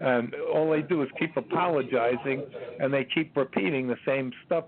And 0.00 0.34
all 0.54 0.70
they 0.70 0.82
do 0.82 1.02
is 1.02 1.08
keep 1.18 1.36
apologizing 1.36 2.44
and 2.78 2.92
they 2.92 3.04
keep 3.12 3.36
repeating 3.36 3.88
the 3.88 3.96
same 4.06 4.32
stuff 4.46 4.64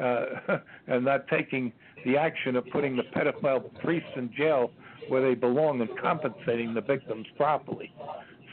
uh, 0.00 0.24
and 0.86 1.04
not 1.04 1.28
taking 1.28 1.72
the 2.06 2.16
action 2.16 2.56
of 2.56 2.64
putting 2.72 2.96
the 2.96 3.02
pedophile 3.14 3.62
priests 3.80 4.08
in 4.16 4.32
jail 4.34 4.70
where 5.08 5.22
they 5.22 5.34
belong 5.34 5.80
and 5.80 5.90
compensating 6.00 6.72
the 6.72 6.80
victims 6.80 7.26
properly. 7.36 7.92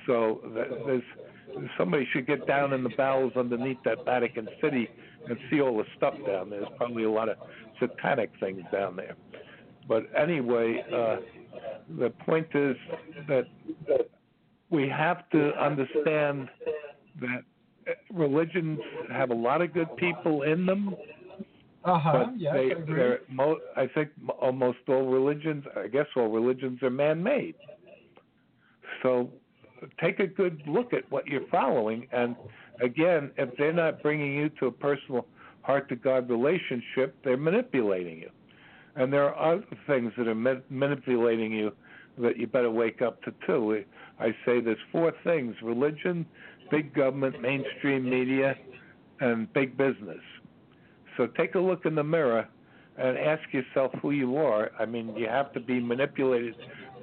So 0.06 0.42
there's 0.86 1.04
somebody 1.78 2.08
should 2.12 2.28
get 2.28 2.46
down 2.48 2.74
in 2.74 2.84
the 2.84 2.92
bowels 2.98 3.34
underneath 3.36 3.78
that 3.86 4.04
Vatican 4.06 4.48
City 4.62 4.90
and 5.30 5.38
see 5.50 5.62
all 5.62 5.78
the 5.78 5.86
stuff 5.96 6.14
down 6.26 6.50
there. 6.50 6.62
There's 6.62 6.72
probably 6.78 7.04
a 7.04 7.12
lot 7.12 7.30
of 7.30 7.38
satanic 7.80 8.32
things 8.40 8.62
down 8.72 8.96
there. 8.96 9.16
But 9.88 10.04
anyway, 10.18 10.84
uh, 10.94 11.18
the 11.98 12.10
point 12.10 12.48
is 12.54 12.76
that 13.28 13.46
we 14.70 14.90
have 14.90 15.30
to 15.30 15.52
understand 15.62 16.50
that 17.22 17.44
religions 18.14 18.80
have 19.12 19.30
a 19.30 19.36
lot 19.36 19.62
of 19.62 19.74
good 19.74 19.96
people 19.98 20.44
in 20.44 20.66
them. 20.66 20.96
Uh-huh. 21.86 22.12
But 22.12 22.40
Yes, 22.40 22.54
they, 22.54 22.60
I 22.60 22.80
agree. 22.80 22.96
they're 22.96 23.20
mo- 23.30 23.60
I 23.78 23.88
think 23.88 24.10
almost 24.42 24.80
all 24.90 25.08
religions, 25.08 25.64
I 25.76 25.88
guess 25.88 26.08
all 26.18 26.28
religions 26.28 26.84
are 26.84 26.90
man-made. 26.90 27.56
So 29.04 29.30
take 30.02 30.20
a 30.20 30.28
good 30.28 30.62
look 30.68 30.92
at 30.92 31.10
what 31.12 31.28
you're 31.28 31.48
following, 31.50 32.08
and 32.12 32.36
again, 32.82 33.32
if 33.38 33.50
they're 33.58 33.74
not 33.74 34.02
bringing 34.02 34.36
you 34.36 34.50
to 34.60 34.68
a 34.68 34.72
personal 34.72 35.26
heart-to-God 35.62 36.30
relationship, 36.30 37.16
they're 37.24 37.38
manipulating 37.38 38.18
you. 38.20 38.30
And 38.96 39.12
there 39.12 39.34
are 39.34 39.56
other 39.56 39.66
things 39.86 40.12
that 40.18 40.28
are 40.28 40.36
ma- 40.36 40.56
manipulating 40.70 41.52
you 41.52 41.72
that 42.18 42.38
you 42.38 42.48
better 42.48 42.72
wake 42.72 43.02
up 43.02 43.22
to 43.24 43.34
too. 43.46 43.84
I 44.20 44.30
say 44.46 44.60
there's 44.60 44.78
four 44.92 45.14
things: 45.24 45.56
religion, 45.62 46.26
big 46.72 46.94
government, 46.96 47.42
mainstream 47.42 48.10
media, 48.10 48.56
and 49.20 49.52
big 49.54 49.78
business. 49.78 50.22
So 51.16 51.28
take 51.28 51.56
a 51.56 51.60
look 51.60 51.86
in 51.86 51.96
the 51.96 52.04
mirror 52.04 52.48
and 52.98 53.18
ask 53.18 53.42
yourself 53.54 53.92
who 54.02 54.12
you 54.12 54.38
are. 54.38 54.72
I 54.80 54.86
mean, 54.86 55.16
you 55.16 55.28
have 55.28 55.54
to 55.54 55.60
be 55.60 55.80
manipulated 55.80 56.56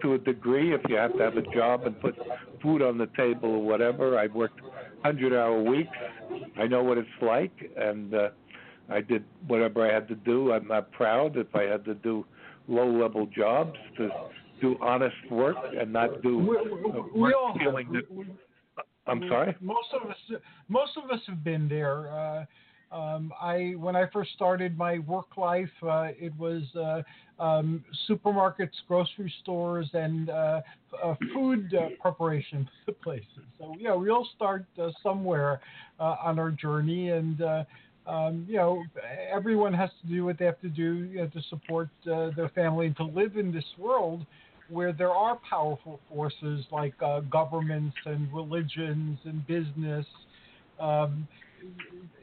to 0.03 0.15
a 0.15 0.19
degree 0.19 0.75
if 0.75 0.81
you 0.89 0.97
have 0.97 1.13
to 1.17 1.23
have 1.23 1.37
a 1.37 1.55
job 1.55 1.85
and 1.85 2.01
put 2.01 2.17
food 2.61 2.83
on 2.83 2.99
the 2.99 3.09
table 3.17 3.51
or 3.51 3.63
whatever. 3.63 4.19
I've 4.19 4.35
worked 4.35 4.61
100 5.05 5.35
hour 5.39 5.63
weeks. 5.63 5.97
I 6.59 6.67
know 6.67 6.83
what 6.83 6.97
it's 6.97 7.09
like, 7.21 7.53
and 7.77 8.15
uh, 8.15 8.29
I 8.89 9.03
did 9.03 9.23
whatever 9.47 9.89
I 9.89 9.93
had 9.93 10.09
to 10.09 10.15
do. 10.15 10.53
I'm 10.53 10.67
not 10.67 10.91
proud 10.93 11.37
if 11.37 11.55
I 11.55 11.65
had 11.65 11.85
to 11.85 11.95
do 11.95 12.25
low 12.69 12.91
level 12.91 13.27
jobs 13.27 13.77
to 13.99 14.09
do 14.63 14.77
honest 14.81 15.15
work 15.31 15.57
and 15.79 15.93
not 15.93 16.23
do 16.23 16.39
We, 16.39 17.21
we 17.21 17.35
all 17.35 17.53
have. 17.53 17.61
feeling 17.61 17.93
that. 17.93 18.11
We- 18.11 18.27
I'm 19.07 19.23
sorry. 19.29 19.55
Most 19.61 19.89
of 19.93 20.09
us, 20.09 20.17
most 20.69 20.93
of 20.97 21.11
us 21.11 21.21
have 21.27 21.45
been 21.45 21.69
there. 21.69 22.11
Uh, 22.11 22.47
um, 22.91 23.35
I 23.39 23.75
when 23.77 23.95
I 23.97 24.07
first 24.11 24.31
started 24.33 24.79
my 24.79 25.01
work 25.01 25.37
life, 25.37 25.69
uh, 25.83 26.09
it 26.19 26.35
was 26.39 26.63
uh, 26.75 27.03
um, 27.39 27.85
supermarkets, 28.09 28.73
grocery 28.86 29.32
stores, 29.43 29.89
and 29.93 30.31
uh, 30.31 30.61
uh, 31.02 31.15
food 31.32 31.74
uh, 31.74 31.89
preparation 32.01 32.69
places. 33.02 33.27
So 33.59 33.74
yeah, 33.78 33.94
we 33.94 34.11
all 34.11 34.28
start 34.36 34.65
uh, 34.81 34.90
somewhere 35.02 35.61
uh, 35.98 36.16
on 36.23 36.39
our 36.39 36.51
journey, 36.51 37.11
and 37.11 37.43
uh, 37.43 37.65
um, 38.06 38.47
you 38.48 38.56
know 38.56 38.82
everyone 39.32 39.73
has 39.74 39.90
to 40.02 40.09
do 40.09 40.24
what 40.24 40.39
they 40.39 40.44
have 40.44 40.61
to 40.61 40.69
do 40.69 41.09
you 41.11 41.19
know, 41.19 41.27
to 41.28 41.43
support 41.48 41.89
their 42.05 42.51
family 42.55 42.86
and 42.86 42.97
to 42.97 43.05
live 43.05 43.36
in 43.36 43.52
this 43.52 43.65
world 43.78 44.24
where 44.70 44.93
there 44.94 45.11
are 45.11 45.39
powerful 45.48 46.01
forces 46.09 46.65
like 46.73 46.94
governments 47.31 47.97
and 48.06 48.32
religions 48.32 49.19
and 49.24 49.47
business, 49.47 50.06
um, 50.81 51.28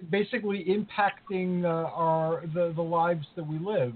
basically 0.09 0.65
impacting 0.65 1.65
our 1.65 2.43
the, 2.55 2.73
the 2.75 2.81
lives 2.81 3.27
that 3.35 3.45
we 3.45 3.59
live. 3.59 3.93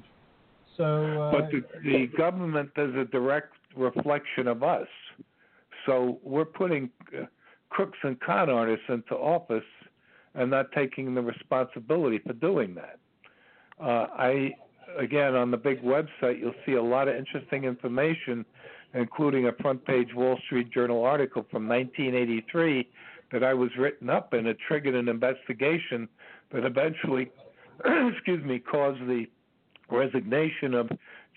So, 0.78 1.22
uh, 1.22 1.32
But 1.32 1.52
the, 1.52 1.64
the 1.84 2.08
government 2.18 2.72
is 2.78 2.96
a 2.96 3.06
direct 3.06 3.54
reflection 3.76 4.48
of 4.48 4.64
us. 4.64 4.88
So 5.86 6.20
we're 6.24 6.46
putting 6.46 6.90
uh, 7.18 7.26
crooks 7.70 7.98
and 8.04 8.20
con 8.20 8.50
artists 8.50 8.86
into 8.90 9.16
office 9.16 9.64
and 10.34 10.52
not 10.52 10.72
taking 10.74 11.14
the 11.16 11.22
responsibility 11.22 12.20
for 12.20 12.34
doing 12.34 12.76
that. 12.76 13.00
Uh, 13.80 14.08
I, 14.18 14.52
again, 14.98 15.36
on 15.36 15.52
the 15.52 15.58
big 15.58 15.82
website, 15.82 16.40
you'll 16.40 16.54
see 16.66 16.74
a 16.74 16.84
lot 16.84 17.08
of 17.08 17.16
interesting 17.16 17.64
information, 17.64 18.46
including 18.94 19.48
a 19.48 19.52
front 19.62 19.86
page 19.86 20.10
Wall 20.14 20.38
Street 20.46 20.72
Journal 20.72 21.04
article 21.04 21.46
from 21.52 21.68
1983 21.68 22.88
that 23.32 23.44
I 23.44 23.54
was 23.54 23.70
written 23.78 24.10
up 24.10 24.34
in. 24.34 24.46
It 24.46 24.58
triggered 24.68 24.96
an 24.96 25.08
investigation 25.08 26.08
that 26.52 26.66
eventually, 26.66 27.32
excuse 28.14 28.44
me, 28.44 28.60
caused 28.60 29.02
the 29.02 29.26
resignation 29.90 30.74
of 30.74 30.90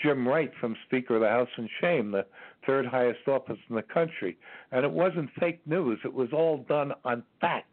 Jim 0.02 0.26
Wright 0.26 0.52
from 0.60 0.76
Speaker 0.86 1.16
of 1.16 1.22
the 1.22 1.28
House 1.28 1.48
in 1.56 1.68
shame, 1.80 2.10
the 2.12 2.26
third 2.66 2.86
highest 2.86 3.26
office 3.26 3.58
in 3.68 3.76
the 3.76 3.82
country. 3.82 4.38
And 4.72 4.84
it 4.84 4.90
wasn't 4.90 5.30
fake 5.38 5.60
news, 5.66 5.98
it 6.04 6.12
was 6.12 6.28
all 6.32 6.58
done 6.68 6.92
on 7.04 7.22
facts. 7.40 7.66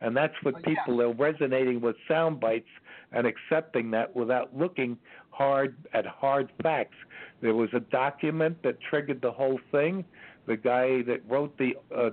And 0.00 0.16
that's 0.16 0.34
what 0.42 0.62
people 0.62 1.00
are 1.00 1.12
resonating 1.12 1.80
with 1.80 1.96
sound 2.08 2.40
bites 2.40 2.68
and 3.12 3.26
accepting 3.26 3.90
that 3.92 4.14
without 4.14 4.54
looking 4.56 4.98
hard 5.30 5.76
at 5.94 6.04
hard 6.04 6.52
facts. 6.62 6.96
There 7.40 7.54
was 7.54 7.70
a 7.72 7.80
document 7.80 8.62
that 8.64 8.76
triggered 8.80 9.22
the 9.22 9.32
whole 9.32 9.58
thing. 9.70 10.04
The 10.46 10.56
guy 10.56 11.02
that 11.02 11.22
wrote 11.28 11.56
the 11.56 11.76
uh, 11.96 12.10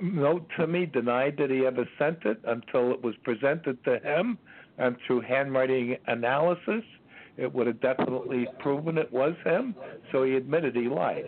note 0.00 0.46
to 0.58 0.66
me 0.66 0.86
denied 0.86 1.36
that 1.38 1.50
he 1.50 1.64
ever 1.64 1.88
sent 1.98 2.24
it 2.24 2.40
until 2.44 2.92
it 2.92 3.02
was 3.02 3.14
presented 3.24 3.82
to 3.84 3.98
him 4.00 4.38
and 4.78 4.96
through 5.06 5.20
handwriting 5.20 5.96
analysis 6.06 6.82
it 7.36 7.52
would 7.52 7.66
have 7.66 7.80
definitely 7.80 8.46
proven 8.60 8.96
it 8.96 9.12
was 9.12 9.34
him 9.44 9.74
so 10.12 10.22
he 10.22 10.34
admitted 10.34 10.74
he 10.74 10.88
lied 10.88 11.24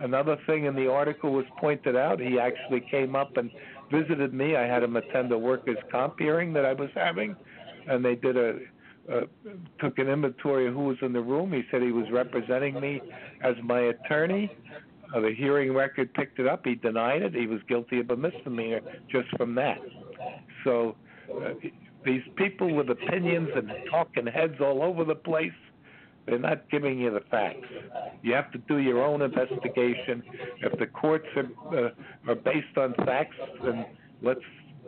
another 0.00 0.36
thing 0.46 0.64
in 0.64 0.74
the 0.74 0.90
article 0.90 1.32
was 1.32 1.46
pointed 1.58 1.96
out 1.96 2.20
he 2.20 2.38
actually 2.38 2.80
came 2.90 3.16
up 3.16 3.36
and 3.36 3.50
visited 3.90 4.34
me 4.34 4.56
i 4.56 4.66
had 4.66 4.82
him 4.82 4.96
attend 4.96 5.32
a 5.32 5.38
workers 5.38 5.78
comp 5.90 6.18
hearing 6.18 6.52
that 6.52 6.64
i 6.64 6.72
was 6.72 6.90
having 6.94 7.34
and 7.88 8.04
they 8.04 8.14
did 8.14 8.36
a 8.36 8.58
uh, 9.10 9.22
took 9.80 9.98
an 9.98 10.06
inventory 10.06 10.68
of 10.68 10.74
who 10.74 10.84
was 10.84 10.98
in 11.00 11.14
the 11.14 11.20
room 11.20 11.50
he 11.50 11.62
said 11.70 11.80
he 11.80 11.92
was 11.92 12.04
representing 12.12 12.78
me 12.78 13.00
as 13.42 13.54
my 13.64 13.80
attorney 13.80 14.50
uh, 15.14 15.20
the 15.20 15.34
hearing 15.34 15.72
record 15.72 16.12
picked 16.14 16.38
it 16.38 16.46
up. 16.46 16.64
He 16.64 16.74
denied 16.74 17.22
it. 17.22 17.34
He 17.34 17.46
was 17.46 17.60
guilty 17.68 18.00
of 18.00 18.10
a 18.10 18.16
misdemeanor 18.16 18.80
just 19.10 19.28
from 19.36 19.54
that. 19.54 19.78
So 20.64 20.96
uh, 21.30 21.54
these 22.04 22.22
people 22.36 22.74
with 22.74 22.90
opinions 22.90 23.48
and 23.54 23.70
talking 23.90 24.26
heads 24.26 24.54
all 24.60 24.82
over 24.82 25.04
the 25.04 25.14
place, 25.14 25.52
they're 26.26 26.38
not 26.38 26.68
giving 26.70 26.98
you 26.98 27.10
the 27.10 27.22
facts. 27.30 27.66
You 28.22 28.34
have 28.34 28.50
to 28.52 28.58
do 28.58 28.78
your 28.78 29.02
own 29.02 29.22
investigation. 29.22 30.22
If 30.60 30.78
the 30.78 30.86
courts 30.86 31.26
are 31.36 31.86
uh, 31.86 31.90
are 32.30 32.34
based 32.34 32.76
on 32.76 32.94
facts, 33.06 33.36
then 33.64 33.86
let's 34.22 34.40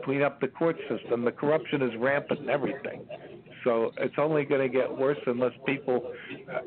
clean 0.05 0.23
up 0.23 0.41
the 0.41 0.49
court 0.49 0.77
system. 0.89 1.25
The 1.25 1.33
corruption 1.33 1.83
is 1.83 1.91
rampant 1.99 2.41
and 2.41 2.51
everything. 2.51 3.07
So 3.65 3.93
it's 3.99 4.15
only 4.19 4.45
going 4.45 4.61
to 4.61 4.69
get 4.69 4.91
worse 4.91 5.19
unless 5.27 5.53
people. 5.67 6.13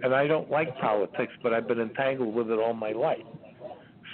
And 0.02 0.14
I 0.14 0.28
don't 0.28 0.49
like 0.49 0.76
politics, 0.80 1.34
but 1.41 1.53
I've 1.53 1.68
been 1.68 1.80
entangled 1.80 2.34
with 2.34 2.49
it 2.52 2.60
all 2.60 2.74
my 2.74 2.91
life. 2.91 3.26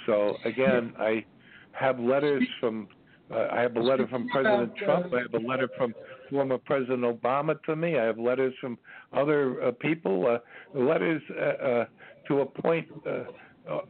So 0.06 0.36
again, 0.44 0.92
I 0.98 1.24
have 1.72 1.98
letters 1.98 2.46
from. 2.60 2.88
Uh, 3.32 3.46
I 3.52 3.60
have 3.60 3.76
a 3.76 3.80
letter 3.80 4.08
from 4.08 4.28
President 4.28 4.74
Trump. 4.76 5.14
I 5.14 5.20
have 5.20 5.34
a 5.34 5.46
letter 5.46 5.68
from 5.76 5.94
former 6.30 6.58
President 6.58 7.02
Obama 7.02 7.60
to 7.64 7.76
me. 7.76 7.98
I 7.98 8.04
have 8.04 8.18
letters 8.18 8.54
from 8.60 8.78
other 9.12 9.62
uh, 9.62 9.72
people. 9.72 10.26
Uh, 10.26 10.78
letters 10.78 11.22
uh, 11.30 11.42
uh, 11.42 11.84
to 12.28 12.40
a 12.40 12.46
point 12.46 12.88
uh, 13.06 13.24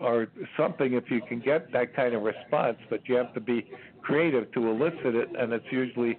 or 0.01 0.29
something 0.57 0.95
if 0.95 1.11
you 1.11 1.21
can 1.29 1.41
get 1.41 1.73
that 1.73 1.95
kind 1.95 2.15
of 2.15 2.23
response, 2.23 2.79
but 2.89 3.01
you 3.07 3.15
have 3.15 3.33
to 3.35 3.41
be 3.41 3.71
creative 4.03 4.51
to 4.53 4.69
elicit 4.69 5.15
it, 5.15 5.29
and 5.39 5.53
it's 5.53 5.65
usually 5.71 6.19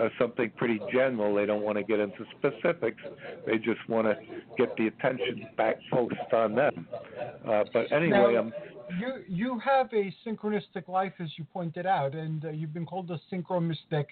uh, 0.00 0.08
something 0.18 0.50
pretty 0.56 0.80
general. 0.92 1.34
They 1.34 1.46
don't 1.46 1.62
want 1.62 1.78
to 1.78 1.84
get 1.84 2.00
into 2.00 2.24
specifics. 2.38 3.02
They 3.46 3.58
just 3.58 3.86
want 3.88 4.06
to 4.06 4.16
get 4.56 4.74
the 4.76 4.88
attention 4.88 5.46
back 5.56 5.76
focused 5.90 6.32
on 6.32 6.54
them. 6.54 6.86
Uh, 7.48 7.64
but 7.72 7.92
anyway, 7.92 8.10
Now, 8.10 8.38
I'm 8.38 8.52
you 8.98 9.22
you 9.28 9.58
have 9.58 9.88
a 9.92 10.14
synchronistic 10.26 10.88
life, 10.88 11.12
as 11.20 11.28
you 11.36 11.44
pointed 11.52 11.86
out, 11.86 12.14
and 12.14 12.44
uh, 12.44 12.50
you've 12.50 12.74
been 12.74 12.86
called 12.86 13.10
a 13.10 13.20
synchromystic. 13.32 14.06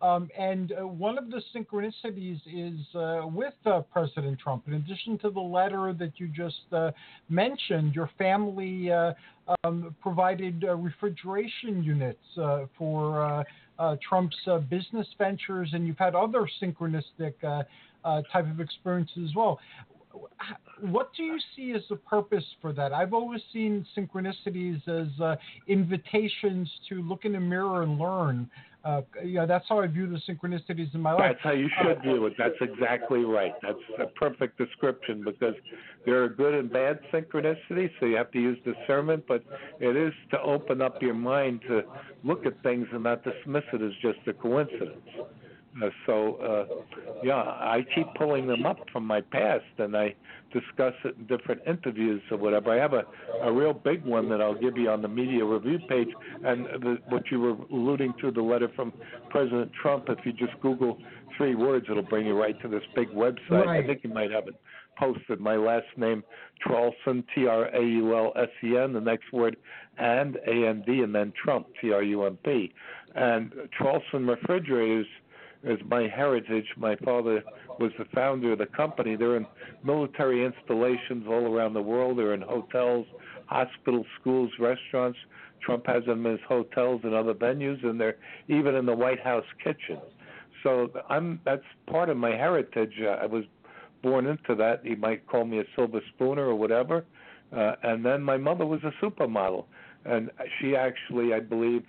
Um, 0.00 0.28
and 0.38 0.72
uh, 0.72 0.86
one 0.86 1.18
of 1.18 1.30
the 1.30 1.40
synchronicities 1.54 2.40
is 2.46 2.80
uh, 2.94 3.26
with 3.26 3.54
uh, 3.66 3.80
President 3.92 4.38
Trump. 4.38 4.64
In 4.66 4.74
addition 4.74 5.18
to 5.18 5.30
the 5.30 5.40
letter 5.40 5.92
that 5.98 6.12
you 6.16 6.28
just 6.28 6.72
uh, 6.72 6.90
mentioned, 7.28 7.94
your 7.94 8.10
family 8.18 8.90
uh, 8.90 9.12
um, 9.64 9.94
provided 10.00 10.64
uh, 10.64 10.74
refrigeration 10.74 11.82
units 11.82 12.18
uh, 12.40 12.64
for 12.78 13.44
uh, 13.78 13.96
Trump's 14.06 14.36
uh, 14.46 14.58
business 14.58 15.06
ventures, 15.18 15.70
and 15.72 15.86
you've 15.86 15.98
had 15.98 16.14
other 16.14 16.48
synchronistic 16.62 17.34
uh, 17.42 17.62
uh, 18.04 18.22
type 18.32 18.50
of 18.50 18.60
experiences 18.60 19.28
as 19.28 19.34
well 19.34 19.58
what 20.80 21.10
do 21.16 21.22
you 21.22 21.38
see 21.56 21.72
as 21.72 21.82
the 21.88 21.96
purpose 21.96 22.44
for 22.60 22.72
that? 22.72 22.92
I've 22.92 23.12
always 23.12 23.40
seen 23.52 23.86
synchronicities 23.96 24.86
as 24.88 25.20
uh, 25.20 25.36
invitations 25.66 26.70
to 26.88 27.02
look 27.02 27.24
in 27.24 27.32
the 27.32 27.40
mirror 27.40 27.82
and 27.82 27.98
learn. 27.98 28.50
Uh, 28.84 29.00
yeah, 29.24 29.46
that's 29.46 29.64
how 29.66 29.80
I 29.80 29.86
view 29.86 30.06
the 30.06 30.20
synchronicities 30.30 30.94
in 30.94 31.00
my 31.00 31.12
life. 31.12 31.22
That's 31.30 31.42
how 31.42 31.52
you 31.52 31.70
should 31.82 32.02
view 32.02 32.26
it. 32.26 32.34
That's 32.36 32.54
exactly 32.60 33.24
right. 33.24 33.54
That's 33.62 33.78
a 33.98 34.06
perfect 34.06 34.58
description 34.58 35.24
because 35.24 35.54
there 36.04 36.22
are 36.22 36.28
good 36.28 36.52
and 36.52 36.70
bad 36.70 36.98
synchronicities, 37.10 37.90
so 37.98 38.04
you 38.04 38.16
have 38.16 38.30
to 38.32 38.38
use 38.38 38.58
discernment, 38.62 39.24
but 39.26 39.42
it 39.80 39.96
is 39.96 40.12
to 40.32 40.40
open 40.42 40.82
up 40.82 41.00
your 41.00 41.14
mind 41.14 41.62
to 41.68 41.82
look 42.24 42.44
at 42.44 42.62
things 42.62 42.86
and 42.92 43.04
not 43.04 43.24
dismiss 43.24 43.64
it 43.72 43.80
as 43.80 43.92
just 44.02 44.18
a 44.28 44.34
coincidence. 44.34 45.00
Uh, 45.82 45.88
so, 46.06 46.36
uh, 46.36 46.64
yeah, 47.24 47.34
I 47.34 47.84
keep 47.94 48.06
pulling 48.16 48.46
them 48.46 48.64
up 48.64 48.78
from 48.92 49.04
my 49.04 49.20
past, 49.20 49.64
and 49.78 49.96
I 49.96 50.14
discuss 50.52 50.94
it 51.04 51.16
in 51.18 51.26
different 51.26 51.62
interviews 51.66 52.22
or 52.30 52.38
whatever. 52.38 52.70
I 52.70 52.76
have 52.80 52.92
a, 52.92 53.02
a 53.42 53.52
real 53.52 53.72
big 53.72 54.04
one 54.04 54.28
that 54.28 54.40
I'll 54.40 54.54
give 54.54 54.76
you 54.76 54.88
on 54.88 55.02
the 55.02 55.08
media 55.08 55.44
review 55.44 55.80
page, 55.88 56.08
and 56.44 56.66
the, 56.66 56.98
what 57.08 57.24
you 57.30 57.40
were 57.40 57.56
alluding 57.72 58.14
to, 58.20 58.30
the 58.30 58.40
letter 58.40 58.70
from 58.76 58.92
President 59.30 59.72
Trump. 59.82 60.04
If 60.08 60.18
you 60.24 60.32
just 60.32 60.52
Google 60.62 60.96
three 61.36 61.56
words, 61.56 61.86
it'll 61.90 62.02
bring 62.02 62.26
you 62.26 62.38
right 62.38 62.60
to 62.62 62.68
this 62.68 62.84
big 62.94 63.08
website. 63.08 63.66
Right. 63.66 63.82
I 63.82 63.86
think 63.86 64.04
you 64.04 64.10
might 64.10 64.30
have 64.30 64.46
it 64.46 64.54
posted. 64.96 65.40
My 65.40 65.56
last 65.56 65.86
name, 65.96 66.22
Traulsen, 66.64 67.24
T 67.34 67.48
R 67.48 67.64
A 67.74 67.82
U 67.82 68.16
L 68.16 68.32
S 68.36 68.48
E 68.62 68.76
N. 68.76 68.92
The 68.92 69.00
next 69.00 69.32
word, 69.32 69.56
and 69.98 70.36
A 70.46 70.68
N 70.68 70.84
D, 70.86 71.00
and 71.00 71.12
then 71.12 71.32
Trump, 71.42 71.66
T 71.80 71.92
R 71.92 72.02
U 72.04 72.26
M 72.26 72.38
P. 72.44 72.72
And 73.16 73.52
Traulsen 73.80 74.28
Refrigerators 74.28 75.06
is 75.64 75.78
my 75.88 76.08
heritage. 76.08 76.66
My 76.76 76.96
father 76.96 77.42
was 77.78 77.92
the 77.98 78.04
founder 78.14 78.52
of 78.52 78.58
the 78.58 78.66
company. 78.66 79.16
They're 79.16 79.36
in 79.36 79.46
military 79.82 80.44
installations 80.44 81.26
all 81.26 81.54
around 81.54 81.74
the 81.74 81.82
world. 81.82 82.18
They're 82.18 82.34
in 82.34 82.42
hotels, 82.42 83.06
hospitals, 83.46 84.06
schools, 84.20 84.50
restaurants. 84.58 85.18
Trump 85.60 85.86
has 85.86 86.04
them 86.04 86.26
in 86.26 86.32
his 86.32 86.40
hotels 86.46 87.00
and 87.04 87.14
other 87.14 87.34
venues, 87.34 87.82
and 87.84 88.00
they're 88.00 88.16
even 88.48 88.74
in 88.74 88.86
the 88.86 88.94
White 88.94 89.20
House 89.20 89.46
kitchen. 89.62 89.98
So 90.62 90.90
I'm 91.08 91.40
that's 91.44 91.62
part 91.90 92.08
of 92.08 92.16
my 92.16 92.30
heritage. 92.30 92.92
Uh, 93.02 93.10
I 93.22 93.26
was 93.26 93.44
born 94.02 94.26
into 94.26 94.54
that. 94.56 94.84
You 94.84 94.96
might 94.96 95.26
call 95.26 95.44
me 95.44 95.58
a 95.60 95.64
silver 95.74 96.00
spooner 96.14 96.46
or 96.46 96.54
whatever. 96.54 97.04
Uh, 97.54 97.74
and 97.82 98.04
then 98.04 98.22
my 98.22 98.36
mother 98.36 98.66
was 98.66 98.80
a 98.84 99.04
supermodel, 99.04 99.64
and 100.04 100.30
she 100.58 100.74
actually, 100.74 101.32
I 101.32 101.40
believe, 101.40 101.84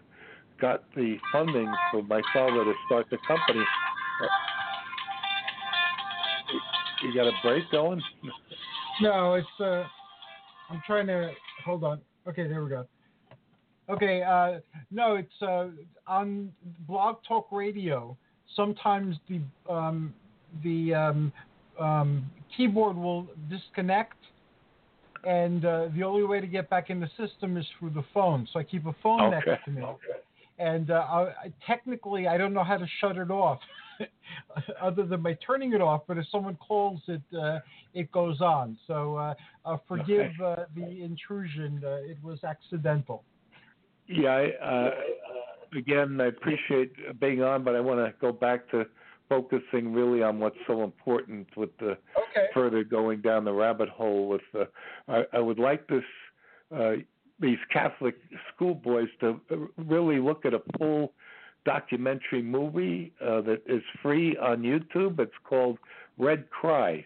got 0.60 0.84
the 0.96 1.18
funding 1.32 1.72
for 1.92 2.04
my 2.04 2.22
father 2.34 2.64
to 2.64 2.74
start 2.86 3.08
the 3.12 3.18
company. 3.28 3.64
Uh, 4.22 4.28
you 7.04 7.14
got 7.14 7.28
a 7.28 7.34
break 7.44 7.64
going? 7.72 8.02
No, 9.02 9.34
it's 9.36 9.48
uh, 9.60 9.84
I'm 10.70 10.82
trying 10.86 11.08
to 11.08 11.32
hold 11.66 11.84
on. 11.84 12.00
Okay, 12.28 12.48
there 12.48 12.64
we 12.64 12.70
go. 12.70 12.88
Okay, 13.90 14.24
uh, 14.24 14.60
no, 14.92 15.16
it's 15.16 15.42
uh, 15.42 15.68
on 16.08 16.52
Blog 16.88 17.18
Talk 17.28 17.48
Radio. 17.52 18.18
Sometimes 18.56 19.18
the 19.30 19.42
um, 19.72 20.14
the 20.64 20.94
um, 20.94 21.34
um, 21.80 22.26
keyboard 22.56 22.96
will 22.96 23.28
disconnect, 23.50 24.18
and 25.24 25.66
uh, 25.66 25.88
the 25.96 26.04
only 26.04 26.24
way 26.24 26.40
to 26.40 26.48
get 26.48 26.70
back 26.70 26.90
in 26.90 27.00
the 27.00 27.10
system 27.18 27.58
is 27.58 27.66
through 27.78 27.92
the 27.92 28.04
phone. 28.14 28.48
So 28.52 28.60
I 28.60 28.64
keep 28.64 28.86
a 28.88 28.96
phone 29.04 29.22
Okay. 29.22 29.32
next 29.32 29.66
to 29.66 29.72
me. 29.72 29.82
And 30.58 30.90
uh, 30.92 31.06
I, 31.10 31.54
technically, 31.66 32.28
I 32.28 32.38
don't 32.38 32.54
know 32.54 32.64
how 32.64 32.78
to 32.78 32.88
shut 33.02 33.18
it 33.18 33.30
off, 33.30 33.60
other 34.82 35.06
than 35.06 35.22
by 35.22 35.38
turning 35.46 35.74
it 35.74 35.82
off. 35.82 36.04
But 36.08 36.18
if 36.18 36.26
someone 36.32 36.56
calls 36.56 37.02
it, 37.08 37.22
uh, 37.38 37.60
it 37.94 38.12
goes 38.12 38.42
on. 38.42 38.78
So 38.88 39.18
uh, 39.18 39.34
uh, 39.66 39.78
forgive 39.88 40.32
uh, 40.44 40.66
the 40.76 41.04
intrusion. 41.04 41.82
Uh, 41.84 41.98
it 42.10 42.18
was 42.24 42.44
accidental. 42.44 43.24
Yeah, 44.08 44.30
I, 44.30 44.66
uh, 44.66 44.92
again, 45.78 46.22
I 46.22 46.28
appreciate 46.28 47.20
being 47.20 47.42
on, 47.42 47.64
but 47.64 47.76
I 47.76 47.82
want 47.82 48.00
to 48.00 48.14
go 48.22 48.32
back 48.32 48.70
to 48.72 48.86
focusing 49.28 49.92
really 49.92 50.22
on 50.22 50.40
what's 50.40 50.58
so 50.68 50.84
important 50.84 51.48
with 51.58 51.76
the 51.80 51.98
Okay. 52.36 52.48
further 52.54 52.84
going 52.84 53.22
down 53.22 53.46
the 53.46 53.54
rabbit 53.54 53.90
hole. 53.90 54.28
With 54.28 54.42
the, 54.54 54.68
I, 55.08 55.24
I 55.34 55.40
would 55.40 55.58
like 55.58 55.88
this 55.88 56.04
uh, 56.76 56.94
these 57.40 57.58
Catholic 57.72 58.16
schoolboys 58.54 59.10
to 59.20 59.40
really 59.78 60.20
look 60.20 60.46
at 60.46 60.54
a 60.54 60.62
full 60.78 61.14
documentary 61.66 62.42
movie 62.42 63.12
uh, 63.22 63.42
that 63.42 63.62
is 63.66 63.82
free 64.02 64.38
on 64.38 64.62
YouTube. 64.62 65.20
It's 65.20 65.32
called 65.44 65.78
Red 66.18 66.50
Cry, 66.50 67.04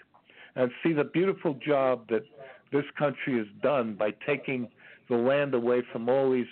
and 0.56 0.70
see 0.84 0.94
the 0.94 1.06
beautiful 1.06 1.58
job 1.66 2.08
that 2.10 2.24
this 2.72 2.86
country 2.98 3.38
has 3.38 3.48
done 3.64 3.96
by 3.96 4.12
taking 4.26 4.68
the 5.10 5.16
land 5.16 5.54
away 5.56 5.82
from 5.92 6.08
all 6.10 6.32
these 6.32 6.46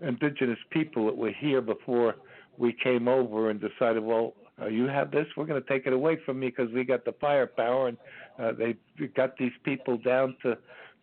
indigenous 0.00 0.58
people 0.70 1.06
that 1.06 1.16
were 1.16 1.32
here 1.32 1.60
before 1.60 2.16
we 2.58 2.72
came 2.72 3.06
over 3.06 3.50
and 3.50 3.60
decided, 3.60 4.02
well, 4.02 4.34
uh, 4.60 4.66
you 4.66 4.86
have 4.86 5.10
this, 5.10 5.26
we're 5.36 5.46
going 5.46 5.62
to 5.62 5.68
take 5.68 5.86
it 5.86 5.92
away 5.92 6.18
from 6.24 6.42
you 6.42 6.50
because 6.50 6.72
we 6.72 6.84
got 6.84 7.04
the 7.04 7.14
firepower, 7.20 7.88
and 7.88 7.96
uh, 8.38 8.52
they 8.52 8.76
got 9.14 9.36
these 9.38 9.52
people 9.64 9.96
down 9.96 10.36
to 10.42 10.56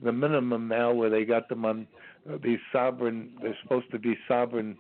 the 0.04 0.12
minimum 0.12 0.68
now, 0.68 0.94
where 0.94 1.10
they 1.10 1.26
got 1.26 1.50
them 1.50 1.66
on 1.66 1.88
these 2.44 2.60
sovereign. 2.72 3.32
They're 3.42 3.58
supposed 3.64 3.92
to 3.92 4.00
be 4.00 4.18
sovereign 4.28 4.78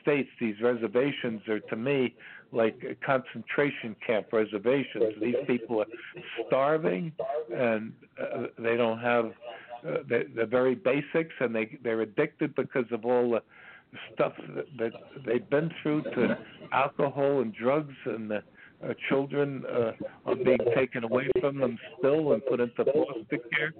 states. 0.00 0.28
These 0.40 0.60
reservations 0.60 1.46
are, 1.48 1.60
to 1.60 1.76
me, 1.76 2.14
like 2.52 2.76
uh, 2.84 2.94
concentration 3.04 3.96
camp 4.06 4.26
reservations. 4.32 5.14
These 5.20 5.36
people 5.46 5.80
are 5.80 5.86
starving, 6.46 7.12
and 7.54 7.92
uh, 8.20 8.46
they 8.58 8.76
don't 8.76 8.98
have 8.98 9.26
uh, 9.26 9.98
the, 10.08 10.26
the 10.36 10.46
very 10.46 10.74
basics, 10.74 11.34
and 11.40 11.54
they 11.54 11.78
they're 11.82 12.02
addicted 12.02 12.54
because 12.54 12.86
of 12.92 13.04
all 13.04 13.30
the 13.30 13.42
stuff 14.14 14.32
that, 14.54 14.66
that 14.78 14.92
they've 15.26 15.48
been 15.50 15.70
through 15.82 16.02
to 16.02 16.38
alcohol 16.72 17.40
and 17.40 17.54
drugs, 17.54 17.94
and 18.04 18.30
the 18.30 18.42
uh, 18.84 18.94
children 19.08 19.64
uh, 19.70 19.92
are 20.26 20.36
being 20.36 20.58
taken 20.74 21.04
away 21.04 21.28
from 21.40 21.58
them 21.58 21.78
still 21.98 22.32
and 22.32 22.44
put 22.46 22.60
into 22.60 22.84
foster 22.84 23.38
care. 23.56 23.72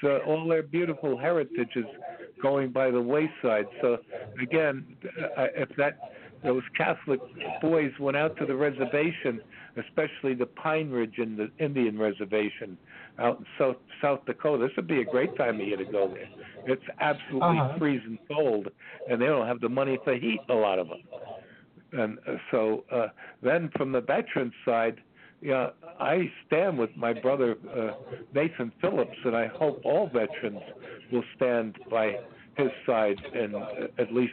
So 0.00 0.18
all 0.26 0.46
their 0.48 0.62
beautiful 0.62 1.16
heritage 1.18 1.70
is 1.76 1.84
going 2.42 2.70
by 2.70 2.90
the 2.90 3.00
wayside. 3.00 3.66
So 3.80 3.98
again, 4.42 4.84
uh, 5.36 5.46
if 5.54 5.68
that 5.76 5.98
those 6.44 6.62
Catholic 6.76 7.20
boys 7.60 7.90
went 7.98 8.16
out 8.16 8.36
to 8.38 8.46
the 8.46 8.54
reservation, 8.54 9.40
especially 9.76 10.34
the 10.34 10.46
Pine 10.46 10.90
Ridge 10.90 11.14
and 11.18 11.36
the 11.38 11.50
Indian 11.58 11.98
Reservation 11.98 12.76
out 13.18 13.38
in 13.38 13.46
South 13.58 13.76
South 14.02 14.20
Dakota. 14.26 14.66
This 14.66 14.76
would 14.76 14.86
be 14.86 15.00
a 15.00 15.04
great 15.04 15.36
time 15.36 15.60
of 15.60 15.66
year 15.66 15.78
to 15.78 15.84
go 15.84 16.08
there. 16.08 16.28
It's 16.66 16.82
absolutely 17.00 17.58
Uh-huh. 17.58 17.78
freezing 17.78 18.18
cold, 18.30 18.68
and 19.08 19.20
they 19.20 19.26
don't 19.26 19.46
have 19.46 19.60
the 19.60 19.68
money 19.68 19.98
for 20.04 20.14
heat. 20.14 20.40
A 20.50 20.54
lot 20.54 20.78
of 20.78 20.88
them, 20.88 21.02
and 21.98 22.18
uh, 22.26 22.32
so 22.50 22.84
uh, 22.92 23.08
then 23.42 23.70
from 23.76 23.92
the 23.92 24.00
veteran 24.00 24.52
side. 24.64 24.96
Yeah, 25.42 25.68
I 26.00 26.30
stand 26.46 26.78
with 26.78 26.88
my 26.96 27.12
brother 27.12 27.56
uh, 27.76 27.90
Nathan 28.34 28.72
Phillips, 28.80 29.18
and 29.22 29.36
I 29.36 29.48
hope 29.48 29.82
all 29.84 30.06
veterans 30.08 30.62
will 31.12 31.22
stand 31.36 31.76
by 31.90 32.16
his 32.56 32.70
side 32.86 33.20
and 33.34 33.54
uh, 33.54 33.66
at 33.98 34.12
least 34.14 34.32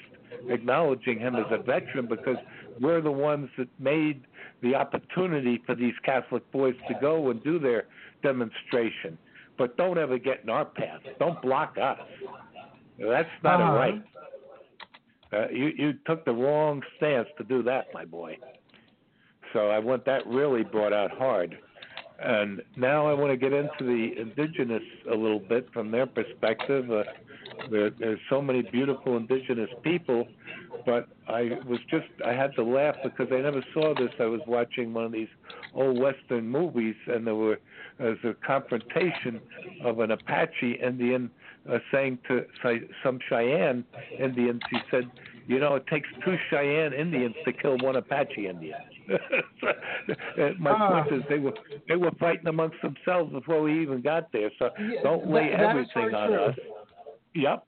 acknowledging 0.50 1.20
him 1.20 1.36
as 1.36 1.46
a 1.52 1.58
veteran 1.58 2.08
because 2.08 2.38
we're 2.80 3.02
the 3.02 3.12
ones 3.12 3.50
that 3.58 3.68
made 3.80 4.24
the 4.62 4.76
opportunity 4.76 5.62
for 5.66 5.76
these 5.76 5.94
Catholic 6.06 6.50
boys 6.52 6.76
to 6.88 6.94
go 7.02 7.30
and 7.30 7.44
do 7.44 7.60
their 7.60 7.84
demonstration. 8.24 9.18
But 9.58 9.78
don't 9.78 9.98
ever 9.98 10.18
get 10.18 10.42
in 10.44 10.50
our 10.50 10.66
path. 10.66 11.02
Don't 11.20 11.40
block 11.42 11.78
us. 11.78 12.00
That's 12.98 13.30
not 13.44 13.62
Uh-huh. 13.62 13.72
a 13.72 13.76
right. 13.76 14.04
Uh, 15.34 15.48
you 15.50 15.72
you 15.78 15.94
took 16.06 16.26
the 16.26 16.32
wrong 16.32 16.82
stance 16.98 17.28
to 17.38 17.44
do 17.44 17.64
that, 17.64 17.88
my 17.94 18.06
boy. 18.06 18.38
So 19.54 19.70
I 19.70 19.80
want 19.80 20.06
that 20.06 20.26
really 20.28 20.64
brought 20.64 20.94
out 20.94 21.12
hard. 21.12 21.58
And 22.20 22.62
now 22.78 23.08
I 23.08 23.14
want 23.14 23.32
to 23.32 23.38
get 23.38 23.54
into 23.54 23.70
the 23.82 24.20
indigenous 24.20 24.84
a 25.12 25.16
little 25.16 25.40
bit 25.40 25.68
from 25.74 25.92
their 25.92 26.06
perspective. 26.06 26.90
Uh, 26.92 27.04
there, 27.70 27.90
there's 27.90 28.20
so 28.30 28.42
many 28.42 28.62
beautiful 28.62 29.18
indigenous 29.18 29.70
people, 29.84 30.28
but 30.86 31.10
I 31.28 31.60
was 31.68 31.80
just 31.90 32.06
I 32.26 32.34
had 32.34 32.56
to 32.56 32.64
laugh 32.64 32.96
because 33.04 33.28
I 33.32 33.42
never 33.42 33.64
saw 33.74 33.94
this. 33.96 34.10
I 34.20 34.26
was 34.26 34.42
watching 34.48 34.94
one 34.94 35.06
of 35.06 35.12
these 35.12 35.28
old 35.74 36.00
western 36.00 36.48
movies, 36.48 36.96
and 37.08 37.26
there 37.26 37.36
were 37.36 37.60
there 37.98 38.10
was 38.12 38.20
a 38.24 38.34
confrontation 38.46 39.40
of 39.84 40.00
an 40.00 40.12
Apache 40.12 40.80
Indian 40.84 41.30
uh, 41.72 41.78
saying 41.92 42.20
to 42.28 42.46
say, 42.64 42.82
some 43.04 43.20
Cheyenne 43.30 43.84
Indians. 44.20 44.62
He 44.70 44.78
said, 44.92 45.10
"You 45.48 45.60
know, 45.60 45.76
it 45.76 45.88
takes 45.88 46.08
two 46.26 46.36
Cheyenne 46.50 46.94
Indians 46.94 47.36
to 47.46 47.54
kill 47.54 47.78
one 47.80 47.96
Apache 47.96 48.48
Indian." 48.48 48.80
So, 49.62 50.54
My 50.60 50.72
Ah. 50.72 51.04
point 51.04 51.14
is, 51.22 51.24
they 51.30 51.40
were 51.40 51.54
they 51.88 51.96
were 51.96 52.12
fighting 52.20 52.48
amongst 52.48 52.82
themselves 52.82 53.32
before 53.32 53.62
we 53.62 53.82
even 53.82 54.02
got 54.02 54.32
there. 54.32 54.50
So 54.60 54.70
Yeah, 54.80 55.02
don't 55.04 55.30
lay 55.30 55.50
that- 55.50 55.60
everything 55.60 56.12
very 56.12 56.14
on 56.14 56.28
true. 56.30 56.38
us. 56.40 56.58
Yep. 57.34 57.66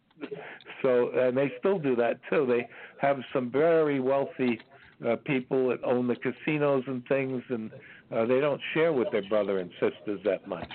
So 0.81 1.09
and 1.11 1.37
they 1.37 1.51
still 1.59 1.79
do 1.79 1.95
that 1.97 2.19
too. 2.29 2.45
They 2.45 2.67
have 2.99 3.19
some 3.33 3.49
very 3.49 3.99
wealthy 3.99 4.59
uh, 5.05 5.17
people 5.25 5.69
that 5.69 5.83
own 5.83 6.07
the 6.07 6.15
casinos 6.15 6.83
and 6.87 7.05
things, 7.07 7.43
and 7.49 7.69
uh, 8.13 8.25
they 8.25 8.39
don't 8.39 8.61
share 8.73 8.93
with 8.93 9.11
their 9.11 9.23
brother 9.27 9.59
and 9.59 9.69
sisters 9.79 10.21
that 10.23 10.47
much. 10.47 10.71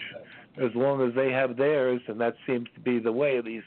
As 0.56 0.70
long 0.74 1.06
as 1.06 1.14
they 1.14 1.30
have 1.30 1.56
theirs, 1.56 2.00
and 2.08 2.20
that 2.20 2.34
seems 2.46 2.66
to 2.74 2.80
be 2.80 2.98
the 2.98 3.12
way 3.12 3.36
of 3.36 3.44
these 3.44 3.62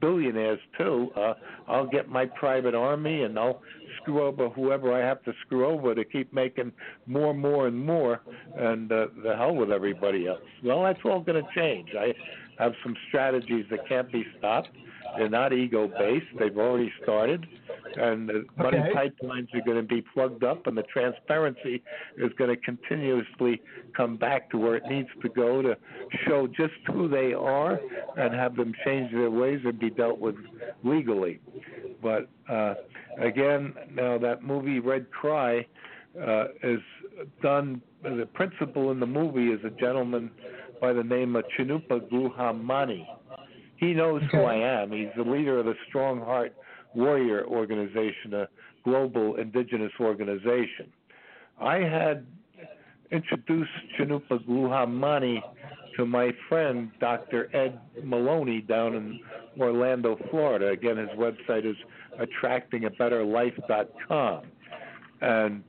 billionaires 0.00 0.60
too. 0.76 1.10
Uh, 1.16 1.34
I'll 1.66 1.86
get 1.86 2.08
my 2.08 2.26
private 2.26 2.74
army, 2.74 3.22
and 3.22 3.38
I'll 3.38 3.60
screw 4.00 4.22
over 4.22 4.48
whoever 4.48 4.92
I 4.92 5.04
have 5.04 5.22
to 5.24 5.32
screw 5.44 5.66
over 5.66 5.94
to 5.94 6.04
keep 6.04 6.32
making 6.32 6.72
more, 7.06 7.34
more, 7.34 7.66
and 7.66 7.84
more, 7.84 8.20
and 8.56 8.90
uh, 8.90 9.08
the 9.22 9.36
hell 9.36 9.54
with 9.54 9.72
everybody 9.72 10.26
else. 10.26 10.40
Well, 10.64 10.84
that's 10.84 11.00
all 11.04 11.20
going 11.20 11.42
to 11.42 11.50
change. 11.54 11.90
I 11.98 12.14
have 12.62 12.72
some 12.82 12.94
strategies 13.08 13.66
that 13.70 13.88
can't 13.88 14.10
be 14.10 14.24
stopped. 14.38 14.70
They're 15.16 15.28
not 15.28 15.52
ego 15.52 15.88
based. 15.88 16.26
They've 16.38 16.56
already 16.56 16.92
started. 17.02 17.46
and 17.96 18.28
the 18.28 18.44
money 18.56 18.78
Okay. 18.78 18.92
pipelines 18.92 19.52
are 19.54 19.62
going 19.62 19.78
to 19.78 19.82
be 19.82 20.02
plugged 20.14 20.44
up, 20.44 20.66
and 20.66 20.76
the 20.76 20.82
transparency 20.84 21.82
is 22.18 22.30
going 22.34 22.50
to 22.50 22.56
continuously 22.56 23.60
come 23.96 24.16
back 24.16 24.50
to 24.50 24.58
where 24.58 24.76
it 24.76 24.84
needs 24.86 25.08
to 25.22 25.28
go 25.30 25.62
to 25.62 25.76
show 26.26 26.46
just 26.46 26.74
who 26.86 27.08
they 27.08 27.32
are 27.32 27.80
and 28.16 28.34
have 28.34 28.56
them 28.56 28.74
change 28.84 29.10
their 29.10 29.30
ways 29.30 29.60
and 29.64 29.78
be 29.78 29.90
dealt 29.90 30.18
with 30.18 30.36
legally. 30.84 31.40
But 32.02 32.28
uh, 32.48 32.74
again, 33.18 33.74
now 33.92 34.18
that 34.18 34.42
movie 34.42 34.80
Red 34.80 35.10
Cry 35.10 35.66
uh, 36.20 36.44
is 36.62 36.80
done. 37.42 37.82
The 38.02 38.28
principal 38.34 38.90
in 38.90 39.00
the 39.00 39.06
movie 39.06 39.48
is 39.48 39.60
a 39.64 39.70
gentleman 39.70 40.30
by 40.80 40.92
the 40.92 41.02
name 41.02 41.34
of 41.36 41.44
Chinupa 41.58 42.00
Guhamani. 42.10 43.06
He 43.78 43.94
knows 43.94 44.22
who 44.32 44.42
I 44.42 44.56
am. 44.56 44.92
He's 44.92 45.08
the 45.16 45.22
leader 45.22 45.58
of 45.58 45.66
the 45.66 45.74
Strong 45.88 46.20
Heart 46.20 46.54
Warrior 46.94 47.46
Organization, 47.46 48.34
a 48.34 48.48
global 48.84 49.36
indigenous 49.36 49.92
organization. 50.00 50.92
I 51.60 51.76
had 51.76 52.26
introduced 53.10 53.70
Chinupa 53.98 54.44
Guhamani 54.46 55.42
to 55.96 56.06
my 56.06 56.32
friend 56.48 56.90
Dr. 57.00 57.48
Ed 57.54 57.80
Moloney 58.02 58.60
down 58.60 58.94
in 58.94 59.20
Orlando, 59.58 60.18
Florida. 60.30 60.68
Again, 60.68 60.96
his 60.96 61.08
website 61.10 61.64
is 61.64 61.76
attractingabetterlife.com. 62.20 64.42
And 65.20 65.62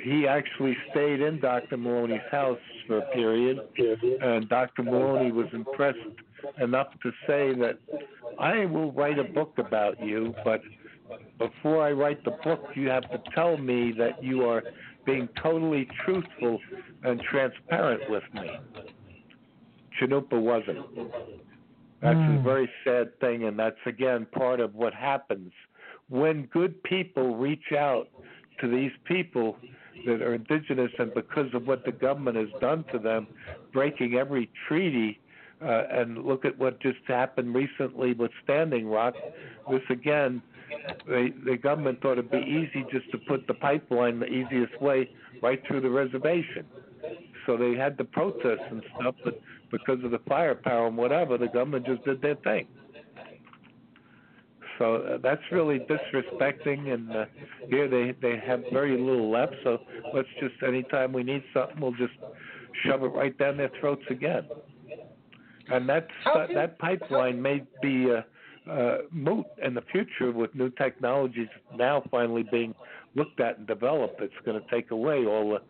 he 0.00 0.26
actually 0.26 0.76
stayed 0.90 1.20
in 1.20 1.38
Dr. 1.40 1.76
Moloney's 1.76 2.20
house 2.30 2.58
for 2.86 2.98
a 2.98 3.02
period, 3.12 3.60
and 4.20 4.48
Dr. 4.48 4.82
Moloney 4.82 5.32
was 5.32 5.46
impressed 5.52 5.98
enough 6.60 6.88
to 7.02 7.10
say 7.26 7.54
that 7.54 7.78
I 8.38 8.66
will 8.66 8.92
write 8.92 9.18
a 9.18 9.24
book 9.24 9.54
about 9.58 10.02
you, 10.02 10.34
but 10.44 10.62
before 11.38 11.82
I 11.82 11.92
write 11.92 12.24
the 12.24 12.32
book, 12.44 12.64
you 12.74 12.88
have 12.88 13.10
to 13.10 13.22
tell 13.34 13.56
me 13.56 13.92
that 13.92 14.22
you 14.22 14.48
are 14.48 14.62
being 15.04 15.28
totally 15.42 15.88
truthful 16.04 16.58
and 17.02 17.20
transparent 17.22 18.08
with 18.10 18.22
me. 18.34 18.58
Chinupa 19.98 20.40
wasn't. 20.40 20.86
That's 22.00 22.20
a 22.20 22.38
Mm. 22.38 22.42
very 22.42 22.70
sad 22.84 23.18
thing, 23.20 23.44
and 23.44 23.58
that's 23.58 23.80
again 23.86 24.26
part 24.26 24.60
of 24.60 24.74
what 24.74 24.94
happens 24.94 25.52
when 26.08 26.46
good 26.46 26.82
people 26.82 27.36
reach 27.36 27.72
out 27.72 28.08
to 28.58 28.68
these 28.68 28.92
people 29.04 29.56
that 30.04 30.20
are 30.22 30.34
indigenous, 30.34 30.92
and 30.98 31.14
because 31.14 31.52
of 31.54 31.66
what 31.66 31.84
the 31.84 31.92
government 31.92 32.36
has 32.36 32.48
done 32.60 32.84
to 32.84 32.98
them, 32.98 33.26
breaking 33.72 34.14
every 34.16 34.50
treaty. 34.66 35.19
Uh, 35.62 35.82
and 35.90 36.24
look 36.24 36.46
at 36.46 36.58
what 36.58 36.80
just 36.80 36.98
happened 37.06 37.54
recently 37.54 38.14
with 38.14 38.30
Standing 38.44 38.88
Rock. 38.88 39.14
This 39.70 39.82
again, 39.90 40.40
they, 41.06 41.34
the 41.44 41.58
government 41.58 42.00
thought 42.00 42.12
it'd 42.12 42.30
be 42.30 42.38
easy 42.38 42.84
just 42.90 43.10
to 43.12 43.18
put 43.18 43.46
the 43.46 43.52
pipeline 43.54 44.20
the 44.20 44.26
easiest 44.26 44.80
way 44.80 45.10
right 45.42 45.60
through 45.66 45.82
the 45.82 45.90
reservation. 45.90 46.64
So 47.46 47.56
they 47.56 47.74
had 47.74 47.98
the 47.98 48.04
protests 48.04 48.66
and 48.70 48.82
stuff, 48.98 49.16
but 49.22 49.40
because 49.70 50.02
of 50.04 50.10
the 50.10 50.20
firepower 50.26 50.86
and 50.86 50.96
whatever, 50.96 51.36
the 51.36 51.48
government 51.48 51.86
just 51.86 52.04
did 52.04 52.22
their 52.22 52.36
thing. 52.36 52.66
So 54.78 54.96
uh, 54.96 55.18
that's 55.22 55.42
really 55.52 55.80
disrespecting, 55.80 56.94
and 56.94 57.10
uh, 57.14 57.24
here 57.68 57.86
they 57.86 58.14
they 58.22 58.38
have 58.38 58.62
very 58.72 58.98
little 58.98 59.30
left. 59.30 59.54
So 59.62 59.78
let's 60.14 60.28
just 60.40 60.54
anytime 60.66 61.12
we 61.12 61.22
need 61.22 61.42
something, 61.52 61.78
we'll 61.78 61.92
just 61.92 62.14
shove 62.86 63.02
it 63.02 63.08
right 63.08 63.36
down 63.36 63.58
their 63.58 63.70
throats 63.78 64.04
again. 64.08 64.48
And 65.70 65.88
that's 65.88 66.10
that, 66.24 66.48
that 66.54 66.78
pipeline 66.78 67.40
may 67.40 67.62
be 67.82 68.08
uh, 68.10 68.70
uh, 68.70 68.98
moot 69.10 69.46
in 69.64 69.74
the 69.74 69.82
future 69.92 70.32
with 70.32 70.54
new 70.54 70.70
technologies 70.70 71.48
now 71.76 72.02
finally 72.10 72.44
being 72.50 72.74
looked 73.14 73.40
at 73.40 73.58
and 73.58 73.66
developed. 73.66 74.20
It's 74.20 74.34
going 74.44 74.60
to 74.60 74.70
take 74.70 74.90
away 74.90 75.26
all 75.26 75.50
the 75.50 75.62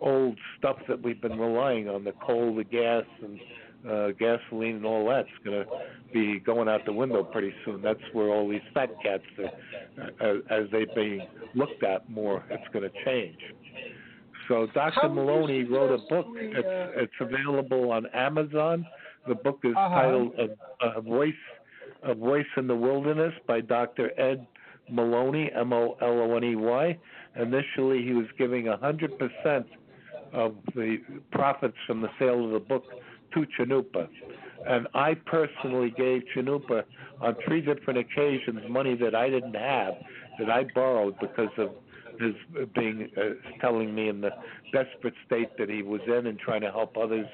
old 0.00 0.36
stuff 0.58 0.76
that 0.88 1.02
we've 1.02 1.20
been 1.20 1.38
relying 1.38 1.88
on, 1.88 2.04
the 2.04 2.12
coal, 2.24 2.54
the 2.54 2.64
gas, 2.64 3.04
and 3.22 3.40
uh, 3.88 4.08
gasoline, 4.18 4.76
and 4.76 4.86
all 4.86 5.08
that's 5.08 5.28
going 5.44 5.64
to 5.64 5.66
be 6.12 6.40
going 6.40 6.68
out 6.68 6.84
the 6.84 6.92
window 6.92 7.22
pretty 7.22 7.52
soon. 7.64 7.80
That's 7.82 8.00
where 8.12 8.28
all 8.28 8.48
these 8.48 8.60
fat 8.74 8.90
cats, 9.02 9.22
are, 9.38 10.08
uh, 10.20 10.38
as 10.50 10.68
they're 10.72 10.86
being 10.94 11.20
looked 11.54 11.84
at 11.84 12.10
more, 12.10 12.44
it's 12.50 12.66
going 12.72 12.90
to 12.90 13.04
change. 13.04 13.38
So 14.48 14.66
Dr. 14.74 15.00
How 15.02 15.08
Moloney 15.08 15.64
wrote 15.64 15.92
a 15.92 15.98
book. 16.08 16.26
we, 16.32 16.40
It's 16.40 16.66
uh, 16.66 17.02
it's 17.02 17.12
available 17.20 17.92
on 17.92 18.06
Amazon. 18.06 18.86
The 19.26 19.34
book 19.34 19.60
is 19.64 19.74
Uh-huh. 19.76 19.94
titled 19.94 20.32
a, 20.38 20.98
a 20.98 21.00
Voice 21.00 21.34
a 22.02 22.14
Voice 22.14 22.46
in 22.56 22.66
the 22.66 22.76
Wilderness 22.76 23.34
by 23.46 23.60
Dr. 23.60 24.12
Ed 24.20 24.46
Moloney, 24.90 25.50
M 25.52 25.72
O 25.72 25.96
L 26.00 26.20
O 26.20 26.36
N 26.36 26.44
E 26.44 26.54
Y. 26.54 26.98
Initially, 27.36 28.02
he 28.04 28.12
was 28.12 28.26
giving 28.38 28.68
a 28.68 28.76
100% 28.78 29.64
of 30.32 30.54
the 30.74 30.98
profits 31.32 31.76
from 31.86 32.00
the 32.00 32.08
sale 32.18 32.44
of 32.44 32.52
the 32.52 32.60
book 32.60 32.84
to 33.34 33.46
Chanupa. 33.58 34.08
And 34.66 34.86
I 34.94 35.14
personally 35.14 35.90
gave 35.96 36.22
Chanupa 36.34 36.84
on 37.20 37.36
three 37.46 37.60
different 37.60 37.98
occasions 37.98 38.60
money 38.68 38.96
that 38.96 39.14
I 39.14 39.30
didn't 39.30 39.54
have, 39.54 39.94
that 40.38 40.50
I 40.50 40.64
borrowed 40.74 41.18
because 41.20 41.50
of 41.58 41.70
his 42.20 42.34
being 42.74 43.08
uh, 43.16 43.60
telling 43.60 43.94
me 43.94 44.08
in 44.08 44.20
the 44.20 44.30
desperate 44.72 45.14
state 45.26 45.56
that 45.58 45.68
he 45.68 45.82
was 45.82 46.00
in 46.06 46.26
and 46.26 46.38
trying 46.38 46.62
to 46.62 46.70
help 46.70 46.96
others 46.96 47.26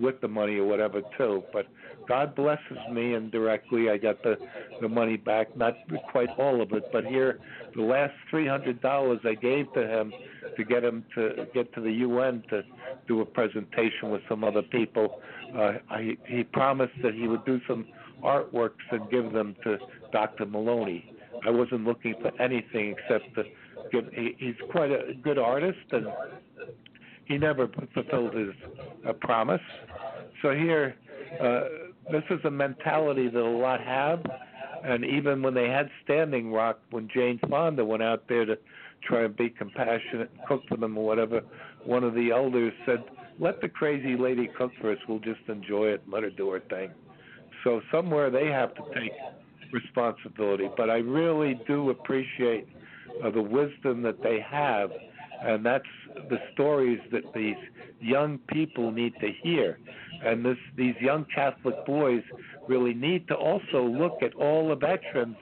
with 0.00 0.20
the 0.20 0.28
money 0.28 0.56
or 0.56 0.64
whatever 0.64 1.02
too. 1.16 1.42
But 1.52 1.66
God 2.08 2.34
blesses 2.34 2.78
me 2.92 3.14
indirectly. 3.14 3.90
I 3.90 3.98
got 3.98 4.22
the 4.22 4.36
the 4.80 4.88
money 4.88 5.16
back, 5.16 5.56
not 5.56 5.74
quite 6.10 6.30
all 6.38 6.60
of 6.62 6.72
it, 6.72 6.84
but 6.92 7.04
here 7.04 7.38
the 7.76 7.82
last 7.82 8.14
three 8.30 8.46
hundred 8.46 8.80
dollars 8.80 9.20
I 9.24 9.34
gave 9.34 9.72
to 9.74 9.86
him 9.86 10.12
to 10.56 10.64
get 10.64 10.84
him 10.84 11.04
to 11.14 11.46
get 11.54 11.72
to 11.74 11.80
the 11.80 11.92
UN 11.92 12.42
to 12.50 12.62
do 13.06 13.20
a 13.20 13.26
presentation 13.26 14.10
with 14.10 14.22
some 14.28 14.44
other 14.44 14.62
people. 14.62 15.20
Uh, 15.54 15.74
I, 15.90 16.16
he 16.26 16.44
promised 16.44 16.94
that 17.02 17.14
he 17.14 17.26
would 17.26 17.44
do 17.44 17.60
some 17.66 17.86
artworks 18.22 18.84
and 18.90 19.08
give 19.10 19.32
them 19.32 19.54
to 19.64 19.78
Dr. 20.12 20.46
Moloney. 20.46 21.12
I 21.46 21.50
wasn't 21.50 21.84
looking 21.84 22.14
for 22.20 22.32
anything 22.40 22.96
except 22.98 23.34
to 23.36 23.44
give. 23.92 24.12
He, 24.12 24.34
he's 24.38 24.56
quite 24.70 24.90
a 24.90 25.14
good 25.22 25.38
artist, 25.38 25.78
and 25.92 26.06
he 27.28 27.36
never 27.36 27.68
fulfilled 27.94 28.34
his 28.34 28.54
uh, 29.06 29.12
promise. 29.12 29.60
So 30.42 30.52
here, 30.52 30.96
uh, 31.40 31.60
this 32.10 32.24
is 32.30 32.40
a 32.44 32.50
mentality 32.50 33.28
that 33.28 33.40
a 33.40 33.44
lot 33.44 33.80
have, 33.80 34.24
and 34.82 35.04
even 35.04 35.42
when 35.42 35.54
they 35.54 35.68
had 35.68 35.90
Standing 36.04 36.50
Rock, 36.50 36.80
when 36.90 37.08
Jane 37.12 37.38
Fonda 37.48 37.84
went 37.84 38.02
out 38.02 38.24
there 38.28 38.46
to 38.46 38.56
try 39.06 39.24
and 39.24 39.36
be 39.36 39.50
compassionate 39.50 40.30
and 40.36 40.46
cook 40.48 40.62
for 40.68 40.76
them 40.76 40.96
or 40.96 41.04
whatever, 41.04 41.42
one 41.84 42.02
of 42.02 42.14
the 42.14 42.30
elders 42.30 42.72
said, 42.86 43.04
"Let 43.38 43.60
the 43.60 43.68
crazy 43.68 44.16
lady 44.16 44.48
cook 44.48 44.72
for 44.80 44.90
us. 44.90 44.98
We'll 45.06 45.18
just 45.18 45.40
enjoy 45.48 45.88
it 45.88 46.02
and 46.04 46.12
let 46.12 46.22
her 46.22 46.30
do 46.30 46.50
her 46.50 46.60
thing." 46.60 46.90
So 47.62 47.82
somewhere 47.92 48.30
they 48.30 48.46
have 48.46 48.74
to 48.74 48.82
take 48.94 49.12
responsibility. 49.72 50.70
But 50.76 50.88
I 50.88 50.98
really 50.98 51.60
do 51.66 51.90
appreciate 51.90 52.66
uh, 53.22 53.30
the 53.30 53.42
wisdom 53.42 54.02
that 54.02 54.22
they 54.22 54.40
have, 54.40 54.90
and 55.42 55.64
that's 55.64 55.84
the 56.28 56.38
stories 56.52 57.00
that 57.12 57.32
these 57.34 57.56
young 58.00 58.38
people 58.48 58.90
need 58.90 59.14
to 59.20 59.30
hear. 59.42 59.78
And 60.24 60.44
this, 60.44 60.56
these 60.76 60.94
young 61.00 61.26
Catholic 61.34 61.84
boys 61.86 62.22
really 62.66 62.94
need 62.94 63.28
to 63.28 63.34
also 63.34 63.84
look 63.84 64.22
at 64.22 64.34
all 64.34 64.68
the 64.68 64.76
veterans 64.76 65.36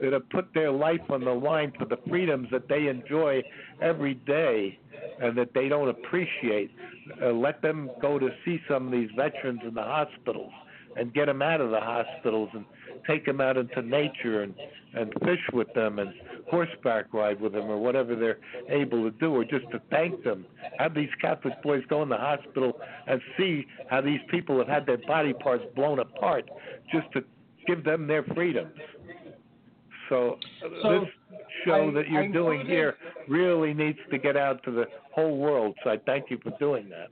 that 0.00 0.12
have 0.12 0.28
put 0.30 0.52
their 0.54 0.70
life 0.70 1.00
on 1.10 1.24
the 1.24 1.30
line 1.30 1.72
for 1.78 1.84
the 1.84 1.98
freedoms 2.08 2.48
that 2.50 2.68
they 2.68 2.86
enjoy 2.86 3.42
every 3.82 4.14
day 4.14 4.78
and 5.20 5.36
that 5.36 5.52
they 5.54 5.68
don't 5.68 5.88
appreciate. 5.88 6.70
Uh, 7.22 7.32
let 7.32 7.60
them 7.60 7.90
go 8.00 8.18
to 8.18 8.28
see 8.44 8.60
some 8.68 8.86
of 8.86 8.92
these 8.92 9.10
veterans 9.16 9.60
in 9.66 9.74
the 9.74 9.82
hospitals 9.82 10.52
and 10.96 11.12
get 11.12 11.26
them 11.26 11.42
out 11.42 11.60
of 11.60 11.70
the 11.70 11.80
hospitals 11.80 12.48
and 12.54 12.64
take 13.06 13.24
them 13.26 13.40
out 13.40 13.56
into 13.56 13.82
nature 13.82 14.42
and 14.42 14.54
and 14.92 15.12
fish 15.24 15.40
with 15.52 15.72
them 15.74 16.00
and 16.00 16.12
horseback 16.50 17.14
ride 17.14 17.40
with 17.40 17.52
them 17.52 17.70
or 17.70 17.78
whatever 17.78 18.16
they're 18.16 18.38
able 18.68 19.04
to 19.08 19.16
do 19.18 19.32
or 19.32 19.44
just 19.44 19.70
to 19.70 19.80
thank 19.88 20.24
them. 20.24 20.44
Have 20.78 20.94
these 20.94 21.08
catholic 21.20 21.62
boys 21.62 21.84
go 21.88 22.02
in 22.02 22.08
the 22.08 22.16
hospital 22.16 22.80
and 23.06 23.20
see 23.38 23.66
how 23.88 24.00
these 24.00 24.18
people 24.30 24.58
have 24.58 24.66
had 24.66 24.86
their 24.86 24.98
body 24.98 25.32
parts 25.32 25.62
blown 25.76 26.00
apart 26.00 26.50
just 26.92 27.06
to 27.12 27.22
give 27.68 27.84
them 27.84 28.08
their 28.08 28.24
freedoms. 28.34 28.76
So, 30.08 30.38
So, 30.82 31.00
this 31.00 31.08
show 31.64 31.88
I- 31.88 31.92
that 31.92 32.08
you're 32.08 32.22
I 32.24 32.28
doing 32.28 32.66
here 32.66 32.96
really 33.28 33.72
needs 33.72 33.98
to 34.10 34.18
get 34.18 34.36
out 34.36 34.62
to 34.64 34.72
the 34.72 34.88
whole 35.12 35.36
world 35.38 35.76
so 35.82 35.90
i 35.90 35.96
thank 35.98 36.30
you 36.30 36.38
for 36.38 36.50
doing 36.58 36.88
that 36.88 37.08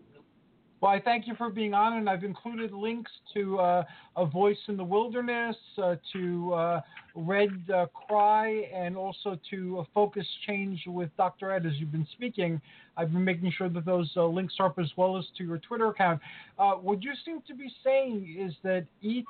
Well, 0.80 0.92
I 0.92 1.00
thank 1.00 1.26
you 1.26 1.34
for 1.34 1.50
being 1.50 1.74
on, 1.74 1.94
and 1.94 2.08
I've 2.08 2.22
included 2.22 2.72
links 2.72 3.10
to 3.34 3.58
uh, 3.58 3.84
A 4.16 4.24
Voice 4.24 4.58
in 4.68 4.76
the 4.76 4.84
Wilderness, 4.84 5.56
uh, 5.76 5.96
to 6.12 6.54
uh, 6.54 6.80
Red 7.16 7.50
uh, 7.74 7.86
Cry, 7.86 8.62
and 8.72 8.96
also 8.96 9.36
to 9.50 9.80
a 9.80 9.84
Focus 9.92 10.26
Change 10.46 10.84
with 10.86 11.10
Dr. 11.16 11.50
Ed 11.50 11.66
as 11.66 11.72
you've 11.78 11.90
been 11.90 12.06
speaking. 12.12 12.60
I've 12.96 13.12
been 13.12 13.24
making 13.24 13.52
sure 13.58 13.68
that 13.68 13.84
those 13.84 14.08
uh, 14.16 14.24
links 14.26 14.54
are 14.60 14.66
up 14.66 14.78
as 14.78 14.90
well 14.96 15.16
as 15.16 15.24
to 15.38 15.44
your 15.44 15.58
Twitter 15.58 15.88
account. 15.88 16.20
Uh, 16.60 16.74
what 16.74 17.02
you 17.02 17.12
seem 17.24 17.42
to 17.48 17.54
be 17.54 17.72
saying 17.82 18.36
is 18.38 18.54
that 18.62 18.86
each 19.02 19.26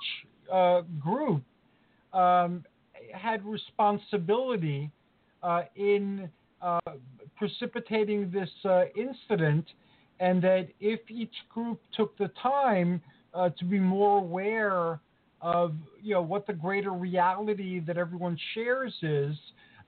uh, 0.52 0.82
group 1.00 1.42
um, 2.12 2.62
had 3.14 3.42
responsibility 3.46 4.90
uh, 5.42 5.62
in 5.76 6.28
uh, 6.60 6.78
precipitating 7.36 8.30
this 8.30 8.50
uh, 8.64 8.82
incident, 8.96 9.64
and 10.20 10.42
that 10.42 10.68
if 10.80 11.00
each 11.08 11.34
group 11.48 11.80
took 11.96 12.16
the 12.18 12.30
time 12.42 13.00
uh, 13.34 13.50
to 13.50 13.64
be 13.64 13.78
more 13.78 14.18
aware 14.18 15.00
of 15.40 15.74
you 16.02 16.14
know 16.14 16.22
what 16.22 16.46
the 16.46 16.52
greater 16.52 16.90
reality 16.90 17.80
that 17.80 17.96
everyone 17.96 18.36
shares 18.54 18.92
is, 19.02 19.36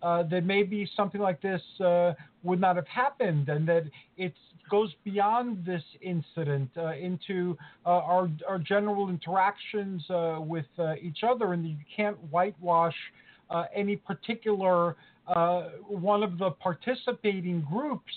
uh, 0.03 0.23
that 0.25 0.45
maybe 0.45 0.89
something 0.97 1.21
like 1.21 1.41
this 1.43 1.61
uh, 1.85 2.13
would 2.43 2.61
not 2.61 2.77
have 2.77 2.87
happened, 2.87 3.49
and 3.49 3.67
that 3.69 3.85
it 4.17 4.33
goes 4.71 4.95
beyond 5.05 5.65
this 5.67 5.83
incident 6.01 6.71
uh, 6.77 6.95
into 6.95 7.57
uh, 7.85 7.89
our 7.89 8.31
our 8.49 8.59
general 8.59 9.09
interactions 9.09 10.03
uh, 10.11 10.39
with 10.41 10.67
uh, 10.79 10.95
each 11.03 11.19
other, 11.29 11.53
and 11.53 11.67
you 11.67 11.77
can't 11.95 12.17
whitewash 12.31 12.95
any 13.75 13.97
particular 13.97 14.95
one 15.89 16.23
of 16.23 16.39
the 16.39 16.51
participating 16.53 17.67
groups 17.69 18.13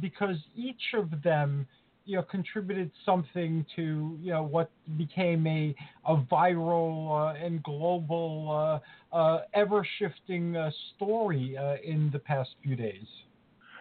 because 0.00 0.36
each 0.56 0.94
of 0.94 1.22
them 1.22 1.66
you 2.08 2.16
know 2.16 2.22
contributed 2.22 2.90
something 3.04 3.64
to 3.76 4.16
you 4.20 4.32
know 4.32 4.42
what 4.42 4.70
became 4.96 5.46
a 5.46 5.74
a 6.06 6.16
viral 6.16 7.10
uh, 7.10 7.44
and 7.44 7.62
global 7.62 8.80
uh, 9.12 9.16
uh, 9.16 9.42
ever 9.52 9.86
shifting 9.98 10.56
uh, 10.56 10.70
story 10.96 11.56
uh, 11.56 11.76
in 11.84 12.10
the 12.12 12.18
past 12.18 12.50
few 12.62 12.74
days. 12.74 13.06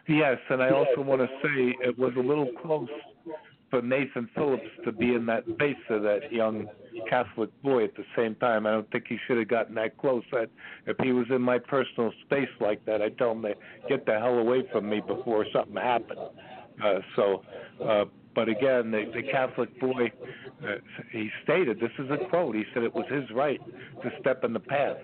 Yes, 0.10 0.38
and 0.50 0.62
I 0.62 0.72
also 0.72 1.02
want 1.02 1.22
to 1.22 1.28
say 1.42 1.74
it 1.82 1.98
was 1.98 2.14
a 2.18 2.22
little 2.22 2.50
close 2.62 2.90
for 3.70 3.82
Nathan 3.82 4.30
Phillips 4.34 4.70
to 4.86 4.92
be 4.92 5.14
in 5.14 5.26
that 5.26 5.46
face 5.60 5.76
of 5.90 6.04
that 6.04 6.32
young 6.32 6.68
Catholic 7.10 7.50
boy 7.62 7.84
at 7.84 7.96
the 7.96 8.06
same 8.16 8.36
time. 8.36 8.66
I 8.66 8.72
don't 8.72 8.90
think 8.92 9.06
he 9.08 9.18
should 9.28 9.38
have 9.38 9.48
gotten 9.48 9.76
that 9.76 9.98
close. 9.98 10.24
That 10.32 10.50
if 10.86 10.98
he 11.04 11.12
was 11.12 11.26
in 11.30 11.42
my 11.42 11.60
personal 11.60 12.12
space 12.26 12.50
like 12.60 12.86
that, 12.86 13.02
I'd 13.02 13.18
tell 13.18 13.32
him 13.32 13.42
to 13.44 13.54
get 13.90 14.06
the 14.06 14.14
hell 14.14 14.38
away 14.40 14.64
from 14.72 14.90
me 14.90 15.02
before 15.06 15.46
something 15.54 15.76
happened. 15.76 16.20
Uh, 16.84 17.00
so, 17.16 17.44
uh, 17.84 18.06
but 18.36 18.50
again, 18.50 18.92
the, 18.92 19.12
the 19.14 19.24
Catholic 19.32 19.80
boy, 19.80 20.12
uh, 20.64 20.76
he 21.12 21.30
stated 21.44 21.80
this 21.80 21.92
is 21.98 22.10
a 22.12 22.30
quote. 22.30 22.56
He 22.56 22.64
said 22.74 22.84
it 22.84 22.94
was 22.94 23.06
his 23.10 23.24
right 23.32 23.60
to 24.04 24.12
step 24.22 24.44
in 24.44 24.54
the 24.54 24.60
path. 24.60 24.98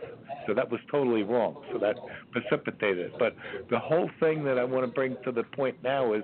So 0.45 0.53
that 0.53 0.69
was 0.69 0.79
totally 0.91 1.23
wrong. 1.23 1.63
So 1.71 1.79
that 1.79 1.95
precipitated 2.31 3.07
it. 3.07 3.13
But 3.17 3.35
the 3.69 3.79
whole 3.79 4.09
thing 4.19 4.43
that 4.45 4.59
I 4.59 4.63
want 4.63 4.85
to 4.85 4.91
bring 4.91 5.17
to 5.23 5.31
the 5.31 5.43
point 5.43 5.81
now 5.83 6.13
is 6.13 6.23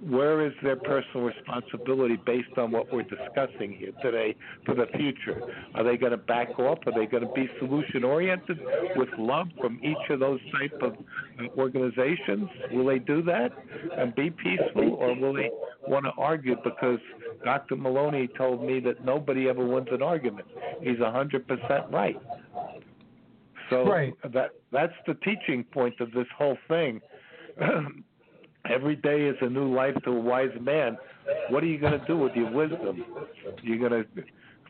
where 0.00 0.46
is 0.46 0.52
their 0.62 0.76
personal 0.76 1.26
responsibility 1.26 2.16
based 2.26 2.56
on 2.58 2.70
what 2.70 2.92
we're 2.92 3.02
discussing 3.02 3.72
here 3.72 3.92
today 4.02 4.36
for 4.64 4.74
the 4.74 4.86
future? 4.96 5.40
Are 5.74 5.82
they 5.82 5.96
going 5.96 6.12
to 6.12 6.18
back 6.18 6.58
off? 6.58 6.78
Are 6.86 6.92
they 6.92 7.06
going 7.06 7.26
to 7.26 7.32
be 7.32 7.48
solution 7.58 8.04
oriented 8.04 8.60
with 8.96 9.08
love 9.18 9.48
from 9.58 9.80
each 9.82 10.10
of 10.10 10.20
those 10.20 10.40
type 10.52 10.78
of 10.82 10.92
uh, 10.92 11.48
organizations? 11.58 12.48
Will 12.72 12.86
they 12.86 12.98
do 12.98 13.22
that 13.22 13.52
and 13.96 14.14
be 14.14 14.30
peaceful, 14.30 14.94
or 14.94 15.14
will 15.14 15.32
they 15.32 15.50
want 15.88 16.04
to 16.04 16.12
argue? 16.18 16.56
Because 16.62 17.00
Dr. 17.44 17.76
Moloney 17.76 18.28
told 18.36 18.62
me 18.62 18.80
that 18.80 19.04
nobody 19.04 19.48
ever 19.48 19.64
wins 19.64 19.88
an 19.90 20.02
argument. 20.02 20.46
He's 20.82 21.00
a 21.00 21.10
hundred 21.10 21.48
percent 21.48 21.90
right. 21.90 22.20
So 23.70 23.86
right. 23.86 24.14
that 24.32 24.50
that's 24.72 24.92
the 25.06 25.14
teaching 25.14 25.64
point 25.64 26.00
of 26.00 26.12
this 26.12 26.26
whole 26.36 26.58
thing. 26.68 27.00
Every 28.70 28.96
day 28.96 29.22
is 29.22 29.36
a 29.40 29.48
new 29.48 29.74
life 29.74 29.94
to 30.04 30.10
a 30.10 30.20
wise 30.20 30.50
man. 30.60 30.96
What 31.50 31.62
are 31.62 31.66
you 31.66 31.78
going 31.78 31.98
to 31.98 32.06
do 32.06 32.16
with 32.16 32.34
your 32.34 32.50
wisdom? 32.50 33.04
You're 33.62 33.88
going 33.88 34.04
to 34.04 34.22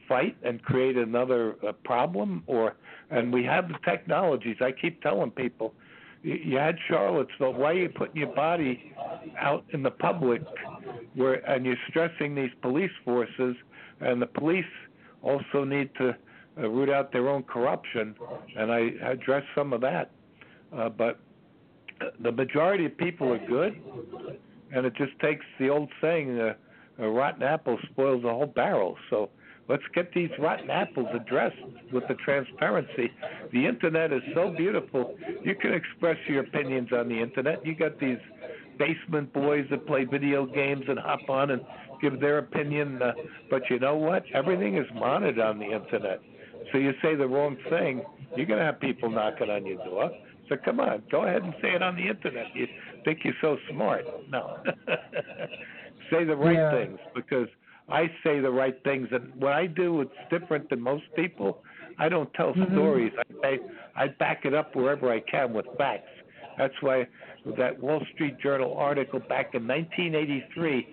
fight 0.09 0.37
and 0.43 0.63
create 0.63 0.97
another 0.97 1.57
uh, 1.67 1.73
problem, 1.85 2.43
or 2.47 2.77
and 3.11 3.33
we 3.33 3.45
have 3.45 3.69
the 3.69 3.77
technologies. 3.85 4.57
I 4.61 4.73
keep 4.73 5.03
telling 5.03 5.31
people, 5.31 5.75
you, 6.23 6.35
you 6.35 6.57
had 6.59 6.77
Charlottesville. 6.89 7.55
Why 7.55 7.71
are 7.71 7.75
you 7.75 7.89
putting 7.89 8.17
your 8.17 8.35
body 8.35 8.93
out 9.39 9.65
in 9.73 9.83
the 9.83 9.91
public, 9.91 10.43
where 11.15 11.35
and 11.51 11.65
you're 11.65 11.77
stressing 11.89 12.35
these 12.35 12.51
police 12.63 12.91
forces, 13.05 13.57
and 14.01 14.21
the 14.21 14.27
police 14.27 14.65
also 15.23 15.65
need 15.65 15.91
to 15.99 16.17
uh, 16.59 16.69
root 16.69 16.91
out 16.91 17.13
their 17.13 17.29
own 17.29 17.43
corruption, 17.43 18.15
and 18.57 18.73
I 18.73 18.91
address 19.03 19.43
some 19.55 19.73
of 19.73 19.81
that. 19.83 20.11
Uh, 20.77 20.89
but 20.89 21.21
the 22.21 22.33
majority 22.33 22.87
of 22.87 22.97
people 22.97 23.33
are 23.33 23.47
good, 23.47 23.81
and 24.73 24.87
it 24.87 24.95
just 24.95 25.19
takes 25.21 25.45
the 25.59 25.69
old 25.69 25.89
saying, 26.01 26.39
uh, 26.39 26.55
"A 26.99 27.09
rotten 27.09 27.43
apple 27.43 27.79
spoils 27.91 28.23
the 28.23 28.31
whole 28.31 28.47
barrel." 28.47 28.97
So 29.11 29.31
let's 29.69 29.87
get 29.95 30.13
these 30.13 30.31
rotten 30.39 30.71
apples 30.71 31.09
addressed 31.15 31.57
with 31.93 32.07
the 32.09 32.15
transparency. 32.15 33.13
The 33.53 33.67
internet 33.67 34.13
is 34.13 34.23
so 34.35 34.51
beautiful; 34.51 35.17
you 35.43 35.55
can 35.55 35.73
express 35.73 36.19
your 36.27 36.41
opinions 36.41 36.93
on 36.93 37.09
the 37.09 37.21
internet. 37.21 37.65
You 37.65 37.75
got 37.75 37.99
these 37.99 38.19
basement 38.79 39.33
boys 39.33 39.67
that 39.71 39.87
play 39.87 40.05
video 40.05 40.47
games 40.47 40.85
and 40.89 40.99
hop 40.99 41.29
on 41.29 41.51
and 41.51 41.65
give 42.01 42.21
their 42.21 42.39
opinion, 42.39 43.01
uh, 43.03 43.13
but 43.51 43.63
you 43.71 43.79
know 43.79 43.97
what? 43.97 44.25
Everything 44.35 44.77
is 44.77 44.87
monitored 44.95 45.39
on 45.39 45.59
the 45.59 45.73
internet. 45.73 46.21
So 46.73 46.79
you 46.79 46.93
say 47.03 47.15
the 47.15 47.27
wrong 47.27 47.57
thing, 47.71 48.05
you're 48.37 48.47
going 48.47 48.59
to 48.59 48.65
have 48.65 48.81
people 48.81 49.11
knocking 49.11 49.51
on 49.51 49.65
your 49.65 49.83
door. 49.85 50.11
So 50.49 50.57
come 50.65 50.81
on, 50.81 51.03
go 51.11 51.25
ahead 51.25 51.43
and 51.43 51.55
say 51.61 51.69
it 51.75 51.83
on 51.83 51.97
the 51.97 52.07
internet. 52.09 52.47
You 52.55 52.67
think 53.05 53.21
you're 53.25 53.35
so 53.41 53.57
smart? 53.71 54.05
No. 54.31 54.59
say 56.11 56.25
the 56.25 56.37
right 56.37 56.55
Yeah. 56.55 56.71
things 56.71 56.99
because 57.15 57.49
I 57.89 58.11
say 58.25 58.41
the 58.41 58.51
right 58.51 58.77
things, 58.85 59.09
and 59.13 59.33
what 59.37 59.53
I 59.53 59.67
do 59.67 60.01
it's 60.01 60.15
different 60.31 60.69
than 60.71 60.81
most 60.81 61.05
people. 61.15 61.63
I 61.99 62.09
don't 62.09 62.33
tell 62.35 62.53
Mhm. 62.53 62.73
stories. 62.73 63.13
I, 63.43 63.49
I 63.49 64.05
I 64.05 64.09
back 64.09 64.45
it 64.45 64.55
up 64.55 64.75
wherever 64.77 65.11
I 65.11 65.21
can 65.21 65.53
with 65.53 65.67
facts. 65.79 66.11
That's 66.59 66.75
why 66.83 67.07
that 67.57 67.79
Wall 67.81 68.05
Street 68.15 68.39
Journal 68.39 68.77
article 68.77 69.21
back 69.21 69.55
in 69.55 69.67
1983 69.67 70.87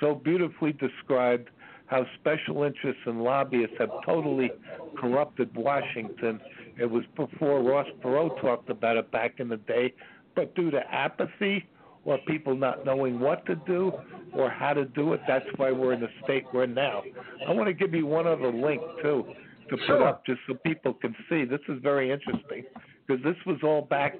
so 0.00 0.14
beautifully 0.14 0.72
described 0.72 1.48
how 1.86 2.06
special 2.20 2.62
interests 2.62 3.02
and 3.06 3.22
lobbyists 3.22 3.76
have 3.78 3.90
totally 4.04 4.50
corrupted 4.96 5.54
Washington. 5.56 6.40
It 6.80 6.90
was 6.90 7.04
before 7.14 7.62
Ross 7.62 7.86
Perot 8.02 8.40
talked 8.40 8.70
about 8.70 8.96
it 8.96 9.10
back 9.10 9.38
in 9.38 9.48
the 9.48 9.58
day, 9.58 9.92
but 10.34 10.54
due 10.54 10.70
to 10.70 10.80
apathy 10.92 11.66
or 12.06 12.16
people 12.26 12.56
not 12.56 12.86
knowing 12.86 13.20
what 13.20 13.44
to 13.46 13.54
do 13.66 13.92
or 14.32 14.48
how 14.48 14.72
to 14.72 14.86
do 14.86 15.12
it, 15.12 15.20
that's 15.28 15.44
why 15.56 15.70
we're 15.70 15.92
in 15.92 16.00
the 16.00 16.08
state 16.24 16.44
we're 16.54 16.64
now. 16.64 17.02
I 17.46 17.52
want 17.52 17.66
to 17.66 17.74
give 17.74 17.94
you 17.94 18.06
one 18.06 18.26
other 18.26 18.50
link 18.50 18.80
too 19.02 19.26
to 19.68 19.76
put 19.76 19.86
Sure. 19.86 20.08
up 20.08 20.24
just 20.24 20.40
so 20.46 20.54
people 20.54 20.94
can 20.94 21.14
see. 21.28 21.44
This 21.44 21.60
is 21.68 21.78
very 21.82 22.10
interesting 22.10 22.64
because 23.06 23.22
this 23.22 23.36
was 23.44 23.62
all 23.62 23.82
back 23.82 24.16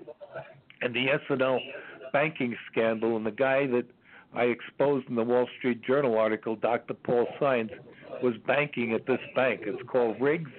in 0.83 0.93
the 0.93 1.09
S&L 1.09 1.61
banking 2.13 2.55
scandal, 2.71 3.17
and 3.17 3.25
the 3.25 3.31
guy 3.31 3.67
that 3.69 3.87
I 4.35 4.45
exposed 4.45 5.09
in 5.09 5.15
the 5.15 5.23
Wall 5.25 5.49
Street 5.59 5.81
Journal 5.83 6.19
article, 6.19 6.57
Dr. 6.57 6.95
Paul 6.95 7.27
Sines, 7.41 7.71
was 8.23 8.35
banking 8.47 8.93
at 8.93 9.07
this 9.07 9.21
bank. 9.35 9.63
It's 9.65 9.83
called 9.89 10.21
Riggs, 10.21 10.51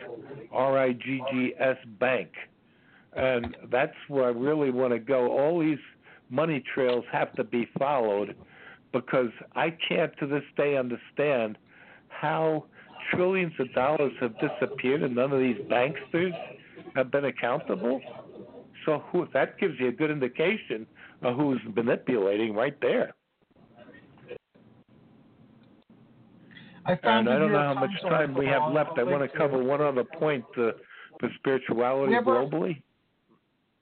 R 0.51 0.77
I 0.77 0.93
G 0.93 1.21
G 1.31 1.53
S 1.59 1.77
Bank. 1.99 2.29
And 3.15 3.57
that's 3.69 3.95
where 4.07 4.25
I 4.25 4.29
really 4.29 4.71
want 4.71 4.93
to 4.93 4.99
go. 4.99 5.31
All 5.31 5.59
these 5.59 5.79
money 6.29 6.63
trails 6.73 7.03
have 7.11 7.33
to 7.33 7.43
be 7.43 7.67
followed 7.77 8.35
because 8.93 9.31
I 9.55 9.75
can't 9.87 10.15
to 10.19 10.27
this 10.27 10.43
day 10.55 10.77
understand 10.77 11.57
how 12.07 12.65
trillions 13.13 13.53
of 13.59 13.73
dollars 13.73 14.13
have 14.19 14.33
disappeared 14.39 15.03
and 15.03 15.15
none 15.15 15.31
of 15.31 15.39
these 15.39 15.57
banksters 15.69 16.33
have 16.95 17.11
been 17.11 17.25
accountable. 17.25 18.01
So 18.85 19.03
who, 19.11 19.27
that 19.33 19.59
gives 19.59 19.75
you 19.79 19.89
a 19.89 19.91
good 19.91 20.11
indication 20.11 20.87
of 21.21 21.35
who's 21.35 21.59
manipulating 21.75 22.53
right 22.53 22.75
there. 22.81 23.13
I 26.85 26.95
found 26.95 27.27
And 27.27 27.35
I 27.35 27.39
don't 27.39 27.51
know 27.51 27.59
how 27.59 27.73
much 27.73 27.91
time 28.01 28.33
we 28.33 28.45
have 28.47 28.71
left. 28.73 28.97
I 28.97 29.03
want 29.03 29.29
to 29.29 29.37
cover 29.37 29.61
one 29.63 29.81
other 29.81 30.03
point 30.03 30.43
the, 30.55 30.75
for 31.19 31.29
spirituality 31.37 32.09
We 32.09 32.15
have 32.15 32.27
our- 32.27 32.45
globally. 32.45 32.81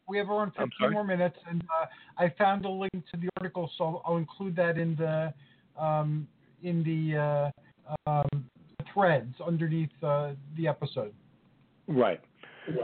We 0.07 0.17
have 0.17 0.29
around 0.29 0.53
I'm 0.57 0.69
15 0.79 0.91
more 0.91 1.03
minutes, 1.03 1.37
and 1.47 1.61
uh, 1.61 1.85
I 2.17 2.33
found 2.35 2.65
a 2.65 2.69
link 2.69 2.91
to 2.93 3.17
the 3.17 3.29
article, 3.37 3.69
so 3.77 4.01
I'll 4.03 4.17
include 4.17 4.55
that 4.55 4.79
in 4.79 4.95
the 4.95 5.31
um, 5.79 6.27
in 6.63 6.83
the 6.83 7.51
uh, 8.07 8.09
um, 8.09 8.49
threads 8.91 9.35
underneath 9.45 9.91
uh, 10.01 10.31
the 10.57 10.67
episode. 10.67 11.13
Right. 11.87 12.19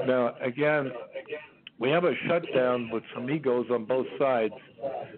Now, 0.05 0.35
again, 0.39 0.91
we 1.77 1.89
have 1.89 2.05
a 2.05 2.13
shutdown 2.27 2.89
with 2.89 3.03
some 3.13 3.29
egos 3.29 3.65
on 3.69 3.85
both 3.85 4.07
sides. 4.17 4.53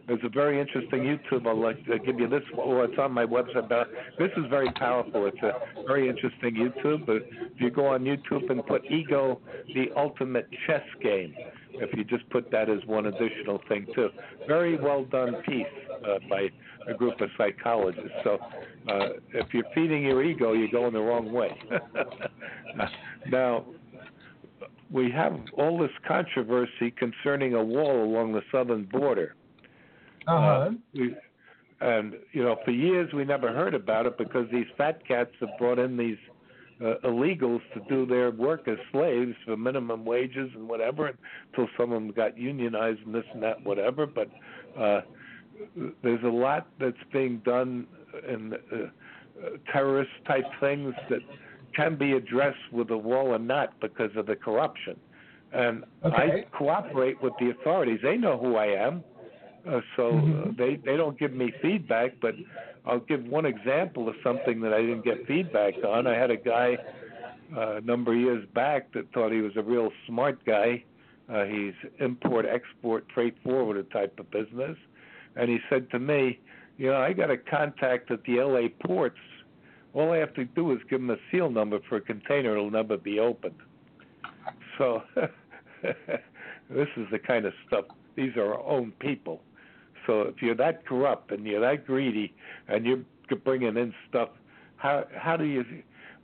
There's 0.07 0.23
a 0.23 0.29
very 0.29 0.59
interesting 0.59 1.01
YouTube. 1.01 1.45
I'll 1.45 1.61
like 1.61 1.85
give 2.05 2.19
you 2.19 2.27
this. 2.27 2.41
Well, 2.55 2.83
it's 2.83 2.97
on 2.97 3.11
my 3.11 3.25
website. 3.25 3.69
But 3.69 3.89
this 4.17 4.31
is 4.37 4.45
very 4.49 4.71
powerful. 4.71 5.27
It's 5.27 5.41
a 5.43 5.53
very 5.85 6.09
interesting 6.09 6.55
YouTube. 6.55 7.05
But 7.05 7.17
if 7.17 7.61
you 7.61 7.69
go 7.69 7.87
on 7.87 8.03
YouTube 8.03 8.49
and 8.49 8.65
put 8.65 8.85
"Ego: 8.85 9.39
The 9.75 9.91
Ultimate 9.95 10.47
Chess 10.65 10.83
Game," 11.03 11.35
if 11.73 11.95
you 11.95 12.03
just 12.03 12.27
put 12.29 12.49
that 12.51 12.69
as 12.69 12.79
one 12.85 13.05
additional 13.05 13.61
thing 13.67 13.85
too, 13.93 14.09
very 14.47 14.77
well 14.77 15.03
done 15.05 15.35
piece 15.47 15.65
uh, 16.07 16.19
by 16.29 16.49
a 16.87 16.93
group 16.93 17.19
of 17.21 17.29
psychologists. 17.37 18.09
So, 18.23 18.39
uh, 18.89 19.09
if 19.33 19.53
you're 19.53 19.65
feeding 19.75 20.03
your 20.03 20.23
ego, 20.23 20.53
you're 20.53 20.69
going 20.69 20.93
the 20.93 21.01
wrong 21.01 21.31
way. 21.31 21.55
now, 23.29 23.65
we 24.91 25.11
have 25.11 25.37
all 25.57 25.77
this 25.77 25.91
controversy 26.07 26.91
concerning 26.91 27.53
a 27.53 27.63
wall 27.63 28.03
along 28.03 28.33
the 28.33 28.41
southern 28.51 28.85
border. 28.85 29.35
Uh-huh. 30.27 30.35
Uh, 30.45 30.69
we, 30.93 31.15
and 31.79 32.15
you 32.31 32.43
know, 32.43 32.57
for 32.65 32.71
years 32.71 33.13
we 33.13 33.23
never 33.23 33.53
heard 33.53 33.73
about 33.73 34.05
it 34.05 34.17
because 34.17 34.47
these 34.51 34.65
fat 34.77 35.05
cats 35.07 35.31
have 35.39 35.49
brought 35.59 35.79
in 35.79 35.95
these 35.97 36.17
uh, 36.81 36.95
illegals 37.03 37.61
to 37.73 37.81
do 37.89 38.05
their 38.05 38.31
work 38.31 38.67
as 38.67 38.77
slaves 38.91 39.35
for 39.45 39.57
minimum 39.57 40.05
wages 40.05 40.49
and 40.55 40.67
whatever 40.67 41.11
until 41.51 41.67
some 41.77 41.91
of 41.91 42.01
them 42.01 42.11
got 42.11 42.37
unionized 42.37 42.99
and 43.05 43.13
this 43.13 43.23
and 43.33 43.43
that 43.43 43.63
whatever. 43.63 44.05
But 44.05 44.29
uh, 44.77 45.01
there's 46.03 46.23
a 46.23 46.27
lot 46.29 46.67
that's 46.79 46.97
being 47.11 47.39
done 47.39 47.87
in 48.27 48.53
uh, 48.53 48.75
uh, 48.75 49.49
terrorist 49.71 50.11
type 50.27 50.45
things 50.59 50.93
that 51.09 51.21
can 51.77 51.95
be 51.95 52.13
addressed 52.13 52.71
with 52.71 52.89
a 52.89 52.97
wall 52.97 53.27
or 53.27 53.39
not 53.39 53.79
because 53.79 54.11
of 54.17 54.25
the 54.25 54.35
corruption. 54.35 54.99
And 55.53 55.85
Okay. 56.03 56.45
I 56.51 56.57
cooperate 56.57 57.21
with 57.21 57.33
the 57.39 57.51
authorities. 57.51 57.99
They 58.01 58.17
know 58.17 58.37
who 58.37 58.55
I 58.55 58.67
am. 58.87 59.03
Uh, 59.65 59.81
so 59.95 60.17
uh, 60.17 60.21
Mhm. 60.21 60.57
they 60.57 60.75
they 60.77 60.97
don't 60.97 61.17
give 61.17 61.33
me 61.33 61.51
feedback, 61.61 62.19
but 62.21 62.35
I'll 62.85 63.05
give 63.11 63.23
one 63.25 63.45
example 63.45 64.07
of 64.09 64.15
something 64.23 64.59
that 64.61 64.73
I 64.73 64.81
didn't 64.81 65.05
get 65.11 65.25
feedback 65.27 65.73
on. 65.83 66.07
I 66.07 66.15
had 66.15 66.31
a 66.31 66.37
guy 66.37 66.77
uh, 67.55 67.75
a 67.75 67.81
number 67.81 68.11
of 68.13 68.19
years 68.19 68.45
back 68.53 68.91
that 68.93 69.09
thought 69.13 69.31
he 69.31 69.41
was 69.41 69.55
a 69.55 69.63
real 69.63 69.91
smart 70.05 70.43
guy. 70.45 70.83
Uh, 71.29 71.43
he's 71.45 71.73
import 71.99 72.45
export 72.45 73.05
freight 73.13 73.35
forwarder 73.43 73.83
type 73.83 74.17
of 74.19 74.29
business, 74.31 74.77
and 75.35 75.49
he 75.49 75.59
said 75.69 75.89
to 75.91 75.99
me, 75.99 76.39
"You 76.77 76.87
know, 76.91 76.97
I 76.97 77.13
got 77.13 77.29
a 77.29 77.37
contact 77.37 78.11
at 78.11 78.23
the 78.23 78.39
L.A. 78.39 78.69
ports. 78.69 79.19
All 79.97 80.13
I 80.13 80.17
have 80.17 80.35
to 80.35 80.45
do 80.45 80.71
is 80.73 80.77
give 80.91 81.01
him 81.01 81.09
a 81.09 81.17
seal 81.31 81.49
number 81.49 81.79
for 81.89 81.95
a 81.95 82.01
container; 82.01 82.51
it'll 82.51 82.69
never 82.69 82.97
be 82.97 83.19
opened." 83.19 83.55
So 84.77 85.01
this 85.81 86.87
is 86.97 87.07
the 87.11 87.17
kind 87.17 87.45
of 87.45 87.53
stuff. 87.65 87.85
These 88.15 88.37
are 88.37 88.53
our 88.53 88.63
own 88.63 88.91
people. 88.99 89.41
So 90.05 90.21
if 90.21 90.35
you're 90.39 90.55
that 90.55 90.85
corrupt 90.85 91.31
and 91.31 91.43
you're 91.47 91.61
that 91.61 91.87
greedy 91.87 92.35
and 92.67 92.85
you're 92.85 92.99
bringing 93.43 93.75
in 93.75 93.91
stuff, 94.07 94.29
how 94.75 95.05
how 95.15 95.35
do 95.35 95.45
you? 95.45 95.65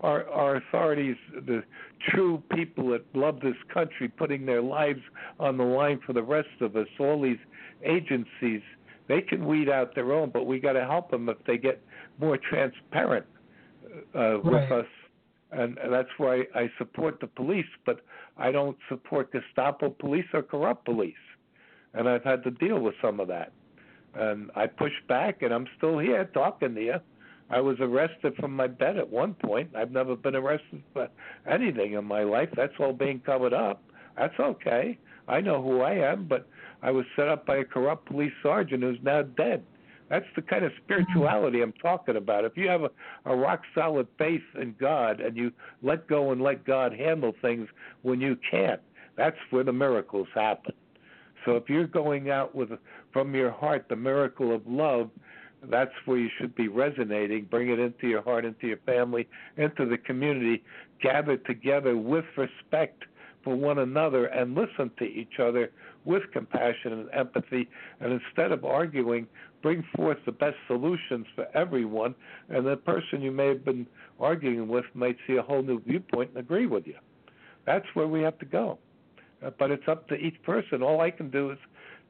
Our 0.01 0.29
our 0.29 0.57
authorities, 0.57 1.15
the 1.33 1.63
true 2.09 2.43
people 2.53 2.89
that 2.91 3.03
love 3.15 3.39
this 3.39 3.57
country, 3.73 4.07
putting 4.07 4.45
their 4.45 4.61
lives 4.61 5.01
on 5.39 5.57
the 5.57 5.63
line 5.63 5.99
for 6.05 6.13
the 6.13 6.21
rest 6.21 6.61
of 6.61 6.75
us. 6.75 6.87
All 6.99 7.19
these 7.19 7.39
agencies, 7.83 8.61
they 9.07 9.21
can 9.21 9.47
weed 9.47 9.67
out 9.67 9.95
their 9.95 10.13
own, 10.13 10.29
but 10.29 10.45
we 10.45 10.59
got 10.59 10.73
to 10.73 10.85
help 10.85 11.09
them 11.09 11.27
if 11.27 11.37
they 11.47 11.57
get 11.57 11.81
more 12.19 12.37
transparent 12.37 13.25
uh, 14.13 14.39
with 14.43 14.53
Right. 14.53 14.71
us 14.71 14.85
and 15.53 15.77
and 15.77 15.93
that's 15.93 16.09
why 16.17 16.43
I 16.55 16.69
support 16.77 17.19
the 17.19 17.27
police, 17.27 17.71
but 17.85 18.01
I 18.37 18.51
don't 18.51 18.77
support 18.89 19.31
Gestapo 19.31 19.89
police 19.91 20.25
or 20.33 20.41
corrupt 20.41 20.85
police. 20.85 21.13
And 21.93 22.09
I've 22.09 22.23
had 22.23 22.43
to 22.43 22.51
deal 22.51 22.79
with 22.79 22.95
some 23.01 23.19
of 23.19 23.27
that. 23.27 23.51
And 24.15 24.49
I 24.55 24.65
pushed 24.67 25.07
back, 25.07 25.43
and 25.43 25.53
I'm 25.53 25.67
still 25.77 25.99
here 25.99 26.25
talking 26.33 26.73
to 26.75 26.81
you. 26.83 26.95
I 27.49 27.61
was 27.61 27.77
arrested 27.79 28.35
from 28.39 28.55
my 28.55 28.67
bed 28.67 28.97
at 28.97 29.07
one 29.07 29.35
point. 29.35 29.75
I've 29.75 29.91
never 29.91 30.15
been 30.15 30.35
arrested 30.35 30.81
for 30.91 31.07
anything 31.47 31.93
in 31.93 32.05
my 32.05 32.23
life. 32.23 32.49
That's 32.55 32.73
all 32.79 32.93
being 32.93 33.19
covered 33.19 33.53
up. 33.53 33.83
That's 34.17 34.39
okay. 34.39 34.97
I 35.27 35.39
know 35.41 35.61
who 35.61 35.81
I 35.81 35.93
am, 35.93 36.25
but 36.27 36.47
I 36.81 36.91
was 36.91 37.05
set 37.15 37.27
up 37.27 37.45
by 37.45 37.57
a 37.57 37.63
corrupt 37.63 38.07
police 38.07 38.33
sergeant 38.41 38.81
who's 38.81 38.97
now 39.03 39.21
dead. 39.21 39.63
That's 40.13 40.25
the 40.35 40.43
kind 40.43 40.63
of 40.63 40.71
mm-hmm. 40.73 40.83
spirituality 40.83 41.63
I'm 41.63 41.73
talking 41.81 42.17
about. 42.17 42.45
If 42.45 42.55
you 42.55 42.69
have 42.69 42.83
a, 42.83 42.91
a 43.25 43.35
rock 43.35 43.61
solid 43.73 44.07
faith 44.19 44.43
in 44.61 44.75
God 44.79 45.19
and 45.19 45.35
you 45.35 45.51
let 45.81 46.07
go 46.07 46.31
and 46.31 46.39
let 46.39 46.65
God 46.65 46.93
handle 46.93 47.33
things 47.41 47.67
when 48.03 48.21
you 48.21 48.37
can't, 48.51 48.79
that's 49.17 49.37
where 49.49 49.63
the 49.63 49.73
miracles 49.73 50.27
happen. 50.35 50.73
So 51.45 51.55
if 51.55 51.67
you're 51.67 51.87
going 51.87 52.29
out 52.29 52.53
with 52.53 52.69
from 53.11 53.33
your 53.33 53.49
heart 53.49 53.87
the 53.89 53.95
miracle 53.95 54.53
of 54.53 54.61
love, 54.67 55.09
that's 55.63 55.91
where 56.05 56.17
you 56.17 56.29
should 56.39 56.53
be 56.53 56.67
resonating. 56.67 57.45
Bring 57.45 57.69
it 57.69 57.79
into 57.79 58.07
your 58.07 58.21
heart, 58.21 58.45
into 58.45 58.67
your 58.67 58.79
family, 58.85 59.27
into 59.57 59.87
the 59.87 59.97
community. 59.97 60.63
Gather 61.01 61.37
together 61.37 61.97
with 61.97 62.25
respect 62.37 63.03
for 63.43 63.55
one 63.55 63.79
another 63.79 64.27
and 64.27 64.53
listen 64.53 64.91
to 64.99 65.05
each 65.05 65.39
other 65.41 65.71
with 66.05 66.23
compassion 66.31 66.93
and 66.93 67.09
empathy. 67.13 67.67
And 67.99 68.21
instead 68.21 68.51
of 68.51 68.63
arguing, 68.63 69.27
bring 69.63 69.83
forth 69.95 70.17
the 70.25 70.31
best 70.31 70.57
solutions 70.67 71.25
for 71.33 71.47
everyone. 71.55 72.13
And 72.49 72.67
the 72.67 72.75
person 72.75 73.21
you 73.21 73.31
may 73.31 73.47
have 73.47 73.65
been 73.65 73.87
arguing 74.19 74.67
with 74.67 74.85
might 74.93 75.17
see 75.25 75.37
a 75.37 75.41
whole 75.41 75.63
new 75.63 75.81
viewpoint 75.81 76.29
and 76.31 76.37
agree 76.37 76.67
with 76.67 76.85
you. 76.85 76.97
That's 77.65 77.85
where 77.95 78.07
we 78.07 78.21
have 78.21 78.37
to 78.39 78.45
go. 78.45 78.77
Uh, 79.43 79.49
But 79.57 79.71
it's 79.71 79.87
up 79.87 80.07
to 80.09 80.15
each 80.15 80.39
person. 80.43 80.83
All 80.83 81.01
I 81.01 81.09
can 81.09 81.31
do 81.31 81.49
is 81.51 81.57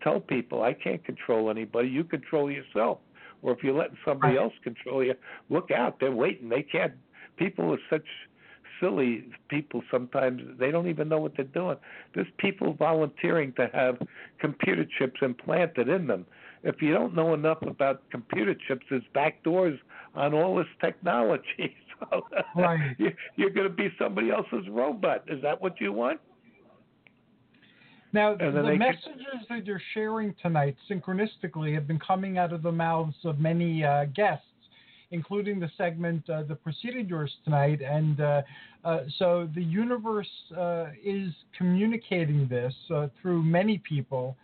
tell 0.01 0.19
people 0.19 0.63
I 0.63 0.73
can't 0.73 1.03
control 1.05 1.49
anybody. 1.49 1.87
You 1.87 2.03
control 2.03 2.51
yourself. 2.51 2.97
Or 3.43 3.53
if 3.53 3.63
you're 3.63 3.75
letting 3.75 3.97
somebody 4.05 4.37
else 4.37 4.53
control 4.63 5.03
you, 5.03 5.13
look 5.49 5.69
out. 5.69 5.99
They're 5.99 6.11
waiting. 6.11 6.49
They 6.49 6.63
can't. 6.63 6.93
People 7.37 7.71
are 7.73 7.79
such 7.89 8.05
silly 8.79 9.25
people 9.49 9.81
sometimes 9.91 10.41
they 10.59 10.71
don't 10.71 10.87
even 10.87 11.07
know 11.07 11.19
what 11.19 11.33
they're 11.35 11.45
doing. 11.45 11.77
There's 12.13 12.27
people 12.37 12.73
volunteering 12.73 13.53
to 13.53 13.69
have 13.73 13.97
computer 14.39 14.85
chips 14.97 15.19
implanted 15.21 15.87
in 15.87 16.07
them. 16.07 16.25
If 16.63 16.81
you 16.81 16.93
don't 16.93 17.13
know 17.13 17.33
enough 17.33 17.61
about 17.61 18.09
computer 18.09 18.55
chips, 18.67 18.85
there's 18.89 19.03
back 19.13 19.43
doors 19.43 19.77
on 20.15 20.33
all 20.33 20.55
this 20.55 20.67
technology. 20.81 21.43
So 22.11 22.25
Right. 22.55 22.95
you, 22.97 23.11
you're 23.37 23.51
going 23.51 23.67
to 23.67 23.73
be 23.73 23.87
somebody 23.97 24.29
else's 24.29 24.67
robot. 24.69 25.23
Is 25.27 25.41
that 25.41 25.61
what 25.61 25.79
you 25.79 25.93
want? 25.93 26.19
Now, 28.11 28.35
the 28.35 28.51
then 28.51 28.65
they 28.65 28.71
could- 28.71 28.79
messages 28.79 29.47
that 29.47 29.65
you're 29.65 29.81
sharing 29.93 30.35
tonight, 30.41 30.75
synchronistically, 30.89 31.73
have 31.73 31.87
been 31.87 31.99
coming 31.99 32.37
out 32.37 32.51
of 32.51 32.61
the 32.61 32.71
mouths 32.71 33.15
of 33.23 33.39
many 33.39 33.85
uh, 33.85 34.05
guests, 34.05 34.45
including 35.11 35.59
the 35.61 35.71
segment 35.77 36.29
uh, 36.29 36.43
that 36.43 36.61
preceded 36.63 37.09
yours 37.09 37.33
tonight. 37.45 37.81
And 37.81 38.19
uh, 38.19 38.41
uh, 38.83 38.99
so 39.17 39.47
the 39.55 39.63
universe 39.63 40.27
uh, 40.57 40.87
is 41.01 41.31
communicating 41.57 42.47
this 42.49 42.73
uh, 42.93 43.07
through 43.21 43.43
many 43.43 43.77
people. 43.79 44.35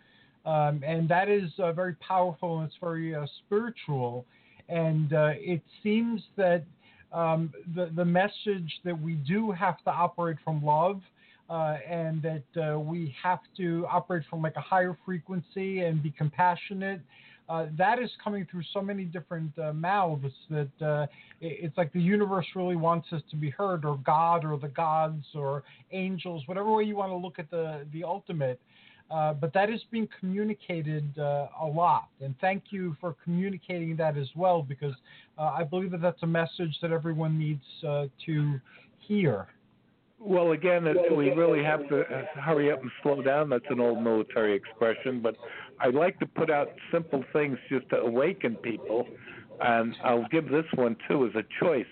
Um, 0.46 0.82
and 0.86 1.08
that 1.08 1.28
is 1.28 1.50
uh, 1.58 1.72
very 1.72 1.94
powerful 1.96 2.58
and 2.58 2.66
it's 2.68 2.76
very 2.80 3.14
uh, 3.14 3.26
spiritual. 3.46 4.24
And 4.68 5.12
uh, 5.12 5.32
it 5.36 5.62
seems 5.82 6.22
that 6.36 6.64
um, 7.12 7.52
the, 7.74 7.90
the 7.94 8.04
message 8.04 8.80
that 8.84 8.98
we 8.98 9.14
do 9.14 9.50
have 9.50 9.82
to 9.84 9.90
operate 9.90 10.36
from 10.44 10.64
love 10.64 11.00
uh, 11.50 11.76
and 11.88 12.22
that 12.22 12.44
uh, 12.62 12.78
we 12.78 13.14
have 13.22 13.40
to 13.56 13.86
operate 13.90 14.22
from 14.30 14.40
like 14.42 14.56
a 14.56 14.60
higher 14.60 14.96
frequency 15.04 15.80
and 15.80 16.02
be 16.02 16.10
compassionate. 16.10 17.00
Uh, 17.48 17.66
that 17.76 17.98
is 17.98 18.08
coming 18.22 18.46
through 18.48 18.62
so 18.72 18.80
many 18.80 19.02
different 19.02 19.50
mouths 19.74 20.32
that 20.48 21.08
it- 21.40 21.58
it's 21.64 21.76
like 21.76 21.92
the 21.92 22.00
universe 22.00 22.46
really 22.54 22.76
wants 22.76 23.12
us 23.12 23.22
to 23.28 23.34
be 23.34 23.50
heard, 23.50 23.84
or 23.84 23.96
God, 23.98 24.44
or 24.44 24.56
the 24.56 24.68
gods, 24.68 25.24
or 25.34 25.64
angels, 25.90 26.46
whatever 26.46 26.70
way 26.70 26.84
you 26.84 26.94
want 26.94 27.10
to 27.10 27.16
look 27.16 27.40
at 27.40 27.50
the 27.50 27.84
the 27.92 28.04
ultimate. 28.04 28.60
Uh, 29.10 29.32
but 29.32 29.52
that 29.52 29.68
is 29.68 29.80
being 29.90 30.08
communicated 30.20 31.04
uh, 31.18 31.48
a 31.60 31.66
lot, 31.66 32.08
and 32.20 32.34
thank 32.40 32.64
you 32.70 32.96
for 33.00 33.16
communicating 33.24 33.96
that 33.96 34.16
as 34.16 34.28
well, 34.36 34.62
because 34.62 34.94
uh, 35.36 35.42
I 35.42 35.64
believe 35.64 35.90
that 35.90 36.00
that's 36.00 36.22
a 36.22 36.26
message 36.28 36.78
that 36.80 36.92
everyone 36.92 37.36
needs 37.36 37.64
uh, 37.86 38.06
to 38.26 38.60
hear. 39.00 39.48
Well, 40.20 40.52
again, 40.52 40.86
it, 40.86 41.16
we 41.16 41.30
really 41.30 41.64
have 41.64 41.88
to 41.88 42.02
uh, 42.02 42.24
hurry 42.40 42.70
up 42.70 42.82
and 42.82 42.90
slow 43.02 43.20
down. 43.22 43.48
That's 43.48 43.64
an 43.70 43.80
old 43.80 44.02
military 44.02 44.54
expression, 44.54 45.20
but 45.20 45.34
I'd 45.80 45.94
like 45.94 46.20
to 46.20 46.26
put 46.26 46.50
out 46.50 46.68
simple 46.92 47.24
things 47.32 47.58
just 47.68 47.88
to 47.90 47.96
awaken 47.96 48.56
people, 48.56 49.08
and 49.60 49.94
I'll 50.04 50.28
give 50.30 50.48
this 50.50 50.66
one 50.74 50.96
too 51.08 51.26
as 51.26 51.34
a 51.34 51.42
choice. 51.58 51.86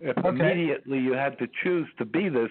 If 0.00 0.18
Okay. 0.18 0.28
immediately 0.28 0.98
you 0.98 1.12
had 1.12 1.38
to 1.38 1.46
choose 1.62 1.88
to 1.98 2.04
be 2.04 2.28
this, 2.28 2.50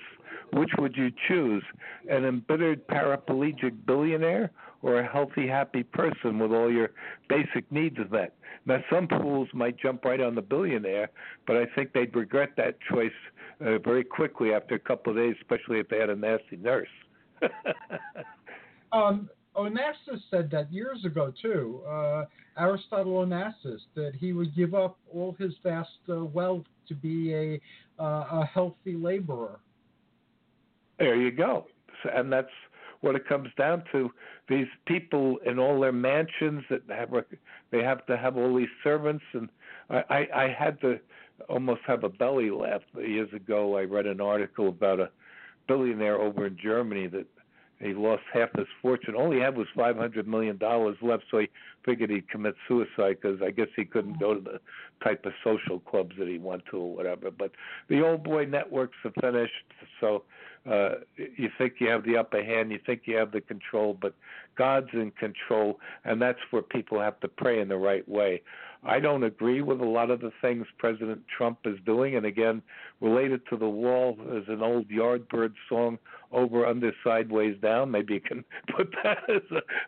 which 0.53 0.69
would 0.77 0.95
you 0.95 1.11
choose? 1.27 1.63
An 2.09 2.26
embittered 2.26 2.88
paraplegic 2.88 3.85
billionaire 3.85 4.51
or 4.81 4.99
a 4.99 5.07
healthy, 5.07 5.47
happy 5.47 5.84
person 5.84 6.39
with 6.39 6.51
all 6.51 6.71
your 6.71 6.91
basic 7.27 7.71
needs 7.71 7.97
met? 8.11 8.35
Now, 8.65 8.80
some 8.91 9.07
fools 9.07 9.49
might 9.53 9.77
jump 9.77 10.05
right 10.05 10.21
on 10.21 10.35
the 10.35 10.41
billionaire, 10.41 11.09
but 11.47 11.55
I 11.55 11.65
think 11.76 11.93
they'd 11.93 12.15
regret 12.15 12.49
that 12.57 12.77
choice 12.91 13.11
uh, 13.61 13.77
very 13.80 14.03
quickly 14.03 14.53
after 14.53 14.76
a 14.76 14.80
couple 14.80 15.11
of 15.11 15.17
days, 15.17 15.35
especially 15.41 15.80
if 15.80 15.89
they 15.89 15.97
had 15.97 16.09
a 16.09 16.15
nasty 16.15 16.57
nurse. 16.57 16.88
Um, 18.91 19.30
Onassis 19.55 20.21
said 20.31 20.49
that 20.51 20.71
years 20.71 21.03
ago 21.05 21.34
too. 21.41 21.81
Uh, 21.88 22.26
Aristotle 22.57 23.26
Onassis 23.26 23.81
that 23.95 24.13
he 24.15 24.34
would 24.34 24.55
give 24.55 24.73
up 24.73 24.97
all 25.13 25.35
his 25.39 25.53
vast 25.63 25.89
uh, 26.09 26.23
wealth 26.26 26.65
to 26.88 26.95
be 26.95 27.34
a 27.34 27.61
uh, 28.01 28.39
a 28.41 28.45
healthy 28.45 28.95
laborer. 28.95 29.59
There 30.99 31.15
you 31.15 31.31
go. 31.31 31.65
And 32.13 32.31
that's 32.31 32.47
what 33.01 33.15
it 33.15 33.27
comes 33.27 33.49
down 33.57 33.84
to. 33.91 34.11
These 34.47 34.67
people 34.85 35.38
in 35.45 35.57
all 35.57 35.80
their 35.80 35.91
mansions 35.91 36.63
that 36.69 36.81
have 36.89 37.11
they 37.71 37.81
have 37.84 38.05
to 38.07 38.17
have 38.17 38.38
all 38.38 38.55
these 38.55 38.67
servants, 38.84 39.23
and 39.34 39.49
I, 39.89 40.03
I, 40.09 40.43
I 40.43 40.55
had 40.57 40.80
to 40.81 40.99
almost 41.47 41.81
have 41.88 42.03
a 42.03 42.09
belly 42.09 42.51
laugh 42.51 42.81
years 42.97 43.31
ago. 43.34 43.77
I 43.77 43.84
read 43.84 44.05
an 44.05 44.19
article 44.19 44.67
about 44.67 44.99
a 44.99 45.09
billionaire 45.67 46.19
over 46.19 46.47
in 46.47 46.57
Germany 46.61 47.07
that 47.07 47.27
he 47.80 47.93
lost 47.93 48.23
half 48.34 48.49
his 48.57 48.67
fortune. 48.81 49.15
All 49.15 49.31
he 49.31 49.39
had 49.39 49.55
was 49.55 49.67
five 49.76 49.95
hundred 49.95 50.27
million 50.27 50.57
dollars 50.57 50.97
left, 51.01 51.23
so 51.31 51.39
he 51.39 51.49
figured 51.85 52.09
he'd 52.09 52.30
commit 52.30 52.55
suicide 52.67 53.17
because 53.21 53.41
I 53.41 53.51
guess 53.51 53.69
he 53.76 53.85
couldn't 53.85 54.19
go 54.19 54.34
to 54.34 54.41
the 54.41 54.59
type 55.01 55.26
of 55.26 55.31
social 55.43 55.80
clubs 55.80 56.15
that 56.19 56.27
he 56.27 56.39
went 56.39 56.63
to 56.71 56.77
or 56.77 56.95
whatever. 56.95 57.31
But 57.31 57.51
the 57.88 58.01
old 58.05 58.23
boy 58.23 58.45
networks 58.45 58.97
are 59.05 59.13
finished, 59.21 59.53
so 60.01 60.23
uh, 60.69 60.95
you 61.15 61.49
think 61.57 61.73
you 61.80 61.90
have 61.90 62.03
the 62.03 62.18
upper 62.18 62.44
hand, 62.44 62.72
you 62.72 62.80
think 62.86 63.02
you 63.06 63.15
have 63.15 63.31
the 63.31 63.41
control, 63.41 63.98
but 63.99 64.14
God's 64.57 64.90
in 64.94 65.11
control, 65.11 65.80
and 66.06 66.22
that's 66.22 66.40
where 66.52 66.61
people 66.61 66.99
have 66.99 67.19
to 67.22 67.27
pray 67.27 67.60
in 67.60 67.69
the 67.69 67.77
right 67.77 68.07
way. 68.07 68.41
I 68.84 68.99
don't 68.99 69.23
agree 69.23 69.61
with 69.61 69.81
a 69.81 69.86
lot 69.86 70.10
of 70.10 70.22
the 70.22 70.31
things 70.41 70.65
President 70.77 71.22
Trump 71.36 71.60
is 71.65 71.77
doing, 71.86 72.15
and 72.15 72.26
again, 72.26 72.61
related 73.02 73.41
to 73.49 73.57
the 73.57 73.68
wall 73.68 74.18
is 74.31 74.45
an 74.48 74.61
old 74.61 74.88
Yardbird 74.90 75.53
song, 75.68 75.98
"Over, 76.31 76.65
Under, 76.65 76.94
Sideways, 77.03 77.57
Down." 77.61 77.91
Maybe 77.91 78.14
you 78.15 78.22
can 78.22 78.45
put 78.76 78.94
that 79.03 79.18
as 79.30 79.41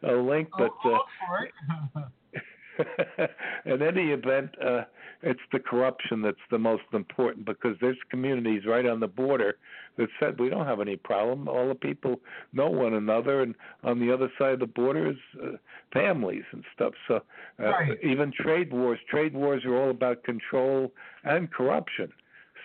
a, 0.03 0.13
a 0.13 0.15
link, 0.21 0.49
but. 0.57 0.73
Uh, 0.85 2.01
in 3.65 3.81
any 3.81 4.11
event, 4.11 4.49
uh, 4.63 4.81
it's 5.23 5.39
the 5.51 5.59
corruption 5.59 6.21
that's 6.21 6.37
the 6.49 6.57
most 6.57 6.83
important 6.93 7.45
because 7.45 7.75
there's 7.79 7.97
communities 8.09 8.63
right 8.65 8.85
on 8.85 8.99
the 8.99 9.07
border 9.07 9.57
that 9.97 10.07
said 10.19 10.39
we 10.39 10.49
don't 10.49 10.65
have 10.65 10.79
any 10.79 10.95
problem. 10.95 11.47
All 11.47 11.67
the 11.67 11.75
people 11.75 12.19
know 12.53 12.69
one 12.69 12.93
another, 12.93 13.41
and 13.41 13.55
on 13.83 13.99
the 13.99 14.13
other 14.13 14.31
side 14.37 14.53
of 14.53 14.59
the 14.59 14.65
border 14.67 15.11
is 15.11 15.17
uh, 15.41 15.57
families 15.93 16.43
and 16.51 16.63
stuff. 16.73 16.93
So 17.07 17.15
uh, 17.59 17.63
Right. 17.63 18.03
even 18.03 18.31
trade 18.31 18.71
wars, 18.71 18.99
trade 19.09 19.33
wars 19.33 19.63
are 19.65 19.75
all 19.75 19.89
about 19.91 20.23
control 20.23 20.91
and 21.23 21.51
corruption. 21.51 22.11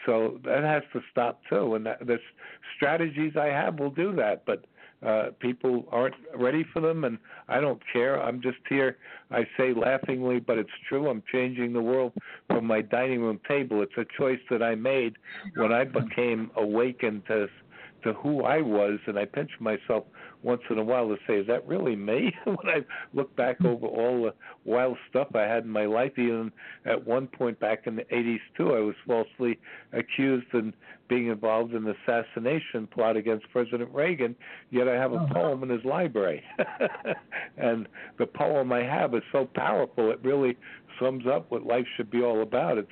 So 0.05 0.41
that 0.45 0.63
has 0.63 0.83
to 0.93 1.01
stop 1.11 1.41
too. 1.49 1.75
And 1.75 1.87
that, 1.87 2.07
the 2.07 2.19
strategies 2.77 3.37
I 3.37 3.47
have 3.47 3.79
will 3.79 3.91
do 3.91 4.15
that, 4.17 4.45
but 4.47 4.65
uh, 5.05 5.27
people 5.41 5.85
aren't 5.91 6.15
ready 6.35 6.65
for 6.73 6.81
them, 6.81 7.05
and 7.05 7.19
I 7.49 7.61
don't 7.61 7.81
care. 7.93 8.23
I'm 8.23 8.41
just 8.41 8.59
here. 8.69 8.97
I 9.31 9.47
say 9.57 9.75
laughingly, 9.75 10.41
but 10.41 10.59
it's 10.59 10.71
true. 10.89 11.09
I'm 11.09 11.23
changing 11.31 11.73
the 11.73 11.83
world 11.83 12.13
from 12.49 12.67
my 12.67 12.81
dining 12.81 13.21
room 13.21 13.41
table. 13.47 13.83
It's 13.83 13.97
a 13.97 14.07
choice 14.17 14.41
that 14.51 14.63
I 14.63 14.75
made 14.75 15.17
when 15.57 15.73
I 15.73 15.85
became 15.85 16.51
awakened 16.57 17.27
to 17.27 17.49
to 18.07 18.13
who 18.15 18.43
I 18.43 18.61
was, 18.61 18.99
and 19.07 19.19
I 19.19 19.25
pinch 19.25 19.51
myself 19.61 20.05
once 20.43 20.63
in 20.71 20.79
a 20.79 20.83
while 20.83 21.09
to 21.09 21.17
say, 21.27 21.35
"Is 21.35 21.47
that 21.49 21.67
really 21.67 21.97
me?" 21.97 22.35
when 22.45 22.69
I 22.69 22.85
look 23.13 23.35
back 23.37 23.59
hmm. 23.59 23.67
over 23.67 23.87
all 23.87 24.23
the 24.23 24.35
wild 24.65 24.97
stuff 25.11 25.29
I 25.35 25.43
had 25.43 25.65
in 25.65 25.71
my 25.71 25.87
life, 25.87 26.13
even 26.19 26.53
at 26.85 27.07
one 27.07 27.27
point 27.27 27.59
back 27.59 27.87
in 27.87 27.97
the 27.97 28.05
'80s 28.05 28.41
too, 28.57 28.75
I 28.75 28.81
was 28.81 28.95
falsely 29.07 29.59
accused 29.93 30.47
and 30.53 30.73
being 31.09 31.29
involved 31.29 31.75
in 31.75 31.85
the 31.85 31.95
assassination 32.03 32.87
plot 32.87 33.17
against 33.17 33.49
President 33.51 33.93
Reagan. 33.93 34.35
Yet 34.71 34.89
I 34.89 34.95
have 34.95 35.13
a 35.13 35.21
oh. 35.21 35.29
poem 35.33 35.63
in 35.63 35.69
his 35.69 35.85
library, 35.85 36.43
and 37.57 37.89
the 38.19 38.27
poem 38.27 38.73
I 38.73 38.85
have 38.85 39.15
is 39.15 39.23
so 39.33 39.49
powerful. 39.55 40.11
It 40.11 40.21
really 40.23 40.57
sums 41.01 41.25
up 41.27 41.51
what 41.51 41.65
life 41.65 41.87
should 41.97 42.11
be 42.11 42.23
all 42.23 42.43
about. 42.43 42.79
It's 42.79 42.89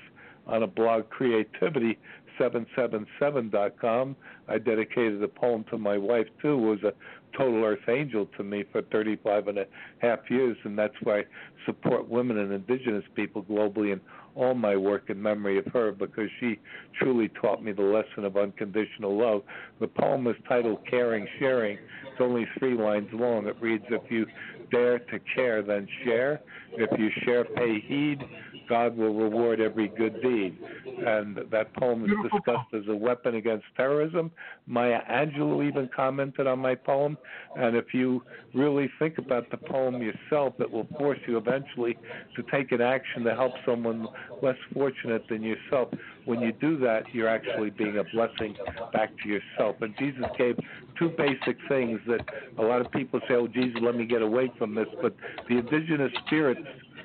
on 0.46 0.62
a 0.62 0.66
blog, 0.66 1.08
Creativity. 1.08 1.98
777.com. 2.38 4.16
I 4.48 4.58
dedicated 4.58 5.22
a 5.22 5.28
poem 5.28 5.64
to 5.70 5.78
my 5.78 5.96
wife 5.98 6.26
too, 6.40 6.58
who 6.58 6.68
was 6.68 6.82
a 6.82 6.92
total 7.36 7.64
earth 7.64 7.88
angel 7.88 8.28
to 8.36 8.44
me 8.44 8.64
for 8.70 8.82
35 8.82 9.48
and 9.48 9.58
a 9.58 9.66
half 9.98 10.20
years, 10.30 10.56
and 10.64 10.78
that's 10.78 10.94
why 11.02 11.20
I 11.20 11.24
support 11.66 12.08
women 12.08 12.38
and 12.38 12.52
indigenous 12.52 13.04
people 13.14 13.42
globally 13.42 13.92
in 13.92 14.00
all 14.34 14.54
my 14.54 14.76
work 14.76 15.10
in 15.10 15.20
memory 15.20 15.58
of 15.58 15.66
her 15.66 15.92
because 15.92 16.28
she 16.40 16.58
truly 17.00 17.28
taught 17.40 17.62
me 17.62 17.72
the 17.72 17.82
lesson 17.82 18.24
of 18.24 18.36
unconditional 18.36 19.16
love. 19.16 19.42
The 19.80 19.88
poem 19.88 20.26
is 20.26 20.36
titled 20.48 20.78
Caring 20.88 21.26
Sharing. 21.38 21.78
It's 21.78 22.20
only 22.20 22.46
three 22.58 22.74
lines 22.74 23.08
long. 23.12 23.46
It 23.46 23.56
reads, 23.60 23.84
If 23.90 24.10
you 24.10 24.26
dare 24.70 24.98
to 24.98 25.18
care, 25.34 25.62
then 25.62 25.86
share. 26.04 26.40
If 26.72 26.98
you 26.98 27.10
share, 27.24 27.44
pay 27.44 27.80
heed. 27.80 28.22
God 28.68 28.96
will 28.96 29.14
reward 29.14 29.60
every 29.60 29.88
good 29.88 30.20
deed. 30.22 30.58
And 31.06 31.38
that 31.50 31.74
poem 31.74 32.04
is 32.04 32.10
discussed 32.30 32.72
as 32.72 32.82
a 32.88 32.94
weapon 32.94 33.34
against 33.34 33.64
terrorism. 33.76 34.30
Maya 34.66 35.00
Angelou 35.10 35.66
even 35.66 35.88
commented 35.94 36.46
on 36.46 36.58
my 36.58 36.74
poem. 36.74 37.18
And 37.56 37.76
if 37.76 37.92
you 37.92 38.22
really 38.54 38.90
think 38.98 39.18
about 39.18 39.50
the 39.50 39.56
poem 39.56 40.00
yourself, 40.02 40.54
it 40.60 40.70
will 40.70 40.86
force 40.98 41.18
you 41.26 41.36
eventually 41.36 41.96
to 42.36 42.42
take 42.50 42.72
an 42.72 42.80
action 42.80 43.24
to 43.24 43.34
help 43.34 43.52
someone 43.66 44.06
less 44.42 44.56
fortunate 44.72 45.24
than 45.28 45.42
yourself. 45.42 45.88
When 46.24 46.40
you 46.40 46.52
do 46.52 46.78
that, 46.78 47.02
you're 47.12 47.28
actually 47.28 47.70
being 47.70 47.98
a 47.98 48.04
blessing 48.04 48.56
back 48.92 49.10
to 49.22 49.28
yourself. 49.28 49.76
And 49.80 49.94
Jesus 49.98 50.24
gave 50.38 50.56
two 50.98 51.10
basic 51.10 51.56
things 51.68 52.00
that 52.06 52.20
a 52.58 52.62
lot 52.62 52.80
of 52.80 52.90
people 52.92 53.20
say, 53.28 53.34
oh, 53.34 53.46
Jesus, 53.46 53.80
let 53.82 53.94
me 53.96 54.06
get 54.06 54.22
away 54.22 54.50
from 54.58 54.74
this. 54.74 54.86
But 55.02 55.14
the 55.48 55.58
indigenous 55.58 56.12
spirits 56.26 56.60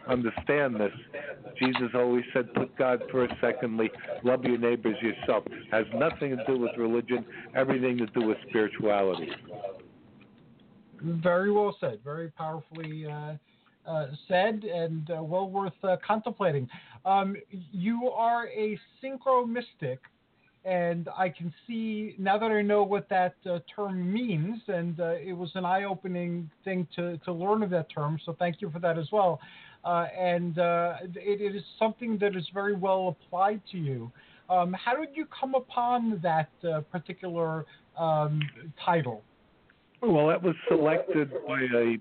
understand 0.10 0.76
this. 0.76 0.92
Jesus 1.58 1.90
always 1.94 2.24
said, 2.34 2.54
put 2.54 2.76
God 2.78 3.02
first. 3.12 3.34
Secondly, 3.42 3.90
love 4.24 4.44
your 4.44 4.58
neighbors 4.58 4.96
yourself. 5.02 5.44
Has 5.72 5.86
nothing 5.94 6.36
to 6.38 6.44
do 6.48 6.58
with 6.58 6.72
religion, 6.78 7.26
everything 7.56 7.98
to 7.98 8.06
do 8.08 8.28
with 8.28 8.38
spirituality. 8.50 9.30
Very 11.02 11.52
well 11.52 11.76
said. 11.80 12.00
Very 12.04 12.30
powerfully 12.32 13.06
uh, 13.06 13.36
uh, 13.90 14.08
said, 14.28 14.64
and 14.64 15.10
uh, 15.10 15.24
well 15.24 15.50
worth 15.50 15.74
uh, 15.84 15.98
contemplating. 16.06 16.68
Um, 17.06 17.36
you 17.72 18.10
are 18.10 18.48
a 18.48 18.78
synchromystic, 19.02 20.00
and 20.66 21.08
I 21.18 21.30
can 21.30 21.54
see 21.66 22.16
now 22.20 22.38
that 22.38 22.52
I 22.52 22.62
know 22.62 22.84
what 22.84 23.08
that 23.10 23.36
uh, 23.50 23.60
term 23.74 24.12
means, 24.12 24.60
and 24.68 25.00
uh, 25.00 25.14
it 25.14 25.34
was 25.34 25.52
an 25.56 25.66
eye-opening 25.66 26.52
thing 26.66 26.86
to 26.98 27.18
to 27.20 27.32
learn 27.32 27.64
of 27.64 27.70
that 27.70 27.88
term. 27.90 28.20
So 28.26 28.36
thank 28.38 28.62
you 28.62 28.70
for 28.70 28.80
that 28.80 28.98
as 28.98 29.08
well. 29.12 29.40
Uh, 29.84 30.08
and 30.18 30.60
uh, 30.60 30.96
it, 31.04 31.42
it 31.42 31.56
is 31.56 31.64
something 31.78 32.18
that 32.20 32.36
is 32.36 32.46
very 32.54 32.76
well 32.76 33.16
applied 33.20 33.62
to 33.72 33.78
you. 33.78 34.12
Um, 34.50 34.74
how 34.74 34.96
did 34.96 35.10
you 35.16 35.26
come 35.28 35.56
upon 35.56 36.20
that 36.24 36.50
uh, 36.68 36.82
particular 36.92 37.66
um, 37.98 38.42
title? 38.84 39.24
Well, 40.02 40.28
that 40.28 40.42
was 40.42 40.56
selected 40.68 41.32
by 41.48 41.62
a, 41.62 41.98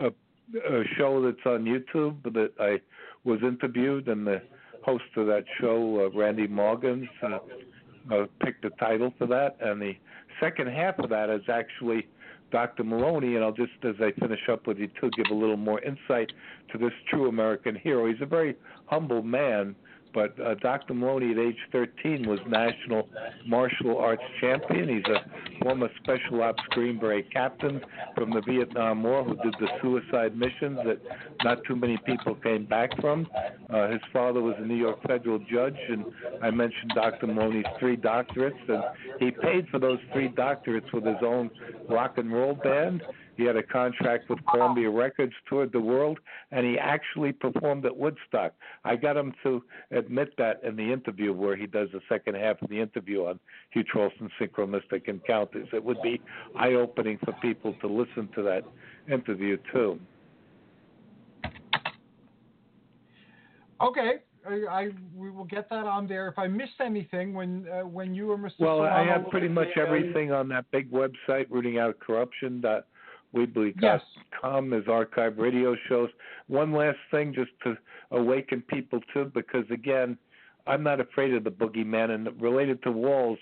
a, 0.00 0.08
a 0.08 0.84
show 0.96 1.22
that's 1.22 1.44
on 1.46 1.64
YouTube 1.64 2.22
that 2.34 2.50
I 2.60 2.80
was 3.24 3.40
interviewed, 3.42 4.08
and 4.08 4.26
the 4.26 4.42
host 4.84 5.04
of 5.16 5.26
that 5.26 5.44
show, 5.60 6.06
uh, 6.06 6.18
Randy 6.18 6.46
Morgan, 6.46 7.08
uh, 7.22 7.38
uh, 8.12 8.26
picked 8.44 8.62
the 8.62 8.70
title 8.70 9.12
for 9.18 9.26
that. 9.26 9.56
And 9.60 9.80
the 9.80 9.92
second 10.40 10.68
half 10.68 10.98
of 10.98 11.10
that 11.10 11.30
is 11.30 11.42
actually 11.48 12.06
Dr. 12.50 12.84
Moloney, 12.84 13.34
and 13.36 13.44
I'll 13.44 13.52
just, 13.52 13.72
as 13.82 13.94
I 14.00 14.12
finish 14.18 14.40
up 14.50 14.66
with 14.66 14.78
you 14.78 14.88
too, 15.00 15.10
give 15.16 15.26
a 15.30 15.34
little 15.34 15.56
more 15.56 15.80
insight 15.82 16.32
to 16.72 16.78
this 16.78 16.92
true 17.10 17.28
American 17.28 17.74
hero. 17.76 18.06
He's 18.06 18.22
a 18.22 18.26
very 18.26 18.56
humble 18.86 19.22
man, 19.22 19.74
but 20.14 20.38
uh, 20.40 20.54
Dr. 20.54 20.94
Moloney 20.94 21.32
at 21.32 21.38
age 21.38 21.58
13 21.72 22.28
was 22.28 22.38
national 22.46 23.08
martial 23.46 23.98
arts 23.98 24.22
champion. 24.40 24.88
He's 24.88 25.04
a 25.06 25.62
former 25.62 25.88
special 26.02 26.42
ops 26.42 26.62
Green 26.70 26.98
Beret 26.98 27.32
captain 27.32 27.80
from 28.14 28.30
the 28.30 28.40
Vietnam 28.40 29.02
War 29.02 29.24
who 29.24 29.36
did 29.36 29.54
the 29.60 29.68
suicide 29.82 30.36
missions 30.36 30.78
that 30.84 30.98
not 31.44 31.58
too 31.66 31.76
many 31.76 31.98
people 32.06 32.34
came 32.36 32.64
back 32.64 32.90
from. 33.00 33.26
Uh, 33.70 33.88
his 33.88 34.00
father 34.12 34.40
was 34.40 34.54
a 34.58 34.64
New 34.64 34.76
York 34.76 35.02
federal 35.06 35.38
judge, 35.38 35.78
and 35.88 36.04
I 36.42 36.50
mentioned 36.50 36.92
Dr. 36.94 37.26
Moloney's 37.26 37.66
three 37.78 37.96
doctorates, 37.96 38.68
and 38.68 38.82
he 39.18 39.30
paid 39.30 39.68
for 39.68 39.78
those 39.78 39.98
three 40.12 40.28
doctorates 40.28 40.92
with 40.92 41.04
his 41.04 41.22
own 41.22 41.50
rock 41.88 42.18
and 42.18 42.32
roll 42.32 42.54
band. 42.54 43.02
He 43.38 43.44
had 43.44 43.56
a 43.56 43.62
contract 43.62 44.28
with 44.28 44.40
Columbia 44.50 44.90
Records, 44.90 45.32
toured 45.48 45.70
the 45.70 45.80
world, 45.80 46.18
and 46.50 46.66
he 46.66 46.76
actually 46.76 47.30
performed 47.30 47.86
at 47.86 47.96
Woodstock. 47.96 48.52
I 48.84 48.96
got 48.96 49.16
him 49.16 49.32
to 49.44 49.62
admit 49.92 50.34
that 50.38 50.60
in 50.64 50.74
the 50.74 50.92
interview 50.92 51.32
where 51.32 51.56
he 51.56 51.68
does 51.68 51.88
the 51.92 52.00
second 52.08 52.34
half 52.34 52.60
of 52.60 52.68
the 52.68 52.80
interview 52.80 53.26
on 53.26 53.38
Hugh 53.70 53.84
Charleston 53.92 54.28
Synchronistic 54.40 55.06
Encounters. 55.06 55.68
It 55.72 55.84
would 55.84 56.02
be 56.02 56.20
eye 56.58 56.72
opening 56.72 57.16
for 57.24 57.32
people 57.34 57.74
to 57.80 57.86
listen 57.86 58.28
to 58.34 58.42
that 58.42 58.64
interview 59.08 59.56
too. 59.72 60.00
Okay, 63.80 64.14
I, 64.44 64.54
I 64.68 64.88
we 65.14 65.30
will 65.30 65.44
get 65.44 65.70
that 65.70 65.84
on 65.86 66.08
there. 66.08 66.26
If 66.26 66.40
I 66.40 66.48
missed 66.48 66.80
anything 66.80 67.34
when 67.34 67.68
uh, 67.68 67.86
when 67.86 68.16
you 68.16 68.26
were 68.26 68.36
Mr. 68.36 68.58
Well, 68.58 68.82
I 68.82 69.04
have 69.04 69.28
pretty 69.30 69.46
much 69.46 69.68
everything 69.76 70.32
on 70.32 70.48
that 70.48 70.64
big 70.72 70.90
website, 70.90 71.46
rooting 71.48 71.78
Dot 73.34 73.74
Yes. 73.80 74.02
com 74.40 74.72
is 74.72 74.88
archive 74.88 75.38
radio 75.38 75.76
shows. 75.88 76.10
One 76.46 76.72
last 76.72 76.98
thing, 77.10 77.34
just 77.34 77.50
to 77.64 77.76
awaken 78.10 78.62
people 78.62 79.00
too, 79.12 79.26
because 79.34 79.70
again, 79.70 80.16
I'm 80.66 80.82
not 80.82 81.00
afraid 81.00 81.34
of 81.34 81.44
the 81.44 81.50
boogeyman, 81.50 82.10
and 82.10 82.40
related 82.40 82.82
to 82.84 82.92
walls, 82.92 83.38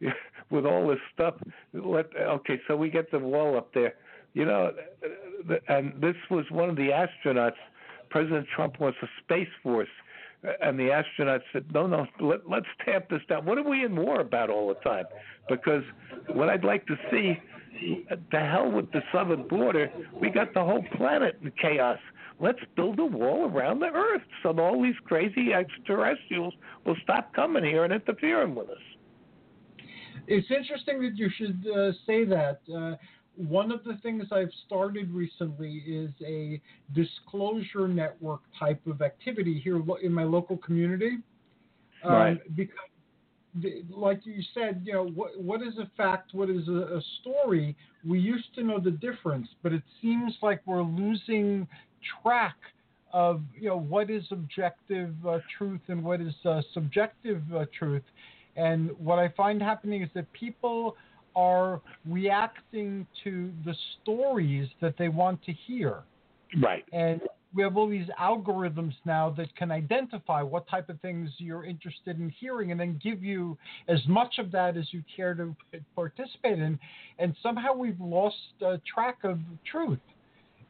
with 0.50 0.66
all 0.66 0.88
this 0.88 1.00
stuff. 1.14 1.34
Let 1.72 2.06
okay, 2.16 2.60
so 2.66 2.76
we 2.76 2.90
get 2.90 3.10
the 3.10 3.18
wall 3.18 3.56
up 3.56 3.72
there, 3.74 3.94
you 4.34 4.44
know, 4.44 4.72
and 5.68 6.00
this 6.00 6.16
was 6.30 6.44
one 6.50 6.68
of 6.68 6.76
the 6.76 6.90
astronauts. 6.90 7.56
President 8.10 8.46
Trump 8.54 8.80
wants 8.80 8.98
a 9.02 9.06
space 9.22 9.48
force. 9.62 9.88
And 10.62 10.78
the 10.78 10.90
astronauts 10.90 11.42
said, 11.52 11.64
"No, 11.74 11.88
no, 11.88 12.06
let, 12.20 12.48
let's 12.48 12.66
tamp 12.84 13.08
this 13.10 13.22
down. 13.28 13.44
What 13.44 13.58
are 13.58 13.68
we 13.68 13.84
in 13.84 13.96
war 13.96 14.20
about 14.20 14.50
all 14.50 14.68
the 14.68 14.76
time? 14.88 15.04
Because 15.48 15.82
what 16.28 16.48
I'd 16.48 16.62
like 16.62 16.86
to 16.86 16.96
see, 17.10 17.36
the 18.30 18.40
hell 18.40 18.70
with 18.70 18.90
the 18.92 19.02
southern 19.12 19.46
border. 19.48 19.90
We 20.20 20.30
got 20.30 20.54
the 20.54 20.64
whole 20.64 20.84
planet 20.96 21.38
in 21.42 21.52
chaos. 21.60 21.98
Let's 22.40 22.60
build 22.76 22.98
a 22.98 23.04
wall 23.04 23.50
around 23.50 23.80
the 23.80 23.86
Earth 23.86 24.22
so 24.42 24.56
all 24.58 24.82
these 24.82 24.94
crazy 25.04 25.52
extraterrestrials 25.52 26.54
will 26.84 26.96
stop 27.02 27.34
coming 27.34 27.64
here 27.64 27.84
and 27.84 27.92
interfering 27.92 28.54
with 28.54 28.70
us." 28.70 28.76
It's 30.26 30.50
interesting 30.50 31.00
that 31.02 31.16
you 31.16 31.30
should 31.36 31.66
uh, 31.66 31.92
say 32.06 32.24
that. 32.24 32.60
Uh, 32.72 32.96
one 33.38 33.70
of 33.70 33.84
the 33.84 33.96
things 34.02 34.24
I've 34.32 34.50
started 34.66 35.12
recently 35.12 35.76
is 35.86 36.10
a 36.26 36.60
disclosure 36.92 37.86
network 37.86 38.40
type 38.58 38.84
of 38.86 39.00
activity 39.00 39.60
here 39.62 39.80
in 40.02 40.12
my 40.12 40.24
local 40.24 40.56
community. 40.56 41.18
Um, 42.02 42.12
right. 42.12 42.56
Because, 42.56 42.76
like 43.90 44.20
you 44.24 44.42
said, 44.54 44.82
you 44.84 44.92
know, 44.92 45.06
what 45.06 45.40
what 45.40 45.62
is 45.62 45.78
a 45.78 45.90
fact, 45.96 46.34
what 46.34 46.50
is 46.50 46.68
a, 46.68 46.96
a 46.96 47.02
story? 47.20 47.76
We 48.06 48.18
used 48.18 48.54
to 48.54 48.62
know 48.62 48.78
the 48.78 48.90
difference, 48.90 49.48
but 49.62 49.72
it 49.72 49.82
seems 50.00 50.34
like 50.42 50.60
we're 50.66 50.82
losing 50.82 51.66
track 52.22 52.56
of 53.12 53.40
you 53.58 53.68
know 53.68 53.78
what 53.78 54.10
is 54.10 54.24
objective 54.30 55.14
uh, 55.26 55.38
truth 55.56 55.80
and 55.88 56.02
what 56.04 56.20
is 56.20 56.34
uh, 56.44 56.62
subjective 56.74 57.42
uh, 57.54 57.64
truth. 57.76 58.02
And 58.56 58.90
what 58.98 59.18
I 59.18 59.28
find 59.36 59.62
happening 59.62 60.02
is 60.02 60.10
that 60.14 60.30
people 60.32 60.96
are 61.36 61.80
reacting 62.06 63.06
to 63.22 63.52
the 63.64 63.74
stories 64.02 64.68
that 64.80 64.94
they 64.98 65.08
want 65.08 65.42
to 65.44 65.52
hear. 65.52 66.02
Right. 66.60 66.84
And 66.92 67.20
we 67.54 67.62
have 67.62 67.76
all 67.76 67.88
these 67.88 68.08
algorithms 68.20 68.92
now 69.04 69.30
that 69.36 69.54
can 69.56 69.70
identify 69.70 70.42
what 70.42 70.68
type 70.68 70.88
of 70.88 71.00
things 71.00 71.30
you're 71.38 71.64
interested 71.64 72.18
in 72.18 72.28
hearing 72.38 72.72
and 72.72 72.80
then 72.80 73.00
give 73.02 73.24
you 73.24 73.56
as 73.88 74.00
much 74.06 74.38
of 74.38 74.52
that 74.52 74.76
as 74.76 74.86
you 74.92 75.02
care 75.14 75.34
to 75.34 75.54
participate 75.94 76.58
in. 76.58 76.78
And 77.18 77.34
somehow 77.42 77.74
we've 77.74 78.00
lost 78.00 78.36
uh, 78.64 78.76
track 78.92 79.18
of 79.24 79.38
truth. 79.70 79.98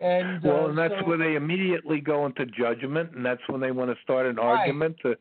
And 0.01 0.43
well, 0.45 0.67
uh, 0.67 0.69
and 0.69 0.79
that's 0.79 0.95
so, 1.01 1.09
where 1.09 1.19
they 1.19 1.35
immediately 1.35 2.01
go 2.01 2.27
into 2.27 2.47
judgment, 2.47 3.17
and 3.17 3.27
that's 3.27 3.41
when 3.49 3.61
they 3.61 3.73
want 3.73 3.91
to 3.91 3.97
start 4.05 4.27
an 4.27 4.37
right. 4.37 4.61
argument 4.61 4.97
to 5.03 5.17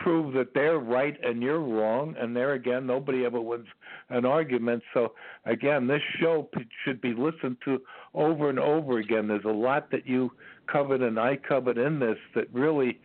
prove 0.00 0.34
that 0.34 0.52
they're 0.54 0.78
right 0.78 1.16
and 1.22 1.42
you're 1.42 1.60
wrong. 1.60 2.14
And 2.18 2.34
there 2.34 2.52
again, 2.54 2.86
nobody 2.86 3.24
ever 3.24 3.40
wins 3.40 3.66
an 4.08 4.24
argument. 4.24 4.82
So 4.92 5.12
again, 5.46 5.86
this 5.86 6.02
show 6.20 6.48
should 6.84 7.00
be 7.00 7.14
listened 7.14 7.58
to 7.64 7.80
over 8.14 8.50
and 8.50 8.58
over 8.58 8.98
again. 8.98 9.28
There's 9.28 9.44
a 9.44 9.48
lot 9.48 9.90
that 9.92 10.06
you 10.06 10.32
covered 10.70 11.02
and 11.02 11.18
I 11.18 11.36
covered 11.36 11.78
in 11.78 11.98
this 11.98 12.18
that 12.34 12.52
really 12.52 13.00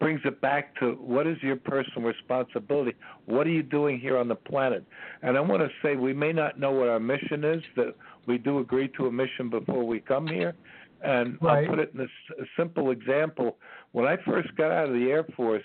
brings 0.00 0.20
it 0.24 0.40
back 0.40 0.74
to 0.80 0.92
what 0.94 1.26
is 1.26 1.36
your 1.42 1.56
personal 1.56 2.08
responsibility? 2.08 2.94
What 3.26 3.46
are 3.46 3.50
you 3.50 3.62
doing 3.62 4.00
here 4.00 4.18
on 4.18 4.28
the 4.28 4.34
planet? 4.34 4.84
And 5.22 5.36
I 5.36 5.40
want 5.40 5.62
to 5.62 5.68
say 5.82 5.96
we 5.96 6.12
may 6.12 6.32
not 6.32 6.58
know 6.58 6.72
what 6.72 6.88
our 6.88 7.00
mission 7.00 7.44
is, 7.44 7.62
that 7.76 7.94
we 8.26 8.38
do 8.38 8.58
agree 8.58 8.88
to 8.96 9.06
a 9.06 9.12
mission 9.12 9.50
before 9.50 9.84
we 9.84 10.00
come 10.00 10.26
here. 10.26 10.54
And 11.02 11.38
right. 11.40 11.64
I'll 11.64 11.70
put 11.70 11.78
it 11.78 11.92
in 11.94 12.00
a 12.00 12.44
simple 12.56 12.90
example. 12.90 13.58
When 13.92 14.06
I 14.06 14.16
first 14.24 14.54
got 14.56 14.72
out 14.72 14.88
of 14.88 14.94
the 14.94 15.10
Air 15.10 15.24
Force, 15.36 15.62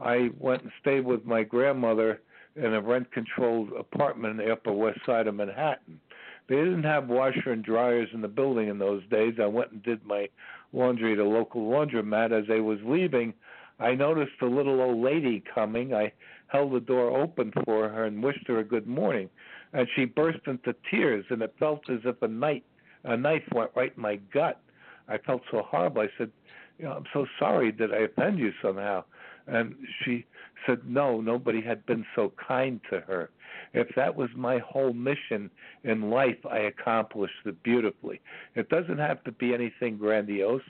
I 0.00 0.30
went 0.38 0.62
and 0.62 0.72
stayed 0.80 1.04
with 1.04 1.24
my 1.24 1.42
grandmother 1.42 2.20
in 2.56 2.74
a 2.74 2.80
rent 2.80 3.10
controlled 3.12 3.72
apartment 3.72 4.38
in 4.40 4.46
the 4.46 4.52
upper 4.52 4.72
west 4.72 5.00
side 5.06 5.26
of 5.26 5.34
Manhattan. 5.34 6.00
They 6.48 6.56
didn't 6.56 6.84
have 6.84 7.08
washer 7.08 7.52
and 7.52 7.64
dryers 7.64 8.08
in 8.12 8.20
the 8.20 8.28
building 8.28 8.68
in 8.68 8.78
those 8.78 9.02
days. 9.10 9.34
I 9.40 9.46
went 9.46 9.72
and 9.72 9.82
did 9.82 10.04
my 10.04 10.28
laundry 10.72 11.14
at 11.14 11.18
a 11.18 11.24
local 11.24 11.62
laundromat. 11.62 12.32
As 12.32 12.44
I 12.50 12.60
was 12.60 12.78
leaving, 12.84 13.32
I 13.80 13.94
noticed 13.94 14.42
a 14.42 14.46
little 14.46 14.80
old 14.80 15.02
lady 15.02 15.42
coming. 15.54 15.94
I 15.94 16.12
held 16.48 16.72
the 16.72 16.80
door 16.80 17.16
open 17.16 17.52
for 17.64 17.88
her 17.88 18.04
and 18.04 18.22
wished 18.22 18.46
her 18.46 18.58
a 18.58 18.64
good 18.64 18.86
morning. 18.86 19.30
And 19.72 19.88
she 19.96 20.04
burst 20.04 20.40
into 20.46 20.74
tears, 20.90 21.24
and 21.30 21.42
it 21.42 21.54
felt 21.58 21.88
as 21.90 22.00
if 22.04 22.20
a 22.22 22.28
knife, 22.28 22.62
a 23.04 23.16
knife 23.16 23.42
went 23.52 23.70
right 23.74 23.92
in 23.96 24.02
my 24.02 24.16
gut. 24.32 24.60
I 25.08 25.18
felt 25.18 25.42
so 25.50 25.62
horrible. 25.62 26.02
I 26.02 26.08
said, 26.16 26.30
you 26.78 26.84
know, 26.84 26.92
I'm 26.92 27.04
so 27.12 27.26
sorry 27.38 27.72
that 27.72 27.92
I 27.92 28.04
offend 28.04 28.38
you 28.38 28.52
somehow. 28.62 29.04
And 29.46 29.74
she 30.04 30.24
said, 30.66 30.80
No, 30.86 31.20
nobody 31.20 31.60
had 31.60 31.84
been 31.86 32.04
so 32.14 32.32
kind 32.46 32.80
to 32.90 33.00
her. 33.00 33.30
If 33.72 33.88
that 33.96 34.14
was 34.14 34.30
my 34.36 34.58
whole 34.58 34.92
mission 34.92 35.50
in 35.82 36.10
life, 36.10 36.38
I 36.50 36.58
accomplished 36.58 37.34
it 37.44 37.62
beautifully. 37.62 38.20
It 38.54 38.68
doesn't 38.68 38.98
have 38.98 39.22
to 39.24 39.32
be 39.32 39.52
anything 39.52 39.96
grandiose, 39.96 40.62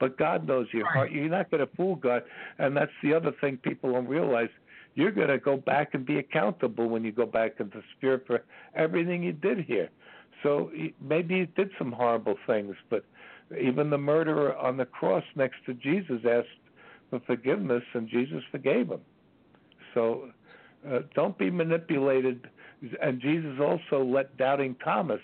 but 0.00 0.18
God 0.18 0.46
knows 0.46 0.66
your 0.72 0.86
heart. 0.86 1.12
You're 1.12 1.28
not 1.28 1.50
going 1.50 1.66
to 1.66 1.76
fool 1.76 1.96
God. 1.96 2.22
And 2.58 2.76
that's 2.76 2.92
the 3.02 3.14
other 3.14 3.32
thing 3.40 3.58
people 3.58 3.92
don't 3.92 4.08
realize. 4.08 4.50
You're 4.94 5.12
going 5.12 5.28
to 5.28 5.38
go 5.38 5.56
back 5.56 5.94
and 5.94 6.04
be 6.04 6.18
accountable 6.18 6.88
when 6.88 7.04
you 7.04 7.12
go 7.12 7.26
back 7.26 7.60
into 7.60 7.82
spirit 7.96 8.24
for 8.26 8.42
everything 8.74 9.22
you 9.22 9.32
did 9.32 9.60
here. 9.60 9.90
So 10.42 10.70
maybe 11.00 11.36
you 11.36 11.46
did 11.46 11.70
some 11.78 11.92
horrible 11.92 12.36
things, 12.46 12.74
but 12.90 13.04
even 13.60 13.90
the 13.90 13.98
murderer 13.98 14.56
on 14.56 14.76
the 14.76 14.84
cross 14.84 15.24
next 15.34 15.56
to 15.66 15.74
Jesus 15.74 16.20
asked 16.28 16.48
for 17.10 17.20
forgiveness, 17.20 17.82
and 17.94 18.08
Jesus 18.08 18.42
forgave 18.50 18.88
him. 18.88 19.00
So 19.94 20.30
uh, 20.88 21.00
don't 21.14 21.36
be 21.38 21.50
manipulated. 21.50 22.48
And 23.02 23.20
Jesus 23.20 23.58
also 23.60 24.04
let 24.04 24.36
doubting 24.36 24.76
Thomas 24.84 25.20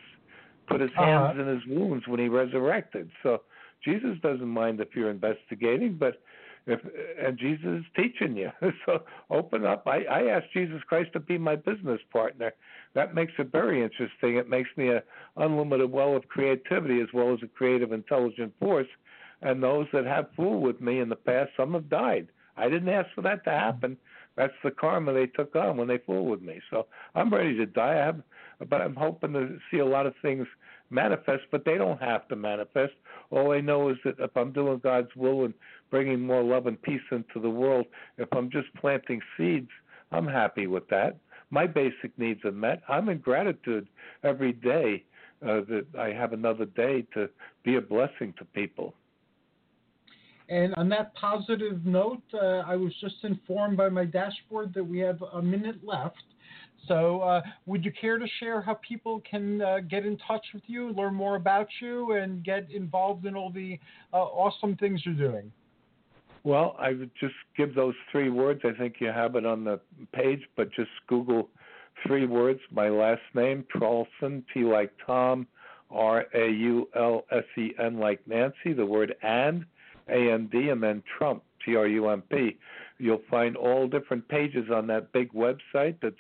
put 0.66 0.81
his 0.81 0.90
hands 0.97 1.32
uh-huh. 1.35 1.43
in 1.43 1.48
his 1.48 1.66
wounds 1.69 2.06
when 2.09 2.20
he 2.20 2.28
resurrected. 2.28 3.11
So 3.23 3.43
Jesus 3.85 4.16
doesn't 4.23 4.48
mind 4.48 4.81
if 4.81 4.89
you're 4.94 5.11
investigating, 5.11 5.97
but 5.98 6.20
if 6.66 6.81
and 7.23 7.39
Jesus 7.39 7.81
is 7.81 7.85
teaching 7.94 8.36
you. 8.36 8.51
so 8.86 9.02
open 9.31 9.65
up. 9.65 9.86
I, 9.86 10.05
I 10.05 10.23
asked 10.28 10.52
Jesus 10.52 10.81
Christ 10.89 11.12
to 11.12 11.20
be 11.20 11.36
my 11.36 11.56
business 11.56 12.01
partner. 12.11 12.52
That 12.94 13.15
makes 13.15 13.32
it 13.39 13.52
very 13.52 13.82
interesting. 13.82 14.36
It 14.36 14.48
makes 14.48 14.70
me 14.77 14.89
a 14.89 15.02
unlimited 15.36 15.90
well 15.90 16.16
of 16.16 16.27
creativity 16.28 17.01
as 17.01 17.09
well 17.12 17.35
as 17.35 17.40
a 17.43 17.48
creative, 17.48 17.93
intelligent 17.93 18.55
force 18.59 18.89
and 19.45 19.62
those 19.62 19.87
that 19.93 20.07
have 20.07 20.27
fooled 20.35 20.62
with 20.62 20.81
me 20.81 20.99
in 21.01 21.09
the 21.09 21.16
past, 21.16 21.51
some 21.57 21.75
have 21.75 21.89
died. 21.89 22.29
I 22.57 22.69
didn't 22.69 22.89
ask 22.89 23.09
for 23.15 23.23
that 23.23 23.45
to 23.45 23.51
happen. 23.51 23.97
That's 24.37 24.55
the 24.65 24.71
karma 24.71 25.12
they 25.12 25.27
took 25.27 25.55
on 25.55 25.77
when 25.77 25.87
they 25.87 25.99
fooled 25.99 26.29
with 26.29 26.43
me. 26.43 26.61
So 26.71 26.87
I'm 27.15 27.33
ready 27.33 27.55
to 27.57 27.66
die. 27.66 27.93
I 27.93 28.07
have, 28.07 28.23
but 28.69 28.81
I'm 28.81 28.97
hoping 28.97 29.35
to 29.35 29.59
see 29.71 29.79
a 29.79 29.87
lot 29.87 30.07
of 30.07 30.15
things 30.23 30.47
manifest, 30.91 31.43
but 31.51 31.65
they 31.65 31.77
don't 31.77 32.01
have 32.01 32.27
to 32.29 32.37
manifest. 32.37 32.95
All 33.31 33.53
I 33.53 33.61
know 33.61 33.91
is 33.91 33.97
that 34.05 34.16
if 34.19 34.37
I'm 34.37 34.53
doing 34.53 34.81
God's 34.83 35.15
will 35.15 35.45
and 35.45 35.55
bringing 35.91 36.21
more 36.21 36.43
love 36.43 36.66
and 36.66 36.81
peace 36.81 37.03
into 37.12 37.41
the 37.41 37.51
world, 37.51 37.87
if 38.19 38.29
I'm 38.33 38.51
just 38.51 38.75
planting 38.81 39.21
seeds, 39.37 39.71
I'm 40.11 40.27
happy 40.27 40.66
with 40.66 40.89
that. 40.89 41.16
My 41.51 41.66
basic 41.66 42.19
needs 42.19 42.45
are 42.45 42.53
met. 42.53 42.83
I'm 42.89 43.09
in 43.09 43.19
gratitude 43.19 43.87
every 44.23 44.53
day 44.53 45.05
uh, 45.43 45.61
that 45.69 45.87
I 45.99 46.09
have 46.09 46.33
another 46.33 46.65
day 46.65 47.07
to 47.15 47.29
be 47.62 47.77
a 47.77 47.81
blessing 47.81 48.35
to 48.39 48.45
people. 48.47 48.95
And 50.49 50.75
on 50.75 50.89
that 50.91 51.15
positive 51.15 51.87
note, 51.87 52.23
uh, 52.35 52.62
I 52.66 52.77
was 52.77 52.93
just 53.01 53.16
informed 53.23 53.77
by 53.77 53.89
my 53.89 54.05
dashboard 54.05 54.75
that 54.75 54.85
we 54.85 54.99
have 54.99 55.23
a 55.33 55.41
minute 55.41 55.77
left. 55.83 56.23
So, 56.87 57.23
uh, 57.23 57.41
would 57.65 57.83
you 57.83 57.93
care 57.99 58.19
to 58.19 58.27
share 58.41 58.61
how 58.61 58.79
people 58.87 59.23
can 59.29 59.62
uh, 59.62 59.79
get 59.81 60.05
in 60.05 60.19
touch 60.19 60.45
with 60.53 60.65
you, 60.66 60.93
learn 60.93 61.15
more 61.15 61.37
about 61.37 61.69
you, 61.81 62.12
and 62.12 62.45
get 62.45 62.71
involved 62.71 63.25
in 63.25 63.35
all 63.35 63.51
the 63.51 63.79
uh, 64.12 64.19
awesome 64.19 64.77
things 64.77 65.01
you're 65.07 65.15
doing? 65.15 65.51
Well, 66.43 66.77
I 66.79 66.91
would 66.91 67.11
just 67.19 67.35
give 67.57 67.75
those 67.75 67.95
three 68.12 68.29
words. 68.29 68.61
I 68.65 68.77
think 68.79 68.97
you 69.01 69.07
have 69.07 69.35
it 69.35 69.47
on 69.47 69.65
the 69.65 69.81
page, 70.12 70.43
but 70.57 70.71
just 70.73 70.91
Google 71.07 71.49
three 72.07 72.27
words 72.27 72.61
my 72.71 72.91
last 72.91 73.23
name, 73.35 73.65
Traulsen, 73.75 74.43
T 74.53 74.61
like 74.61 74.93
Tom, 75.07 75.47
R 75.91 76.27
A 76.35 76.51
U 76.51 76.89
L 76.95 77.25
S 77.31 77.45
E 77.57 77.73
N 77.83 77.99
like 77.99 78.21
Nancy, 78.27 78.75
the 78.77 78.85
word 78.85 79.15
and 79.23 79.65
AND, 80.09 80.52
and 80.52 80.82
then 80.82 81.02
Trump, 81.18 81.43
T 81.64 81.76
R 81.76 81.86
U 81.86 82.09
M 82.09 82.22
P. 82.31 82.56
You'll 82.98 83.22
find 83.31 83.56
all 83.56 83.89
different 83.89 84.28
pages 84.28 84.70
on 84.72 84.86
that 84.89 85.12
big 85.12 85.32
website 85.32 85.97
that's 86.02 86.16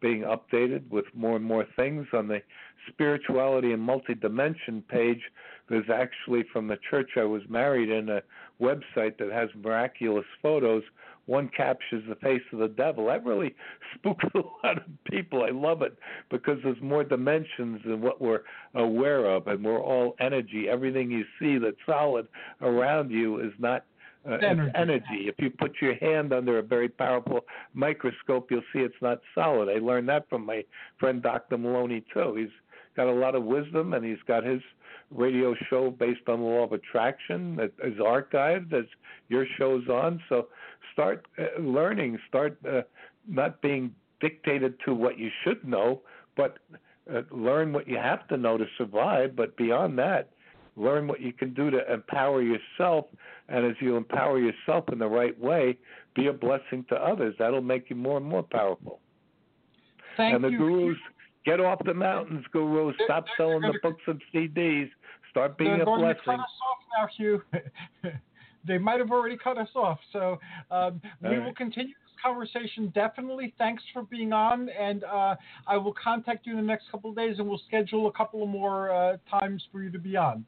being 0.00 0.22
updated 0.22 0.88
with 0.90 1.04
more 1.14 1.36
and 1.36 1.44
more 1.44 1.66
things. 1.76 2.06
On 2.12 2.28
the 2.28 2.40
spirituality 2.88 3.72
and 3.72 3.86
multidimension 3.86 4.86
page, 4.88 5.20
there's 5.68 5.90
actually 5.92 6.44
from 6.52 6.68
the 6.68 6.78
church 6.90 7.10
I 7.16 7.24
was 7.24 7.42
married 7.48 7.90
in 7.90 8.08
a 8.08 8.22
website 8.60 9.18
that 9.18 9.30
has 9.32 9.50
miraculous 9.54 10.24
photos. 10.42 10.82
One 11.28 11.50
captures 11.54 12.02
the 12.08 12.14
face 12.14 12.40
of 12.54 12.58
the 12.58 12.68
devil. 12.68 13.06
That 13.06 13.22
really 13.22 13.54
spooks 13.94 14.24
a 14.34 14.38
lot 14.38 14.78
of 14.78 14.84
people. 15.04 15.44
I 15.44 15.50
love 15.50 15.82
it 15.82 15.94
because 16.30 16.56
there's 16.64 16.80
more 16.80 17.04
dimensions 17.04 17.82
than 17.84 18.00
what 18.00 18.18
we're 18.18 18.40
aware 18.74 19.26
of, 19.26 19.46
and 19.46 19.62
we're 19.62 19.80
all 19.80 20.16
energy. 20.20 20.68
Everything 20.70 21.10
you 21.10 21.24
see 21.38 21.58
that's 21.58 21.76
solid 21.84 22.28
around 22.62 23.10
you 23.10 23.40
is 23.40 23.52
not 23.58 23.84
uh, 24.26 24.36
energy. 24.36 24.72
energy. 24.74 25.28
If 25.28 25.34
you 25.38 25.50
put 25.50 25.72
your 25.82 25.96
hand 25.96 26.32
under 26.32 26.58
a 26.58 26.62
very 26.62 26.88
powerful 26.88 27.40
microscope, 27.74 28.50
you'll 28.50 28.62
see 28.72 28.80
it's 28.80 28.94
not 29.02 29.20
solid. 29.34 29.68
I 29.68 29.84
learned 29.84 30.08
that 30.08 30.30
from 30.30 30.46
my 30.46 30.64
friend 30.98 31.22
Dr. 31.22 31.58
Moloney 31.58 32.04
too. 32.14 32.36
He's 32.36 32.48
got 32.98 33.06
a 33.06 33.12
lot 33.12 33.36
of 33.36 33.44
wisdom, 33.44 33.94
and 33.94 34.04
he's 34.04 34.18
got 34.26 34.42
his 34.42 34.60
radio 35.12 35.54
show 35.70 35.88
based 35.88 36.28
on 36.28 36.40
the 36.40 36.44
law 36.44 36.64
of 36.64 36.72
attraction 36.72 37.54
that 37.54 37.72
is 37.84 37.96
archived 37.98 38.72
as 38.72 38.86
your 39.28 39.46
show's 39.56 39.88
on. 39.88 40.20
So 40.28 40.48
start 40.92 41.24
uh, 41.38 41.62
learning, 41.62 42.18
start 42.28 42.58
uh, 42.68 42.82
not 43.28 43.62
being 43.62 43.94
dictated 44.20 44.74
to 44.84 44.94
what 44.94 45.16
you 45.16 45.30
should 45.44 45.64
know, 45.64 46.02
but 46.36 46.58
uh, 47.14 47.22
learn 47.30 47.72
what 47.72 47.86
you 47.86 47.96
have 47.96 48.26
to 48.28 48.36
know 48.36 48.58
to 48.58 48.66
survive. 48.76 49.36
But 49.36 49.56
beyond 49.56 49.96
that, 50.00 50.30
learn 50.76 51.06
what 51.06 51.20
you 51.20 51.32
can 51.32 51.54
do 51.54 51.70
to 51.70 51.92
empower 51.92 52.42
yourself. 52.42 53.04
And 53.48 53.64
as 53.64 53.76
you 53.80 53.96
empower 53.96 54.40
yourself 54.40 54.86
in 54.90 54.98
the 54.98 55.06
right 55.06 55.38
way, 55.38 55.78
be 56.16 56.26
a 56.26 56.32
blessing 56.32 56.84
to 56.88 56.96
others. 56.96 57.36
That'll 57.38 57.62
make 57.62 57.90
you 57.90 57.96
more 57.96 58.16
and 58.16 58.26
more 58.26 58.42
powerful. 58.42 58.98
Thank 60.16 60.34
and 60.34 60.42
the 60.42 60.48
you. 60.48 60.58
gurus 60.58 60.98
get 61.48 61.60
off 61.60 61.80
the 61.84 61.94
mountains, 61.94 62.44
gurus. 62.52 62.94
Stop 63.04 63.24
they're 63.26 63.46
selling 63.46 63.62
the 63.62 63.68
gonna- 63.68 63.78
books 63.82 64.02
and 64.06 64.22
CDs. 64.32 64.90
Start 65.30 65.58
being 65.58 65.72
They're 65.72 65.82
a 65.82 65.84
going 65.84 66.02
to 66.02 66.14
cut 66.24 66.40
us 66.40 66.40
off 66.40 66.78
now, 66.98 67.08
Hugh. 67.16 67.42
they 68.66 68.78
might 68.78 68.98
have 68.98 69.10
already 69.10 69.36
cut 69.36 69.58
us 69.58 69.68
off. 69.74 69.98
So 70.12 70.38
um, 70.70 71.00
we 71.22 71.36
All 71.36 71.44
will 71.44 71.54
continue 71.54 71.92
this 71.92 72.22
conversation. 72.22 72.90
Definitely. 72.94 73.54
Thanks 73.58 73.82
for 73.92 74.04
being 74.04 74.32
on, 74.32 74.68
and 74.70 75.04
uh, 75.04 75.36
I 75.66 75.76
will 75.76 75.94
contact 76.02 76.46
you 76.46 76.52
in 76.52 76.58
the 76.58 76.66
next 76.66 76.90
couple 76.90 77.10
of 77.10 77.16
days, 77.16 77.38
and 77.38 77.46
we'll 77.46 77.60
schedule 77.66 78.06
a 78.08 78.12
couple 78.12 78.42
of 78.42 78.48
more 78.48 78.90
uh, 78.90 79.16
times 79.30 79.62
for 79.70 79.82
you 79.82 79.90
to 79.90 79.98
be 79.98 80.16
on. 80.16 80.44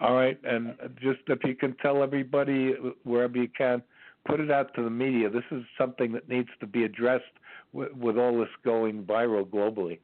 All 0.00 0.14
right, 0.14 0.38
and 0.44 0.74
just 1.00 1.20
if 1.26 1.38
you 1.44 1.56
can 1.56 1.74
tell 1.82 2.02
everybody 2.02 2.74
wherever 3.04 3.36
you 3.36 3.48
can, 3.56 3.82
put 4.26 4.40
it 4.40 4.50
out 4.50 4.74
to 4.74 4.82
the 4.82 4.90
media. 4.90 5.30
This 5.30 5.44
is 5.50 5.62
something 5.76 6.12
that 6.12 6.28
needs 6.28 6.48
to 6.60 6.66
be 6.66 6.84
addressed 6.84 7.24
with, 7.72 7.92
with 7.92 8.16
all 8.16 8.38
this 8.38 8.48
going 8.64 9.02
viral 9.04 9.44
globally. 9.44 9.98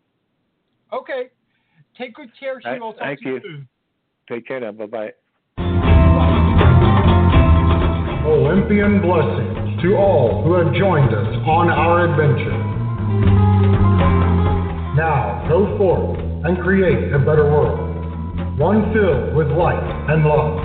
Okay. 0.93 1.31
Take 1.98 2.15
good 2.15 2.31
care, 2.39 2.59
Hugh. 2.61 2.62
Thank- 2.70 2.82
I'll 2.82 2.93
talk 2.93 3.02
thank 3.02 3.20
to 3.20 3.28
you 3.28 3.35
you. 3.35 3.40
soon. 3.43 3.69
Take 4.28 4.47
care 4.47 4.61
now. 4.61 4.73
Bye 4.73 4.86
bye. 4.86 5.12
Olympian 8.27 9.01
blessings 9.02 9.82
to 9.82 9.97
all 9.97 10.43
who 10.44 10.55
have 10.55 10.73
joined 10.74 11.12
us 11.15 11.36
on 11.47 11.69
our 11.69 12.05
adventure. 12.09 12.56
Now 14.97 15.44
go 15.48 15.77
forth 15.77 16.19
and 16.44 16.59
create 16.62 17.12
a 17.12 17.19
better 17.19 17.44
world, 17.44 18.59
one 18.59 18.93
filled 18.94 19.35
with 19.36 19.48
light 19.48 19.82
and 20.09 20.24
love. 20.24 20.59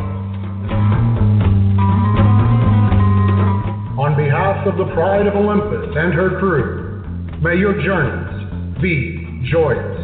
On 4.00 4.16
behalf 4.16 4.66
of 4.66 4.78
the 4.78 4.86
Pride 4.94 5.28
of 5.28 5.36
Olympus 5.36 5.94
and 5.98 6.14
her 6.14 6.40
crew, 6.40 7.04
may 7.42 7.58
your 7.58 7.74
journeys 7.84 8.80
be 8.82 9.44
joyous. 9.52 9.99